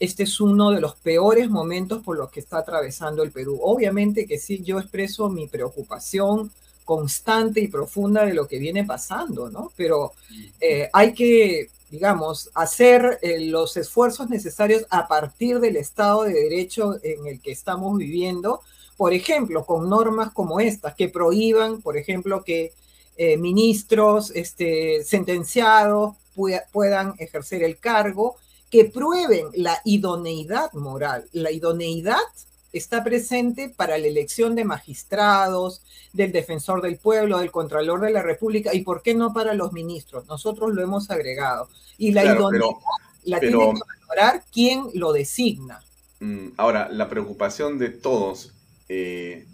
este 0.00 0.24
es 0.24 0.40
uno 0.40 0.72
de 0.72 0.80
los 0.80 0.96
peores 0.96 1.48
momentos 1.48 2.02
por 2.02 2.16
los 2.16 2.30
que 2.30 2.40
está 2.40 2.58
atravesando 2.58 3.22
el 3.22 3.30
Perú. 3.30 3.60
Obviamente 3.62 4.26
que 4.26 4.38
sí, 4.38 4.62
yo 4.64 4.80
expreso 4.80 5.28
mi 5.28 5.46
preocupación 5.46 6.50
constante 6.84 7.60
y 7.60 7.68
profunda 7.68 8.24
de 8.24 8.34
lo 8.34 8.48
que 8.48 8.58
viene 8.58 8.84
pasando, 8.84 9.48
¿no? 9.48 9.72
Pero 9.76 10.12
eh, 10.60 10.90
hay 10.92 11.14
que, 11.14 11.70
digamos, 11.92 12.50
hacer 12.54 13.18
eh, 13.20 13.38
los 13.38 13.76
esfuerzos 13.76 14.30
necesarios 14.30 14.86
a 14.88 15.06
partir 15.06 15.60
del 15.60 15.76
Estado 15.76 16.24
de 16.24 16.32
Derecho 16.32 16.96
en 17.02 17.26
el 17.26 17.38
que 17.42 17.52
estamos 17.52 17.98
viviendo, 17.98 18.62
por 18.96 19.12
ejemplo, 19.12 19.66
con 19.66 19.90
normas 19.90 20.32
como 20.32 20.58
estas, 20.58 20.94
que 20.94 21.10
prohíban, 21.10 21.82
por 21.82 21.98
ejemplo, 21.98 22.44
que 22.44 22.72
eh, 23.18 23.36
ministros 23.36 24.30
este, 24.30 25.04
sentenciados 25.04 26.14
puedan 26.72 27.14
ejercer 27.18 27.62
el 27.62 27.78
cargo, 27.78 28.36
que 28.70 28.86
prueben 28.86 29.48
la 29.52 29.78
idoneidad 29.84 30.72
moral. 30.72 31.28
La 31.32 31.50
idoneidad 31.50 32.16
está 32.72 33.04
presente 33.04 33.68
para 33.68 33.98
la 33.98 34.06
elección 34.06 34.54
de 34.54 34.64
magistrados, 34.64 35.82
del 36.12 36.32
defensor 36.32 36.82
del 36.82 36.96
pueblo, 36.96 37.38
del 37.38 37.50
contralor 37.50 38.00
de 38.00 38.10
la 38.10 38.22
República, 38.22 38.74
y 38.74 38.82
por 38.82 39.02
qué 39.02 39.14
no 39.14 39.32
para 39.32 39.54
los 39.54 39.72
ministros. 39.72 40.26
Nosotros 40.26 40.72
lo 40.74 40.82
hemos 40.82 41.10
agregado. 41.10 41.68
Y 41.98 42.12
la 42.12 42.24
idoneidad 42.24 42.66
la 43.24 43.40
tiene 43.40 43.56
que 43.56 43.80
valorar 44.08 44.44
quien 44.52 44.88
lo 44.94 45.12
designa. 45.12 45.82
Mm, 46.20 46.48
ahora, 46.56 46.88
la 46.90 47.08
preocupación 47.08 47.78
de 47.78 47.90
todos 47.90 48.52
eh, 48.88 49.46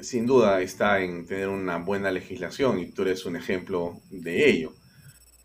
sin 0.00 0.26
duda 0.26 0.60
está 0.60 1.00
en 1.00 1.26
tener 1.26 1.48
una 1.48 1.78
buena 1.78 2.10
legislación 2.10 2.78
y 2.78 2.86
tú 2.86 3.02
eres 3.02 3.26
un 3.26 3.36
ejemplo 3.36 4.00
de 4.10 4.48
ello. 4.48 4.72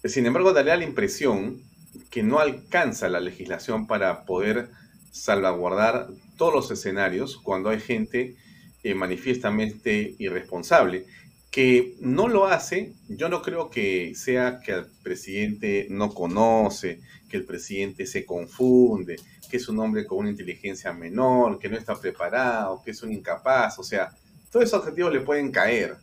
Sin 0.03 0.25
embargo, 0.25 0.53
daría 0.53 0.77
la 0.77 0.85
impresión 0.85 1.61
que 2.09 2.23
no 2.23 2.39
alcanza 2.39 3.09
la 3.09 3.19
legislación 3.19 3.87
para 3.87 4.25
poder 4.25 4.69
salvaguardar 5.11 6.07
todos 6.37 6.53
los 6.53 6.71
escenarios 6.71 7.37
cuando 7.37 7.69
hay 7.69 7.79
gente 7.79 8.35
eh, 8.83 8.93
manifiestamente 8.93 10.15
irresponsable. 10.19 11.05
Que 11.51 11.95
no 11.99 12.27
lo 12.27 12.45
hace, 12.45 12.93
yo 13.07 13.29
no 13.29 13.41
creo 13.41 13.69
que 13.69 14.13
sea 14.15 14.59
que 14.63 14.73
el 14.73 14.85
presidente 15.01 15.87
no 15.89 16.13
conoce, 16.13 16.99
que 17.29 17.37
el 17.37 17.45
presidente 17.45 18.05
se 18.05 18.25
confunde, 18.25 19.15
que 19.49 19.57
es 19.57 19.67
un 19.67 19.79
hombre 19.79 20.05
con 20.05 20.19
una 20.19 20.29
inteligencia 20.29 20.93
menor, 20.93 21.57
que 21.57 21.69
no 21.69 21.77
está 21.77 21.99
preparado, 21.99 22.81
que 22.83 22.91
es 22.91 23.01
un 23.01 23.11
incapaz, 23.11 23.79
o 23.79 23.83
sea, 23.83 24.09
todos 24.51 24.65
esos 24.65 24.79
objetivos 24.79 25.13
le 25.13 25.21
pueden 25.21 25.51
caer. 25.51 25.97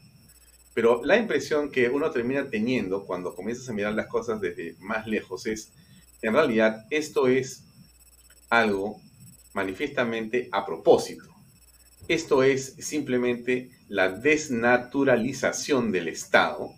Pero 0.75 1.05
la 1.05 1.17
impresión 1.17 1.71
que 1.71 1.89
uno 1.89 2.11
termina 2.11 2.51
teniendo 2.51 3.05
cuando 3.05 3.35
comienzas 3.35 3.69
a 3.69 3.73
mirar 3.73 3.95
las 3.95 4.09
cosas 4.09 4.41
desde 4.41 4.75
más 4.81 5.07
lejos 5.07 5.47
es, 5.47 5.71
en 6.21 6.35
realidad, 6.35 6.85
esto 6.91 7.29
es 7.29 7.65
algo 8.59 9.01
manifiestamente 9.53 10.49
a 10.53 10.65
propósito. 10.67 11.25
Esto 12.09 12.43
es 12.43 12.75
simplemente 12.79 13.71
la 13.89 14.11
desnaturalización 14.11 15.91
del 15.93 16.09
Estado 16.09 16.71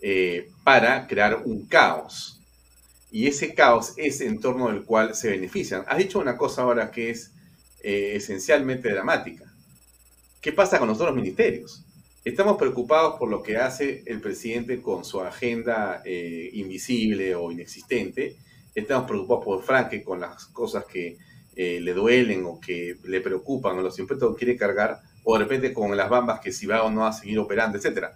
eh, 0.00 0.50
para 0.64 1.06
crear 1.06 1.42
un 1.44 1.66
caos. 1.66 2.40
Y 3.10 3.26
ese 3.26 3.54
caos 3.54 3.94
es 3.96 4.20
en 4.20 4.40
torno 4.40 4.68
del 4.68 4.84
cual 4.84 5.14
se 5.14 5.30
benefician. 5.30 5.84
Has 5.86 5.98
dicho 5.98 6.18
una 6.18 6.36
cosa 6.36 6.62
ahora 6.62 6.90
que 6.90 7.10
es 7.10 7.30
eh, 7.82 8.12
esencialmente 8.16 8.90
dramática. 8.90 9.52
¿Qué 10.40 10.52
pasa 10.52 10.78
con 10.78 10.88
los 10.88 11.00
otros 11.00 11.14
ministerios? 11.14 11.84
Estamos 12.24 12.56
preocupados 12.56 13.16
por 13.18 13.28
lo 13.28 13.42
que 13.42 13.56
hace 13.56 14.02
el 14.06 14.20
presidente 14.20 14.80
con 14.80 15.04
su 15.04 15.20
agenda 15.20 16.02
eh, 16.04 16.50
invisible 16.52 17.34
o 17.34 17.50
inexistente. 17.50 18.36
Estamos 18.74 19.06
preocupados 19.06 19.44
por 19.44 19.62
Franke 19.62 20.02
con 20.02 20.20
las 20.20 20.46
cosas 20.46 20.84
que 20.84 21.18
eh, 21.54 21.80
le 21.80 21.92
duelen 21.92 22.44
o 22.46 22.58
que 22.58 22.96
le 23.04 23.20
preocupan 23.20 23.78
o 23.78 23.82
los 23.82 23.98
impuestos 23.98 24.34
que 24.34 24.44
quiere 24.44 24.58
cargar, 24.58 25.02
o 25.24 25.34
de 25.34 25.44
repente 25.44 25.72
con 25.72 25.94
las 25.96 26.08
bambas 26.08 26.40
que 26.40 26.52
si 26.52 26.66
va 26.66 26.82
o 26.82 26.90
no 26.90 27.06
a 27.06 27.12
seguir 27.12 27.38
operando, 27.38 27.78
etc. 27.78 28.06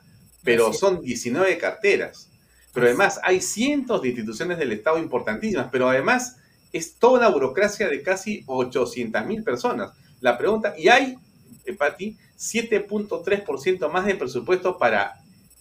Pero 0.43 0.73
son 0.73 1.03
19 1.03 1.59
carteras. 1.59 2.31
Pero 2.73 2.87
además 2.87 3.21
hay 3.23 3.41
cientos 3.41 4.03
de 4.03 4.09
instituciones 4.09 4.59
del 4.59 4.73
Estado 4.73 4.99
importantísimas, 4.99 5.69
pero 5.71 5.89
además 5.89 6.37
es 6.73 6.99
toda 6.99 7.19
una 7.19 7.29
burocracia 7.29 7.89
de 7.89 8.03
casi 8.03 8.43
800 8.47 9.27
mil 9.27 9.43
personas. 9.43 9.93
La 10.21 10.37
pregunta, 10.39 10.75
y 10.77 10.89
hay 10.89 11.17
Pati, 11.75 12.17
7.3% 12.39 13.91
más 13.91 14.07
de 14.07 14.15
presupuesto 14.15 14.79
para 14.79 15.15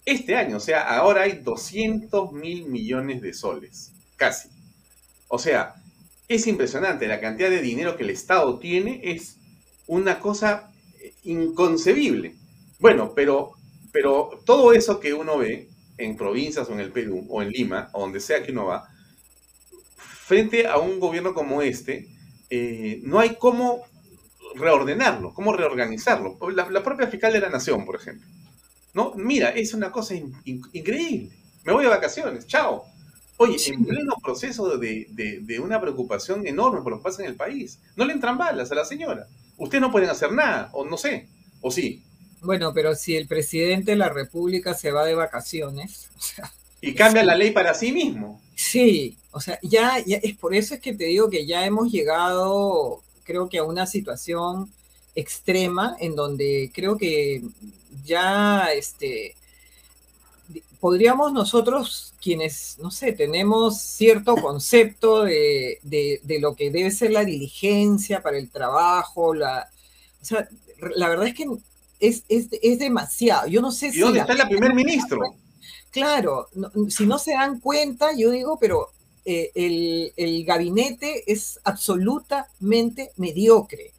este 0.04 0.36
año. 0.36 0.58
O 0.58 0.60
sea, 0.60 0.82
ahora 0.82 1.22
hay 1.22 1.32
200 1.32 2.32
mil 2.32 2.66
millones 2.66 3.20
de 3.22 3.34
soles, 3.34 3.92
casi. 4.16 4.48
O 5.28 5.38
sea, 5.38 5.74
es 6.28 6.46
impresionante. 6.46 7.06
La 7.06 7.20
cantidad 7.20 7.50
de 7.50 7.62
dinero 7.62 7.96
que 7.96 8.04
el 8.04 8.10
Estado 8.10 8.58
tiene 8.58 9.00
es 9.02 9.38
una 9.86 10.18
cosa 10.18 10.72
inconcebible. 11.24 12.34
Bueno, 12.78 13.12
pero, 13.14 13.52
pero 13.92 14.40
todo 14.44 14.72
eso 14.72 15.00
que 15.00 15.14
uno 15.14 15.38
ve 15.38 15.68
en 15.98 16.16
provincias 16.16 16.68
o 16.68 16.72
en 16.72 16.80
el 16.80 16.92
Perú 16.92 17.26
o 17.28 17.42
en 17.42 17.50
Lima, 17.50 17.88
o 17.92 18.00
donde 18.00 18.20
sea 18.20 18.42
que 18.42 18.52
uno 18.52 18.66
va, 18.66 18.88
frente 19.96 20.66
a 20.66 20.78
un 20.78 21.00
gobierno 21.00 21.34
como 21.34 21.62
este, 21.62 22.08
eh, 22.50 23.00
no 23.04 23.18
hay 23.18 23.36
cómo 23.36 23.84
reordenarlo, 24.54 25.32
cómo 25.32 25.52
reorganizarlo. 25.52 26.38
La, 26.50 26.82
propia 26.82 27.06
fiscal 27.06 27.32
de 27.32 27.40
la 27.40 27.48
nación, 27.48 27.84
por 27.84 27.96
ejemplo. 27.96 28.26
¿No? 28.94 29.12
Mira, 29.14 29.50
es 29.50 29.74
una 29.74 29.90
cosa 29.92 30.14
increíble. 30.44 31.30
Me 31.64 31.72
voy 31.72 31.84
de 31.84 31.90
vacaciones, 31.90 32.46
chao. 32.46 32.84
Oye, 33.38 33.56
en 33.66 33.84
pleno 33.84 34.14
proceso 34.22 34.78
de, 34.78 35.60
una 35.62 35.80
preocupación 35.80 36.46
enorme 36.46 36.80
por 36.82 36.92
lo 36.92 36.98
que 36.98 37.04
pasa 37.04 37.22
en 37.22 37.28
el 37.28 37.36
país, 37.36 37.78
no 37.96 38.04
le 38.04 38.12
entran 38.12 38.38
balas 38.38 38.72
a 38.72 38.74
la 38.74 38.84
señora. 38.84 39.26
Ustedes 39.58 39.80
no 39.80 39.92
pueden 39.92 40.10
hacer 40.10 40.32
nada, 40.32 40.70
o 40.72 40.84
no 40.84 40.96
sé, 40.96 41.28
o 41.60 41.70
sí. 41.70 42.02
Bueno, 42.40 42.72
pero 42.72 42.94
si 42.94 43.16
el 43.16 43.26
presidente 43.26 43.92
de 43.92 43.96
la 43.96 44.08
República 44.08 44.74
se 44.74 44.90
va 44.90 45.04
de 45.04 45.14
vacaciones. 45.14 46.08
y 46.80 46.94
cambia 46.94 47.24
la 47.24 47.34
ley 47.34 47.50
para 47.50 47.74
sí 47.74 47.92
mismo. 47.92 48.40
Sí, 48.54 49.16
o 49.32 49.40
sea, 49.40 49.58
ya, 49.62 50.02
ya 50.06 50.16
es 50.16 50.34
por 50.36 50.54
eso 50.54 50.74
es 50.74 50.80
que 50.80 50.94
te 50.94 51.04
digo 51.04 51.28
que 51.28 51.46
ya 51.46 51.66
hemos 51.66 51.92
llegado 51.92 53.02
creo 53.26 53.48
que 53.48 53.58
a 53.58 53.64
una 53.64 53.86
situación 53.86 54.70
extrema 55.14 55.96
en 55.98 56.14
donde 56.14 56.70
creo 56.72 56.96
que 56.96 57.42
ya 58.04 58.68
este, 58.72 59.34
podríamos 60.86 61.32
nosotros, 61.32 62.14
quienes, 62.22 62.76
no 62.80 62.92
sé, 62.92 63.10
tenemos 63.10 63.80
cierto 63.80 64.36
concepto 64.36 65.24
de, 65.24 65.80
lo 66.40 66.54
que 66.54 66.70
debe 66.70 66.92
ser 66.92 67.10
la 67.10 67.24
diligencia 67.24 68.22
para 68.22 68.38
el 68.38 68.48
trabajo, 68.50 69.34
la, 69.34 69.68
o 70.22 70.24
sea, 70.24 70.48
la 70.94 71.08
verdad 71.08 71.26
es 71.26 71.34
que 71.34 71.48
es, 71.98 72.22
es, 72.28 72.46
es 72.62 72.78
demasiado. 72.78 73.48
Yo 73.48 73.60
no 73.60 73.72
sé 73.72 73.88
¿Y 73.88 73.92
si... 73.94 73.98
dónde 73.98 74.18
la- 74.20 74.26
está 74.26 74.44
el 74.44 74.48
primer 74.48 74.74
ministro? 74.74 75.18
Claro, 75.90 76.46
no- 76.54 76.70
si 76.88 77.04
no 77.04 77.18
se 77.18 77.32
dan 77.32 77.58
cuenta, 77.58 78.10
yo 78.16 78.30
digo, 78.30 78.56
pero 78.60 78.90
eh, 79.24 79.50
el, 79.56 80.12
el 80.16 80.44
gabinete 80.44 81.24
es 81.26 81.58
absolutamente 81.64 83.10
mediocre. 83.16 83.90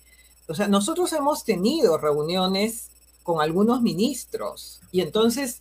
O 0.47 0.55
sea, 0.55 0.69
nosotros 0.69 1.11
hemos 1.11 1.43
tenido 1.43 1.97
reuniones 1.97 2.91
con 3.23 3.41
algunos 3.41 3.81
ministros 3.81 4.79
y 4.93 5.01
entonces 5.01 5.59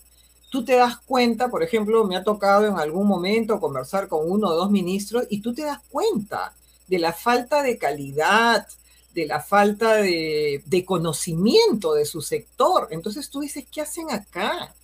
tú 0.51 0.65
te 0.65 0.77
das 0.77 0.99
cuenta, 0.99 1.49
por 1.49 1.63
ejemplo, 1.63 2.05
me 2.05 2.17
ha 2.17 2.25
tocado 2.25 2.67
en 2.67 2.79
algún 2.79 3.07
momento 3.07 3.61
conversar 3.61 4.09
con 4.09 4.31
uno 4.31 4.49
o 4.49 4.55
dos 4.55 4.71
ministros 4.71 5.25
y 5.29 5.41
tú 5.41 5.55
te 5.55 5.63
das 5.63 5.81
cuenta 5.91 6.53
de 6.87 6.99
la 6.99 7.13
falta 7.13 7.63
de 7.63 7.79
calidad, 7.79 8.67
de 9.15 9.27
la 9.27 9.41
falta 9.41 9.95
de, 9.95 10.85
conocimiento 10.87 11.95
de 11.95 12.05
su 12.05 12.21
sector. 12.21 12.89
Entonces 12.91 13.31
tú 13.31 13.41
dices, 13.41 13.65
¿qué 13.73 13.81
hacen 13.81 14.11
acá? 14.11 14.75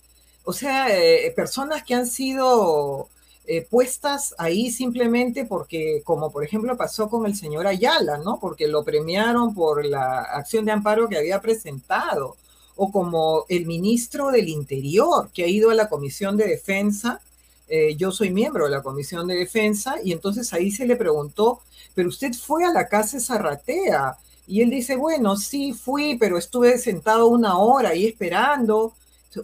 O 0.44 0.52
sea, 0.52 0.88
eh, 0.88 1.32
personas 1.36 1.84
que 1.84 1.94
han 1.94 2.06
sido 2.06 3.08
eh, 3.44 3.66
puestas 3.68 4.34
ahí 4.38 4.70
simplemente 4.70 5.44
porque, 5.44 6.00
como 6.04 6.30
por 6.30 6.44
ejemplo 6.44 6.76
pasó 6.76 7.10
con 7.10 7.26
el 7.26 7.36
señor 7.36 7.66
Ayala, 7.66 8.18
¿no? 8.18 8.38
Porque 8.40 8.68
lo 8.68 8.84
premiaron 8.84 9.54
por 9.54 9.84
la 9.84 10.20
acción 10.22 10.64
de 10.64 10.72
amparo 10.72 11.08
que 11.08 11.18
había 11.18 11.40
presentado, 11.40 12.36
o 12.76 12.90
como 12.90 13.44
el 13.48 13.66
ministro 13.66 14.30
del 14.30 14.48
Interior, 14.48 15.30
que 15.32 15.44
ha 15.44 15.48
ido 15.48 15.70
a 15.70 15.74
la 15.74 15.88
Comisión 15.88 16.36
de 16.36 16.46
Defensa. 16.46 17.20
Eh, 17.68 17.94
yo 17.96 18.10
soy 18.12 18.30
miembro 18.30 18.64
de 18.64 18.70
la 18.70 18.82
Comisión 18.82 19.26
de 19.26 19.36
Defensa 19.36 19.96
y 20.02 20.12
entonces 20.12 20.52
ahí 20.52 20.70
se 20.70 20.86
le 20.86 20.96
preguntó, 20.96 21.60
pero 21.94 22.08
usted 22.08 22.32
fue 22.34 22.64
a 22.64 22.72
la 22.72 22.88
casa 22.88 23.20
Zarratea. 23.20 24.16
Y 24.46 24.60
él 24.60 24.70
dice, 24.70 24.96
bueno, 24.96 25.36
sí 25.36 25.72
fui, 25.72 26.16
pero 26.18 26.36
estuve 26.36 26.78
sentado 26.78 27.28
una 27.28 27.58
hora 27.58 27.90
ahí 27.90 28.06
esperando. 28.06 28.94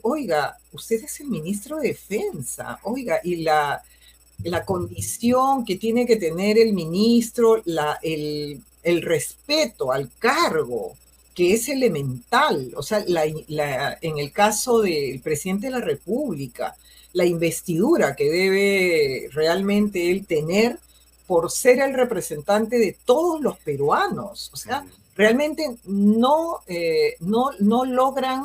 Oiga, 0.03 0.57
usted 0.73 1.05
es 1.05 1.21
el 1.21 1.29
ministro 1.29 1.79
de 1.79 1.89
Defensa, 1.89 2.79
oiga, 2.83 3.21
y 3.25 3.37
la, 3.37 3.83
la 4.43 4.65
condición 4.65 5.65
que 5.65 5.77
tiene 5.77 6.05
que 6.05 6.17
tener 6.17 6.59
el 6.59 6.73
ministro, 6.75 7.63
la, 7.65 7.99
el, 8.03 8.61
el 8.83 9.03
respeto 9.03 9.93
al 9.93 10.11
cargo, 10.19 10.95
que 11.39 11.52
es 11.52 11.69
elemental, 11.69 12.73
o 12.74 12.82
sea, 12.82 13.05
la, 13.06 13.23
la, 13.47 13.97
en 14.02 14.19
el 14.19 14.32
caso 14.32 14.81
del 14.81 15.20
presidente 15.20 15.69
de 15.69 15.73
la 15.74 15.81
República, 15.81 16.74
la 17.12 17.27
investidura 17.27 18.16
que 18.16 18.28
debe 18.28 19.28
realmente 19.31 20.10
él 20.10 20.27
tener 20.27 20.81
por 21.28 21.52
ser 21.52 21.78
el 21.78 21.94
representante 21.94 22.77
de 22.77 22.97
todos 23.05 23.40
los 23.40 23.56
peruanos, 23.59 24.51
o 24.52 24.56
sea, 24.56 24.85
realmente 25.15 25.77
no, 25.85 26.59
eh, 26.66 27.15
no, 27.20 27.52
no 27.60 27.85
logran 27.85 28.44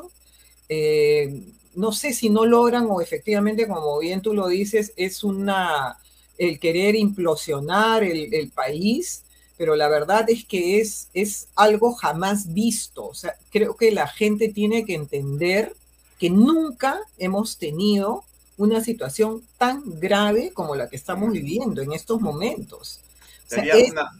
eh, 0.69 1.41
no 1.73 1.93
sé 1.93 2.13
si 2.13 2.29
no 2.29 2.45
logran 2.45 2.85
o 2.91 3.01
efectivamente, 3.01 3.67
como 3.67 3.97
bien 3.97 4.21
tú 4.21 4.35
lo 4.35 4.49
dices, 4.49 4.93
es 4.97 5.23
una 5.23 5.97
el 6.37 6.59
querer 6.59 6.95
implosionar 6.95 8.03
el, 8.03 8.31
el 8.35 8.49
país, 8.51 9.23
pero 9.63 9.77
la 9.77 9.87
verdad 9.87 10.29
es 10.29 10.43
que 10.43 10.81
es, 10.81 11.07
es 11.13 11.47
algo 11.55 11.93
jamás 11.93 12.53
visto. 12.53 13.05
O 13.07 13.13
sea, 13.13 13.33
creo 13.49 13.77
que 13.77 13.91
la 13.93 14.09
gente 14.09 14.49
tiene 14.49 14.83
que 14.83 14.93
entender 14.93 15.73
que 16.19 16.29
nunca 16.29 16.99
hemos 17.17 17.57
tenido 17.57 18.25
una 18.57 18.83
situación 18.83 19.41
tan 19.57 19.81
grave 20.01 20.51
como 20.53 20.75
la 20.75 20.89
que 20.89 20.97
estamos 20.97 21.31
viviendo 21.31 21.81
en 21.81 21.93
estos 21.93 22.19
momentos. 22.19 22.99
O 23.45 23.49
Te 23.49 23.55
haría, 23.55 23.73
es- 23.77 23.91
una, 23.93 24.11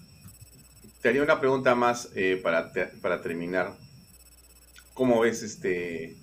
te 1.02 1.10
haría 1.10 1.24
una 1.24 1.42
pregunta 1.42 1.76
más 1.76 2.08
eh, 2.16 2.40
para, 2.42 2.72
te- 2.72 2.86
para 2.86 3.22
terminar. 3.22 3.74
¿Cómo 4.94 5.20
ves 5.20 5.42
este, 5.44 6.16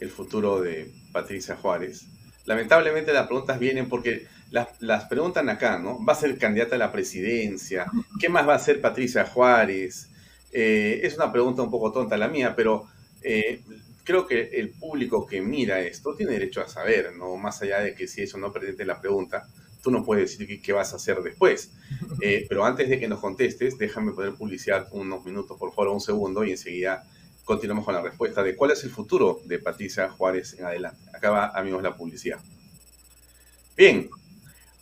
el 0.00 0.10
futuro 0.10 0.60
de 0.60 0.90
Patricia 1.12 1.56
Juárez? 1.56 2.06
Lamentablemente 2.44 3.12
las 3.12 3.26
preguntas 3.26 3.58
vienen 3.58 3.88
porque 3.88 4.26
las, 4.50 4.68
las 4.80 5.04
preguntan 5.06 5.48
acá, 5.48 5.78
¿no? 5.78 6.04
¿Va 6.04 6.12
a 6.12 6.16
ser 6.16 6.38
candidata 6.38 6.76
a 6.76 6.78
la 6.78 6.92
presidencia? 6.92 7.86
¿Qué 8.20 8.28
más 8.28 8.46
va 8.46 8.54
a 8.54 8.56
hacer 8.56 8.80
Patricia 8.80 9.24
Juárez? 9.24 10.08
Eh, 10.52 11.00
es 11.02 11.16
una 11.16 11.32
pregunta 11.32 11.62
un 11.62 11.70
poco 11.70 11.90
tonta 11.90 12.16
la 12.16 12.28
mía, 12.28 12.54
pero 12.54 12.86
eh, 13.22 13.60
creo 14.04 14.26
que 14.26 14.50
el 14.54 14.70
público 14.70 15.26
que 15.26 15.40
mira 15.40 15.80
esto 15.80 16.14
tiene 16.14 16.32
derecho 16.32 16.60
a 16.60 16.68
saber, 16.68 17.12
¿no? 17.16 17.36
Más 17.36 17.60
allá 17.62 17.80
de 17.80 17.94
que 17.94 18.06
si 18.06 18.22
eso 18.22 18.38
no 18.38 18.52
pretende 18.52 18.84
la 18.84 19.00
pregunta, 19.00 19.48
tú 19.82 19.90
no 19.90 20.04
puedes 20.04 20.30
decir 20.30 20.62
qué, 20.62 20.72
vas 20.72 20.92
a 20.92 20.96
hacer 20.96 21.22
después. 21.22 21.72
Eh, 22.20 22.46
pero 22.48 22.64
antes 22.64 22.88
de 22.88 22.98
que 22.98 23.08
nos 23.08 23.18
contestes, 23.20 23.76
déjame 23.76 24.12
poner 24.12 24.34
publicidad 24.34 24.88
unos 24.92 25.24
minutos, 25.24 25.58
por 25.58 25.74
favor, 25.74 25.88
un 25.88 26.00
segundo, 26.00 26.44
y 26.44 26.52
enseguida 26.52 27.04
continuamos 27.44 27.84
con 27.84 27.92
la 27.92 28.00
respuesta 28.00 28.42
de 28.42 28.54
cuál 28.56 28.70
es 28.70 28.82
el 28.84 28.90
futuro 28.90 29.40
de 29.44 29.58
Patricia 29.58 30.08
Juárez 30.08 30.54
en 30.58 30.64
adelante. 30.64 31.02
Acá 31.12 31.30
va, 31.30 31.46
amigos, 31.48 31.82
la 31.82 31.96
publicidad. 31.96 32.38
Bien, 33.76 34.08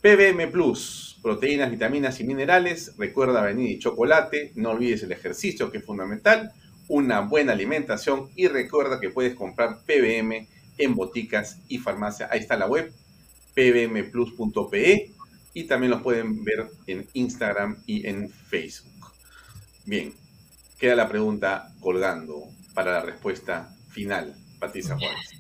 PBM 0.02 0.50
Plus, 0.50 1.20
proteínas, 1.22 1.70
vitaminas 1.70 2.20
y 2.22 2.24
minerales. 2.24 2.94
Recuerda 2.98 3.42
venir 3.42 3.70
y 3.70 3.80
chocolate. 3.80 4.54
No 4.56 4.72
olvides 4.72 5.04
el 5.04 5.12
ejercicio 5.12 5.70
que 5.70 5.80
es 5.80 5.86
fundamental. 5.86 6.54
Una 6.88 7.20
buena 7.20 7.52
alimentación 7.52 8.30
y 8.36 8.48
recuerda 8.48 9.00
que 9.00 9.10
puedes 9.10 9.36
comprar 9.36 9.80
PBM 9.86 10.48
en 10.78 10.96
boticas 10.96 11.60
y 11.68 11.80
farmacia. 11.80 12.30
Ahí 12.32 12.40
está 12.40 12.56
la 12.56 12.68
web 12.68 12.94
pbmplus.pe 13.54 15.12
y 15.54 15.64
también 15.66 15.92
los 15.92 16.02
pueden 16.02 16.46
ver 16.46 16.70
en 16.88 17.06
Instagram 17.14 17.84
y 17.86 18.08
en 18.08 18.30
Facebook. 18.30 19.12
Bien, 19.86 20.14
queda 20.80 20.96
la 20.96 21.10
pregunta 21.10 21.74
colgando 21.82 22.44
para 22.74 22.94
la 22.94 23.02
respuesta 23.02 23.76
final, 23.90 24.34
Patricia 24.60 24.96
Juárez. 24.96 25.39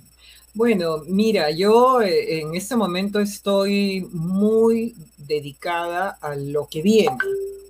Bueno, 0.54 1.04
mira, 1.08 1.52
yo 1.52 2.02
eh, 2.02 2.42
en 2.42 2.56
este 2.56 2.76
momento 2.76 3.20
estoy 3.20 4.08
muy 4.12 4.96
dedicada 5.18 6.18
a 6.22 6.36
lo 6.36 6.68
que 6.68 6.82
viene 6.82 7.18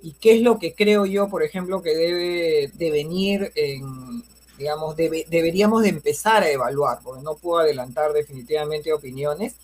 y 0.02 0.12
qué 0.20 0.36
es 0.36 0.42
lo 0.42 0.58
que 0.58 0.74
creo 0.74 1.04
yo, 1.04 1.28
por 1.28 1.42
ejemplo, 1.42 1.82
que 1.82 1.94
debe 1.94 2.70
de 2.72 2.90
venir 2.90 3.52
en, 3.54 4.24
digamos, 4.58 4.96
debe- 4.96 5.26
deberíamos 5.28 5.82
de 5.82 5.90
empezar 5.90 6.42
a 6.42 6.50
evaluar, 6.50 6.98
porque 7.04 7.22
no 7.22 7.34
puedo 7.34 7.58
adelantar 7.60 8.12
definitivamente 8.12 8.92
opiniones. 8.92 9.54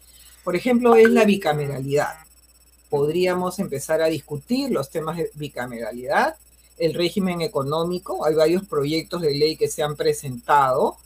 Por 0.45 0.55
ejemplo, 0.55 0.95
es 0.95 1.09
la 1.09 1.25
bicameralidad. 1.25 2.15
Podríamos 2.91 3.59
empezar 3.59 4.03
a 4.03 4.07
discutir 4.09 4.71
los 4.71 4.91
temas 4.91 5.17
de 5.17 5.31
bicameralidad, 5.35 6.37
el 6.79 6.93
régimen 6.95 7.41
económico. 7.41 8.25
Hay 8.27 8.35
varios 8.35 8.65
proyectos 8.67 9.23
de 9.23 9.35
ley 9.35 9.57
que 9.57 9.69
se 9.69 9.83
han 9.83 9.97
presentado 9.97 10.97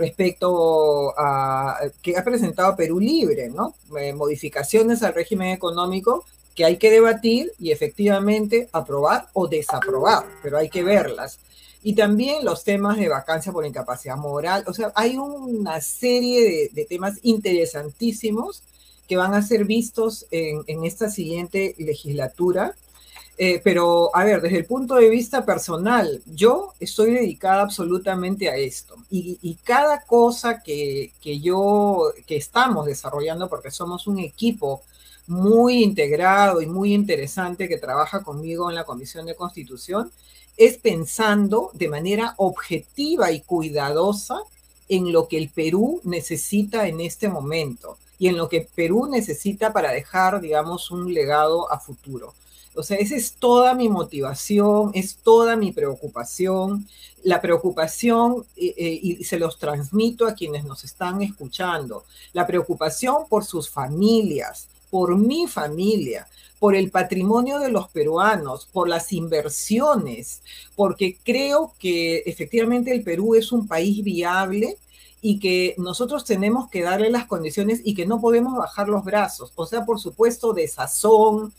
respecto 0.00 1.14
a 1.16 1.78
que 2.02 2.16
ha 2.16 2.24
presentado 2.24 2.74
Perú 2.74 2.98
Libre, 2.98 3.48
¿no? 3.48 3.74
Eh, 3.98 4.12
modificaciones 4.12 5.02
al 5.02 5.14
régimen 5.14 5.48
económico 5.50 6.24
que 6.54 6.64
hay 6.64 6.76
que 6.76 6.90
debatir 6.90 7.52
y 7.58 7.70
efectivamente 7.70 8.68
aprobar 8.72 9.28
o 9.32 9.46
desaprobar, 9.46 10.24
pero 10.42 10.58
hay 10.58 10.68
que 10.68 10.82
verlas. 10.82 11.38
Y 11.82 11.94
también 11.94 12.44
los 12.44 12.64
temas 12.64 12.98
de 12.98 13.08
vacancia 13.08 13.52
por 13.52 13.64
incapacidad 13.64 14.16
moral, 14.16 14.64
o 14.66 14.74
sea, 14.74 14.92
hay 14.94 15.16
una 15.16 15.80
serie 15.80 16.70
de, 16.74 16.84
temas 16.84 17.18
interesantísimos 17.22 18.62
que 19.08 19.16
van 19.16 19.34
a 19.34 19.42
ser 19.42 19.64
vistos 19.64 20.26
en 20.30 20.84
esta 20.84 21.08
siguiente 21.08 21.74
legislatura. 21.78 22.74
Eh, 23.42 23.58
pero, 23.64 24.14
a 24.14 24.22
ver, 24.22 24.42
desde 24.42 24.58
el 24.58 24.66
punto 24.66 24.96
de 24.96 25.08
vista 25.08 25.46
personal, 25.46 26.20
yo 26.26 26.74
estoy 26.78 27.14
dedicada 27.14 27.62
absolutamente 27.62 28.50
a 28.50 28.56
esto. 28.56 28.96
Y, 29.10 29.38
y 29.40 29.54
cada 29.54 30.02
cosa 30.02 30.62
que, 30.62 31.12
que 31.22 31.40
yo, 31.40 32.12
que 32.26 32.36
estamos 32.36 32.84
desarrollando, 32.84 33.48
porque 33.48 33.70
somos 33.70 34.06
un 34.06 34.18
equipo 34.18 34.82
muy 35.26 35.82
integrado 35.82 36.60
y 36.60 36.66
muy 36.66 36.92
interesante 36.92 37.66
que 37.66 37.78
trabaja 37.78 38.22
conmigo 38.22 38.68
en 38.68 38.76
la 38.76 38.84
Comisión 38.84 39.24
de 39.24 39.34
Constitución, 39.34 40.12
es 40.58 40.76
pensando 40.76 41.70
de 41.72 41.88
manera 41.88 42.34
objetiva 42.36 43.32
y 43.32 43.40
cuidadosa 43.40 44.36
en 44.90 45.12
lo 45.12 45.28
que 45.28 45.38
el 45.38 45.48
Perú 45.48 46.02
necesita 46.04 46.88
en 46.88 47.00
este 47.00 47.30
momento 47.30 47.96
y 48.18 48.28
en 48.28 48.36
lo 48.36 48.50
que 48.50 48.68
Perú 48.74 49.06
necesita 49.10 49.72
para 49.72 49.92
dejar, 49.92 50.42
digamos, 50.42 50.90
un 50.90 51.14
legado 51.14 51.72
a 51.72 51.80
futuro. 51.80 52.34
O 52.74 52.82
sea, 52.82 52.96
esa 52.98 53.16
es 53.16 53.32
toda 53.32 53.74
mi 53.74 53.88
motivación, 53.88 54.92
es 54.94 55.16
toda 55.16 55.56
mi 55.56 55.72
preocupación, 55.72 56.86
la 57.22 57.40
preocupación, 57.40 58.46
eh, 58.56 58.74
eh, 58.76 59.00
y 59.02 59.24
se 59.24 59.38
los 59.38 59.58
transmito 59.58 60.26
a 60.26 60.34
quienes 60.34 60.64
nos 60.64 60.84
están 60.84 61.20
escuchando, 61.22 62.04
la 62.32 62.46
preocupación 62.46 63.26
por 63.28 63.44
sus 63.44 63.68
familias, 63.68 64.68
por 64.90 65.16
mi 65.16 65.46
familia, 65.46 66.28
por 66.60 66.76
el 66.76 66.90
patrimonio 66.90 67.58
de 67.58 67.70
los 67.70 67.88
peruanos, 67.88 68.68
por 68.70 68.88
las 68.88 69.12
inversiones, 69.12 70.42
porque 70.76 71.16
creo 71.24 71.72
que 71.78 72.18
efectivamente 72.26 72.92
el 72.92 73.02
Perú 73.02 73.34
es 73.34 73.50
un 73.50 73.66
país 73.66 74.04
viable 74.04 74.76
y 75.22 75.38
que 75.38 75.74
nosotros 75.78 76.24
tenemos 76.24 76.68
que 76.70 76.82
darle 76.82 77.10
las 77.10 77.26
condiciones 77.26 77.80
y 77.82 77.94
que 77.94 78.06
no 78.06 78.20
podemos 78.20 78.56
bajar 78.56 78.88
los 78.88 79.04
brazos. 79.04 79.52
O 79.54 79.66
sea, 79.66 79.84
por 79.84 80.00
supuesto, 80.00 80.52
de 80.52 80.68
sazón, 80.68 81.52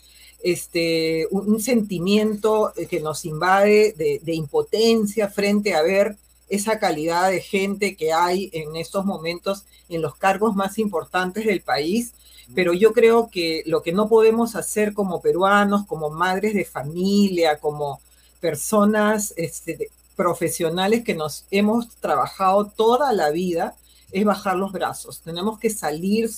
este, 0.44 1.28
un, 1.32 1.60
sentimiento 1.60 2.74
que 2.90 3.00
nos 3.00 3.26
invade 3.26 3.94
de, 3.98 4.20
de 4.24 4.34
impotencia 4.34 5.30
frente 5.30 5.74
a 5.74 5.82
ver 5.82 6.16
esa 6.50 6.80
calidad 6.80 7.30
de 7.30 7.42
gente 7.42 7.96
que 7.96 8.12
hay 8.12 8.50
en 8.54 8.76
estos 8.76 9.06
momentos 9.06 9.64
en 9.90 10.02
los 10.02 10.16
cargos 10.16 10.56
más 10.56 10.78
importantes 10.80 11.46
del 11.46 11.62
país 11.62 12.14
pero 12.54 12.74
yo 12.74 12.94
creo 12.94 13.30
que 13.30 13.64
lo 13.66 13.82
que 13.82 13.94
no 13.94 14.10
podemos 14.10 14.56
hacer 14.56 14.94
como 14.94 15.22
peruanos, 15.22 15.86
como 15.86 16.10
madres 16.10 16.54
de 16.54 16.66
familia, 16.66 17.60
como 17.60 18.02
personas 18.40 19.34
este, 19.38 19.90
profesionales 20.16 21.04
que 21.04 21.16
nos 21.16 21.46
hemos 21.52 21.90
trabajado 21.98 22.66
toda 22.66 23.14
la 23.14 23.30
vida, 23.30 23.76
es 24.12 24.26
bajar 24.26 24.58
los 24.58 24.72
brazos. 24.72 25.22
Tenemos 25.22 25.60
que 25.60 25.70
salir, 25.70 26.30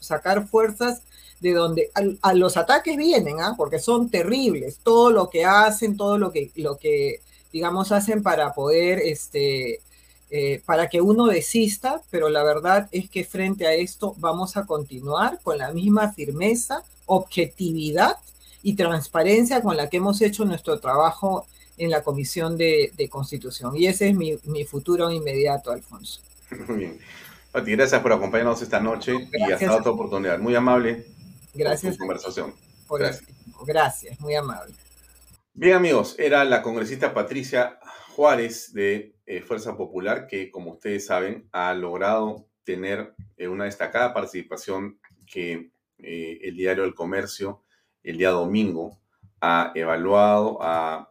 sacar 0.00 0.46
fuerzas 0.48 1.02
de 1.42 1.52
donde 1.52 1.90
a, 2.22 2.34
los 2.34 2.56
ataques 2.56 2.96
vienen, 2.96 3.40
¿ah? 3.40 3.54
porque 3.56 3.80
son 3.80 4.08
terribles. 4.08 4.78
Todo 4.82 5.10
lo 5.10 5.28
que 5.28 5.44
hacen, 5.44 5.96
todo 5.96 6.16
lo 6.16 6.30
que, 6.30 6.50
lo 6.54 6.76
que 6.78 7.20
digamos, 7.52 7.90
hacen 7.90 8.22
para 8.22 8.54
poder 8.54 9.00
este, 9.00 9.80
eh, 10.30 10.62
para 10.64 10.88
que 10.88 11.00
uno 11.00 11.26
desista, 11.26 12.00
pero 12.10 12.28
la 12.28 12.44
verdad 12.44 12.88
es 12.92 13.10
que 13.10 13.24
frente 13.24 13.66
a 13.66 13.74
esto 13.74 14.14
vamos 14.18 14.56
a 14.56 14.64
continuar 14.64 15.40
con 15.42 15.58
la 15.58 15.72
misma 15.72 16.12
firmeza, 16.12 16.84
objetividad 17.06 18.16
y 18.62 18.74
transparencia 18.74 19.60
con 19.60 19.76
la 19.76 19.90
que 19.90 19.96
hemos 19.96 20.22
hecho 20.22 20.44
nuestro 20.44 20.78
trabajo 20.78 21.46
en 21.76 21.90
la 21.90 22.02
Comisión 22.02 22.56
de, 22.56 22.92
Constitución. 23.10 23.76
Y 23.76 23.86
ese 23.86 24.10
es 24.10 24.14
mi, 24.14 24.64
futuro 24.64 25.10
inmediato, 25.10 25.72
Alfonso. 25.72 26.20
Muy 26.68 26.78
bien. 26.78 26.98
Pati, 27.50 27.72
gracias 27.72 28.00
por 28.00 28.12
acompañarnos 28.12 28.62
esta 28.62 28.80
noche 28.80 29.28
y 29.32 29.52
hasta 29.52 29.76
otra 29.76 29.90
oportunidad. 29.90 30.38
Muy 30.38 30.54
amable. 30.54 31.04
Gracias. 31.54 31.96
Por 31.96 32.06
conversación. 32.06 32.54
gracias. 32.88 33.28
gracias, 33.66 34.20
muy 34.20 34.34
amable. 34.34 34.74
Bien, 35.54 35.74
amigos, 35.76 36.16
era 36.18 36.44
la 36.44 36.62
congresista 36.62 37.12
Patricia 37.12 37.78
Juárez 38.16 38.72
de 38.72 39.14
eh, 39.26 39.42
Fuerza 39.42 39.76
Popular, 39.76 40.26
que 40.26 40.50
como 40.50 40.72
ustedes 40.72 41.06
saben 41.06 41.48
ha 41.52 41.74
logrado 41.74 42.46
tener 42.64 43.14
eh, 43.36 43.48
una 43.48 43.64
destacada 43.64 44.14
participación 44.14 44.98
que 45.26 45.72
eh, 45.98 46.38
el 46.42 46.56
diario 46.56 46.84
El 46.84 46.94
Comercio 46.94 47.62
el 48.02 48.18
día 48.18 48.30
domingo 48.30 49.00
ha 49.40 49.72
evaluado, 49.74 50.58
ha 50.60 51.08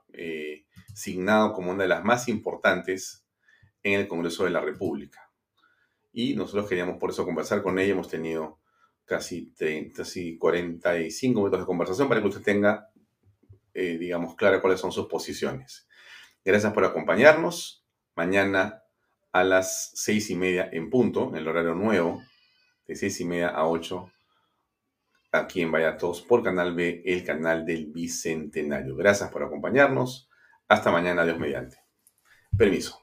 signado 0.94 1.54
como 1.54 1.72
una 1.72 1.84
de 1.84 1.90
las 1.90 2.04
más 2.04 2.28
importantes 2.28 3.26
en 3.84 4.00
el 4.00 4.08
Congreso 4.08 4.44
de 4.44 4.50
la 4.50 4.62
República. 4.62 5.32
Y 6.12 6.36
nosotros 6.36 6.68
queríamos 6.68 6.98
por 6.98 7.12
eso 7.12 7.26
conversar 7.26 7.62
con 7.62 7.80
ella. 7.80 7.94
Hemos 7.94 8.10
tenido 8.10 8.60
casi 9.12 9.52
30, 9.54 10.04
casi 10.04 10.38
45 10.38 11.38
minutos 11.38 11.60
de 11.60 11.66
conversación 11.66 12.08
para 12.08 12.22
que 12.22 12.28
usted 12.30 12.42
tenga, 12.42 12.90
digamos, 13.74 14.36
clara 14.36 14.62
cuáles 14.62 14.80
son 14.80 14.94
sus 14.94 15.08
posiciones. 15.08 15.86
Gracias 16.46 16.72
por 16.72 16.86
acompañarnos. 16.86 17.86
Mañana 18.16 18.84
a 19.34 19.44
las 19.44 19.92
seis 19.96 20.30
y 20.30 20.36
media 20.36 20.70
en 20.72 20.90
punto, 20.90 21.28
en 21.28 21.36
el 21.36 21.46
horario 21.46 21.76
nuevo, 21.76 22.24
de 22.88 22.96
seis 22.96 23.20
y 23.20 23.26
media 23.26 23.50
a 23.50 23.68
ocho, 23.68 24.10
aquí 25.34 25.62
en 25.62 25.74
Vallatos, 25.74 26.22
por 26.22 26.42
Canal 26.42 26.74
B, 26.74 27.04
el 27.06 27.26
canal 27.26 27.66
del 27.66 27.88
Bicentenario. 27.88 28.96
Gracias 28.96 29.30
por 29.30 29.44
acompañarnos. 29.44 30.30
Hasta 30.70 30.90
mañana, 30.90 31.26
Dios 31.26 31.38
mediante. 31.38 31.80
Permiso. 32.58 33.01